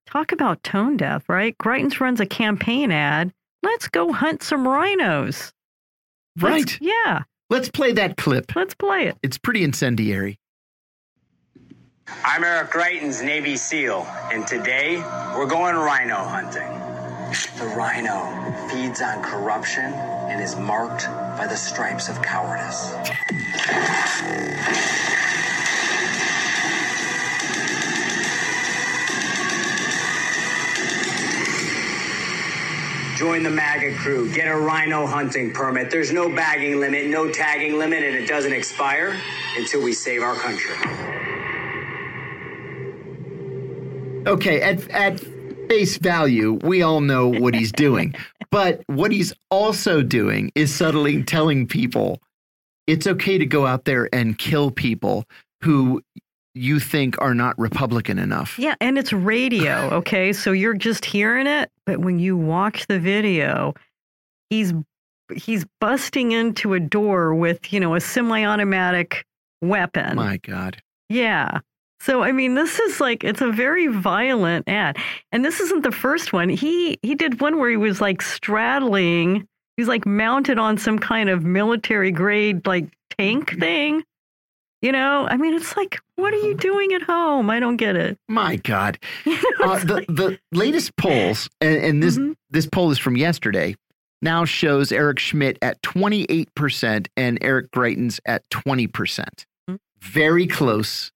talk 0.07 0.31
about 0.31 0.63
tone 0.63 0.97
deaf, 0.97 1.27
right? 1.29 1.55
Greitens 1.57 1.99
runs 1.99 2.19
a 2.19 2.25
campaign 2.25 2.91
ad. 2.91 3.31
Let's 3.61 3.87
go 3.87 4.11
hunt 4.11 4.41
some 4.43 4.67
rhinos. 4.67 5.53
Let's- 6.41 6.73
right. 6.73 6.77
yeah, 6.81 7.23
Let's 7.49 7.69
play 7.69 7.91
that 7.93 8.17
clip. 8.17 8.55
let's 8.55 8.73
play 8.73 9.07
it. 9.07 9.17
It's 9.21 9.37
pretty 9.37 9.63
incendiary. 9.63 10.39
I'm 12.25 12.43
Eric 12.43 12.71
Greitens, 12.71 13.23
Navy 13.23 13.55
SEAL, 13.55 14.05
and 14.31 14.45
today 14.47 14.97
we're 15.37 15.45
going 15.45 15.75
rhino 15.75 16.15
hunting. 16.15 16.67
The 17.33 17.65
rhino 17.75 18.69
feeds 18.69 19.01
on 19.01 19.23
corruption 19.23 19.85
and 19.85 20.39
is 20.39 20.55
marked 20.55 21.05
by 21.35 21.47
the 21.47 21.55
stripes 21.55 22.07
of 22.07 22.21
cowardice. 22.21 22.91
Join 33.17 33.41
the 33.41 33.49
MAGA 33.49 33.95
crew. 33.95 34.31
Get 34.31 34.47
a 34.47 34.55
rhino 34.55 35.07
hunting 35.07 35.51
permit. 35.53 35.89
There's 35.89 36.11
no 36.11 36.29
bagging 36.29 36.79
limit, 36.79 37.07
no 37.07 37.31
tagging 37.31 37.79
limit, 37.79 38.03
and 38.03 38.15
it 38.15 38.27
doesn't 38.27 38.53
expire 38.53 39.19
until 39.57 39.81
we 39.81 39.93
save 39.93 40.21
our 40.21 40.35
country. 40.35 40.75
Okay, 44.27 44.61
at 44.61 44.87
at 44.91 45.32
face 45.67 45.97
value, 45.97 46.59
we 46.63 46.81
all 46.81 47.01
know 47.01 47.27
what 47.27 47.55
he's 47.55 47.71
doing. 47.71 48.13
but 48.51 48.81
what 48.87 49.11
he's 49.11 49.33
also 49.49 50.01
doing 50.01 50.51
is 50.55 50.73
subtly 50.73 51.23
telling 51.23 51.67
people 51.67 52.21
it's 52.87 53.07
okay 53.07 53.37
to 53.37 53.45
go 53.45 53.65
out 53.65 53.85
there 53.85 54.09
and 54.13 54.37
kill 54.37 54.71
people 54.71 55.25
who 55.61 56.01
you 56.53 56.79
think 56.79 57.19
are 57.19 57.33
not 57.33 57.57
Republican 57.57 58.19
enough. 58.19 58.59
Yeah, 58.59 58.75
and 58.79 58.97
it's 58.97 59.13
radio, 59.13 59.89
okay? 59.93 60.33
So 60.33 60.51
you're 60.51 60.73
just 60.75 61.05
hearing 61.05 61.47
it, 61.47 61.71
but 61.85 61.99
when 61.99 62.19
you 62.19 62.37
watch 62.37 62.87
the 62.87 62.99
video, 62.99 63.73
he's 64.49 64.73
he's 65.35 65.65
busting 65.79 66.31
into 66.31 66.73
a 66.73 66.79
door 66.79 67.33
with, 67.33 67.73
you 67.73 67.79
know, 67.79 67.95
a 67.95 68.01
semi-automatic 68.01 69.25
weapon. 69.61 70.15
My 70.15 70.37
God. 70.37 70.81
Yeah. 71.09 71.59
So 72.03 72.21
I 72.21 72.33
mean, 72.33 72.55
this 72.55 72.81
is 72.81 72.99
like 72.99 73.23
it's 73.23 73.39
a 73.39 73.49
very 73.49 73.87
violent 73.87 74.67
ad, 74.67 74.97
and 75.31 75.45
this 75.45 75.61
isn't 75.61 75.83
the 75.83 75.91
first 75.91 76.33
one. 76.33 76.49
He 76.49 76.97
he 77.01 77.15
did 77.15 77.39
one 77.39 77.57
where 77.57 77.69
he 77.69 77.77
was 77.77 78.01
like 78.01 78.21
straddling. 78.21 79.47
He's 79.77 79.87
like 79.87 80.05
mounted 80.05 80.59
on 80.59 80.77
some 80.77 80.99
kind 80.99 81.29
of 81.29 81.45
military 81.45 82.11
grade 82.11 82.67
like 82.67 82.89
tank 83.17 83.57
thing. 83.57 84.03
You 84.81 84.91
know, 84.91 85.27
I 85.29 85.37
mean, 85.37 85.53
it's 85.53 85.77
like, 85.77 85.97
what 86.17 86.33
are 86.33 86.41
you 86.45 86.55
doing 86.55 86.93
at 86.93 87.03
home? 87.03 87.49
I 87.49 87.61
don't 87.61 87.77
get 87.77 87.95
it. 87.95 88.17
My 88.27 88.57
God, 88.57 88.99
you 89.25 89.41
know, 89.59 89.71
uh, 89.71 89.79
the 89.79 89.93
like... 89.93 90.07
the 90.07 90.37
latest 90.51 90.97
polls, 90.97 91.49
and, 91.61 91.77
and 91.77 92.03
this 92.03 92.17
mm 92.17 92.31
-hmm. 92.31 92.35
this 92.49 92.67
poll 92.67 92.91
is 92.91 92.99
from 92.99 93.15
yesterday. 93.15 93.75
Now 94.21 94.43
shows 94.45 94.91
Eric 94.91 95.19
Schmitt 95.19 95.57
at 95.61 95.81
twenty 95.81 96.25
eight 96.27 96.49
percent 96.53 97.07
and 97.15 97.37
Eric 97.41 97.71
Greitens 97.71 98.19
at 98.25 98.41
twenty 98.49 98.87
percent. 98.87 99.45
Mm 99.69 99.75
-hmm. 99.75 99.79
Very 100.13 100.47
close 100.47 101.13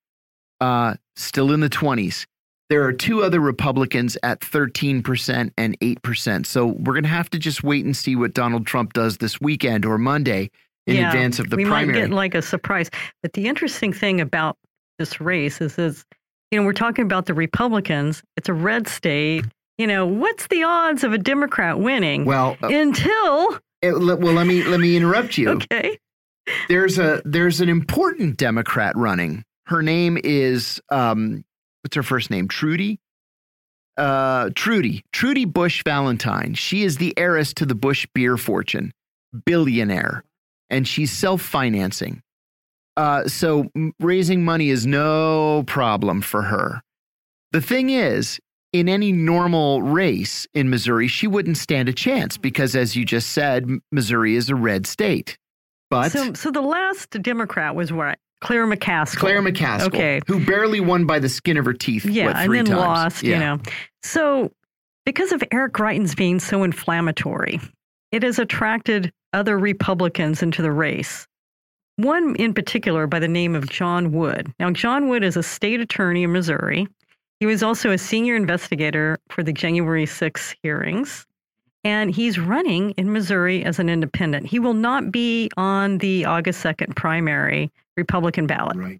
uh, 0.62 0.96
still 1.16 1.52
in 1.52 1.60
the 1.60 1.70
20s. 1.70 2.26
There 2.70 2.84
are 2.84 2.92
two 2.92 3.24
other 3.24 3.40
Republicans 3.40 4.18
at 4.24 4.42
13% 4.42 5.52
and 5.58 5.80
8%. 5.80 6.46
So 6.46 6.68
we're 6.68 6.94
going 6.94 7.04
to 7.04 7.10
have 7.10 7.30
to 7.30 7.40
just 7.40 7.64
wait 7.64 7.86
and 7.86 7.96
see 7.96 8.16
what 8.16 8.34
Donald 8.34 8.68
Trump 8.68 8.94
does 8.94 9.18
this 9.18 9.40
weekend 9.40 9.86
or 9.86 9.98
Monday 9.98 10.52
in 10.86 10.98
yeah, 10.98 11.08
advance 11.08 11.40
of 11.40 11.50
the 11.50 11.56
we 11.56 11.64
primary. 11.64 11.88
We 11.88 11.94
might 11.94 12.08
get 12.08 12.16
like 12.16 12.36
a 12.36 12.42
surprise. 12.42 12.90
But 13.24 13.34
the 13.34 13.48
interesting 13.48 13.94
thing 13.94 14.20
about 14.20 14.58
this 15.00 15.22
race 15.22 15.62
is, 15.62 15.78
is, 15.80 16.06
you 16.52 16.60
know, 16.60 16.66
we're 16.66 16.74
talking 16.74 17.06
about 17.06 17.26
the 17.26 17.34
Republicans. 17.34 18.22
It's 18.36 18.50
a 18.50 18.54
red 18.54 18.88
state. 18.88 19.46
You 19.78 19.88
know, 19.88 20.06
what's 20.06 20.48
the 20.48 20.64
odds 20.64 21.04
of 21.04 21.14
a 21.14 21.18
Democrat 21.18 21.80
winning? 21.80 22.26
Well, 22.26 22.58
uh, 22.62 22.68
until 22.68 23.60
it, 23.82 23.94
well, 23.94 24.34
let 24.34 24.48
me 24.48 24.64
let 24.64 24.80
me 24.80 24.98
interrupt 24.98 25.38
you. 25.38 25.50
okay. 25.72 26.00
There's 26.68 26.98
a 26.98 27.22
there's 27.26 27.62
an 27.62 27.70
important 27.70 28.38
Democrat 28.38 28.96
running 28.96 29.44
her 29.68 29.84
name 29.84 30.18
is 30.24 30.82
um, 30.90 31.44
what's 31.82 31.96
her 31.96 32.04
first 32.04 32.30
name? 32.30 32.48
Trudy. 32.48 33.00
Uh, 33.98 34.50
Trudy. 34.56 35.04
Trudy 35.12 35.46
Busch 35.46 35.84
Valentine. 35.84 36.54
She 36.54 36.84
is 36.84 36.98
the 36.98 37.18
heiress 37.18 37.54
to 37.56 37.66
the 37.66 37.76
Busch 37.76 38.08
beer 38.14 38.38
fortune, 38.38 38.94
billionaire, 39.46 40.24
and 40.70 40.88
she's 40.88 41.12
self 41.12 41.42
financing. 41.42 42.22
Uh, 42.96 43.28
so 43.28 43.70
raising 44.00 44.44
money 44.44 44.70
is 44.70 44.88
no 44.88 45.64
problem 45.68 46.22
for 46.22 46.44
her. 46.44 46.82
The 47.52 47.62
thing 47.62 47.90
is, 47.90 48.40
in 48.74 48.90
any 48.90 49.12
normal 49.12 49.82
race 49.82 50.48
in 50.54 50.70
Missouri, 50.70 51.08
she 51.08 51.28
wouldn't 51.28 51.58
stand 51.58 51.90
a 51.90 51.94
chance 51.94 52.38
because, 52.38 52.76
as 52.76 52.96
you 52.96 53.06
just 53.06 53.30
said, 53.30 53.70
Missouri 53.92 54.36
is 54.36 54.50
a 54.50 54.56
red 54.56 54.88
state. 54.88 55.38
But 55.90 56.12
so, 56.12 56.34
so 56.34 56.52
the 56.52 56.62
last 56.62 57.12
Democrat 57.22 57.76
was 57.76 57.94
what 57.94 58.20
Claire 58.42 58.68
McCaskill. 58.68 59.18
Claire 59.18 59.42
McCaskill. 59.42 59.88
Okay. 59.88 60.22
Who 60.28 60.44
barely 60.46 60.80
won 60.80 61.06
by 61.06 61.20
the 61.20 61.30
skin 61.30 61.58
of 61.58 61.66
her 61.66 61.74
teeth. 61.74 62.06
Yeah, 62.06 62.28
what, 62.28 62.36
and 62.38 62.54
then 62.54 62.66
times? 62.66 62.80
lost, 62.80 63.24
yeah. 63.24 63.34
you 63.34 63.40
know. 63.40 63.60
So, 64.04 64.52
because 65.06 65.32
of 65.32 65.44
Eric 65.52 65.74
Greitens 65.74 66.16
being 66.16 66.40
so 66.40 66.64
inflammatory, 66.64 67.60
it 68.12 68.24
has 68.24 68.40
attracted 68.40 69.12
other 69.34 69.58
Republicans 69.58 70.44
into 70.44 70.62
the 70.62 70.72
race. 70.72 71.28
One 71.98 72.36
in 72.36 72.54
particular 72.54 73.08
by 73.08 73.20
the 73.20 73.28
name 73.28 73.56
of 73.56 73.70
John 73.70 74.12
Wood. 74.12 74.54
Now, 74.60 74.70
John 74.70 75.10
Wood 75.10 75.24
is 75.24 75.36
a 75.36 75.44
state 75.44 75.80
attorney 75.80 76.24
in 76.24 76.32
Missouri. 76.32 76.88
He 77.40 77.46
was 77.46 77.64
also 77.64 77.92
a 77.92 77.98
senior 77.98 78.36
investigator 78.36 79.18
for 79.30 79.44
the 79.44 79.54
January 79.54 80.06
6 80.06 80.56
hearings 80.62 81.26
and 81.88 82.14
he's 82.14 82.38
running 82.38 82.92
in 82.98 83.14
Missouri 83.14 83.64
as 83.64 83.80
an 83.80 83.88
independent. 83.88 84.46
He 84.46 84.60
will 84.60 84.74
not 84.74 85.10
be 85.10 85.50
on 85.56 86.00
the 86.00 86.26
August 86.26 86.62
2nd 86.62 86.98
primary 86.98 87.72
Republican 87.96 88.46
ballot. 88.46 88.76
Right. 88.76 89.00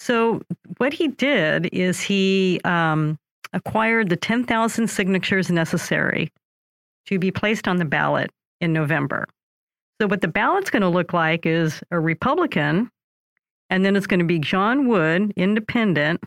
So, 0.00 0.42
what 0.78 0.92
he 0.92 1.06
did 1.06 1.72
is 1.72 2.00
he 2.00 2.60
um, 2.64 3.16
acquired 3.52 4.08
the 4.08 4.16
10,000 4.16 4.88
signatures 4.88 5.50
necessary 5.50 6.32
to 7.06 7.20
be 7.20 7.30
placed 7.30 7.68
on 7.68 7.76
the 7.76 7.84
ballot 7.84 8.32
in 8.60 8.72
November. 8.72 9.28
So, 10.00 10.08
what 10.08 10.20
the 10.20 10.28
ballot's 10.28 10.68
going 10.68 10.82
to 10.82 10.88
look 10.88 11.12
like 11.12 11.46
is 11.46 11.80
a 11.92 12.00
Republican, 12.00 12.90
and 13.70 13.84
then 13.84 13.94
it's 13.94 14.08
going 14.08 14.18
to 14.18 14.26
be 14.26 14.40
John 14.40 14.88
Wood, 14.88 15.32
independent, 15.36 16.24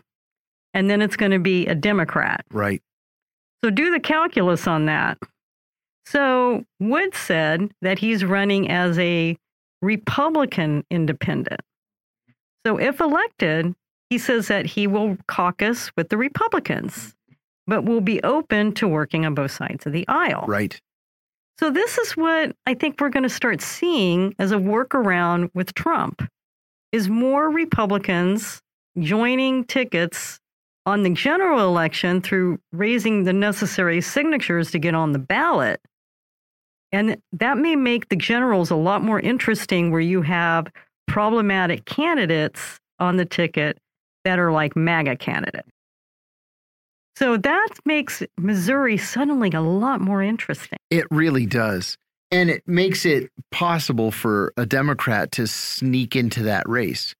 and 0.72 0.88
then 0.88 1.02
it's 1.02 1.16
going 1.16 1.32
to 1.32 1.38
be 1.38 1.66
a 1.66 1.74
Democrat. 1.74 2.46
Right. 2.50 2.80
So, 3.62 3.68
do 3.68 3.90
the 3.90 4.00
calculus 4.00 4.66
on 4.66 4.86
that. 4.86 5.18
So 6.10 6.64
Wood 6.80 7.14
said 7.14 7.70
that 7.82 8.00
he's 8.00 8.24
running 8.24 8.68
as 8.68 8.98
a 8.98 9.36
Republican 9.80 10.84
independent. 10.90 11.60
So 12.66 12.78
if 12.80 12.98
elected, 12.98 13.76
he 14.08 14.18
says 14.18 14.48
that 14.48 14.66
he 14.66 14.88
will 14.88 15.16
caucus 15.28 15.92
with 15.96 16.08
the 16.08 16.16
Republicans, 16.16 17.14
but 17.68 17.84
will 17.84 18.00
be 18.00 18.20
open 18.24 18.72
to 18.74 18.88
working 18.88 19.24
on 19.24 19.36
both 19.36 19.52
sides 19.52 19.86
of 19.86 19.92
the 19.92 20.06
aisle. 20.08 20.46
Right. 20.48 20.80
So 21.60 21.70
this 21.70 21.96
is 21.96 22.16
what 22.16 22.56
I 22.66 22.74
think 22.74 23.00
we're 23.00 23.10
going 23.10 23.22
to 23.22 23.28
start 23.28 23.60
seeing 23.60 24.34
as 24.40 24.50
a 24.50 24.56
workaround 24.56 25.50
with 25.54 25.74
Trump 25.74 26.28
is 26.90 27.08
more 27.08 27.50
Republicans 27.50 28.60
joining 28.98 29.62
tickets 29.64 30.40
on 30.86 31.04
the 31.04 31.10
general 31.10 31.60
election 31.68 32.20
through 32.20 32.58
raising 32.72 33.22
the 33.22 33.32
necessary 33.32 34.00
signatures 34.00 34.72
to 34.72 34.80
get 34.80 34.96
on 34.96 35.12
the 35.12 35.18
ballot 35.20 35.80
and 36.92 37.20
that 37.32 37.58
may 37.58 37.76
make 37.76 38.08
the 38.08 38.16
generals 38.16 38.70
a 38.70 38.76
lot 38.76 39.02
more 39.02 39.20
interesting 39.20 39.90
where 39.90 40.00
you 40.00 40.22
have 40.22 40.66
problematic 41.06 41.84
candidates 41.84 42.78
on 42.98 43.16
the 43.16 43.24
ticket 43.24 43.78
that 44.24 44.38
are 44.38 44.52
like 44.52 44.76
MAGA 44.76 45.16
candidates. 45.16 45.68
So 47.16 47.36
that 47.36 47.68
makes 47.84 48.22
Missouri 48.38 48.96
suddenly 48.96 49.50
a 49.52 49.60
lot 49.60 50.00
more 50.00 50.22
interesting. 50.22 50.78
It 50.90 51.06
really 51.10 51.46
does. 51.46 51.96
And 52.30 52.48
it 52.48 52.62
makes 52.66 53.04
it 53.04 53.30
possible 53.50 54.10
for 54.10 54.52
a 54.56 54.64
Democrat 54.64 55.32
to 55.32 55.46
sneak 55.46 56.16
into 56.16 56.44
that 56.44 56.68
race. 56.68 57.14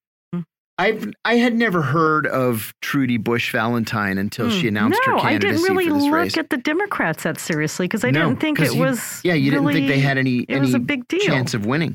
I've 0.81 1.13
I 1.25 1.35
had 1.35 1.53
never 1.55 1.83
heard 1.83 2.25
of 2.25 2.73
Trudy 2.81 3.17
Busch 3.17 3.51
Valentine 3.51 4.17
until 4.17 4.49
she 4.49 4.61
hmm. 4.61 4.69
announced 4.69 4.99
no, 5.05 5.13
her 5.13 5.19
candidacy 5.21 5.47
I 5.47 5.51
didn't 5.51 5.75
really 5.75 5.87
for 5.87 5.93
this 5.93 6.03
look 6.03 6.13
race. 6.13 6.37
at 6.37 6.49
the 6.49 6.57
Democrats 6.57 7.21
that 7.21 7.39
seriously 7.39 7.85
because 7.85 8.03
I 8.03 8.09
no, 8.09 8.29
didn't 8.29 8.39
think 8.41 8.59
it 8.59 8.73
you, 8.73 8.79
was. 8.79 9.21
Yeah, 9.23 9.35
you 9.35 9.51
really, 9.51 9.73
didn't 9.75 9.87
think 9.87 9.95
they 9.95 9.99
had 9.99 10.17
any 10.17 10.43
any 10.49 10.73
a 10.73 10.79
big 10.79 11.07
deal. 11.07 11.19
chance 11.19 11.53
of 11.53 11.67
winning. 11.67 11.93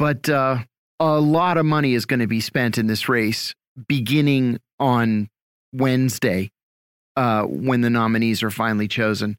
But 0.00 0.28
uh, 0.28 0.58
a 0.98 1.20
lot 1.20 1.56
of 1.56 1.66
money 1.66 1.94
is 1.94 2.04
going 2.04 2.18
to 2.18 2.26
be 2.26 2.40
spent 2.40 2.78
in 2.78 2.88
this 2.88 3.08
race 3.08 3.54
beginning 3.86 4.58
on 4.80 5.28
Wednesday 5.72 6.50
uh, 7.14 7.44
when 7.44 7.80
the 7.82 7.90
nominees 7.90 8.42
are 8.42 8.50
finally 8.50 8.88
chosen 8.88 9.38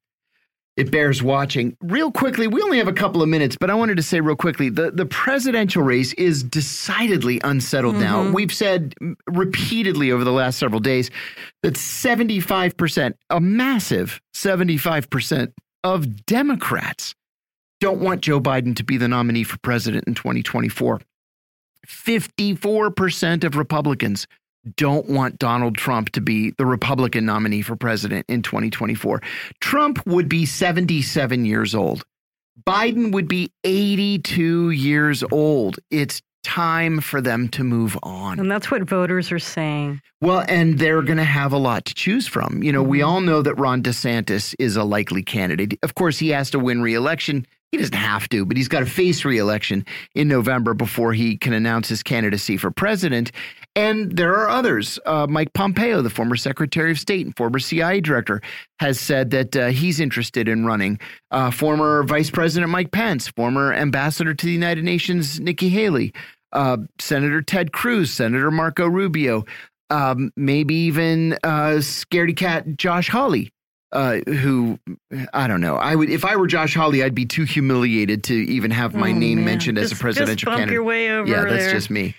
it 0.77 0.91
bears 0.91 1.23
watching. 1.23 1.77
Real 1.81 2.11
quickly, 2.11 2.47
we 2.47 2.61
only 2.61 2.77
have 2.77 2.87
a 2.87 2.93
couple 2.93 3.21
of 3.21 3.29
minutes, 3.29 3.55
but 3.59 3.69
I 3.69 3.75
wanted 3.75 3.95
to 3.97 4.03
say 4.03 4.19
real 4.19 4.35
quickly 4.35 4.69
the, 4.69 4.91
the 4.91 5.05
presidential 5.05 5.83
race 5.83 6.13
is 6.13 6.43
decidedly 6.43 7.39
unsettled 7.43 7.95
mm 7.95 8.01
-hmm. 8.01 8.09
now. 8.09 8.23
Mm-hmm. 8.23 8.33
We've 8.33 8.53
said 8.53 8.93
repeatedly 9.27 10.11
over 10.11 10.23
the 10.23 10.33
last 10.33 10.59
several 10.59 10.81
days 10.81 11.09
that 11.63 11.77
75%, 11.77 13.13
a 13.29 13.39
massive 13.39 14.19
75% 14.33 15.53
of 15.83 16.25
Democrats 16.25 17.15
don't 17.79 18.01
want 18.01 18.21
Joe 18.21 18.41
Biden 18.41 18.75
to 18.75 18.83
be 18.83 18.97
the 18.97 19.07
nominee 19.07 19.43
for 19.43 19.57
president 19.59 20.07
in 20.07 20.13
2024. 20.13 20.99
54% 21.87 23.43
of 23.43 23.55
Republicans 23.55 24.27
don't 24.75 25.07
want 25.09 25.39
Donald 25.39 25.77
Trump 25.77 26.11
to 26.11 26.21
be 26.21 26.51
the 26.57 26.65
Republican 26.65 27.25
nominee 27.25 27.61
for 27.61 27.75
president 27.75 28.25
in 28.27 28.41
2024. 28.41 29.21
Trump 29.59 30.05
would 30.05 30.29
be 30.29 30.45
77 30.45 31.45
years 31.45 31.75
old. 31.75 32.03
Biden 32.65 33.11
would 33.11 33.27
be 33.27 33.51
82 33.63 34.71
years 34.71 35.23
old. 35.31 35.79
It's 35.91 36.21
time 36.43 37.01
for 37.01 37.21
them 37.21 37.49
to 37.49 37.63
move 37.63 37.97
on. 38.03 38.39
And 38.39 38.49
that's 38.49 38.69
what 38.69 38.83
voters 38.83 39.31
are 39.31 39.39
saying. 39.39 39.99
Well, 40.21 40.45
and 40.47 40.77
they're 40.77 41.01
going 41.01 41.17
to 41.17 41.23
have 41.23 41.51
a 41.51 41.57
lot 41.57 41.85
to 41.85 41.93
choose 41.95 42.27
from. 42.27 42.61
You 42.61 42.71
know, 42.71 42.81
mm 42.81 42.85
-hmm. 42.85 42.91
we 42.91 42.99
mm-hmm. 42.99 43.09
all 43.09 43.21
know 43.21 43.41
that 43.41 43.59
Ron 43.59 43.81
DeSantis 43.81 44.53
is 44.59 44.77
a 44.77 44.83
likely 44.83 45.23
candidate. 45.23 45.77
Of 45.81 45.93
course, 45.95 46.25
he 46.25 46.33
has 46.35 46.49
to 46.51 46.59
win 46.59 46.81
re-election. 46.81 47.45
He 47.75 47.81
doesn't 47.81 47.93
have 47.93 48.29
to, 48.29 48.45
but 48.45 48.55
he's 48.55 48.69
got 48.69 48.79
to 48.79 48.85
face 48.85 49.25
re-election 49.25 49.85
in 50.13 50.29
November 50.29 50.73
before 50.73 51.11
he 51.11 51.35
can 51.35 51.51
announce 51.51 51.89
his 51.89 52.03
candidacy 52.03 52.55
for 52.55 52.71
president. 52.71 53.33
And 53.75 54.15
there 54.15 54.33
are 54.33 54.47
others. 54.47 54.97
Uh, 55.05 55.27
Mike 55.29 55.51
Pompeo, 55.51 56.01
the 56.01 56.09
former 56.09 56.37
Secretary 56.37 56.89
of 56.91 56.97
State 56.97 57.25
and 57.25 57.35
former 57.35 57.59
CIA 57.59 57.99
director, 57.99 58.41
has 58.79 58.97
said 58.97 59.31
that 59.31 59.57
uh, 59.57 59.67
he's 59.67 59.99
interested 59.99 60.47
in 60.47 60.65
running. 60.65 61.01
Uh, 61.31 61.51
former 61.51 62.03
Vice 62.03 62.29
President 62.29 62.71
Mike 62.71 62.91
Pence, 62.91 63.27
former 63.27 63.73
Ambassador 63.73 64.33
to 64.33 64.45
the 64.45 64.53
United 64.53 64.85
Nations 64.85 65.41
Nikki 65.41 65.67
Haley, 65.67 66.13
uh, 66.53 66.77
Senator 66.97 67.41
Ted 67.41 67.73
Cruz, 67.73 68.09
Senator 68.09 68.51
Marco 68.51 68.87
Rubio, 68.87 69.43
um, 69.89 70.31
maybe 70.37 70.75
even 70.75 71.33
uh, 71.43 71.79
Scaredy 71.79 72.37
Cat 72.37 72.77
Josh 72.77 73.09
Hawley 73.09 73.51
uh, 73.95 74.19
who 74.29 74.77
I 75.33 75.47
don't 75.47 75.61
know. 75.61 75.75
I 75.77 75.95
would 75.95 76.09
if 76.09 76.25
I 76.25 76.35
were 76.35 76.47
Josh 76.47 76.75
Hawley, 76.75 77.01
I'd 77.01 77.15
be 77.15 77.25
too 77.25 77.43
humiliated 77.45 78.23
to 78.25 78.33
even 78.35 78.69
have 78.71 78.93
my 78.93 79.09
oh, 79.11 79.13
name 79.13 79.37
man. 79.37 79.45
mentioned 79.45 79.77
just, 79.77 79.93
as 79.93 79.97
a 79.97 80.01
presidential 80.01 80.51
candidate. 80.51 80.73
Your 80.73 80.83
way 80.83 81.09
over 81.09 81.27
yeah, 81.29 81.43
that's 81.45 81.65
there. 81.65 81.73
just 81.73 81.89
me. 81.89 82.13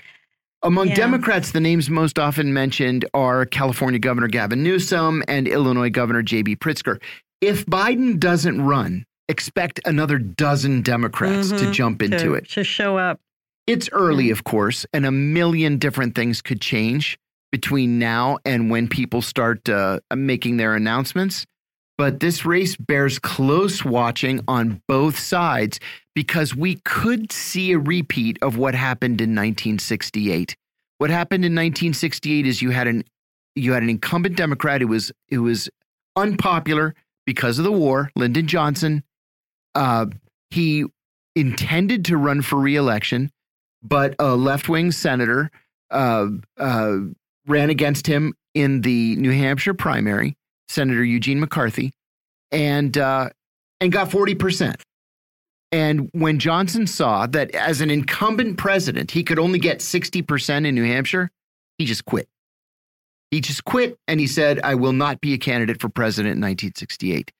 Among 0.62 0.88
Yeah. 0.88 0.94
Democrats, 0.96 1.52
the 1.52 1.60
names 1.60 1.90
most 1.90 2.18
often 2.18 2.52
mentioned 2.52 3.04
are 3.14 3.44
California 3.46 3.98
Governor 4.00 4.28
Gavin 4.28 4.62
Newsom 4.62 5.22
and 5.28 5.46
Illinois 5.46 5.90
Governor 5.90 6.22
J.B. 6.22 6.56
Pritzker. 6.56 7.00
If 7.40 7.66
Biden 7.66 8.18
doesn't 8.18 8.60
run, 8.62 9.04
expect 9.28 9.78
another 9.84 10.18
dozen 10.18 10.80
Democrats 10.82 11.50
to 11.50 11.56
Mhm. 11.56 11.72
jump 11.72 12.02
into 12.02 12.18
to, 12.18 12.34
it. 12.34 12.48
to 12.50 12.64
show 12.64 12.96
up. 12.96 13.20
It's 13.66 13.88
early, 13.92 14.30
of 14.30 14.44
course, 14.44 14.86
and 14.94 15.04
a 15.04 15.10
million 15.12 15.76
different 15.78 16.14
things 16.14 16.40
could 16.40 16.60
change 16.60 17.18
between 17.52 17.98
now 17.98 18.38
and 18.44 18.70
when 18.70 18.88
people 18.88 19.20
start 19.22 19.68
uh, 19.68 20.00
making 20.14 20.56
their 20.56 20.74
announcements. 20.74 21.44
But 21.98 22.20
this 22.20 22.44
race 22.44 22.76
bears 22.76 23.18
close 23.18 23.84
watching 23.84 24.40
on 24.46 24.82
both 24.86 25.18
sides 25.18 25.80
because 26.14 26.54
we 26.54 26.76
could 26.84 27.32
see 27.32 27.72
a 27.72 27.78
repeat 27.78 28.38
of 28.42 28.58
what 28.58 28.74
happened 28.74 29.20
in 29.20 29.30
1968. 29.30 30.56
What 30.98 31.10
happened 31.10 31.44
in 31.44 31.52
1968 31.52 32.46
is 32.46 32.62
you 32.62 32.70
had 32.70 32.86
an 32.86 33.04
you 33.54 33.72
had 33.72 33.82
an 33.82 33.88
incumbent 33.88 34.36
Democrat 34.36 34.82
who 34.82 34.88
was 34.88 35.10
who 35.30 35.42
was 35.42 35.68
unpopular 36.14 36.94
because 37.24 37.58
of 37.58 37.64
the 37.64 37.72
war, 37.72 38.10
Lyndon 38.16 38.46
Johnson. 38.46 39.02
Uh, 39.74 40.06
he 40.50 40.84
intended 41.34 42.04
to 42.06 42.16
run 42.16 42.42
for 42.42 42.58
reelection, 42.58 43.30
but 43.82 44.14
a 44.18 44.34
left 44.36 44.68
wing 44.68 44.92
senator 44.92 45.50
uh, 45.90 46.28
uh, 46.58 46.98
ran 47.46 47.70
against 47.70 48.06
him 48.06 48.34
in 48.54 48.80
the 48.80 49.16
New 49.16 49.32
Hampshire 49.32 49.74
primary, 49.74 50.36
Senator 50.68 51.04
Eugene 51.04 51.40
McCarthy, 51.40 51.92
and 52.50 52.96
uh, 52.96 53.30
and 53.80 53.92
got 53.92 54.10
forty 54.10 54.34
percent. 54.34 54.76
And 55.72 56.08
when 56.12 56.38
Johnson 56.38 56.86
saw 56.86 57.26
that 57.26 57.50
as 57.54 57.80
an 57.80 57.90
incumbent 57.90 58.56
president, 58.56 59.10
he 59.10 59.24
could 59.24 59.38
only 59.38 59.58
get 59.58 59.80
60% 59.80 60.66
in 60.66 60.74
New 60.74 60.84
Hampshire, 60.84 61.30
he 61.76 61.84
just 61.84 62.04
quit. 62.04 62.28
He 63.30 63.40
just 63.40 63.64
quit 63.64 63.98
and 64.06 64.20
he 64.20 64.26
said, 64.26 64.60
I 64.62 64.76
will 64.76 64.92
not 64.92 65.20
be 65.20 65.34
a 65.34 65.38
candidate 65.38 65.80
for 65.80 65.88
president 65.88 66.34
in 66.34 66.40
1968. 66.40 67.32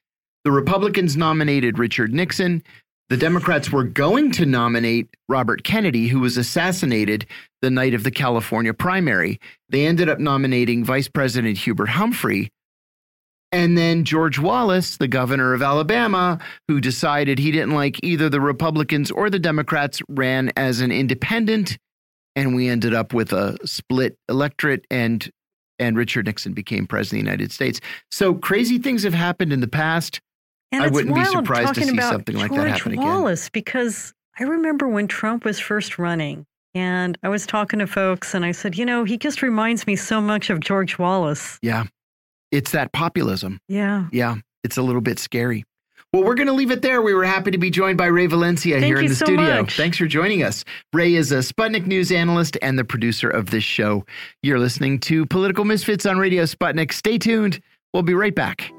The 0.44 0.50
Republicans 0.50 1.16
nominated 1.16 1.78
Richard 1.78 2.12
Nixon. 2.12 2.62
The 3.08 3.16
Democrats 3.16 3.70
were 3.70 3.84
going 3.84 4.32
to 4.32 4.46
nominate 4.46 5.08
Robert 5.28 5.62
Kennedy, 5.62 6.08
who 6.08 6.20
was 6.20 6.36
assassinated 6.36 7.26
the 7.62 7.70
night 7.70 7.94
of 7.94 8.02
the 8.02 8.10
California 8.10 8.74
primary. 8.74 9.40
They 9.68 9.86
ended 9.86 10.08
up 10.08 10.18
nominating 10.18 10.84
Vice 10.84 11.08
President 11.08 11.56
Hubert 11.58 11.88
Humphrey. 11.88 12.50
And 13.52 13.78
then 13.78 14.04
George 14.04 14.38
Wallace, 14.38 14.96
the 14.96 15.08
governor 15.08 15.54
of 15.54 15.62
Alabama, 15.62 16.38
who 16.68 16.80
decided 16.80 17.38
he 17.38 17.52
didn't 17.52 17.74
like 17.74 18.02
either 18.02 18.28
the 18.28 18.40
Republicans 18.40 19.10
or 19.10 19.30
the 19.30 19.38
Democrats, 19.38 20.02
ran 20.08 20.52
as 20.56 20.80
an 20.80 20.90
independent. 20.92 21.78
And 22.34 22.54
we 22.54 22.68
ended 22.68 22.92
up 22.92 23.14
with 23.14 23.32
a 23.32 23.56
split 23.64 24.18
electorate 24.28 24.84
and 24.90 25.30
and 25.78 25.96
Richard 25.96 26.26
Nixon 26.26 26.52
became 26.52 26.86
president 26.86 27.20
of 27.20 27.24
the 27.24 27.30
United 27.30 27.52
States. 27.52 27.80
So 28.10 28.34
crazy 28.34 28.78
things 28.78 29.02
have 29.02 29.14
happened 29.14 29.52
in 29.52 29.60
the 29.60 29.68
past. 29.68 30.20
And 30.72 30.82
I 30.82 30.88
wouldn't 30.88 31.14
be 31.14 31.24
surprised 31.24 31.74
to 31.74 31.84
see 31.84 32.00
something 32.00 32.36
like 32.36 32.50
that 32.50 32.68
happen 32.68 32.92
again. 32.92 33.04
Wallace, 33.04 33.50
because 33.50 34.12
I 34.38 34.44
remember 34.44 34.88
when 34.88 35.06
Trump 35.06 35.44
was 35.44 35.60
first 35.60 35.98
running, 35.98 36.44
and 36.74 37.16
I 37.22 37.28
was 37.28 37.46
talking 37.46 37.78
to 37.78 37.86
folks, 37.86 38.34
and 38.34 38.44
I 38.44 38.52
said, 38.52 38.76
you 38.76 38.84
know, 38.84 39.04
he 39.04 39.16
just 39.16 39.42
reminds 39.42 39.86
me 39.86 39.96
so 39.96 40.20
much 40.20 40.50
of 40.50 40.60
George 40.60 40.98
Wallace. 40.98 41.58
Yeah. 41.62 41.84
It's 42.50 42.72
that 42.72 42.92
populism. 42.92 43.58
Yeah. 43.68 44.06
Yeah. 44.12 44.36
It's 44.64 44.76
a 44.76 44.82
little 44.82 45.00
bit 45.00 45.18
scary. 45.18 45.64
Well, 46.12 46.24
we're 46.24 46.34
going 46.34 46.46
to 46.46 46.52
leave 46.52 46.70
it 46.70 46.82
there. 46.82 47.02
We 47.02 47.14
were 47.14 47.24
happy 47.24 47.50
to 47.50 47.58
be 47.58 47.68
joined 47.68 47.98
by 47.98 48.06
Rae 48.06 48.26
Valencia 48.26 48.74
Thank 48.74 48.84
here 48.86 48.98
in 48.98 49.06
the 49.06 49.14
so 49.14 49.26
studio. 49.26 49.62
much. 49.62 49.76
Thanks 49.76 49.98
for 49.98 50.06
joining 50.06 50.42
us. 50.42 50.64
Rae 50.92 51.14
is 51.14 51.32
a 51.32 51.38
Sputnik 51.38 51.86
News 51.86 52.10
analyst 52.12 52.56
and 52.62 52.78
the 52.78 52.84
producer 52.84 53.28
of 53.28 53.50
this 53.50 53.64
show. 53.64 54.04
You're 54.42 54.58
listening 54.58 55.00
to 55.00 55.26
Political 55.26 55.64
Misfits 55.64 56.06
on 56.06 56.18
Radio 56.18 56.44
Sputnik. 56.44 56.92
Stay 56.92 57.18
tuned. 57.18 57.60
We'll 57.92 58.02
be 58.04 58.14
right 58.14 58.34
back. 58.34 58.70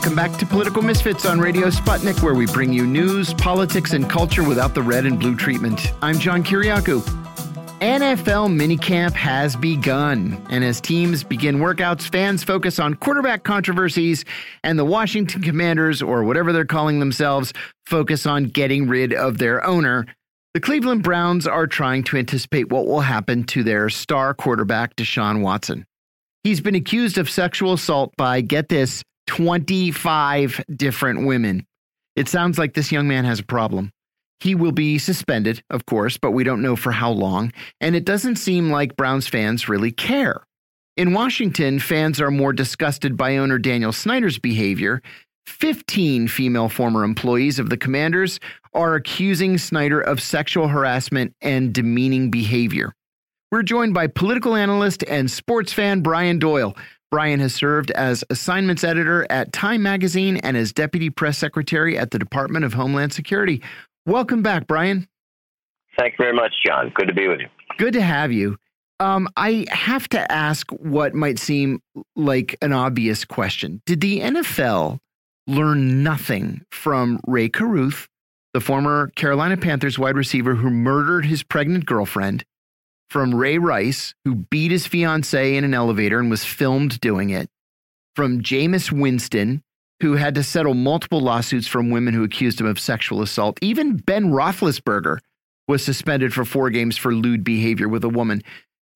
Welcome 0.00 0.16
back 0.16 0.38
to 0.38 0.46
Political 0.46 0.80
Misfits 0.80 1.26
on 1.26 1.38
Radio 1.38 1.68
Sputnik, 1.68 2.22
where 2.22 2.32
we 2.32 2.46
bring 2.46 2.72
you 2.72 2.86
news, 2.86 3.34
politics, 3.34 3.92
and 3.92 4.08
culture 4.08 4.42
without 4.42 4.72
the 4.72 4.80
red 4.80 5.04
and 5.04 5.20
blue 5.20 5.36
treatment. 5.36 5.92
I'm 6.00 6.18
John 6.18 6.42
Kiriakou. 6.42 7.02
NFL 7.80 8.48
minicamp 8.48 9.12
has 9.12 9.56
begun, 9.56 10.42
and 10.48 10.64
as 10.64 10.80
teams 10.80 11.22
begin 11.22 11.56
workouts, 11.56 12.10
fans 12.10 12.42
focus 12.42 12.78
on 12.78 12.94
quarterback 12.94 13.42
controversies, 13.44 14.24
and 14.64 14.78
the 14.78 14.86
Washington 14.86 15.42
Commanders, 15.42 16.00
or 16.00 16.24
whatever 16.24 16.50
they're 16.50 16.64
calling 16.64 16.98
themselves, 16.98 17.52
focus 17.84 18.24
on 18.24 18.44
getting 18.44 18.88
rid 18.88 19.12
of 19.12 19.36
their 19.36 19.62
owner. 19.66 20.06
The 20.54 20.60
Cleveland 20.60 21.02
Browns 21.02 21.46
are 21.46 21.66
trying 21.66 22.04
to 22.04 22.16
anticipate 22.16 22.70
what 22.70 22.86
will 22.86 23.00
happen 23.00 23.44
to 23.48 23.62
their 23.62 23.90
star 23.90 24.32
quarterback, 24.32 24.96
Deshaun 24.96 25.42
Watson. 25.42 25.84
He's 26.42 26.62
been 26.62 26.74
accused 26.74 27.18
of 27.18 27.28
sexual 27.28 27.74
assault 27.74 28.14
by, 28.16 28.40
get 28.40 28.70
this, 28.70 29.02
25 29.30 30.64
different 30.74 31.24
women. 31.24 31.64
It 32.16 32.28
sounds 32.28 32.58
like 32.58 32.74
this 32.74 32.90
young 32.90 33.06
man 33.06 33.24
has 33.24 33.38
a 33.38 33.44
problem. 33.44 33.92
He 34.40 34.56
will 34.56 34.72
be 34.72 34.98
suspended, 34.98 35.62
of 35.70 35.86
course, 35.86 36.16
but 36.16 36.32
we 36.32 36.42
don't 36.42 36.62
know 36.62 36.74
for 36.74 36.90
how 36.90 37.12
long, 37.12 37.52
and 37.80 37.94
it 37.94 38.04
doesn't 38.04 38.36
seem 38.36 38.72
like 38.72 38.96
Browns 38.96 39.28
fans 39.28 39.68
really 39.68 39.92
care. 39.92 40.42
In 40.96 41.12
Washington, 41.12 41.78
fans 41.78 42.20
are 42.20 42.32
more 42.32 42.52
disgusted 42.52 43.16
by 43.16 43.36
owner 43.36 43.56
Daniel 43.56 43.92
Snyder's 43.92 44.36
behavior. 44.36 45.00
15 45.46 46.26
female 46.26 46.68
former 46.68 47.04
employees 47.04 47.60
of 47.60 47.70
the 47.70 47.76
Commanders 47.76 48.40
are 48.74 48.96
accusing 48.96 49.58
Snyder 49.58 50.00
of 50.00 50.20
sexual 50.20 50.66
harassment 50.66 51.36
and 51.40 51.72
demeaning 51.72 52.32
behavior. 52.32 52.92
We're 53.52 53.62
joined 53.62 53.94
by 53.94 54.08
political 54.08 54.56
analyst 54.56 55.04
and 55.06 55.30
sports 55.30 55.72
fan 55.72 56.00
Brian 56.00 56.40
Doyle. 56.40 56.76
Brian 57.10 57.40
has 57.40 57.54
served 57.54 57.90
as 57.90 58.22
assignments 58.30 58.84
editor 58.84 59.26
at 59.30 59.52
Time 59.52 59.82
Magazine 59.82 60.36
and 60.38 60.56
as 60.56 60.72
deputy 60.72 61.10
press 61.10 61.38
secretary 61.38 61.98
at 61.98 62.12
the 62.12 62.18
Department 62.18 62.64
of 62.64 62.74
Homeland 62.74 63.12
Security. 63.12 63.62
Welcome 64.06 64.42
back, 64.42 64.66
Brian. 64.66 65.08
Thank 65.98 66.14
you 66.14 66.24
very 66.24 66.34
much, 66.34 66.52
John. 66.64 66.92
Good 66.94 67.08
to 67.08 67.14
be 67.14 67.28
with 67.28 67.40
you. 67.40 67.48
Good 67.78 67.94
to 67.94 68.02
have 68.02 68.32
you. 68.32 68.56
Um, 69.00 69.28
I 69.36 69.66
have 69.70 70.08
to 70.10 70.30
ask 70.30 70.70
what 70.72 71.14
might 71.14 71.38
seem 71.38 71.80
like 72.16 72.56
an 72.62 72.72
obvious 72.72 73.24
question. 73.24 73.82
Did 73.86 74.00
the 74.00 74.20
NFL 74.20 74.98
learn 75.46 76.02
nothing 76.02 76.62
from 76.70 77.18
Rae 77.26 77.48
Carruth, 77.48 78.06
the 78.52 78.60
former 78.60 79.08
Carolina 79.16 79.56
Panthers 79.56 79.98
wide 79.98 80.16
receiver 80.16 80.54
who 80.54 80.70
murdered 80.70 81.24
his 81.24 81.42
pregnant 81.42 81.86
girlfriend, 81.86 82.44
from 83.10 83.34
Ray 83.34 83.58
Rice, 83.58 84.14
who 84.24 84.36
beat 84.36 84.70
his 84.70 84.86
fiancee 84.86 85.56
in 85.56 85.64
an 85.64 85.74
elevator 85.74 86.18
and 86.18 86.30
was 86.30 86.44
filmed 86.44 87.00
doing 87.00 87.30
it, 87.30 87.48
from 88.14 88.40
Jameis 88.40 88.92
Winston, 88.92 89.62
who 90.00 90.14
had 90.14 90.34
to 90.36 90.42
settle 90.42 90.74
multiple 90.74 91.20
lawsuits 91.20 91.66
from 91.66 91.90
women 91.90 92.14
who 92.14 92.24
accused 92.24 92.60
him 92.60 92.66
of 92.66 92.78
sexual 92.78 93.20
assault. 93.20 93.58
Even 93.60 93.96
Ben 93.96 94.30
Roethlisberger 94.30 95.18
was 95.68 95.84
suspended 95.84 96.32
for 96.32 96.44
four 96.44 96.70
games 96.70 96.96
for 96.96 97.14
lewd 97.14 97.44
behavior 97.44 97.88
with 97.88 98.04
a 98.04 98.08
woman. 98.08 98.42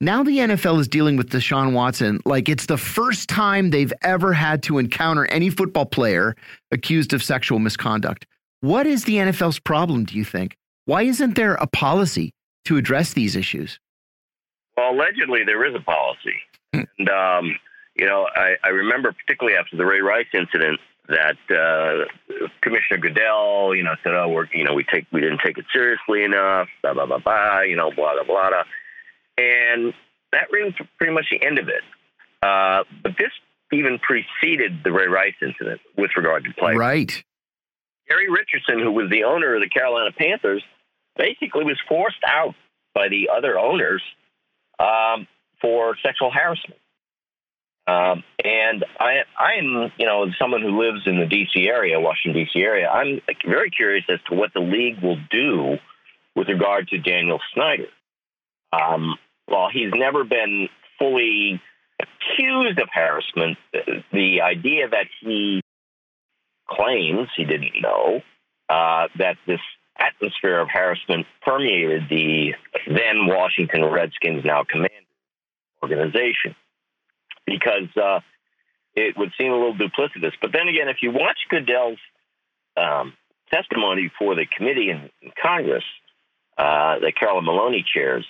Now 0.00 0.22
the 0.22 0.38
NFL 0.38 0.80
is 0.80 0.88
dealing 0.88 1.16
with 1.16 1.30
Deshaun 1.30 1.72
Watson 1.72 2.20
like 2.24 2.48
it's 2.48 2.66
the 2.66 2.76
first 2.76 3.28
time 3.28 3.70
they've 3.70 3.92
ever 4.02 4.32
had 4.32 4.62
to 4.64 4.78
encounter 4.78 5.26
any 5.26 5.50
football 5.50 5.86
player 5.86 6.34
accused 6.72 7.12
of 7.12 7.22
sexual 7.22 7.58
misconduct. 7.58 8.26
What 8.60 8.86
is 8.86 9.04
the 9.04 9.16
NFL's 9.16 9.58
problem, 9.58 10.04
do 10.04 10.16
you 10.16 10.24
think? 10.24 10.56
Why 10.86 11.02
isn't 11.02 11.36
there 11.36 11.54
a 11.54 11.66
policy 11.66 12.32
to 12.64 12.76
address 12.76 13.12
these 13.12 13.36
issues? 13.36 13.78
Well, 14.76 14.92
allegedly 14.92 15.44
there 15.44 15.64
is 15.64 15.74
a 15.74 15.80
policy, 15.80 16.38
and 16.72 17.09
um, 17.09 17.56
you 17.94 18.06
know, 18.06 18.26
I, 18.34 18.56
I 18.64 18.68
remember 18.70 19.12
particularly 19.12 19.56
after 19.56 19.76
the 19.76 19.84
Ray 19.84 20.01
Rice 20.01 20.26
incident 20.34 20.80
that 21.09 21.36
uh, 21.51 22.06
Commissioner 22.60 22.98
Goodell, 23.01 23.74
you 23.74 23.84
know, 23.84 23.94
said, 24.02 24.14
"Oh, 24.14 24.28
we're, 24.28 24.46
you 24.52 24.64
know, 24.64 24.74
we 24.74 24.84
take 24.84 25.06
we 25.12 25.20
didn't 25.20 25.40
take 25.44 25.59
it 25.59 25.66
seriously 25.72 26.24
enough." 26.24 26.68
Blah 26.82 26.94
blah 26.94 27.06
blah 27.06 27.18
blah. 27.18 27.60
You 27.60 27.76
know, 27.76 27.90
blah 27.94 28.14
blah 28.14 28.24
blah. 28.24 28.51
blah. 28.51 28.62
And 29.36 29.92
that 30.32 30.48
was 30.51 30.72
pretty 30.98 31.12
much 31.12 31.26
the 31.30 31.44
end 31.44 31.59
of 31.59 31.68
it. 31.68 31.82
Uh, 32.42 32.84
but 33.02 33.12
this 33.18 33.30
even 33.72 33.98
preceded 33.98 34.82
the 34.84 34.92
Ray 34.92 35.06
Rice 35.06 35.34
incident 35.40 35.80
with 35.96 36.10
regard 36.16 36.44
to 36.44 36.52
play. 36.52 36.74
Right. 36.74 37.24
Gary 38.09 38.30
Richardson, 38.30 38.80
who 38.80 38.92
was 38.92 39.10
the 39.10 39.24
owner 39.24 39.55
of 39.55 39.62
the 39.62 39.68
Carolina 39.68 40.10
Panthers, 40.16 40.62
basically 41.16 41.64
was 41.64 41.80
forced 41.88 42.22
out 42.26 42.55
by 42.94 43.09
the 43.09 43.30
other 43.34 43.59
owners 43.59 44.02
um, 44.78 45.26
for 45.60 45.96
sexual 46.02 46.30
harassment. 46.30 46.80
Um, 47.86 48.24
and 48.42 48.84
I, 48.98 49.24
I'm, 49.38 49.92
you 49.98 50.06
know, 50.06 50.26
someone 50.40 50.62
who 50.62 50.80
lives 50.80 51.02
in 51.06 51.18
the 51.18 51.26
D.C. 51.26 51.68
area, 51.68 52.01
Washington 52.01 52.44
D.C. 52.44 52.60
area. 52.60 52.88
I'm 52.88 53.20
very 53.46 53.70
curious 53.70 54.05
as 54.09 54.20
to 54.30 54.34
what 54.34 54.55
the 54.55 54.60
league 54.60 55.02
will 55.02 55.18
do 55.30 55.76
with 56.34 56.48
regard 56.48 56.88
to 56.88 56.98
Daniel 56.98 57.40
Snyder. 57.52 57.88
Um, 58.72 59.16
while 59.46 59.68
he's 59.70 59.92
never 59.94 60.24
been 60.24 60.68
fully 60.98 61.60
accused 62.01 62.78
of 62.78 62.88
harassment, 62.92 63.59
the 64.12 64.40
idea 64.40 64.88
that 64.88 65.06
he 65.20 65.60
claims 66.68 67.28
he 67.36 67.44
didn't 67.44 67.80
know 67.80 68.22
uh, 68.68 69.09
that 69.18 69.36
this 69.46 69.60
atmosphere 69.98 70.60
of 70.60 70.68
harassment 70.70 71.26
permeated 71.42 72.08
the 72.08 72.54
then 72.86 73.26
Washington 73.26 73.84
Redskins, 73.84 74.44
now 74.44 74.64
Commanders 74.64 74.90
organization, 75.82 76.54
because 77.46 77.94
uh, 77.96 78.20
it 78.94 79.16
would 79.16 79.32
seem 79.38 79.52
a 79.52 79.56
little 79.56 79.74
duplicitous. 79.74 80.32
But 80.40 80.52
then 80.52 80.68
again, 80.68 80.88
if 80.88 80.98
you 81.02 81.10
watch 81.10 81.38
Goodell's 81.48 81.98
um, 82.76 83.12
testimony 83.52 84.10
for 84.18 84.34
the 84.34 84.46
committee 84.46 84.90
in, 84.90 85.10
in 85.22 85.30
Congress 85.40 85.84
uh, 86.58 86.98
that 87.00 87.12
Carolyn 87.18 87.44
Maloney 87.44 87.84
chairs, 87.94 88.26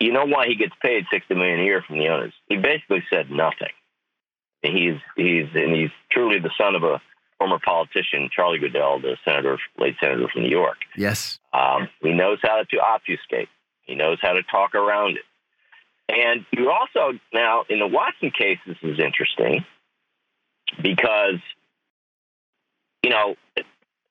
you 0.00 0.12
know 0.12 0.24
why 0.24 0.46
he 0.46 0.54
gets 0.54 0.72
paid 0.80 1.04
sixty 1.12 1.34
million 1.34 1.60
a 1.60 1.64
year 1.64 1.82
from 1.86 1.98
the 1.98 2.08
owners. 2.08 2.32
He 2.48 2.56
basically 2.56 3.04
said 3.12 3.30
nothing. 3.30 3.74
He's 4.62 4.96
he's 5.14 5.46
and 5.54 5.74
he's 5.74 5.90
truly 6.10 6.38
the 6.40 6.50
son 6.58 6.74
of 6.74 6.84
a 6.84 7.00
former 7.38 7.58
politician, 7.64 8.28
Charlie 8.34 8.58
Goodell, 8.58 9.00
the 9.00 9.16
senator, 9.24 9.58
late 9.78 9.96
senator 10.00 10.28
from 10.32 10.42
New 10.42 10.50
York. 10.50 10.78
Yes, 10.96 11.38
um, 11.52 11.88
he 12.02 12.12
knows 12.12 12.38
how 12.42 12.62
to 12.62 12.76
obfuscate. 12.78 13.48
He 13.82 13.94
knows 13.94 14.18
how 14.20 14.32
to 14.32 14.42
talk 14.42 14.74
around 14.74 15.16
it. 15.16 15.24
And 16.08 16.44
you 16.52 16.70
also 16.70 17.18
now 17.32 17.64
in 17.68 17.78
the 17.78 17.86
Watson 17.86 18.30
case, 18.30 18.58
this 18.66 18.76
is 18.82 18.98
interesting 18.98 19.64
because 20.82 21.40
you 23.02 23.10
know, 23.10 23.36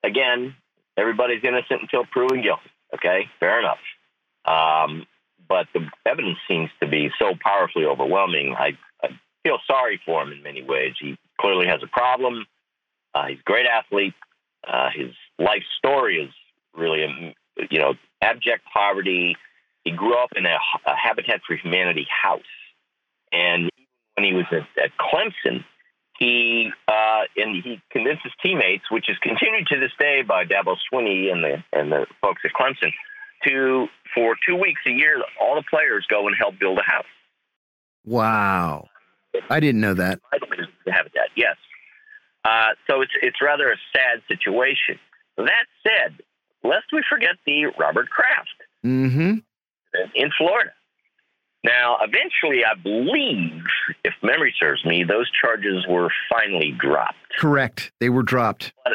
again, 0.02 0.54
everybody's 0.96 1.42
innocent 1.44 1.82
until 1.82 2.04
proven 2.04 2.42
guilty. 2.42 2.70
Okay, 2.94 3.28
fair 3.38 3.60
enough. 3.60 3.78
Um, 4.44 5.06
but 5.48 5.66
the 5.74 5.86
evidence 6.06 6.38
seems 6.48 6.70
to 6.80 6.88
be 6.88 7.10
so 7.18 7.34
powerfully 7.40 7.84
overwhelming. 7.84 8.54
I, 8.58 8.78
I 9.02 9.08
feel 9.44 9.58
sorry 9.66 10.00
for 10.04 10.22
him 10.22 10.32
in 10.32 10.42
many 10.42 10.62
ways. 10.62 10.94
He 11.00 11.18
clearly 11.40 11.66
has 11.66 11.80
a 11.82 11.86
problem. 11.86 12.46
Uh, 13.18 13.26
he's 13.28 13.38
a 13.38 13.44
great 13.44 13.66
athlete. 13.66 14.14
Uh, 14.66 14.88
his 14.94 15.10
life 15.38 15.62
story 15.78 16.18
is 16.18 16.30
really, 16.74 17.34
you 17.70 17.78
know, 17.78 17.94
abject 18.20 18.64
poverty. 18.72 19.36
He 19.84 19.90
grew 19.90 20.16
up 20.16 20.30
in 20.36 20.46
a, 20.46 20.56
a 20.86 20.94
Habitat 20.94 21.40
for 21.46 21.56
Humanity 21.56 22.06
house, 22.10 22.40
and 23.32 23.70
when 24.14 24.24
he 24.24 24.34
was 24.34 24.44
at, 24.52 24.66
at 24.82 24.90
Clemson, 24.98 25.64
he 26.18 26.70
uh, 26.88 27.22
and 27.36 27.62
he 27.62 27.80
convinced 27.90 28.22
his 28.24 28.32
teammates, 28.42 28.84
which 28.90 29.08
is 29.08 29.16
continued 29.22 29.66
to 29.68 29.78
this 29.78 29.92
day 29.98 30.22
by 30.22 30.44
Dabo 30.44 30.76
Swinney 30.92 31.32
and 31.32 31.42
the 31.42 31.64
and 31.72 31.90
the 31.90 32.06
folks 32.20 32.42
at 32.44 32.50
Clemson, 32.52 32.92
to 33.46 33.86
for 34.14 34.36
two 34.46 34.56
weeks 34.56 34.80
a 34.86 34.90
year, 34.90 35.22
all 35.40 35.54
the 35.54 35.64
players 35.70 36.06
go 36.10 36.26
and 36.26 36.36
help 36.36 36.58
build 36.58 36.78
a 36.78 36.82
house. 36.82 37.06
Wow, 38.04 38.88
I 39.48 39.60
didn't 39.60 39.80
know 39.80 39.94
that. 39.94 40.20
Habitat, 40.92 41.30
yes. 41.36 41.56
Uh, 42.48 42.68
so 42.88 43.02
it's 43.02 43.12
it's 43.22 43.36
rather 43.42 43.70
a 43.70 43.76
sad 43.94 44.22
situation. 44.26 44.98
That 45.36 45.66
said, 45.82 46.18
lest 46.64 46.86
we 46.92 47.02
forget 47.08 47.36
the 47.44 47.66
Robert 47.78 48.08
Kraft 48.08 48.62
mm-hmm. 48.84 49.38
in 50.14 50.30
Florida. 50.38 50.70
Now, 51.64 51.98
eventually, 52.00 52.64
I 52.64 52.74
believe, 52.80 53.64
if 54.04 54.14
memory 54.22 54.54
serves 54.58 54.84
me, 54.84 55.04
those 55.04 55.28
charges 55.30 55.84
were 55.88 56.08
finally 56.30 56.74
dropped. 56.78 57.16
Correct. 57.36 57.90
They 58.00 58.08
were 58.08 58.22
dropped. 58.22 58.72
But, 58.84 58.94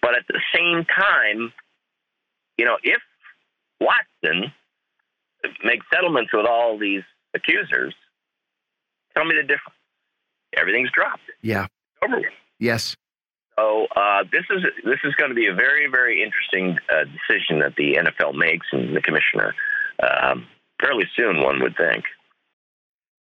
but 0.00 0.14
at 0.14 0.24
the 0.28 0.40
same 0.54 0.84
time, 0.84 1.52
you 2.56 2.64
know, 2.64 2.78
if 2.82 3.02
Watson 3.80 4.52
makes 5.64 5.84
settlements 5.92 6.32
with 6.32 6.46
all 6.46 6.78
these 6.78 7.02
accusers, 7.34 7.94
tell 9.14 9.24
me 9.24 9.34
the 9.34 9.42
difference. 9.42 9.76
Everything's 10.56 10.90
dropped. 10.92 11.22
Yeah. 11.42 11.66
Over 12.02 12.20
with. 12.20 12.26
Yes. 12.58 12.96
So 13.58 13.86
uh, 13.94 14.24
this 14.32 14.44
is 14.50 14.64
this 14.84 14.98
is 15.04 15.14
going 15.14 15.30
to 15.30 15.34
be 15.34 15.46
a 15.46 15.54
very 15.54 15.88
very 15.88 16.22
interesting 16.22 16.78
uh, 16.92 17.04
decision 17.04 17.60
that 17.60 17.76
the 17.76 17.94
NFL 17.94 18.34
makes 18.34 18.66
and 18.72 18.96
the 18.96 19.00
commissioner 19.00 19.54
um, 20.02 20.46
fairly 20.80 21.04
soon. 21.16 21.42
One 21.42 21.60
would 21.62 21.76
think. 21.76 22.04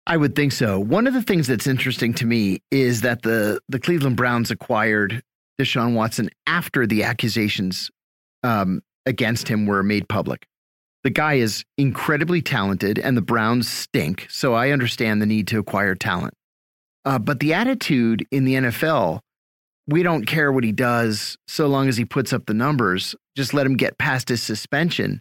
I 0.06 0.16
would 0.16 0.36
think 0.36 0.52
so. 0.52 0.78
One 0.78 1.06
of 1.06 1.14
the 1.14 1.22
things 1.22 1.46
that's 1.46 1.66
interesting 1.66 2.12
to 2.14 2.26
me 2.26 2.60
is 2.70 3.02
that 3.02 3.22
the 3.22 3.60
the 3.68 3.78
Cleveland 3.78 4.16
Browns 4.16 4.50
acquired 4.50 5.22
Deshaun 5.60 5.94
Watson 5.94 6.30
after 6.46 6.86
the 6.86 7.04
accusations 7.04 7.90
um, 8.42 8.82
against 9.06 9.48
him 9.48 9.66
were 9.66 9.82
made 9.82 10.08
public. 10.08 10.46
The 11.04 11.10
guy 11.10 11.34
is 11.34 11.64
incredibly 11.76 12.40
talented, 12.40 12.98
and 12.98 13.16
the 13.16 13.22
Browns 13.22 13.68
stink. 13.68 14.26
So 14.30 14.54
I 14.54 14.70
understand 14.70 15.20
the 15.20 15.26
need 15.26 15.46
to 15.48 15.58
acquire 15.58 15.94
talent. 15.94 16.34
Uh, 17.04 17.18
but 17.18 17.40
the 17.40 17.54
attitude 17.54 18.26
in 18.30 18.44
the 18.44 18.54
NFL, 18.54 19.20
we 19.86 20.02
don't 20.02 20.24
care 20.24 20.50
what 20.50 20.64
he 20.64 20.72
does 20.72 21.36
so 21.46 21.66
long 21.66 21.88
as 21.88 21.96
he 21.96 22.04
puts 22.04 22.32
up 22.32 22.46
the 22.46 22.54
numbers. 22.54 23.14
Just 23.36 23.52
let 23.52 23.66
him 23.66 23.76
get 23.76 23.98
past 23.98 24.28
his 24.28 24.42
suspension. 24.42 25.20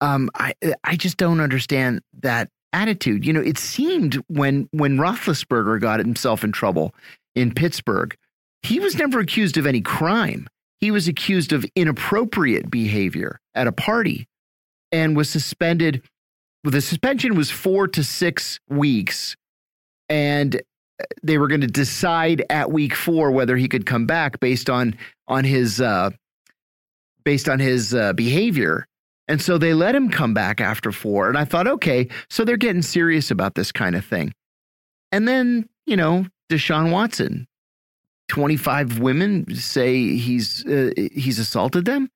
Um, 0.00 0.30
I 0.34 0.54
I 0.82 0.96
just 0.96 1.16
don't 1.16 1.40
understand 1.40 2.00
that 2.20 2.48
attitude. 2.72 3.26
You 3.26 3.32
know, 3.32 3.40
it 3.40 3.58
seemed 3.58 4.14
when 4.28 4.68
when 4.72 4.98
Roethlisberger 4.98 5.80
got 5.80 6.00
himself 6.00 6.44
in 6.44 6.52
trouble 6.52 6.94
in 7.34 7.52
Pittsburgh, 7.52 8.16
he 8.62 8.80
was 8.80 8.96
never 8.96 9.20
accused 9.20 9.56
of 9.56 9.66
any 9.66 9.80
crime. 9.80 10.48
He 10.80 10.90
was 10.90 11.08
accused 11.08 11.52
of 11.52 11.64
inappropriate 11.76 12.70
behavior 12.70 13.40
at 13.54 13.66
a 13.66 13.72
party 13.72 14.26
and 14.92 15.16
was 15.16 15.30
suspended. 15.30 16.02
The 16.64 16.80
suspension 16.80 17.36
was 17.36 17.50
four 17.50 17.88
to 17.88 18.02
six 18.02 18.58
weeks, 18.68 19.36
and 20.08 20.60
they 21.22 21.38
were 21.38 21.48
going 21.48 21.60
to 21.60 21.66
decide 21.66 22.44
at 22.50 22.70
week 22.70 22.94
four 22.94 23.30
whether 23.30 23.56
he 23.56 23.68
could 23.68 23.86
come 23.86 24.06
back 24.06 24.40
based 24.40 24.70
on 24.70 24.96
on 25.26 25.44
his 25.44 25.80
uh, 25.80 26.10
based 27.24 27.48
on 27.48 27.58
his 27.58 27.94
uh, 27.94 28.12
behavior. 28.12 28.86
And 29.26 29.40
so 29.40 29.56
they 29.56 29.72
let 29.72 29.94
him 29.94 30.10
come 30.10 30.34
back 30.34 30.60
after 30.60 30.92
four. 30.92 31.28
And 31.28 31.38
I 31.38 31.46
thought, 31.46 31.66
okay, 31.66 32.08
so 32.28 32.44
they're 32.44 32.58
getting 32.58 32.82
serious 32.82 33.30
about 33.30 33.54
this 33.54 33.72
kind 33.72 33.96
of 33.96 34.04
thing. 34.04 34.34
And 35.12 35.26
then, 35.26 35.66
you 35.86 35.96
know, 35.96 36.26
Deshaun 36.50 36.92
Watson, 36.92 37.46
25 38.28 38.98
women 38.98 39.54
say 39.54 40.16
he's 40.16 40.66
uh, 40.66 40.92
he's 40.96 41.38
assaulted 41.38 41.86
them. 41.86 42.10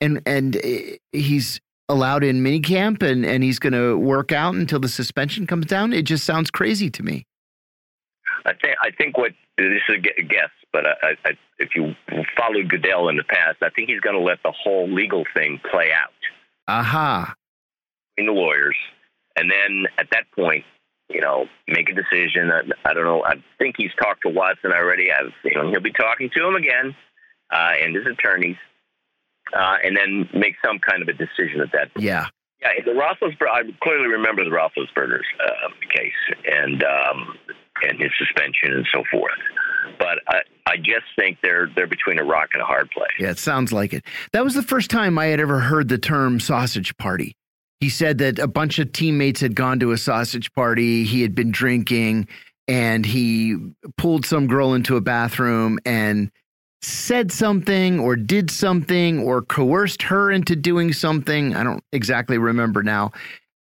And 0.00 0.22
and 0.24 0.56
uh, 0.56 0.96
he's 1.12 1.60
allowed 1.88 2.22
in 2.22 2.44
minicamp 2.44 3.02
and 3.02 3.24
and 3.26 3.42
he's 3.42 3.58
going 3.58 3.72
to 3.72 3.96
work 3.96 4.30
out 4.30 4.54
until 4.54 4.78
the 4.78 4.88
suspension 4.88 5.46
comes 5.46 5.66
down. 5.66 5.92
It 5.92 6.02
just 6.02 6.24
sounds 6.24 6.50
crazy 6.50 6.90
to 6.90 7.02
me. 7.02 7.26
I 8.46 8.52
think 8.54 8.76
I 8.82 8.90
think 8.90 9.18
what 9.18 9.32
this 9.56 9.82
is 9.88 9.96
a 10.18 10.22
guess, 10.22 10.50
but 10.72 10.86
I, 10.86 11.16
I, 11.24 11.30
if 11.58 11.70
you 11.74 11.94
followed 12.36 12.68
Goodell 12.68 13.08
in 13.08 13.16
the 13.16 13.24
past, 13.24 13.58
I 13.62 13.70
think 13.70 13.88
he's 13.88 14.00
going 14.00 14.16
to 14.16 14.22
let 14.22 14.38
the 14.42 14.52
whole 14.52 14.88
legal 14.88 15.24
thing 15.34 15.60
play 15.70 15.92
out. 15.92 16.12
Aha. 16.68 17.34
In 18.16 18.26
the 18.26 18.32
lawyers, 18.32 18.76
and 19.36 19.50
then 19.50 19.86
at 19.98 20.08
that 20.10 20.24
point, 20.34 20.64
you 21.08 21.20
know, 21.20 21.46
make 21.66 21.88
a 21.88 21.94
decision. 21.94 22.50
I, 22.50 22.62
I 22.88 22.94
don't 22.94 23.04
know. 23.04 23.24
I 23.24 23.34
think 23.58 23.76
he's 23.78 23.94
talked 24.00 24.22
to 24.22 24.28
Watson 24.28 24.72
already. 24.72 25.10
I've, 25.12 25.32
you 25.44 25.54
know, 25.54 25.70
he'll 25.70 25.80
be 25.80 25.92
talking 25.92 26.30
to 26.36 26.46
him 26.46 26.54
again, 26.54 26.94
uh, 27.50 27.72
and 27.80 27.94
his 27.94 28.06
attorneys, 28.06 28.56
uh, 29.56 29.76
and 29.84 29.96
then 29.96 30.28
make 30.34 30.56
some 30.64 30.78
kind 30.78 31.02
of 31.02 31.08
a 31.08 31.12
decision 31.12 31.60
at 31.60 31.72
that. 31.72 31.94
Point. 31.94 32.04
Yeah. 32.04 32.26
Yeah, 32.60 32.70
the 32.84 32.90
Roethlisberger. 32.90 33.48
I 33.48 33.62
clearly 33.82 34.08
remember 34.08 34.42
the 34.42 34.50
Roethlisberger's 34.50 35.26
uh, 35.40 35.68
case, 35.94 36.12
and 36.44 36.82
um, 36.82 37.38
and 37.82 37.98
his 38.00 38.10
suspension 38.18 38.72
and 38.72 38.86
so 38.92 39.02
forth. 39.10 39.38
But 39.98 40.18
I, 40.28 40.40
I 40.66 40.76
just 40.76 41.06
think 41.16 41.38
they're 41.42 41.68
they're 41.74 41.86
between 41.86 42.18
a 42.18 42.24
rock 42.24 42.50
and 42.52 42.62
a 42.62 42.66
hard 42.66 42.90
place. 42.90 43.10
Yeah, 43.18 43.30
it 43.30 43.38
sounds 43.38 43.72
like 43.72 43.92
it. 43.92 44.04
That 44.32 44.44
was 44.44 44.54
the 44.54 44.62
first 44.62 44.90
time 44.90 45.18
I 45.18 45.26
had 45.26 45.40
ever 45.40 45.60
heard 45.60 45.88
the 45.88 45.98
term 45.98 46.40
sausage 46.40 46.96
party. 46.98 47.34
He 47.80 47.88
said 47.88 48.18
that 48.18 48.38
a 48.38 48.48
bunch 48.48 48.78
of 48.78 48.92
teammates 48.92 49.40
had 49.40 49.54
gone 49.54 49.78
to 49.80 49.92
a 49.92 49.98
sausage 49.98 50.52
party. 50.52 51.04
He 51.04 51.22
had 51.22 51.34
been 51.34 51.52
drinking 51.52 52.28
and 52.66 53.06
he 53.06 53.56
pulled 53.96 54.26
some 54.26 54.46
girl 54.46 54.74
into 54.74 54.96
a 54.96 55.00
bathroom 55.00 55.78
and 55.86 56.30
said 56.82 57.32
something 57.32 57.98
or 57.98 58.14
did 58.14 58.50
something 58.50 59.20
or 59.20 59.42
coerced 59.42 60.02
her 60.02 60.30
into 60.30 60.54
doing 60.54 60.92
something. 60.92 61.54
I 61.56 61.62
don't 61.64 61.82
exactly 61.92 62.38
remember 62.38 62.82
now 62.82 63.12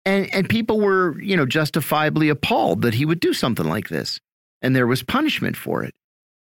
and 0.08 0.34
and 0.34 0.50
people 0.50 0.80
were 0.80 1.20
you 1.22 1.38
know 1.38 1.46
justifiably 1.46 2.30
appalled 2.30 2.82
that 2.82 2.94
he 2.94 3.06
would 3.06 3.20
do 3.20 3.34
something 3.34 3.68
like 3.68 3.90
this 3.90 4.20
and 4.62 4.76
there 4.76 4.88
was 4.88 5.04
punishment 5.04 5.56
for 5.56 5.84
it 5.84 5.94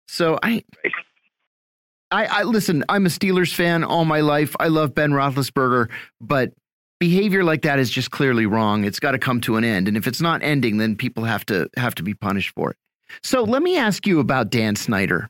so 0.07 0.39
i 0.43 0.63
I, 2.11 2.27
I 2.27 2.43
listen 2.43 2.85
i'm 2.89 3.07
a 3.07 3.09
steelers 3.09 3.55
fan 3.55 3.85
all 3.85 4.05
my 4.05 4.21
life 4.21 4.55
i 4.61 4.69
love 4.69 4.95
ben 4.95 5.13
roethlisberger 5.13 5.89
but 6.21 6.53
behavior 7.03 7.43
like 7.43 7.63
that 7.63 7.81
is 7.81 7.91
just 7.91 8.13
clearly 8.13 8.47
wrong. 8.47 8.85
It's 8.85 9.01
got 9.01 9.11
to 9.11 9.19
come 9.19 9.41
to 9.41 9.57
an 9.57 9.65
end. 9.65 9.89
And 9.89 9.97
if 9.97 10.07
it's 10.07 10.21
not 10.21 10.41
ending, 10.41 10.77
then 10.77 10.95
people 10.95 11.25
have 11.25 11.45
to 11.47 11.69
have 11.77 11.97
to 11.97 12.05
be 12.05 12.15
punished 12.15 12.55
for 12.55 12.71
it. 12.71 12.77
So 13.25 13.43
let 13.43 13.61
me 13.61 13.77
ask 13.77 14.07
you 14.07 14.21
about 14.21 14.51
Dan 14.51 14.77
Snyder. 14.77 15.29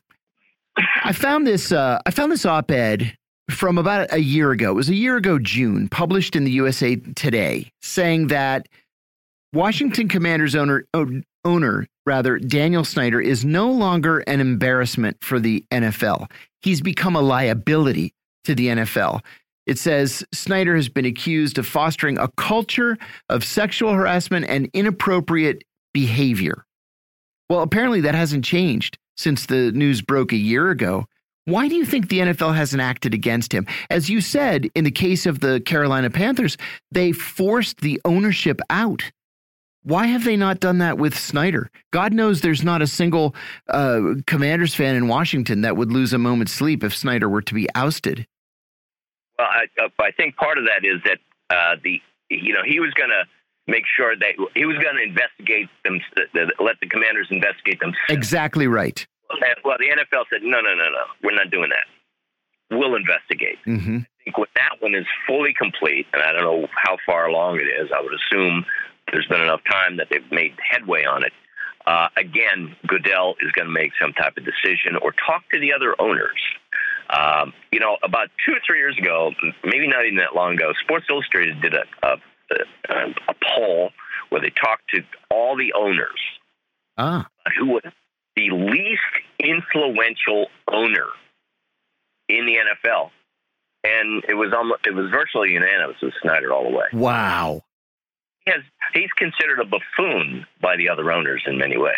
I 1.03 1.13
found 1.13 1.47
this 1.47 1.71
uh, 1.71 1.97
I 2.05 2.11
found 2.11 2.31
this 2.31 2.45
op-ed 2.45 3.17
from 3.49 3.77
about 3.77 4.11
a 4.11 4.19
year 4.19 4.51
ago. 4.51 4.71
It 4.71 4.75
was 4.75 4.89
a 4.89 4.95
year 4.95 5.17
ago, 5.17 5.39
June, 5.39 5.89
published 5.89 6.35
in 6.35 6.43
the 6.43 6.51
USA 6.51 6.95
Today, 6.95 7.71
saying 7.81 8.27
that 8.27 8.67
Washington 9.53 10.07
Commanders 10.07 10.55
owner 10.55 10.85
owner 11.45 11.87
rather 12.05 12.39
Daniel 12.39 12.83
Snyder 12.83 13.19
is 13.21 13.45
no 13.45 13.69
longer 13.71 14.19
an 14.19 14.39
embarrassment 14.39 15.17
for 15.21 15.39
the 15.39 15.63
NFL. 15.71 16.29
He's 16.61 16.81
become 16.81 17.15
a 17.15 17.21
liability 17.21 18.13
to 18.45 18.55
the 18.55 18.67
NFL. 18.67 19.21
It 19.65 19.77
says 19.77 20.25
Snyder 20.33 20.75
has 20.75 20.89
been 20.89 21.05
accused 21.05 21.57
of 21.57 21.65
fostering 21.65 22.17
a 22.17 22.29
culture 22.35 22.97
of 23.29 23.43
sexual 23.43 23.93
harassment 23.93 24.45
and 24.49 24.69
inappropriate 24.73 25.63
behavior. 25.93 26.65
Well, 27.49 27.61
apparently 27.61 28.01
that 28.01 28.15
hasn't 28.15 28.43
changed 28.43 28.97
since 29.15 29.45
the 29.45 29.71
news 29.71 30.01
broke 30.01 30.31
a 30.31 30.37
year 30.37 30.69
ago. 30.69 31.05
Why 31.45 31.67
do 31.67 31.75
you 31.75 31.85
think 31.85 32.07
the 32.07 32.19
NFL 32.19 32.55
hasn't 32.55 32.81
acted 32.81 33.13
against 33.13 33.53
him? 33.53 33.67
As 33.89 34.09
you 34.09 34.21
said, 34.21 34.69
in 34.75 34.85
the 34.85 34.91
case 34.91 35.25
of 35.25 35.39
the 35.41 35.59
Carolina 35.59 36.09
Panthers, 36.09 36.57
they 36.91 37.11
forced 37.11 37.81
the 37.81 37.99
ownership 38.05 38.61
out. 38.69 39.11
Why 39.83 40.05
have 40.05 40.23
they 40.23 40.37
not 40.37 40.61
done 40.61 40.77
that 40.77 40.97
with 40.97 41.17
Snyder? 41.17 41.69
God 41.91 42.13
knows 42.13 42.39
there's 42.39 42.63
not 42.63 42.81
a 42.81 42.87
single 42.87 43.35
uh, 43.67 44.13
Commanders 44.25 44.73
fan 44.73 44.95
in 44.95 45.09
Washington 45.09 45.61
that 45.61 45.75
would 45.75 45.91
lose 45.91 46.13
a 46.13 46.17
moment's 46.17 46.53
sleep 46.53 46.83
if 46.83 46.95
Snyder 46.95 47.27
were 47.27 47.41
to 47.41 47.53
be 47.53 47.67
ousted. 47.75 48.25
Well, 49.37 49.47
I, 49.49 49.83
uh, 49.83 49.89
I 49.99 50.11
think 50.11 50.37
part 50.37 50.57
of 50.57 50.63
that 50.65 50.85
is 50.85 51.01
that 51.03 51.17
uh, 51.49 51.75
the 51.83 51.99
you 52.29 52.53
know 52.53 52.63
he 52.65 52.79
was 52.79 52.93
going 52.93 53.09
to 53.09 53.23
make 53.67 53.83
sure 53.97 54.15
that 54.15 54.35
he 54.55 54.65
was 54.65 54.77
going 54.77 54.95
to 54.95 55.03
investigate 55.03 55.69
them, 55.83 55.99
let 56.59 56.79
the 56.79 56.87
Commanders 56.87 57.27
investigate 57.29 57.79
them. 57.81 57.93
Exactly 58.09 58.67
right. 58.67 59.05
Well, 59.63 59.77
the 59.79 59.89
NFL 59.89 60.25
said 60.29 60.43
no, 60.43 60.61
no, 60.61 60.73
no, 60.75 60.85
no, 60.85 61.05
we're 61.23 61.35
not 61.35 61.51
doing 61.51 61.69
that. 61.69 61.87
We'll 62.77 62.95
investigate. 62.95 63.59
Mm 63.65 63.79
-hmm. 63.79 63.99
I 64.01 64.23
think 64.23 64.37
when 64.37 64.47
that 64.55 64.81
one 64.81 64.95
is 64.95 65.07
fully 65.27 65.53
complete, 65.53 66.07
and 66.13 66.21
I 66.23 66.31
don't 66.31 66.43
know 66.43 66.67
how 66.85 66.97
far 67.05 67.25
along 67.27 67.59
it 67.59 67.67
is, 67.81 67.91
I 67.91 67.99
would 68.03 68.15
assume 68.19 68.65
there's 69.11 69.27
been 69.27 69.41
enough 69.41 69.63
time 69.77 69.97
that 69.97 70.07
they've 70.09 70.31
made 70.31 70.53
headway 70.71 71.03
on 71.05 71.23
it. 71.23 71.33
Uh, 71.85 72.07
again, 72.15 72.75
Goodell 72.87 73.35
is 73.41 73.51
going 73.51 73.67
to 73.67 73.73
make 73.81 73.91
some 74.01 74.13
type 74.13 74.37
of 74.37 74.43
decision 74.45 74.95
or 75.01 75.11
talk 75.11 75.43
to 75.51 75.59
the 75.59 75.73
other 75.73 75.91
owners. 75.99 76.41
Um, 77.09 77.53
you 77.71 77.79
know, 77.79 77.97
about 78.01 78.29
two 78.45 78.53
or 78.53 78.61
three 78.65 78.79
years 78.79 78.97
ago, 78.97 79.33
maybe 79.63 79.87
not 79.87 80.05
even 80.05 80.17
that 80.17 80.33
long 80.33 80.53
ago, 80.53 80.71
Sports 80.81 81.05
Illustrated 81.09 81.61
did 81.61 81.73
a, 81.73 81.83
a, 82.01 82.17
a, 82.89 82.95
a 83.27 83.35
poll 83.55 83.91
where 84.29 84.41
they 84.41 84.49
talked 84.49 84.89
to 84.89 85.01
all 85.29 85.57
the 85.57 85.73
owners 85.73 86.19
ah. 86.97 87.27
who 87.59 87.67
was 87.67 87.83
the 88.35 88.49
least 88.51 89.01
influential 89.39 90.47
owner 90.71 91.07
in 92.29 92.45
the 92.45 92.55
NFL, 92.55 93.09
and 93.83 94.23
it 94.27 94.35
was 94.35 94.53
almost 94.55 94.85
it 94.87 94.93
was 94.93 95.09
virtually 95.11 95.51
unanimous 95.51 95.97
with 96.01 96.13
Snyder 96.21 96.53
all 96.53 96.63
the 96.63 96.75
way. 96.75 96.85
Wow 96.93 97.63
has 98.47 98.61
he's 98.93 99.11
considered 99.15 99.59
a 99.59 99.65
buffoon 99.65 100.45
by 100.61 100.75
the 100.77 100.89
other 100.89 101.11
owners 101.11 101.43
in 101.47 101.57
many 101.57 101.77
ways. 101.77 101.95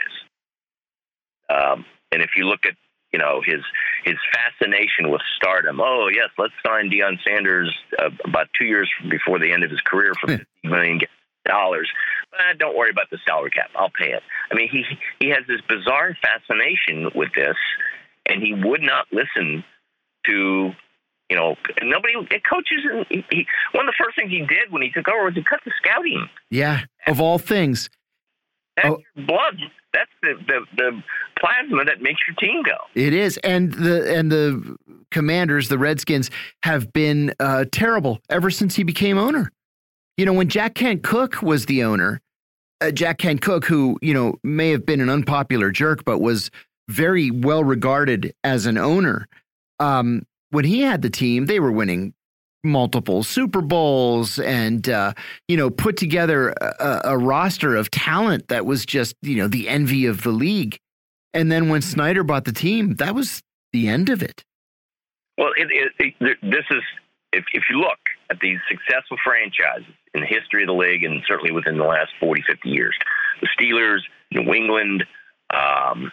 Um, 1.50 1.86
and 2.12 2.22
if 2.22 2.32
you 2.36 2.46
look 2.46 2.66
at 2.66 2.76
you 3.12 3.20
know 3.20 3.42
his 3.46 3.62
his 4.04 4.16
fascination 4.34 5.10
with 5.10 5.22
stardom, 5.38 5.80
oh 5.80 6.10
yes, 6.14 6.30
let's 6.38 6.54
sign 6.66 6.90
Deion 6.90 7.18
Sanders 7.26 7.74
uh, 8.00 8.10
about 8.24 8.48
two 8.60 8.66
years 8.66 8.90
before 9.10 9.40
the 9.40 9.52
end 9.52 9.64
of 9.64 9.72
his 9.72 9.82
career 9.82 10.12
for 10.20 10.28
fifty 10.28 10.46
million 10.64 11.00
dollars. 11.46 11.90
Uh, 12.34 12.54
don't 12.58 12.78
worry 12.78 12.90
about 12.90 13.10
the 13.12 13.18
salary 13.28 13.52
cap. 13.52 13.70
I'll 13.76 13.90
pay 13.90 14.12
it. 14.12 14.24
I 14.52 14.56
mean, 14.56 14.70
he 14.70 14.84
he 15.20 15.30
has 15.30 15.46
this 15.48 15.62
bizarre 15.68 16.18
fascination 16.22 17.12
with 17.16 17.30
this, 17.36 17.56
and 18.26 18.42
he 18.42 18.54
would 18.54 18.82
not 18.82 19.08
listen 19.12 19.64
to 20.26 20.72
you 21.30 21.36
know, 21.36 21.56
nobody 21.82 22.14
coaches. 22.48 22.82
And 22.92 23.06
he, 23.10 23.26
he, 23.32 23.48
one 23.72 23.88
of 23.88 23.94
the 23.98 24.04
first 24.04 24.16
things 24.16 24.30
he 24.30 24.40
did 24.42 24.72
when 24.72 24.82
he 24.82 24.92
took 24.92 25.08
over 25.08 25.26
was 25.26 25.34
to 25.36 25.44
cut 25.44 25.60
the 25.66 25.72
scouting. 25.78 26.30
Yeah, 26.50 26.82
of 27.08 27.20
all 27.20 27.40
things. 27.40 27.90
That's 28.76 28.90
oh. 28.90 29.02
your 29.16 29.26
blood. 29.26 29.58
That's 29.94 30.12
the, 30.22 30.34
the 30.48 30.66
the 30.76 31.04
plasma 31.40 31.86
that 31.86 32.02
makes 32.02 32.20
your 32.28 32.36
team 32.36 32.62
go. 32.64 32.76
It 32.94 33.14
is, 33.14 33.38
and 33.38 33.74
the 33.74 34.14
and 34.14 34.32
the 34.32 34.76
Commanders, 35.12 35.70
the 35.70 35.78
Redskins, 35.78 36.30
have 36.64 36.92
been 36.92 37.34
uh, 37.40 37.66
terrible 37.72 38.20
ever 38.30 38.52
since 38.52 38.76
he 38.76 38.84
became 38.84 39.18
owner. 39.18 39.50
You 40.18 40.26
know, 40.26 40.34
when 40.34 40.48
Jack 40.48 40.76
Kent 40.76 41.04
Cooke 41.04 41.42
was 41.42 41.66
the 41.66 41.84
owner, 41.84 42.22
uh, 42.82 42.92
Jack 42.92 43.18
Kent 43.18 43.42
Cooke, 43.42 43.66
who 43.66 43.98
you 44.02 44.14
know 44.14 44.36
may 44.44 44.70
have 44.70 44.86
been 44.86 45.02
an 45.02 45.10
unpopular 45.10 45.72
jerk, 45.72 46.06
but 46.06 46.20
was 46.20 46.52
very 46.90 47.32
well 47.32 47.64
regarded 47.64 48.34
as 48.44 48.66
an 48.66 48.78
owner. 48.78 49.28
Um, 49.80 50.26
when 50.52 50.66
he 50.66 50.82
had 50.82 51.02
the 51.02 51.10
team, 51.10 51.48
they 51.48 51.60
were 51.60 51.72
winning 51.72 52.14
multiple 52.64 53.24
Super 53.24 53.62
Bowls 53.62 54.40
and 54.40 54.88
uh, 54.90 55.14
you 55.48 55.58
know 55.58 55.70
put 55.70 55.98
together 55.98 56.50
a, 56.62 57.02
a, 57.06 57.18
roster 57.18 57.76
of 57.76 57.92
talent 57.92 58.48
that 58.48 58.66
was 58.66 58.86
just 58.86 59.16
you 59.22 59.36
know 59.36 59.48
the 59.48 59.70
envy 59.70 60.06
of 60.06 60.24
the 60.24 60.32
league. 60.32 60.80
And 61.34 61.52
then 61.52 61.70
when 61.70 61.82
Snyder 61.82 62.24
bought 62.24 62.46
the 62.46 62.54
team, 62.54 62.96
that 62.96 63.14
was 63.14 63.42
the 63.74 63.90
end 63.90 64.10
of 64.10 64.24
it. 64.24 64.44
Well, 65.38 65.52
it, 65.58 65.68
it, 66.00 66.14
it, 66.22 66.38
this 66.42 66.64
is 66.72 66.82
if 67.36 67.46
if 67.54 67.64
you 67.70 67.78
look 67.80 68.00
at 68.30 68.40
these 68.40 68.60
successful 68.70 69.18
franchises 69.24 69.86
in 70.14 70.22
the 70.22 70.28
history 70.28 70.64
of 70.64 70.68
the 70.68 70.74
league, 70.74 71.04
and 71.04 71.22
certainly 71.28 71.52
within 71.52 71.78
the 71.78 71.84
last 71.84 72.12
40, 72.20 72.42
50 72.48 72.70
years, 72.70 72.96
the 73.42 73.50
Steelers, 73.60 74.00
New 74.32 74.54
England, 74.54 75.04
um, 75.54 76.12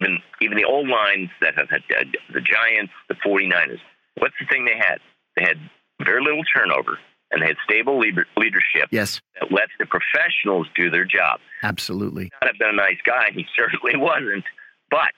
even 0.00 0.18
even 0.40 0.56
the 0.56 0.64
old 0.64 0.88
lines 0.88 1.30
that 1.40 1.54
have 1.56 1.68
had 1.70 1.82
uh, 1.90 2.04
the 2.32 2.40
Giants, 2.40 2.92
the 3.08 3.16
49ers. 3.26 3.80
What's 4.18 4.34
the 4.40 4.46
thing 4.46 4.64
they 4.64 4.78
had? 4.78 4.98
They 5.36 5.42
had 5.42 5.58
very 6.02 6.22
little 6.22 6.42
turnover 6.54 6.98
and 7.30 7.42
they 7.42 7.46
had 7.46 7.56
stable 7.64 7.98
leadership. 7.98 8.88
Yes, 8.90 9.20
that 9.40 9.50
lets 9.50 9.72
the 9.78 9.86
professionals 9.86 10.68
do 10.76 10.90
their 10.90 11.04
job. 11.04 11.40
Absolutely. 11.62 12.30
Not 12.40 12.52
have 12.52 12.58
been 12.58 12.70
a 12.70 12.76
nice 12.76 12.98
guy. 13.04 13.30
He 13.34 13.46
certainly 13.56 13.96
wasn't. 13.96 14.44
But 14.90 15.12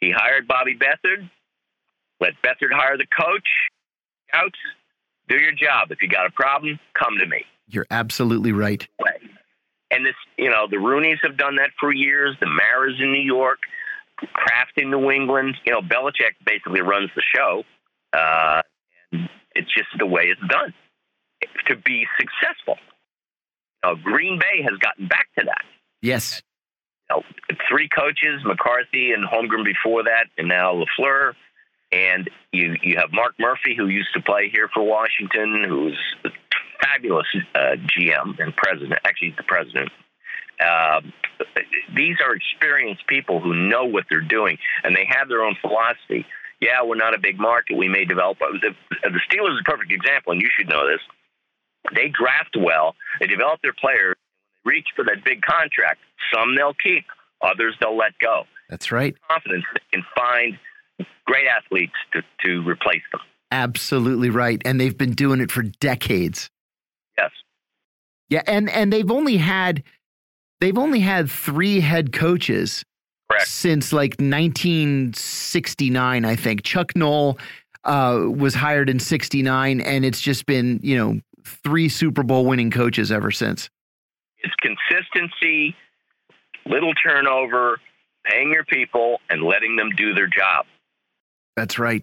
he 0.00 0.10
hired 0.10 0.46
Bobby 0.46 0.76
Beathard. 0.76 1.28
Let 2.20 2.34
Beathard 2.42 2.72
hire 2.72 2.98
the 2.98 3.06
coach. 3.06 3.48
Scouts, 4.30 4.58
do 5.28 5.36
your 5.36 5.52
job. 5.52 5.90
If 5.90 6.02
you 6.02 6.08
got 6.08 6.26
a 6.26 6.30
problem, 6.30 6.78
come 6.94 7.18
to 7.18 7.26
me. 7.26 7.44
You're 7.68 7.86
absolutely 7.90 8.52
right. 8.52 8.86
And 9.92 10.06
this, 10.06 10.14
you 10.38 10.50
know, 10.50 10.66
the 10.70 10.76
Rooneys 10.76 11.18
have 11.22 11.36
done 11.36 11.56
that 11.56 11.70
for 11.78 11.92
years. 11.92 12.36
The 12.40 12.46
Maras 12.46 12.94
in 13.00 13.12
New 13.12 13.22
York. 13.22 13.58
Kraft 14.32 14.72
in 14.76 14.90
New 14.90 15.10
England. 15.10 15.56
You 15.64 15.72
know, 15.72 15.80
Belichick 15.80 16.34
basically 16.44 16.80
runs 16.80 17.10
the 17.16 17.22
show. 17.34 17.64
Uh, 18.12 18.62
and 19.12 19.28
it's 19.54 19.72
just 19.74 19.88
the 19.98 20.06
way 20.06 20.24
it's 20.24 20.40
done 20.48 20.74
to 21.66 21.76
be 21.76 22.06
successful. 22.18 22.76
You 23.82 23.90
know, 23.90 23.96
Green 24.02 24.38
Bay 24.38 24.62
has 24.62 24.78
gotten 24.78 25.08
back 25.08 25.26
to 25.38 25.44
that. 25.46 25.64
Yes. 26.02 26.42
You 27.08 27.16
know, 27.16 27.22
three 27.68 27.88
coaches, 27.88 28.42
McCarthy 28.44 29.12
and 29.12 29.26
Holmgren 29.26 29.64
before 29.64 30.04
that, 30.04 30.26
and 30.38 30.48
now 30.48 30.74
LaFleur. 30.74 31.32
And 31.92 32.30
you 32.52 32.76
you 32.82 32.96
have 32.98 33.12
Mark 33.12 33.34
Murphy, 33.38 33.74
who 33.76 33.88
used 33.88 34.12
to 34.14 34.22
play 34.22 34.48
here 34.52 34.68
for 34.72 34.82
Washington, 34.82 35.64
who's 35.68 35.98
a 36.24 36.28
fabulous 36.80 37.26
uh, 37.54 37.76
GM 37.98 38.38
and 38.38 38.54
president. 38.56 39.00
Actually, 39.04 39.28
he's 39.28 39.36
the 39.36 39.42
president 39.42 39.90
uh, 40.60 41.00
these 41.96 42.16
are 42.24 42.34
experienced 42.34 43.06
people 43.06 43.40
who 43.40 43.54
know 43.54 43.84
what 43.84 44.04
they're 44.10 44.20
doing 44.20 44.58
and 44.84 44.94
they 44.94 45.06
have 45.08 45.28
their 45.28 45.42
own 45.42 45.56
philosophy. 45.60 46.26
Yeah, 46.60 46.82
we're 46.84 46.96
not 46.96 47.14
a 47.14 47.18
big 47.18 47.38
market. 47.38 47.76
We 47.76 47.88
may 47.88 48.04
develop. 48.04 48.38
The, 48.38 48.74
the 49.02 49.20
Steelers 49.30 49.54
is 49.54 49.60
a 49.66 49.70
perfect 49.70 49.90
example, 49.92 50.32
and 50.32 50.42
you 50.42 50.48
should 50.56 50.68
know 50.68 50.86
this. 50.86 51.00
They 51.94 52.08
draft 52.08 52.54
well. 52.58 52.94
They 53.18 53.26
develop 53.26 53.62
their 53.62 53.72
players. 53.72 54.16
Reach 54.66 54.86
for 54.94 55.04
that 55.06 55.24
big 55.24 55.40
contract. 55.40 56.00
Some 56.34 56.54
they'll 56.54 56.74
keep. 56.74 57.06
Others 57.40 57.76
they'll 57.80 57.96
let 57.96 58.12
go. 58.20 58.44
That's 58.68 58.92
right. 58.92 59.16
Confidence 59.30 59.64
they 59.72 59.80
can 59.90 60.04
find 60.14 60.58
great 61.26 61.46
athletes 61.46 61.94
to, 62.12 62.22
to 62.44 62.68
replace 62.68 63.02
them. 63.12 63.20
Absolutely 63.52 64.30
right. 64.30 64.62
And 64.64 64.80
they've 64.80 64.96
been 64.96 65.12
doing 65.12 65.40
it 65.40 65.50
for 65.50 65.62
decades. 65.62 66.48
Yes. 67.18 67.30
Yeah, 68.28 68.42
and 68.46 68.70
and 68.70 68.92
they've 68.92 69.10
only 69.10 69.38
had 69.38 69.82
they've 70.60 70.78
only 70.78 71.00
had 71.00 71.28
three 71.28 71.80
head 71.80 72.12
coaches 72.12 72.84
Correct. 73.28 73.48
since 73.48 73.92
like 73.92 74.12
1969, 74.20 76.24
I 76.24 76.36
think. 76.36 76.62
Chuck 76.62 76.94
Noll 76.94 77.40
uh, 77.84 78.26
was 78.28 78.54
hired 78.54 78.88
in 78.88 79.00
69, 79.00 79.80
and 79.80 80.04
it's 80.04 80.20
just 80.20 80.46
been, 80.46 80.78
you 80.82 80.96
know, 80.96 81.20
three 81.44 81.88
Super 81.88 82.22
Bowl 82.22 82.44
winning 82.44 82.70
coaches 82.70 83.10
ever 83.10 83.30
since. 83.30 83.70
It's 84.42 84.54
consistency, 84.60 85.74
little 86.66 86.92
turnover, 86.94 87.78
paying 88.24 88.52
your 88.52 88.64
people, 88.64 89.20
and 89.28 89.42
letting 89.42 89.76
them 89.76 89.90
do 89.96 90.14
their 90.14 90.28
job. 90.28 90.66
That's 91.56 91.78
right. 91.78 92.02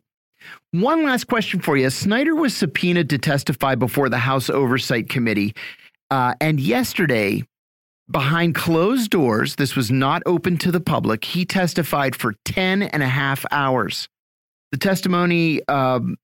One 0.72 1.04
last 1.04 1.28
question 1.28 1.60
for 1.60 1.78
you. 1.78 1.90
Snyder 1.90 2.36
was 2.36 2.56
subpoenaed 2.56 3.10
to 3.10 3.18
testify 3.18 3.76
before 3.76 4.10
the 4.10 4.18
House 4.18 4.50
Oversight 4.50 5.10
Committee. 5.10 5.56
Uh, 6.12 6.36
and 6.40 6.60
yesterday, 6.60 7.44
behind 8.10 8.56
closed 8.56 9.10
doors, 9.10 9.56
this 9.56 9.76
was 9.76 9.92
not 9.92 10.22
open 10.26 10.58
to 10.58 10.72
the 10.72 10.80
public, 10.80 11.26
he 11.26 11.46
testified 11.46 12.16
for 12.16 12.36
10 12.46 12.84
and 12.84 13.04
a 13.04 13.08
half 13.08 13.46
hours. 13.52 14.08
The 14.72 14.78
testimony, 14.78 15.66
um, 15.68 16.18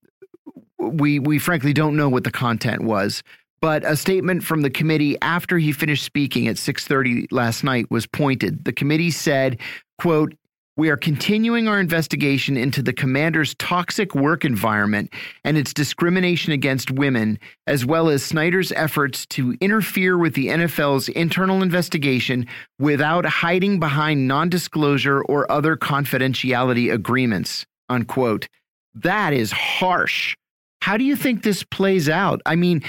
we, 0.77 1.19
we 1.19 1.39
frankly 1.39 1.73
don't 1.73 1.95
know 1.95 2.09
what 2.09 2.23
the 2.23 2.31
content 2.31 2.83
was, 2.83 3.23
but 3.61 3.85
a 3.85 3.95
statement 3.95 4.43
from 4.43 4.61
the 4.61 4.69
committee 4.69 5.17
after 5.21 5.57
he 5.57 5.71
finished 5.71 6.03
speaking 6.03 6.47
at 6.47 6.57
6:30 6.57 7.27
last 7.31 7.63
night 7.63 7.89
was 7.89 8.05
pointed. 8.05 8.65
The 8.65 8.73
committee 8.73 9.11
said, 9.11 9.59
quote, 9.97 10.33
we 10.75 10.89
are 10.89 10.97
continuing 10.97 11.67
our 11.67 11.79
investigation 11.79 12.57
into 12.57 12.81
the 12.81 12.93
commander's 12.93 13.53
toxic 13.55 14.15
work 14.15 14.43
environment 14.43 15.13
and 15.43 15.55
its 15.55 15.71
discrimination 15.71 16.51
against 16.51 16.89
women, 16.89 17.37
as 17.67 17.85
well 17.85 18.09
as 18.09 18.23
Snyder's 18.23 18.71
efforts 18.71 19.27
to 19.27 19.55
interfere 19.61 20.17
with 20.17 20.33
the 20.33 20.47
NFL's 20.47 21.09
internal 21.09 21.61
investigation 21.61 22.47
without 22.79 23.25
hiding 23.25 23.79
behind 23.79 24.27
non 24.27 24.49
disclosure 24.49 25.21
or 25.21 25.51
other 25.51 25.75
confidentiality 25.75 26.91
agreements. 26.91 27.67
Unquote. 27.87 28.47
That 28.95 29.33
is 29.33 29.51
harsh. 29.51 30.35
How 30.81 30.97
do 30.97 31.03
you 31.03 31.15
think 31.15 31.43
this 31.43 31.63
plays 31.63 32.09
out? 32.09 32.41
I 32.45 32.55
mean, 32.55 32.83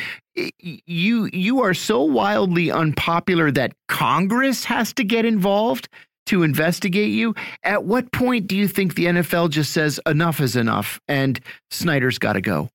you 0.64 1.28
you 1.32 1.62
are 1.62 1.74
so 1.74 2.02
wildly 2.02 2.70
unpopular 2.70 3.50
that 3.52 3.72
Congress 3.88 4.64
has 4.64 4.92
to 4.94 5.04
get 5.04 5.24
involved 5.24 5.88
to 6.26 6.42
investigate 6.42 7.10
you. 7.10 7.34
At 7.62 7.84
what 7.84 8.12
point 8.12 8.46
do 8.46 8.56
you 8.56 8.68
think 8.68 8.94
the 8.94 9.06
NFL 9.06 9.50
just 9.50 9.72
says 9.72 10.00
enough 10.06 10.40
is 10.40 10.56
enough 10.56 11.00
and 11.08 11.40
Snyder's 11.70 12.18
got 12.18 12.34
to 12.34 12.40
go? 12.40 12.70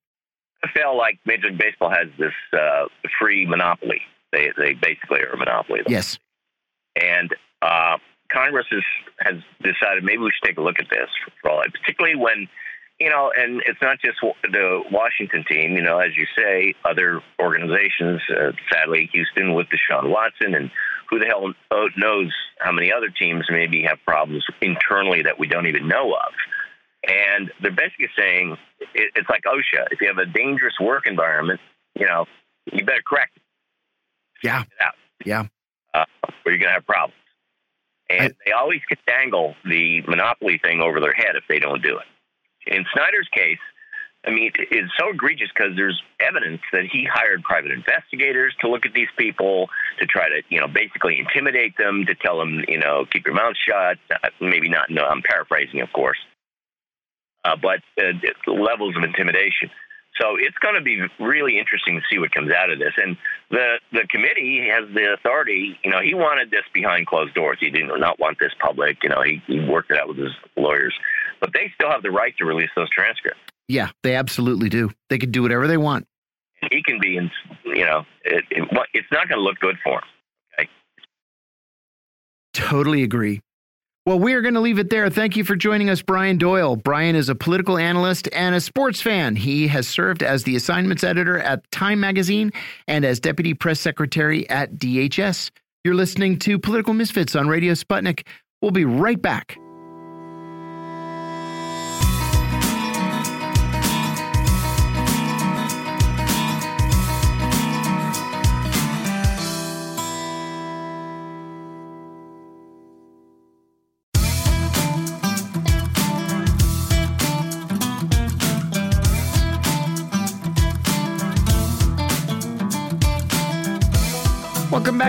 NFL, 0.65 0.97
like 0.97 1.19
Major 1.25 1.47
League 1.47 1.57
Baseball, 1.57 1.89
has 1.89 2.07
this 2.17 2.33
uh, 2.53 2.85
free 3.19 3.45
monopoly. 3.45 4.01
They 4.31 4.51
they 4.57 4.73
basically 4.73 5.21
are 5.21 5.33
a 5.33 5.37
monopoly. 5.37 5.81
Yes. 5.87 6.19
And 6.95 7.33
uh, 7.61 7.97
Congress 8.31 8.65
has, 8.69 8.83
has 9.19 9.35
decided 9.61 10.03
maybe 10.03 10.19
we 10.19 10.31
should 10.31 10.47
take 10.47 10.57
a 10.57 10.61
look 10.61 10.79
at 10.79 10.89
this, 10.89 11.09
for 11.41 11.51
all, 11.51 11.63
particularly 11.81 12.15
when 12.15 12.47
you 12.99 13.09
know, 13.09 13.31
and 13.35 13.61
it's 13.65 13.81
not 13.81 13.97
just 14.01 14.17
the 14.43 14.83
Washington 14.91 15.45
team. 15.49 15.75
You 15.75 15.81
know, 15.81 15.99
as 15.99 16.17
you 16.17 16.25
say, 16.37 16.73
other 16.83 17.21
organizations. 17.41 18.21
Uh, 18.29 18.51
sadly, 18.71 19.09
Houston 19.13 19.53
with 19.53 19.67
Deshaun 19.67 20.09
Watson, 20.09 20.53
and 20.53 20.69
who 21.09 21.19
the 21.19 21.25
hell 21.25 21.53
knows 21.97 22.33
how 22.59 22.71
many 22.71 22.91
other 22.91 23.09
teams 23.09 23.45
maybe 23.49 23.83
have 23.83 23.97
problems 24.05 24.45
internally 24.61 25.23
that 25.23 25.39
we 25.39 25.47
don't 25.47 25.67
even 25.67 25.87
know 25.87 26.13
of. 26.13 26.33
And 27.07 27.51
they're 27.61 27.71
basically 27.71 28.09
saying 28.17 28.57
it, 28.93 29.11
it's 29.15 29.29
like 29.29 29.43
OSHA. 29.43 29.87
If 29.91 30.01
you 30.01 30.07
have 30.07 30.17
a 30.17 30.25
dangerous 30.25 30.75
work 30.79 31.07
environment, 31.07 31.59
you 31.97 32.05
know, 32.05 32.25
you 32.71 32.85
better 32.85 33.01
correct 33.05 33.37
it. 33.37 33.43
Yeah. 34.43 34.61
It 34.61 35.25
yeah. 35.25 35.45
Uh, 35.93 36.05
or 36.23 36.51
you're 36.51 36.57
going 36.57 36.69
to 36.69 36.73
have 36.73 36.85
problems. 36.85 37.15
And 38.09 38.33
I, 38.33 38.35
they 38.45 38.51
always 38.51 38.81
can 38.87 38.97
dangle 39.07 39.55
the 39.65 40.01
monopoly 40.07 40.59
thing 40.63 40.81
over 40.81 40.99
their 40.99 41.13
head 41.13 41.35
if 41.35 41.43
they 41.47 41.59
don't 41.59 41.81
do 41.81 41.97
it. 41.97 42.75
In 42.75 42.85
Snyder's 42.93 43.29
case, 43.33 43.59
I 44.25 44.31
mean, 44.31 44.51
it's 44.55 44.91
so 44.99 45.09
egregious 45.11 45.47
because 45.53 45.75
there's 45.77 46.01
evidence 46.19 46.61
that 46.73 46.83
he 46.91 47.07
hired 47.09 47.41
private 47.41 47.71
investigators 47.71 48.53
to 48.59 48.69
look 48.69 48.85
at 48.85 48.93
these 48.93 49.07
people 49.17 49.69
to 49.99 50.05
try 50.05 50.27
to, 50.27 50.41
you 50.49 50.59
know, 50.59 50.67
basically 50.67 51.19
intimidate 51.19 51.77
them, 51.77 52.05
to 52.05 52.15
tell 52.15 52.37
them, 52.37 52.63
you 52.67 52.77
know, 52.77 53.05
keep 53.09 53.25
your 53.25 53.35
mouth 53.35 53.55
shut. 53.55 53.97
Maybe 54.41 54.67
not. 54.67 54.89
No, 54.89 55.05
I'm 55.05 55.21
paraphrasing, 55.21 55.79
of 55.81 55.93
course, 55.93 56.17
uh, 57.45 57.55
but 57.61 57.79
uh, 57.97 58.11
levels 58.51 58.97
of 58.97 59.03
intimidation. 59.03 59.69
So 60.19 60.35
it's 60.35 60.57
going 60.57 60.75
to 60.75 60.81
be 60.81 61.01
really 61.23 61.57
interesting 61.57 61.95
to 61.95 62.01
see 62.11 62.19
what 62.19 62.33
comes 62.33 62.51
out 62.51 62.69
of 62.69 62.77
this. 62.77 62.91
And 62.97 63.15
the 63.51 63.79
the 63.93 64.05
committee 64.09 64.67
has 64.69 64.93
the 64.93 65.13
authority. 65.13 65.79
You 65.81 65.91
know, 65.91 66.01
he 66.01 66.13
wanted 66.13 66.51
this 66.51 66.65
behind 66.73 67.07
closed 67.07 67.35
doors. 67.35 67.57
He 67.61 67.69
did 67.69 67.87
not 67.87 68.19
want 68.19 68.37
this 68.37 68.51
public. 68.59 69.01
You 69.01 69.09
know, 69.09 69.21
he, 69.21 69.41
he 69.47 69.61
worked 69.61 69.91
it 69.91 69.97
out 69.97 70.09
with 70.09 70.17
his 70.17 70.33
lawyers 70.57 70.93
but 71.39 71.53
they 71.53 71.71
still 71.75 71.89
have 71.89 72.03
the 72.03 72.11
right 72.11 72.35
to 72.37 72.45
release 72.45 72.69
those 72.75 72.89
transcripts. 72.89 73.39
Yeah, 73.69 73.91
they 74.03 74.15
absolutely 74.15 74.67
do. 74.67 74.89
They 75.09 75.19
can 75.19 75.31
do 75.31 75.43
whatever 75.43 75.67
they 75.67 75.77
want. 75.77 76.07
He 76.71 76.83
can 76.83 76.99
be, 76.99 77.15
in, 77.15 77.31
you 77.63 77.85
know, 77.85 78.03
it, 78.25 78.43
it, 78.49 78.67
it's 78.93 79.07
not 79.11 79.29
going 79.29 79.39
to 79.39 79.43
look 79.43 79.59
good 79.59 79.77
for 79.83 79.99
him. 79.99 80.03
Okay? 80.59 80.69
Totally 82.53 83.03
agree. 83.03 83.41
Well, 84.05 84.19
we 84.19 84.33
are 84.33 84.41
going 84.41 84.55
to 84.55 84.59
leave 84.59 84.79
it 84.79 84.89
there. 84.89 85.09
Thank 85.11 85.37
you 85.37 85.43
for 85.43 85.55
joining 85.55 85.89
us, 85.89 86.01
Brian 86.01 86.39
Doyle. 86.39 86.75
Brian 86.75 87.15
is 87.15 87.29
a 87.29 87.35
political 87.35 87.77
analyst 87.77 88.27
and 88.33 88.55
a 88.55 88.59
sports 88.59 89.01
fan. 89.01 89.35
He 89.35 89.67
has 89.67 89.87
served 89.87 90.23
as 90.23 90.43
the 90.43 90.55
assignments 90.55 91.03
editor 91.03 91.37
at 91.37 91.69
Time 91.71 91.99
Magazine 91.99 92.51
and 92.87 93.05
as 93.05 93.19
deputy 93.19 93.53
press 93.53 93.79
secretary 93.79 94.49
at 94.49 94.73
DHS. 94.73 95.51
You're 95.83 95.93
listening 95.93 96.39
to 96.39 96.57
Political 96.57 96.95
Misfits 96.95 97.35
on 97.35 97.47
Radio 97.47 97.73
Sputnik. 97.73 98.25
We'll 98.61 98.71
be 98.71 98.85
right 98.85 99.21
back. 99.21 99.59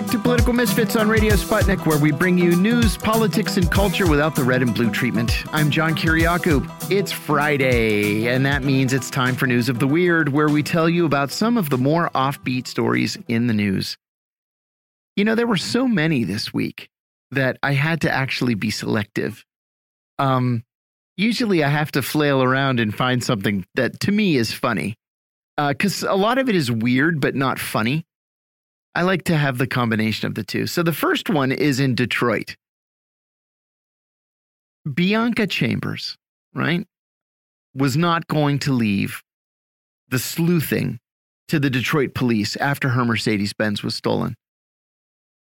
Back 0.01 0.10
to 0.10 0.18
Political 0.18 0.55
Misfits 0.55 0.97
on 0.97 1.10
Radio 1.10 1.35
Sputnik, 1.35 1.85
where 1.85 1.98
we 1.98 2.10
bring 2.10 2.39
you 2.39 2.56
news, 2.56 2.97
politics, 2.97 3.59
and 3.59 3.70
culture 3.70 4.09
without 4.09 4.35
the 4.35 4.43
red 4.43 4.62
and 4.62 4.74
blue 4.74 4.90
treatment. 4.90 5.44
I'm 5.52 5.68
John 5.68 5.94
Kiriakou. 5.94 6.90
It's 6.90 7.12
Friday, 7.12 8.27
and 8.27 8.47
that 8.47 8.62
means 8.62 8.94
it's 8.94 9.10
time 9.10 9.35
for 9.35 9.47
News 9.47 9.68
of 9.68 9.78
the 9.78 9.86
Weird, 9.86 10.31
where 10.31 10.48
we 10.48 10.62
tell 10.62 10.89
you 10.89 11.05
about 11.05 11.31
some 11.31 11.59
of 11.59 11.68
the 11.68 11.77
more 11.77 12.09
offbeat 12.14 12.66
stories 12.66 13.18
in 13.28 13.47
the 13.47 13.52
news. 13.52 13.98
You 15.16 15.27
know, 15.27 15.35
there 15.35 15.47
were 15.47 15.59
so 15.59 15.86
many 15.86 16.24
this 16.24 16.51
week 16.51 16.89
that 17.31 17.59
I 17.62 17.72
had 17.72 18.01
to 18.01 18.10
actually 18.10 18.55
be 18.55 18.70
selective. 18.70 19.44
Um, 20.18 20.64
usually 21.18 21.62
I 21.62 21.68
have 21.68 21.93
to 21.93 22.01
flail 22.01 22.43
around 22.43 22.81
and 22.81 22.94
find 22.94 23.22
something 23.22 23.66
that 23.74 24.01
to 24.01 24.12
me 24.12 24.36
is 24.36 24.51
funny. 24.51 24.97
Because 25.59 26.05
uh, 26.05 26.14
a 26.14 26.16
lot 26.16 26.39
of 26.39 26.48
it 26.48 26.55
is 26.55 26.70
weird, 26.70 27.20
but 27.20 27.35
not 27.35 27.59
funny. 27.59 28.06
I 28.94 29.02
like 29.02 29.24
to 29.24 29.36
have 29.36 29.58
the 29.58 29.66
combination 29.66 30.26
of 30.26 30.34
the 30.34 30.44
two. 30.44 30.66
So 30.66 30.82
the 30.82 30.92
first 30.92 31.30
one 31.30 31.52
is 31.52 31.78
in 31.80 31.94
Detroit. 31.94 32.56
Bianca 34.92 35.46
Chambers, 35.46 36.16
right, 36.54 36.86
was 37.74 37.96
not 37.96 38.26
going 38.26 38.58
to 38.60 38.72
leave 38.72 39.22
the 40.08 40.18
sleuthing 40.18 40.98
to 41.48 41.60
the 41.60 41.70
Detroit 41.70 42.14
police 42.14 42.56
after 42.56 42.88
her 42.90 43.04
Mercedes 43.04 43.52
Benz 43.52 43.82
was 43.82 43.94
stolen. 43.94 44.34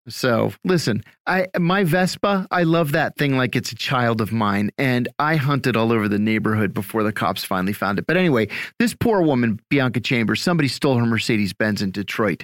So 0.08 0.52
listen, 0.64 1.04
I 1.28 1.48
my 1.60 1.84
Vespa, 1.84 2.48
I 2.50 2.64
love 2.64 2.92
that 2.94 3.18
thing 3.18 3.38
like 3.38 3.56
it's 3.56 3.72
a 3.72 3.76
child 3.76 4.20
of 4.20 4.32
mine, 4.32 4.72
and 4.78 5.08
I 5.20 5.36
hunted 5.36 5.78
all 5.78 5.92
over 5.92 6.08
the 6.08 6.18
neighborhood 6.18 6.74
before 6.74 7.04
the 7.04 7.12
cops 7.12 7.44
finally 7.44 7.74
found 7.74 8.00
it. 8.00 8.08
But 8.08 8.18
anyway, 8.18 8.48
this 8.80 8.96
poor 8.96 9.22
woman, 9.22 9.60
Bianca 9.70 10.00
Chambers, 10.00 10.42
somebody 10.42 10.68
stole 10.68 10.98
her 10.98 11.06
Mercedes 11.06 11.54
Benz 11.54 11.84
in 11.84 11.92
Detroit. 11.92 12.44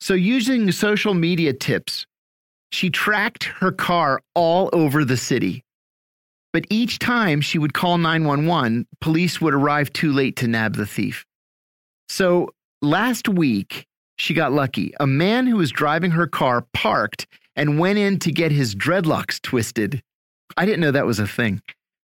So, 0.00 0.14
using 0.14 0.72
social 0.72 1.14
media 1.14 1.52
tips, 1.52 2.06
she 2.72 2.90
tracked 2.90 3.44
her 3.44 3.72
car 3.72 4.22
all 4.34 4.70
over 4.72 5.04
the 5.04 5.16
city. 5.16 5.64
But 6.52 6.64
each 6.70 6.98
time 6.98 7.40
she 7.40 7.58
would 7.58 7.74
call 7.74 7.98
911, 7.98 8.86
police 9.00 9.40
would 9.40 9.54
arrive 9.54 9.92
too 9.92 10.12
late 10.12 10.36
to 10.36 10.48
nab 10.48 10.74
the 10.74 10.86
thief. 10.86 11.24
So, 12.08 12.50
last 12.82 13.28
week, 13.28 13.86
she 14.16 14.34
got 14.34 14.52
lucky. 14.52 14.92
A 15.00 15.06
man 15.06 15.46
who 15.46 15.56
was 15.56 15.70
driving 15.70 16.10
her 16.12 16.26
car 16.26 16.66
parked 16.72 17.26
and 17.54 17.78
went 17.78 17.98
in 17.98 18.18
to 18.20 18.32
get 18.32 18.52
his 18.52 18.74
dreadlocks 18.74 19.40
twisted. 19.40 20.02
I 20.56 20.64
didn't 20.66 20.80
know 20.80 20.90
that 20.90 21.06
was 21.06 21.18
a 21.18 21.26
thing. 21.26 21.62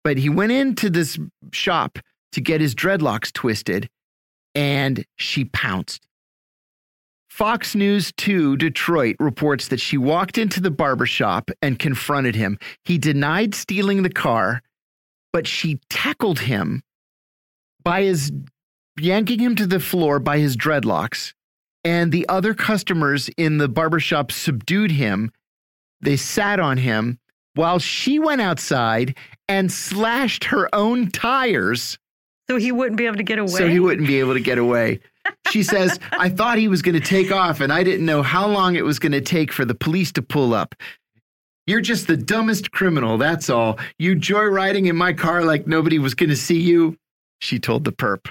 But 0.05 0.17
he 0.17 0.29
went 0.29 0.53
into 0.53 0.91
this 0.91 1.19
shop 1.53 1.99
to 2.33 2.41
get 2.41 2.61
his 2.61 2.75
dreadlocks 2.75 3.33
twisted 3.33 3.89
and 4.55 5.05
she 5.17 5.45
pounced. 5.45 6.07
Fox 7.31 7.75
News 7.77 8.13
2 8.17 8.57
Detroit 8.57 9.17
reports 9.21 9.69
that 9.69 9.81
she 9.81 9.97
walked 9.97 10.37
into 10.37 10.61
the 10.61 10.71
barber 10.71 11.07
shop 11.07 11.51
and 11.63 11.79
confronted 11.79 12.35
him. 12.35 12.59
He 12.85 12.99
denied 12.99 13.55
stealing 13.55 14.03
the 14.03 14.11
car, 14.11 14.63
but 15.33 15.47
she 15.47 15.81
tackled 15.89 16.41
him 16.41 16.83
by 17.83 18.03
his 18.03 18.33
yanking 18.99 19.39
him 19.39 19.55
to 19.57 19.67
the 19.67 19.81
floor 19.81 20.19
by 20.19 20.39
his 20.39 20.57
dreadlocks. 20.57 21.33
And 21.85 22.13
the 22.13 22.29
other 22.29 22.53
customers 22.53 23.31
in 23.39 23.57
the 23.57 23.69
barbershop 23.69 24.33
subdued 24.33 24.91
him. 24.91 25.33
They 26.03 26.17
sat 26.17 26.61
on 26.61 26.77
him 26.77 27.19
while 27.55 27.79
she 27.79 28.19
went 28.19 28.41
outside 28.41 29.17
and 29.49 29.73
slashed 29.73 30.45
her 30.45 30.69
own 30.75 31.11
tires 31.11 31.99
So 32.51 32.57
he 32.57 32.73
wouldn't 32.73 32.97
be 32.97 33.07
able 33.07 33.17
to 33.17 33.23
get 33.23 33.39
away. 33.39 33.53
So 33.53 33.69
he 33.69 33.79
wouldn't 33.79 34.09
be 34.09 34.19
able 34.19 34.35
to 34.35 34.41
get 34.41 34.59
away. 34.59 34.99
She 35.51 35.63
says, 35.63 35.99
I 36.13 36.29
thought 36.29 36.59
he 36.59 36.69
was 36.69 36.83
going 36.83 36.95
to 36.95 37.01
take 37.01 37.33
off 37.33 37.61
and 37.61 37.73
I 37.73 37.83
didn't 37.83 38.07
know 38.07 38.23
how 38.23 38.47
long 38.47 38.77
it 38.77 38.85
was 38.85 38.99
going 38.99 39.13
to 39.13 39.21
take 39.21 39.53
for 39.53 39.65
the 39.65 39.75
police 39.75 40.13
to 40.13 40.23
pull 40.23 40.55
up. 40.55 40.75
You're 41.67 41.81
just 41.81 42.07
the 42.07 42.17
dumbest 42.17 42.73
criminal, 42.73 43.19
that's 43.19 43.51
all. 43.51 43.79
You 43.99 44.17
joyriding 44.17 44.89
in 44.89 44.97
my 44.97 45.13
car 45.13 45.45
like 45.45 45.67
nobody 45.67 45.99
was 45.99 46.15
going 46.15 46.31
to 46.31 46.37
see 46.37 46.61
you, 46.61 46.97
she 47.41 47.59
told 47.59 47.85
the 47.85 47.93
perp. 47.93 48.31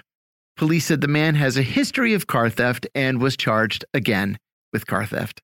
Police 0.58 0.86
said 0.88 1.02
the 1.02 1.08
man 1.08 1.36
has 1.36 1.56
a 1.58 1.62
history 1.62 2.14
of 2.14 2.28
car 2.28 2.50
theft 2.50 2.88
and 2.94 3.22
was 3.22 3.38
charged 3.38 3.86
again 3.94 4.38
with 4.74 4.88
car 4.88 5.06
theft. 5.06 5.42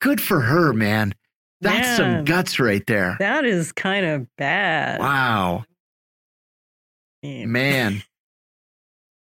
Good 0.00 0.20
for 0.20 0.40
her, 0.40 0.72
man. 0.72 1.14
That's 1.60 1.98
Man. 1.98 2.16
some 2.16 2.24
guts 2.24 2.58
right 2.58 2.86
there. 2.86 3.16
That 3.18 3.44
is 3.44 3.72
kind 3.72 4.06
of 4.06 4.26
bad. 4.36 5.00
Wow. 5.00 5.64
Man. 7.22 8.02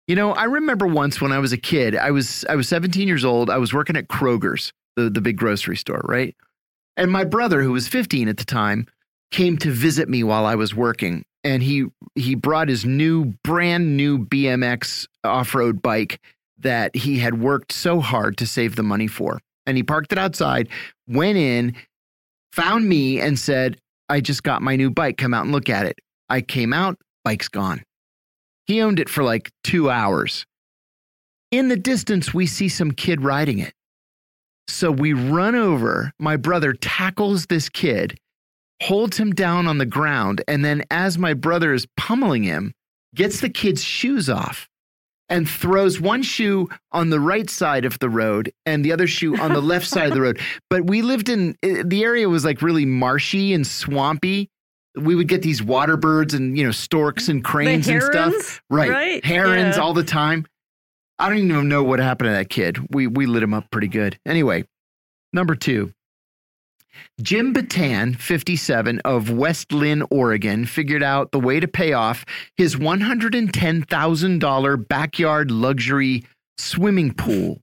You 0.09 0.17
know, 0.17 0.33
I 0.33 0.45
remember 0.45 0.87
once 0.87 1.21
when 1.21 1.33
I 1.33 1.39
was 1.39 1.53
a 1.53 1.59
kid, 1.59 1.95
I 1.95 2.11
was 2.11 2.43
I 2.49 2.57
was 2.57 2.67
17 2.67 3.07
years 3.07 3.27
old, 3.27 3.51
I 3.51 3.59
was 3.59 3.75
working 3.75 3.95
at 3.95 4.09
Kroger's, 4.09 4.73
the, 4.97 5.11
the 5.11 5.21
big 5.21 5.37
grocery 5.37 5.77
store, 5.77 6.01
right? 6.05 6.35
And 6.97 7.13
my 7.13 7.25
brother, 7.25 7.63
who 7.63 7.73
was 7.73 7.89
15 7.89 8.27
at 8.27 8.39
the 8.39 8.45
time, 8.47 8.87
came 9.31 9.59
to 9.59 9.71
visit 9.71 10.09
me 10.09 10.25
while 10.25 10.47
I 10.47 10.55
was 10.55 10.75
working. 10.75 11.27
And 11.45 11.63
he 11.63 11.85
he 12.15 12.35
brought 12.35 12.69
his 12.69 12.87
new 12.87 13.35
brand 13.45 13.99
new 13.99 14.25
BMX 14.25 15.07
off-road 15.25 15.83
bike 15.83 16.21
that 16.59 16.97
he 16.97 17.19
had 17.19 17.41
worked 17.41 17.71
so 17.71 18.01
hard 18.01 18.39
to 18.39 18.47
save 18.47 18.77
the 18.77 18.83
money 18.83 19.09
for. 19.09 19.39
And 19.67 19.77
he 19.77 19.83
parked 19.83 20.11
it 20.11 20.19
outside, 20.19 20.69
went 21.07 21.37
in, 21.37 21.77
found 22.53 22.89
me 22.89 23.21
and 23.21 23.39
said, 23.39 23.79
I 24.09 24.23
just 24.23 24.43
got 24.43 24.63
my 24.63 24.75
new 24.75 24.91
bike. 24.91 25.19
Come 25.19 25.35
out 25.35 25.45
and 25.45 25.53
look 25.53 25.69
at 25.69 25.85
it. 25.85 25.99
I 26.31 26.41
came 26.41 26.73
out, 26.73 26.97
bike's 27.25 27.49
gone. 27.49 27.83
He 28.69 28.83
owned 28.83 29.01
it 29.01 29.09
for 29.09 29.25
like 29.25 29.51
two 29.65 29.91
hours. 29.91 30.45
In 31.51 31.69
the 31.69 31.77
distance, 31.77 32.35
we 32.35 32.47
see 32.47 32.69
some 32.69 32.93
kid 32.93 33.23
riding 33.23 33.59
it. 33.59 33.73
So 34.69 34.93
we 34.93 35.15
run 35.15 35.55
over. 35.55 36.13
My 36.19 36.37
brother 36.37 36.75
tackles 36.75 37.47
this 37.47 37.71
kid, 37.71 38.19
holds 38.83 39.17
him 39.17 39.33
down 39.33 39.67
on 39.67 39.79
the 39.79 39.87
ground, 39.87 40.45
and 40.47 40.63
then, 40.63 40.83
as 40.91 41.17
my 41.17 41.33
brother 41.33 41.73
is 41.73 41.87
pummeling 41.97 42.43
him, 42.43 42.75
gets 43.15 43.41
the 43.41 43.49
kid's 43.49 43.83
shoes 43.83 44.29
off 44.29 44.69
and 45.31 45.49
throws 45.49 46.01
one 46.01 46.23
shoe 46.23 46.69
on 46.93 47.09
the 47.09 47.21
right 47.21 47.49
side 47.49 47.87
of 47.87 47.99
the 47.99 48.11
road 48.11 48.53
and 48.67 48.85
the 48.85 48.93
other 48.93 49.07
shoe 49.07 49.37
on 49.39 49.53
the 49.53 49.63
left 49.63 49.87
side 49.87 50.09
of 50.09 50.15
the 50.15 50.21
road. 50.21 50.41
But 50.71 50.85
we 50.85 51.01
lived 51.01 51.31
in 51.31 51.57
eh, 51.63 51.83
the 51.85 52.05
area 52.05 52.29
was 52.29 52.45
like 52.45 52.61
really 52.61 52.85
marshy 52.85 53.55
and 53.55 53.67
swampy. 53.67 54.51
We 54.99 55.15
would 55.15 55.29
get 55.29 55.43
these 55.43 55.63
water 55.63 55.97
birds 55.97 56.35
and 56.35 56.59
you 56.59 56.65
know 56.65 56.73
storks 56.73 57.29
and 57.29 57.43
cranes 57.45 57.89
and 57.89 58.03
stuff. 58.03 58.61
Right. 58.71 58.91
right? 58.91 59.25
Herons 59.25 59.77
Yeah. 59.77 59.83
all 59.83 59.95
the 59.95 60.05
time. 60.05 60.47
I 61.19 61.29
don't 61.29 61.39
even 61.39 61.69
know 61.69 61.83
what 61.83 61.99
happened 61.99 62.29
to 62.29 62.33
that 62.33 62.49
kid. 62.51 62.95
We 62.95 63.07
we 63.07 63.27
lit 63.27 63.43
him 63.43 63.55
up 63.55 63.71
pretty 63.71 63.89
good. 63.89 64.19
Anyway, 64.27 64.65
number 65.33 65.55
2. 65.55 65.93
Jim 67.23 67.53
Batan, 67.53 68.17
57 68.19 69.01
of 69.05 69.31
West 69.31 69.73
Linn, 69.73 70.03
Oregon, 70.11 70.67
figured 70.67 71.03
out 71.03 71.31
the 71.31 71.39
way 71.39 71.61
to 71.61 71.69
pay 71.69 71.93
off 71.93 72.25
his 72.57 72.75
$110,000 72.77 74.89
backyard 74.89 75.51
luxury 75.51 76.25
swimming 76.57 77.13
pool. 77.15 77.61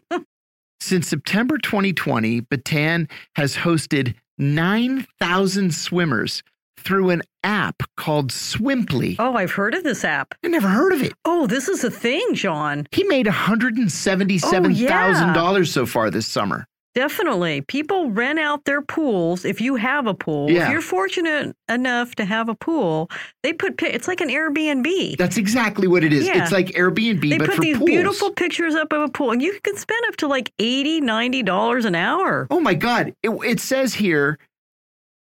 Since 0.80 1.08
September 1.08 1.58
2020, 1.58 2.40
Batan 2.42 3.08
has 3.36 3.56
hosted 3.56 4.14
9,000 4.38 5.72
swimmers 5.74 6.42
through 6.84 7.10
an 7.10 7.22
app 7.42 7.82
called 7.96 8.30
Swimply. 8.30 9.16
Oh, 9.18 9.34
I've 9.34 9.52
heard 9.52 9.74
of 9.74 9.82
this 9.84 10.04
app. 10.04 10.34
I 10.44 10.48
never 10.48 10.68
heard 10.68 10.92
of 10.92 11.02
it. 11.02 11.12
Oh, 11.24 11.46
this 11.46 11.68
is 11.68 11.82
a 11.84 11.90
thing, 11.90 12.34
John. 12.34 12.86
He 12.92 13.04
made 13.04 13.24
$177,000 13.26 15.66
so 15.68 15.86
far 15.86 16.10
this 16.10 16.26
summer. 16.26 16.66
Definitely. 16.94 17.62
People 17.62 18.10
rent 18.12 18.38
out 18.38 18.64
their 18.66 18.80
pools 18.80 19.44
if 19.44 19.60
you 19.60 19.74
have 19.74 20.06
a 20.06 20.14
pool. 20.14 20.48
Yeah. 20.48 20.66
If 20.66 20.70
you're 20.70 20.80
fortunate 20.80 21.56
enough 21.68 22.14
to 22.14 22.24
have 22.24 22.48
a 22.48 22.54
pool, 22.54 23.10
they 23.42 23.52
put 23.52 23.82
it's 23.82 24.06
like 24.06 24.20
an 24.20 24.28
Airbnb. 24.28 25.16
That's 25.16 25.36
exactly 25.36 25.88
what 25.88 26.04
it 26.04 26.12
is. 26.12 26.24
Yeah. 26.24 26.40
It's 26.44 26.52
like 26.52 26.66
Airbnb, 26.68 27.28
they 27.28 27.38
but 27.38 27.48
put 27.48 27.56
for 27.56 27.62
these 27.62 27.78
pools. 27.78 27.90
beautiful 27.90 28.30
pictures 28.30 28.76
up 28.76 28.92
of 28.92 29.02
a 29.02 29.08
pool 29.08 29.32
and 29.32 29.42
you 29.42 29.58
can 29.64 29.76
spend 29.76 30.02
up 30.06 30.14
to 30.18 30.28
like 30.28 30.52
80 30.60 31.00
90 31.00 31.42
dollars 31.42 31.84
an 31.84 31.96
hour 31.96 32.46
Oh 32.48 32.60
my 32.60 32.74
God! 32.74 33.12
It, 33.24 33.30
it 33.30 33.58
says 33.58 33.94
here 33.94 34.38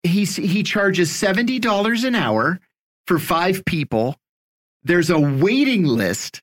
he's 0.04 0.36
he 0.36 0.64
charges 0.64 1.12
seventy 1.14 1.60
dollars 1.60 2.04
an 2.04 2.16
hour 2.16 2.60
for 3.08 3.20
five 3.20 3.66
people. 3.66 4.16
There's 4.84 5.10
a 5.10 5.20
waiting 5.20 5.86
list 5.86 6.42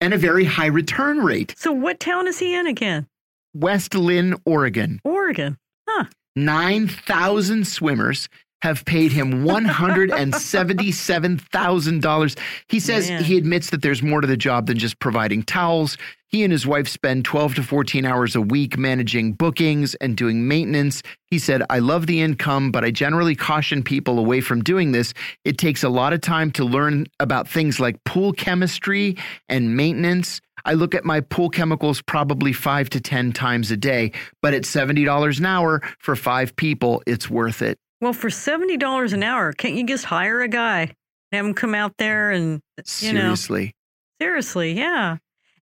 and 0.00 0.12
a 0.14 0.18
very 0.18 0.44
high 0.44 0.66
return 0.66 1.18
rate. 1.18 1.54
so 1.56 1.72
what 1.72 1.98
town 2.00 2.26
is 2.28 2.38
he 2.38 2.54
in 2.54 2.66
again 2.66 3.06
West 3.54 3.94
Linn, 3.94 4.36
Oregon. 4.44 5.00
oregon 5.04 5.56
huh 5.88 6.04
Nine 6.36 6.86
thousand 6.86 7.66
swimmers 7.66 8.28
have 8.62 8.84
paid 8.84 9.12
him 9.12 9.44
one 9.44 9.64
hundred 9.64 10.10
and 10.10 10.34
seventy-seven 10.34 11.38
thousand 11.38 12.02
dollars. 12.02 12.36
He 12.68 12.80
says 12.80 13.08
Man. 13.08 13.24
he 13.24 13.36
admits 13.36 13.70
that 13.70 13.82
there's 13.82 14.02
more 14.02 14.20
to 14.20 14.26
the 14.26 14.36
job 14.36 14.66
than 14.66 14.78
just 14.78 14.98
providing 14.98 15.42
towels. 15.42 15.96
He 16.28 16.44
and 16.44 16.52
his 16.52 16.66
wife 16.66 16.88
spend 16.88 17.24
12 17.24 17.54
to 17.54 17.62
14 17.62 18.04
hours 18.04 18.36
a 18.36 18.42
week 18.42 18.76
managing 18.76 19.32
bookings 19.32 19.94
and 19.94 20.14
doing 20.14 20.46
maintenance. 20.46 21.02
He 21.30 21.38
said, 21.38 21.62
I 21.70 21.78
love 21.78 22.06
the 22.06 22.20
income, 22.20 22.70
but 22.70 22.84
I 22.84 22.90
generally 22.90 23.34
caution 23.34 23.82
people 23.82 24.18
away 24.18 24.42
from 24.42 24.62
doing 24.62 24.92
this. 24.92 25.14
It 25.46 25.56
takes 25.56 25.82
a 25.82 25.88
lot 25.88 26.12
of 26.12 26.20
time 26.20 26.50
to 26.52 26.64
learn 26.64 27.06
about 27.18 27.48
things 27.48 27.80
like 27.80 28.04
pool 28.04 28.34
chemistry 28.34 29.16
and 29.48 29.74
maintenance. 29.74 30.42
I 30.66 30.74
look 30.74 30.94
at 30.94 31.04
my 31.04 31.20
pool 31.20 31.48
chemicals 31.48 32.02
probably 32.02 32.52
five 32.52 32.90
to 32.90 33.00
10 33.00 33.32
times 33.32 33.70
a 33.70 33.76
day, 33.78 34.12
but 34.42 34.52
at 34.52 34.64
$70 34.64 35.38
an 35.38 35.46
hour 35.46 35.80
for 35.98 36.14
five 36.14 36.54
people, 36.56 37.02
it's 37.06 37.30
worth 37.30 37.62
it. 37.62 37.78
Well 38.00 38.12
for 38.12 38.30
70 38.30 38.76
dollars 38.76 39.12
an 39.12 39.22
hour 39.22 39.52
can't 39.52 39.74
you 39.74 39.84
just 39.86 40.04
hire 40.04 40.40
a 40.42 40.48
guy 40.48 40.80
and 40.82 40.92
have 41.32 41.46
him 41.46 41.54
come 41.54 41.74
out 41.74 41.94
there 41.98 42.30
and 42.30 42.60
you 43.00 43.12
know 43.12 43.34
Seriously. 43.34 43.74
seriously 44.20 44.72
yeah 44.72 45.16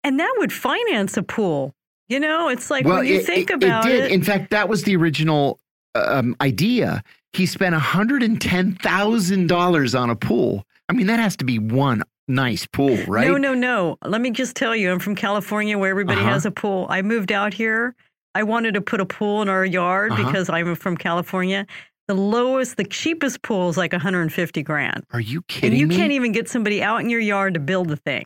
and 0.04 0.20
that 0.20 0.34
would 0.38 0.52
finance 0.52 1.16
a 1.16 1.22
pool 1.22 1.74
you 2.08 2.20
know 2.20 2.48
it's 2.48 2.70
like 2.70 2.84
well, 2.84 2.98
when 2.98 3.06
you 3.06 3.16
it, 3.20 3.26
think 3.26 3.50
it- 3.50 3.54
about 3.62 3.88
it 3.90 4.04
it. 4.04 4.12
In 4.12 4.22
fact, 4.22 4.50
that 4.50 4.68
was 4.68 4.84
the 4.84 4.94
original 4.96 5.58
um, 5.94 6.36
idea. 6.42 7.02
He 7.32 7.46
spent 7.46 7.74
$110,000 7.74 10.00
on 10.00 10.10
a 10.10 10.16
pool. 10.16 10.64
I 10.88 10.92
mean, 10.92 11.06
that 11.06 11.18
has 11.20 11.36
to 11.36 11.44
be 11.44 11.58
one 11.58 12.02
nice 12.28 12.66
pool, 12.66 12.96
right? 13.06 13.26
No, 13.28 13.36
no, 13.36 13.54
no. 13.54 13.96
Let 14.04 14.20
me 14.20 14.30
just 14.30 14.56
tell 14.56 14.74
you, 14.76 14.90
I'm 14.92 14.98
from 14.98 15.14
California 15.14 15.78
where 15.78 15.90
everybody 15.90 16.20
Uh-huh. 16.20 16.30
has 16.30 16.46
a 16.46 16.50
pool. 16.50 16.86
I 16.88 17.02
moved 17.02 17.30
out 17.32 17.54
here. 17.54 17.94
I 18.34 18.42
wanted 18.42 18.74
to 18.74 18.80
put 18.80 19.00
a 19.00 19.06
pool 19.06 19.42
in 19.42 19.48
our 19.48 19.64
yard 19.64 20.12
Uh-huh. 20.12 20.24
because 20.24 20.48
I'm 20.50 20.74
from 20.74 20.96
California. 20.96 21.66
The 22.08 22.14
lowest, 22.14 22.76
the 22.76 22.84
cheapest 22.84 23.42
pool 23.42 23.68
is 23.68 23.76
like 23.76 23.92
150 23.92 24.62
grand. 24.62 25.04
Are 25.12 25.20
you 25.20 25.42
kidding 25.42 25.70
And 25.72 25.78
you 25.80 25.86
me? 25.88 25.96
can't 25.96 26.12
even 26.12 26.30
get 26.32 26.48
somebody 26.48 26.82
out 26.82 27.00
in 27.00 27.10
your 27.10 27.20
yard 27.20 27.54
to 27.54 27.60
build 27.60 27.88
the 27.88 27.96
thing. 27.96 28.24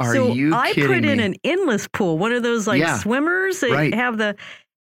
Are 0.00 0.14
so 0.14 0.32
you 0.32 0.54
I 0.54 0.72
put 0.72 1.04
in 1.04 1.18
me? 1.18 1.22
an 1.24 1.34
endless 1.44 1.88
pool, 1.88 2.16
one 2.18 2.32
of 2.32 2.42
those 2.42 2.66
like 2.66 2.80
Yeah. 2.80 2.98
swimmers 2.98 3.60
that 3.60 3.70
Right. 3.70 3.92
have 3.94 4.16
the 4.16 4.34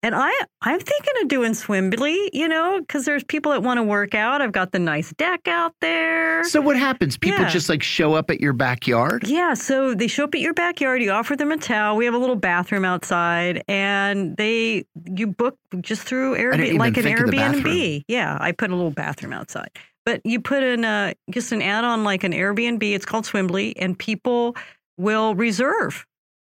and 0.06 0.14
I 0.14 0.32
I'm 0.62 0.80
thinking 0.80 1.14
of 1.22 1.28
doing 1.28 1.52
Swimply, 1.54 2.30
you 2.32 2.48
know, 2.48 2.80
because 2.80 3.06
there's 3.06 3.24
people 3.24 3.52
that 3.54 3.64
want 3.64 3.80
to 3.80 3.84
work 3.84 4.14
out. 4.14 4.40
I've 4.42 4.52
got 4.52 4.72
the 4.72 4.78
nice 4.80 5.12
deck 5.14 5.48
out 5.48 5.74
there. 5.82 6.44
So 6.44 6.62
what 6.62 6.78
happens? 6.78 7.18
People 7.18 7.42
Yeah. 7.42 7.50
just 7.50 7.70
like 7.70 7.82
show 7.82 8.14
up 8.14 8.30
at 8.30 8.40
your 8.40 8.54
backyard? 8.54 9.28
Yeah, 9.28 9.56
so 9.56 9.96
they 9.96 10.08
show 10.08 10.26
up 10.26 10.36
at 10.36 10.42
your 10.42 10.54
backyard. 10.54 11.02
You 11.02 11.10
offer 11.12 11.36
them 11.36 11.52
a 11.52 11.58
towel. 11.58 11.98
We 11.98 12.06
have 12.06 12.14
a 12.14 12.20
little 12.20 12.36
bathroom 12.36 12.86
outside, 12.86 13.64
and 13.68 14.38
they 14.38 14.86
you 15.16 15.28
book 15.28 15.58
just 15.82 16.04
through 16.04 16.36
Airbnb, 16.38 16.78
like 16.78 16.98
an 16.98 17.04
think 17.04 17.20
of 17.20 17.32
the 17.32 17.38
Airbnb. 17.38 18.04
Yeah, 18.08 18.38
I 18.40 18.52
put 18.52 18.70
a 18.70 18.76
little 18.76 18.92
bathroom 18.92 19.34
outside, 19.34 19.72
but 20.06 20.22
you 20.24 20.40
put 20.40 20.62
in 20.62 20.86
a 20.86 21.16
just 21.32 21.52
an 21.52 21.64
add-on 21.64 22.04
like 22.04 22.24
an 22.24 22.32
Airbnb. 22.32 22.84
It's 22.84 23.06
called 23.06 23.26
Swimply, 23.26 23.74
and 23.78 23.98
people 23.98 24.56
will 24.98 25.34
reserve. 25.34 26.06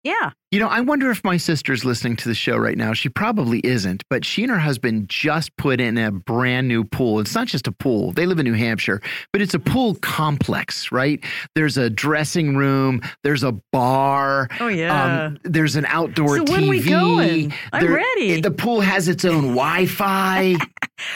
Yeah, 0.06 0.30
You 0.52 0.60
know, 0.60 0.68
I 0.68 0.82
wonder 0.82 1.10
if 1.10 1.23
my 1.23 1.38
sister's 1.38 1.84
listening 1.84 2.15
to 2.18 2.30
the 2.30 2.36
show 2.36 2.57
right 2.57 2.77
now. 2.77 2.94
She 2.94 3.10
probably 3.10 3.60
isn't, 3.65 4.03
but 4.07 4.23
she 4.23 4.44
and 4.44 4.52
her 4.52 4.60
husband 4.60 5.10
just 5.10 5.57
put 5.57 5.82
in 5.82 5.98
a 5.98 6.11
brand 6.11 6.68
new 6.68 6.84
pool. 6.84 7.19
It's 7.19 7.34
not 7.34 7.48
just 7.48 7.65
a 7.65 7.72
pool. 7.72 8.11
They 8.11 8.27
live 8.27 8.38
in 8.38 8.44
New 8.45 8.53
Hampshire, 8.53 9.02
but 9.34 9.41
it's 9.41 9.56
a 9.56 9.60
pool 9.60 9.95
complex, 9.95 10.91
right? 10.91 11.23
There's 11.56 11.76
a 11.77 11.90
dressing 11.90 12.56
room, 12.56 13.02
there's 13.23 13.44
a 13.44 13.53
bar. 13.72 14.48
Oh, 14.60 14.68
yeah. 14.68 15.26
Um, 15.26 15.40
there's 15.44 15.76
an 15.76 15.86
outdoor 15.88 16.38
So 16.38 16.44
TV. 16.45 16.52
when 16.52 16.68
we 16.69 16.84
going? 16.84 17.53
I'm 17.73 17.91
ready. 17.91 18.41
The 18.41 18.52
pool 18.52 18.82
has 18.82 19.07
its 19.07 19.26
own 19.26 19.56
Wi-Fi. 19.56 20.56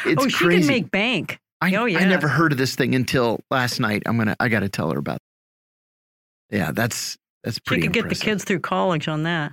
It's 0.06 0.22
oh, 0.22 0.28
she 0.28 0.46
crazy. 0.46 0.60
can 0.60 0.68
make 0.68 0.92
bank. 0.92 1.40
I, 1.62 1.74
oh 1.76 1.86
yeah, 1.86 2.00
I 2.00 2.06
never 2.06 2.28
heard 2.28 2.52
of 2.52 2.58
this 2.58 2.76
thing 2.76 2.96
until 2.96 3.40
last 3.50 3.80
night. 3.80 4.04
I'm 4.06 4.18
gonna. 4.18 4.36
I 4.40 4.50
got 4.50 4.60
to 4.60 4.68
tell 4.70 4.92
her 4.92 4.98
about. 5.00 5.20
It. 6.50 6.58
Yeah, 6.58 6.72
that's 6.74 7.18
that's 7.44 7.58
She 7.58 7.62
pretty 7.66 7.84
could 7.84 7.94
get 7.94 8.10
the 8.10 8.16
kids 8.16 8.44
through 8.44 8.60
college 8.60 9.08
on 9.08 9.24
that. 9.24 9.52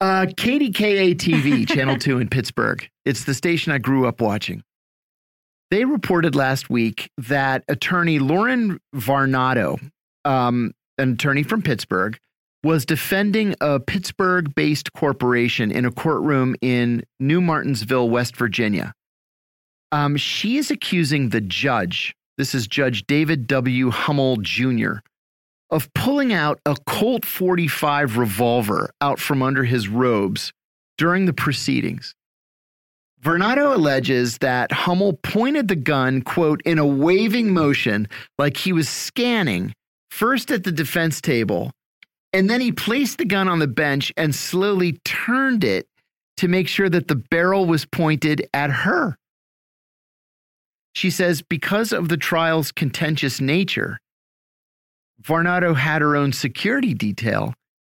Uh, 0.00 0.26
KDKA 0.26 1.14
TV, 1.14 1.68
Channel 1.72 1.96
2 1.96 2.18
in 2.18 2.28
Pittsburgh. 2.28 2.88
It's 3.04 3.24
the 3.24 3.34
station 3.34 3.72
I 3.72 3.78
grew 3.78 4.06
up 4.06 4.20
watching. 4.20 4.62
They 5.70 5.84
reported 5.84 6.34
last 6.34 6.68
week 6.68 7.10
that 7.16 7.64
attorney 7.68 8.18
Lauren 8.18 8.78
Varnado 8.94 9.78
um, 10.24 10.72
an 10.98 11.12
attorney 11.12 11.42
from 11.42 11.62
Pittsburgh, 11.62 12.18
was 12.64 12.86
defending 12.86 13.54
a 13.60 13.80
Pittsburgh 13.80 14.54
based 14.54 14.92
corporation 14.92 15.72
in 15.72 15.84
a 15.84 15.90
courtroom 15.90 16.54
in 16.60 17.02
New 17.18 17.40
Martinsville, 17.40 18.08
West 18.08 18.36
Virginia. 18.36 18.92
Um, 19.90 20.16
she 20.16 20.56
is 20.56 20.70
accusing 20.70 21.30
the 21.30 21.40
judge, 21.40 22.14
this 22.38 22.54
is 22.54 22.66
Judge 22.66 23.04
David 23.06 23.46
W. 23.46 23.90
Hummel 23.90 24.36
Jr., 24.36 24.94
of 25.72 25.92
pulling 25.94 26.32
out 26.32 26.60
a 26.66 26.76
Colt 26.86 27.24
45 27.24 28.18
revolver 28.18 28.90
out 29.00 29.18
from 29.18 29.42
under 29.42 29.64
his 29.64 29.88
robes 29.88 30.52
during 30.98 31.24
the 31.24 31.32
proceedings. 31.32 32.14
Varnado 33.22 33.74
alleges 33.74 34.38
that 34.38 34.70
Hummel 34.70 35.14
pointed 35.22 35.68
the 35.68 35.76
gun, 35.76 36.22
quote, 36.22 36.60
in 36.64 36.78
a 36.78 36.86
waving 36.86 37.52
motion 37.52 38.08
like 38.38 38.56
he 38.56 38.72
was 38.72 38.88
scanning, 38.88 39.72
first 40.10 40.50
at 40.50 40.64
the 40.64 40.72
defense 40.72 41.20
table, 41.20 41.70
and 42.32 42.50
then 42.50 42.60
he 42.60 42.72
placed 42.72 43.18
the 43.18 43.24
gun 43.24 43.48
on 43.48 43.58
the 43.58 43.66
bench 43.66 44.12
and 44.16 44.34
slowly 44.34 44.98
turned 45.04 45.64
it 45.64 45.86
to 46.36 46.48
make 46.48 46.68
sure 46.68 46.88
that 46.88 47.08
the 47.08 47.14
barrel 47.14 47.64
was 47.64 47.86
pointed 47.86 48.46
at 48.52 48.70
her. 48.70 49.16
She 50.94 51.10
says 51.10 51.42
because 51.42 51.92
of 51.92 52.08
the 52.08 52.16
trial's 52.16 52.72
contentious 52.72 53.40
nature, 53.40 53.98
Varnado 55.22 55.74
had 55.76 56.02
her 56.02 56.16
own 56.16 56.32
security 56.32 56.94
detail, 56.94 57.54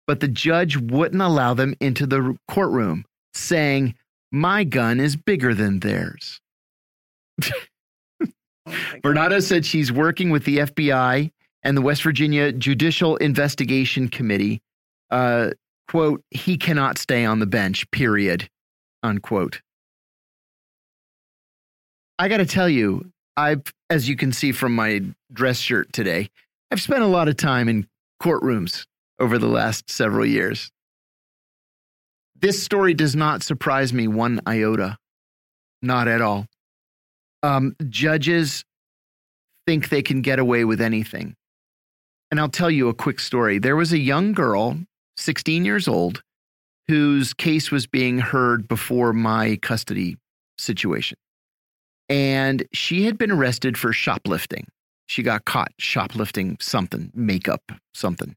but 0.06 0.20
the 0.20 0.28
judge 0.28 0.76
wouldn't 0.76 1.22
allow 1.22 1.54
them 1.54 1.74
into 1.80 2.06
the 2.06 2.36
courtroom, 2.48 3.04
saying, 3.34 3.94
My 4.30 4.64
gun 4.64 5.00
is 5.00 5.16
bigger 5.16 5.54
than 5.54 5.80
theirs. 5.80 6.40
Varnado 9.02 9.42
said 9.42 9.64
she's 9.64 9.92
working 9.92 10.30
with 10.30 10.44
the 10.44 10.58
FBI 10.58 11.30
and 11.62 11.76
the 11.76 11.82
West 11.82 12.02
Virginia 12.02 12.52
Judicial 12.52 13.16
Investigation 13.16 14.08
Committee. 14.08 14.60
Uh, 15.10 15.50
quote, 15.88 16.22
he 16.30 16.56
cannot 16.56 16.98
stay 16.98 17.24
on 17.24 17.38
the 17.38 17.46
bench, 17.46 17.90
period, 17.90 18.48
unquote. 19.02 19.60
I 22.18 22.28
got 22.28 22.38
to 22.38 22.46
tell 22.46 22.68
you, 22.68 23.10
I've, 23.36 23.62
as 23.90 24.08
you 24.08 24.16
can 24.16 24.32
see 24.32 24.52
from 24.52 24.74
my 24.74 25.02
dress 25.32 25.58
shirt 25.58 25.92
today, 25.92 26.30
I've 26.72 26.80
spent 26.80 27.02
a 27.02 27.06
lot 27.06 27.28
of 27.28 27.36
time 27.36 27.68
in 27.68 27.86
courtrooms 28.18 28.86
over 29.18 29.36
the 29.36 29.46
last 29.46 29.90
several 29.90 30.24
years. 30.24 30.70
This 32.40 32.62
story 32.62 32.94
does 32.94 33.14
not 33.14 33.42
surprise 33.42 33.92
me 33.92 34.08
one 34.08 34.40
iota. 34.46 34.96
Not 35.82 36.08
at 36.08 36.22
all. 36.22 36.46
Um, 37.42 37.76
judges 37.90 38.64
think 39.66 39.90
they 39.90 40.00
can 40.00 40.22
get 40.22 40.38
away 40.38 40.64
with 40.64 40.80
anything. 40.80 41.36
And 42.30 42.40
I'll 42.40 42.48
tell 42.48 42.70
you 42.70 42.88
a 42.88 42.94
quick 42.94 43.20
story. 43.20 43.58
There 43.58 43.76
was 43.76 43.92
a 43.92 43.98
young 43.98 44.32
girl, 44.32 44.78
16 45.18 45.66
years 45.66 45.86
old, 45.86 46.22
whose 46.88 47.34
case 47.34 47.70
was 47.70 47.86
being 47.86 48.18
heard 48.18 48.66
before 48.66 49.12
my 49.12 49.58
custody 49.60 50.16
situation. 50.56 51.18
And 52.08 52.66
she 52.72 53.04
had 53.04 53.18
been 53.18 53.30
arrested 53.30 53.76
for 53.76 53.92
shoplifting. 53.92 54.64
She 55.06 55.22
got 55.22 55.44
caught 55.44 55.72
shoplifting 55.78 56.56
something, 56.60 57.10
makeup, 57.14 57.72
something. 57.94 58.36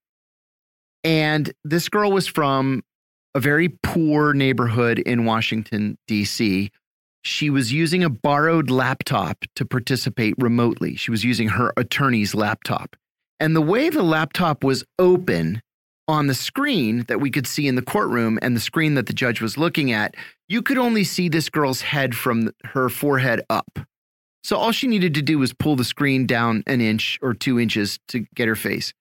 And 1.03 1.53
this 1.63 1.87
girl 1.87 2.11
was 2.11 2.27
from 2.27 2.83
a 3.35 3.39
very 3.39 3.69
poor 3.83 4.33
neighborhood 4.33 4.99
in 4.99 5.25
Washington, 5.25 5.97
D.C. 6.07 6.71
She 7.23 7.49
was 7.49 7.71
using 7.71 8.03
a 8.03 8.09
borrowed 8.09 8.69
laptop 8.69 9.45
to 9.55 9.65
participate 9.65 10.35
remotely. 10.37 10.95
She 10.95 11.11
was 11.11 11.23
using 11.23 11.49
her 11.49 11.73
attorney's 11.77 12.33
laptop. 12.33 12.95
And 13.39 13.55
the 13.55 13.61
way 13.61 13.89
the 13.89 14.03
laptop 14.03 14.63
was 14.63 14.83
open 14.97 15.61
on 16.07 16.27
the 16.27 16.35
screen 16.35 17.03
that 17.07 17.19
we 17.19 17.31
could 17.31 17.47
see 17.47 17.67
in 17.67 17.75
the 17.75 17.81
courtroom 17.81 18.39
and 18.41 18.55
the 18.55 18.61
screen 18.61 18.93
that 18.95 19.07
the 19.07 19.13
judge 19.13 19.41
was 19.41 19.57
looking 19.57 19.91
at, 19.91 20.15
you 20.47 20.61
could 20.61 20.77
only 20.77 21.03
see 21.03 21.29
this 21.29 21.49
girl's 21.49 21.81
head 21.81 22.15
from 22.15 22.51
her 22.63 22.89
forehead 22.89 23.41
up. 23.49 23.79
So 24.45 24.57
all 24.57 24.71
she 24.71 24.85
needed 24.87 25.15
to 25.15 25.21
do 25.23 25.39
was 25.39 25.53
pull 25.53 25.75
the 25.75 25.83
screen 25.83 26.27
down 26.27 26.63
an 26.67 26.79
inch 26.79 27.17
or 27.21 27.33
two 27.33 27.59
inches 27.59 27.97
to 28.09 28.25
get 28.35 28.47
her 28.47 28.55
face. 28.55 28.93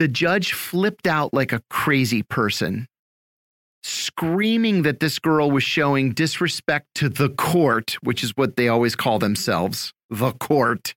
The 0.00 0.08
judge 0.08 0.52
flipped 0.52 1.06
out 1.06 1.32
like 1.32 1.52
a 1.52 1.62
crazy 1.70 2.24
person, 2.24 2.88
screaming 3.84 4.82
that 4.82 4.98
this 4.98 5.20
girl 5.20 5.50
was 5.50 5.62
showing 5.62 6.12
disrespect 6.12 6.88
to 6.96 7.08
the 7.08 7.28
court, 7.28 7.96
which 8.02 8.24
is 8.24 8.32
what 8.36 8.56
they 8.56 8.66
always 8.66 8.96
call 8.96 9.20
themselves 9.20 9.92
the 10.10 10.32
court 10.32 10.94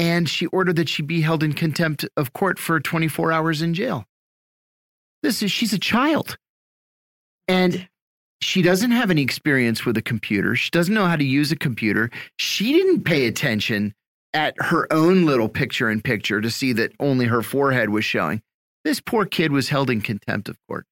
and 0.00 0.28
she 0.28 0.46
ordered 0.46 0.76
that 0.76 0.88
she 0.88 1.02
be 1.02 1.20
held 1.20 1.42
in 1.42 1.52
contempt 1.52 2.06
of 2.16 2.32
court 2.32 2.58
for 2.58 2.80
24 2.80 3.32
hours 3.32 3.60
in 3.60 3.74
jail. 3.74 4.06
This 5.22 5.42
is 5.42 5.52
she's 5.52 5.74
a 5.74 5.78
child. 5.78 6.38
And 7.48 7.88
she 8.40 8.62
doesn't 8.62 8.90
have 8.90 9.10
any 9.10 9.22
experience 9.22 9.84
with 9.84 9.96
a 9.96 10.02
computer. 10.02 10.56
She 10.56 10.70
doesn't 10.70 10.94
know 10.94 11.06
how 11.06 11.16
to 11.16 11.24
use 11.24 11.52
a 11.52 11.56
computer. 11.56 12.10
She 12.38 12.72
didn't 12.72 13.04
pay 13.04 13.26
attention 13.26 13.94
at 14.32 14.54
her 14.58 14.90
own 14.92 15.26
little 15.26 15.48
picture 15.48 15.90
in 15.90 16.00
picture 16.00 16.40
to 16.40 16.50
see 16.50 16.72
that 16.74 16.92
only 17.00 17.26
her 17.26 17.42
forehead 17.42 17.90
was 17.90 18.04
showing. 18.04 18.42
This 18.84 19.00
poor 19.00 19.26
kid 19.26 19.52
was 19.52 19.68
held 19.68 19.90
in 19.90 20.00
contempt 20.00 20.48
of 20.48 20.56
court. 20.68 20.86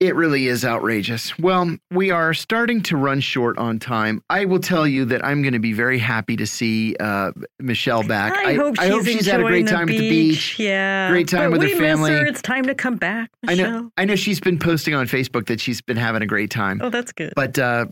It 0.00 0.14
really 0.14 0.46
is 0.46 0.64
outrageous. 0.64 1.36
Well, 1.40 1.76
we 1.90 2.12
are 2.12 2.32
starting 2.32 2.82
to 2.84 2.96
run 2.96 3.18
short 3.18 3.58
on 3.58 3.80
time. 3.80 4.22
I 4.30 4.44
will 4.44 4.60
tell 4.60 4.86
you 4.86 5.04
that 5.06 5.24
I'm 5.24 5.42
going 5.42 5.54
to 5.54 5.58
be 5.58 5.72
very 5.72 5.98
happy 5.98 6.36
to 6.36 6.46
see 6.46 6.94
uh, 7.00 7.32
Michelle 7.58 8.04
back. 8.04 8.32
I, 8.32 8.50
I 8.50 8.54
hope 8.54 8.76
she's, 8.76 8.84
I 8.84 8.88
hope 8.92 9.04
she's 9.04 9.26
had 9.26 9.40
a 9.40 9.42
great 9.42 9.66
time 9.66 9.86
beach. 9.86 9.96
at 9.96 10.00
the 10.00 10.08
beach. 10.08 10.58
Yeah, 10.60 11.10
great 11.10 11.26
time 11.26 11.50
but 11.50 11.58
with 11.58 11.72
her 11.72 11.76
family. 11.76 12.12
Her. 12.12 12.26
It's 12.26 12.42
time 12.42 12.64
to 12.66 12.76
come 12.76 12.94
back. 12.94 13.30
Michelle. 13.42 13.66
I 13.66 13.70
know. 13.70 13.92
I 13.96 14.04
know 14.04 14.14
she's 14.14 14.38
been 14.38 14.60
posting 14.60 14.94
on 14.94 15.08
Facebook 15.08 15.46
that 15.46 15.60
she's 15.60 15.80
been 15.80 15.96
having 15.96 16.22
a 16.22 16.26
great 16.26 16.50
time. 16.50 16.80
Oh, 16.80 16.90
that's 16.90 17.10
good. 17.10 17.32
But 17.34 17.58
uh, 17.58 17.86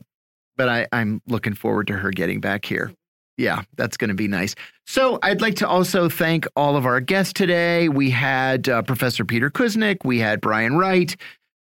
but 0.57 0.69
I, 0.69 0.87
I'm 0.93 1.23
looking 1.27 1.55
forward 1.55 1.89
to 1.89 1.95
her 1.95 2.13
getting 2.13 2.41
back 2.41 2.65
here. 2.65 2.93
Yeah, 3.37 3.63
that's 3.77 3.97
going 3.97 4.09
to 4.09 4.15
be 4.15 4.29
nice. 4.29 4.55
So 4.87 5.19
I'd 5.23 5.41
like 5.41 5.57
to 5.57 5.69
also 5.69 6.09
thank 6.09 6.47
all 6.55 6.77
of 6.77 6.87
our 6.87 7.01
guests 7.01 7.33
today. 7.33 7.89
We 7.89 8.11
had 8.11 8.69
uh, 8.69 8.83
Professor 8.83 9.25
Peter 9.25 9.51
Kuznick. 9.51 9.99
We 10.05 10.21
had 10.21 10.41
Brian 10.41 10.79
Wright. 10.79 11.17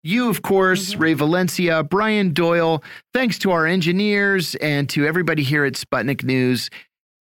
You, 0.04 0.28
of 0.28 0.42
course, 0.42 0.92
mm-hmm. 0.92 1.02
Rae 1.02 1.14
Valencia, 1.14 1.82
Brian 1.84 2.32
Doyle. 2.32 2.82
Thanks 3.12 3.38
to 3.40 3.52
our 3.52 3.66
engineers 3.66 4.54
and 4.56 4.88
to 4.90 5.06
everybody 5.06 5.42
here 5.42 5.64
at 5.64 5.74
Sputnik 5.74 6.24
News. 6.24 6.70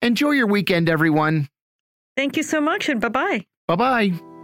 Enjoy 0.02 0.32
your 0.32 0.48
weekend, 0.48 0.90
everyone. 0.90 1.50
Thank 2.18 2.38
you 2.38 2.44
so 2.44 2.62
much, 2.62 2.90
and 2.90 3.00
bye 3.00 3.10
bye. 3.10 3.46
Bye 3.68 3.76
bye. 3.76 4.35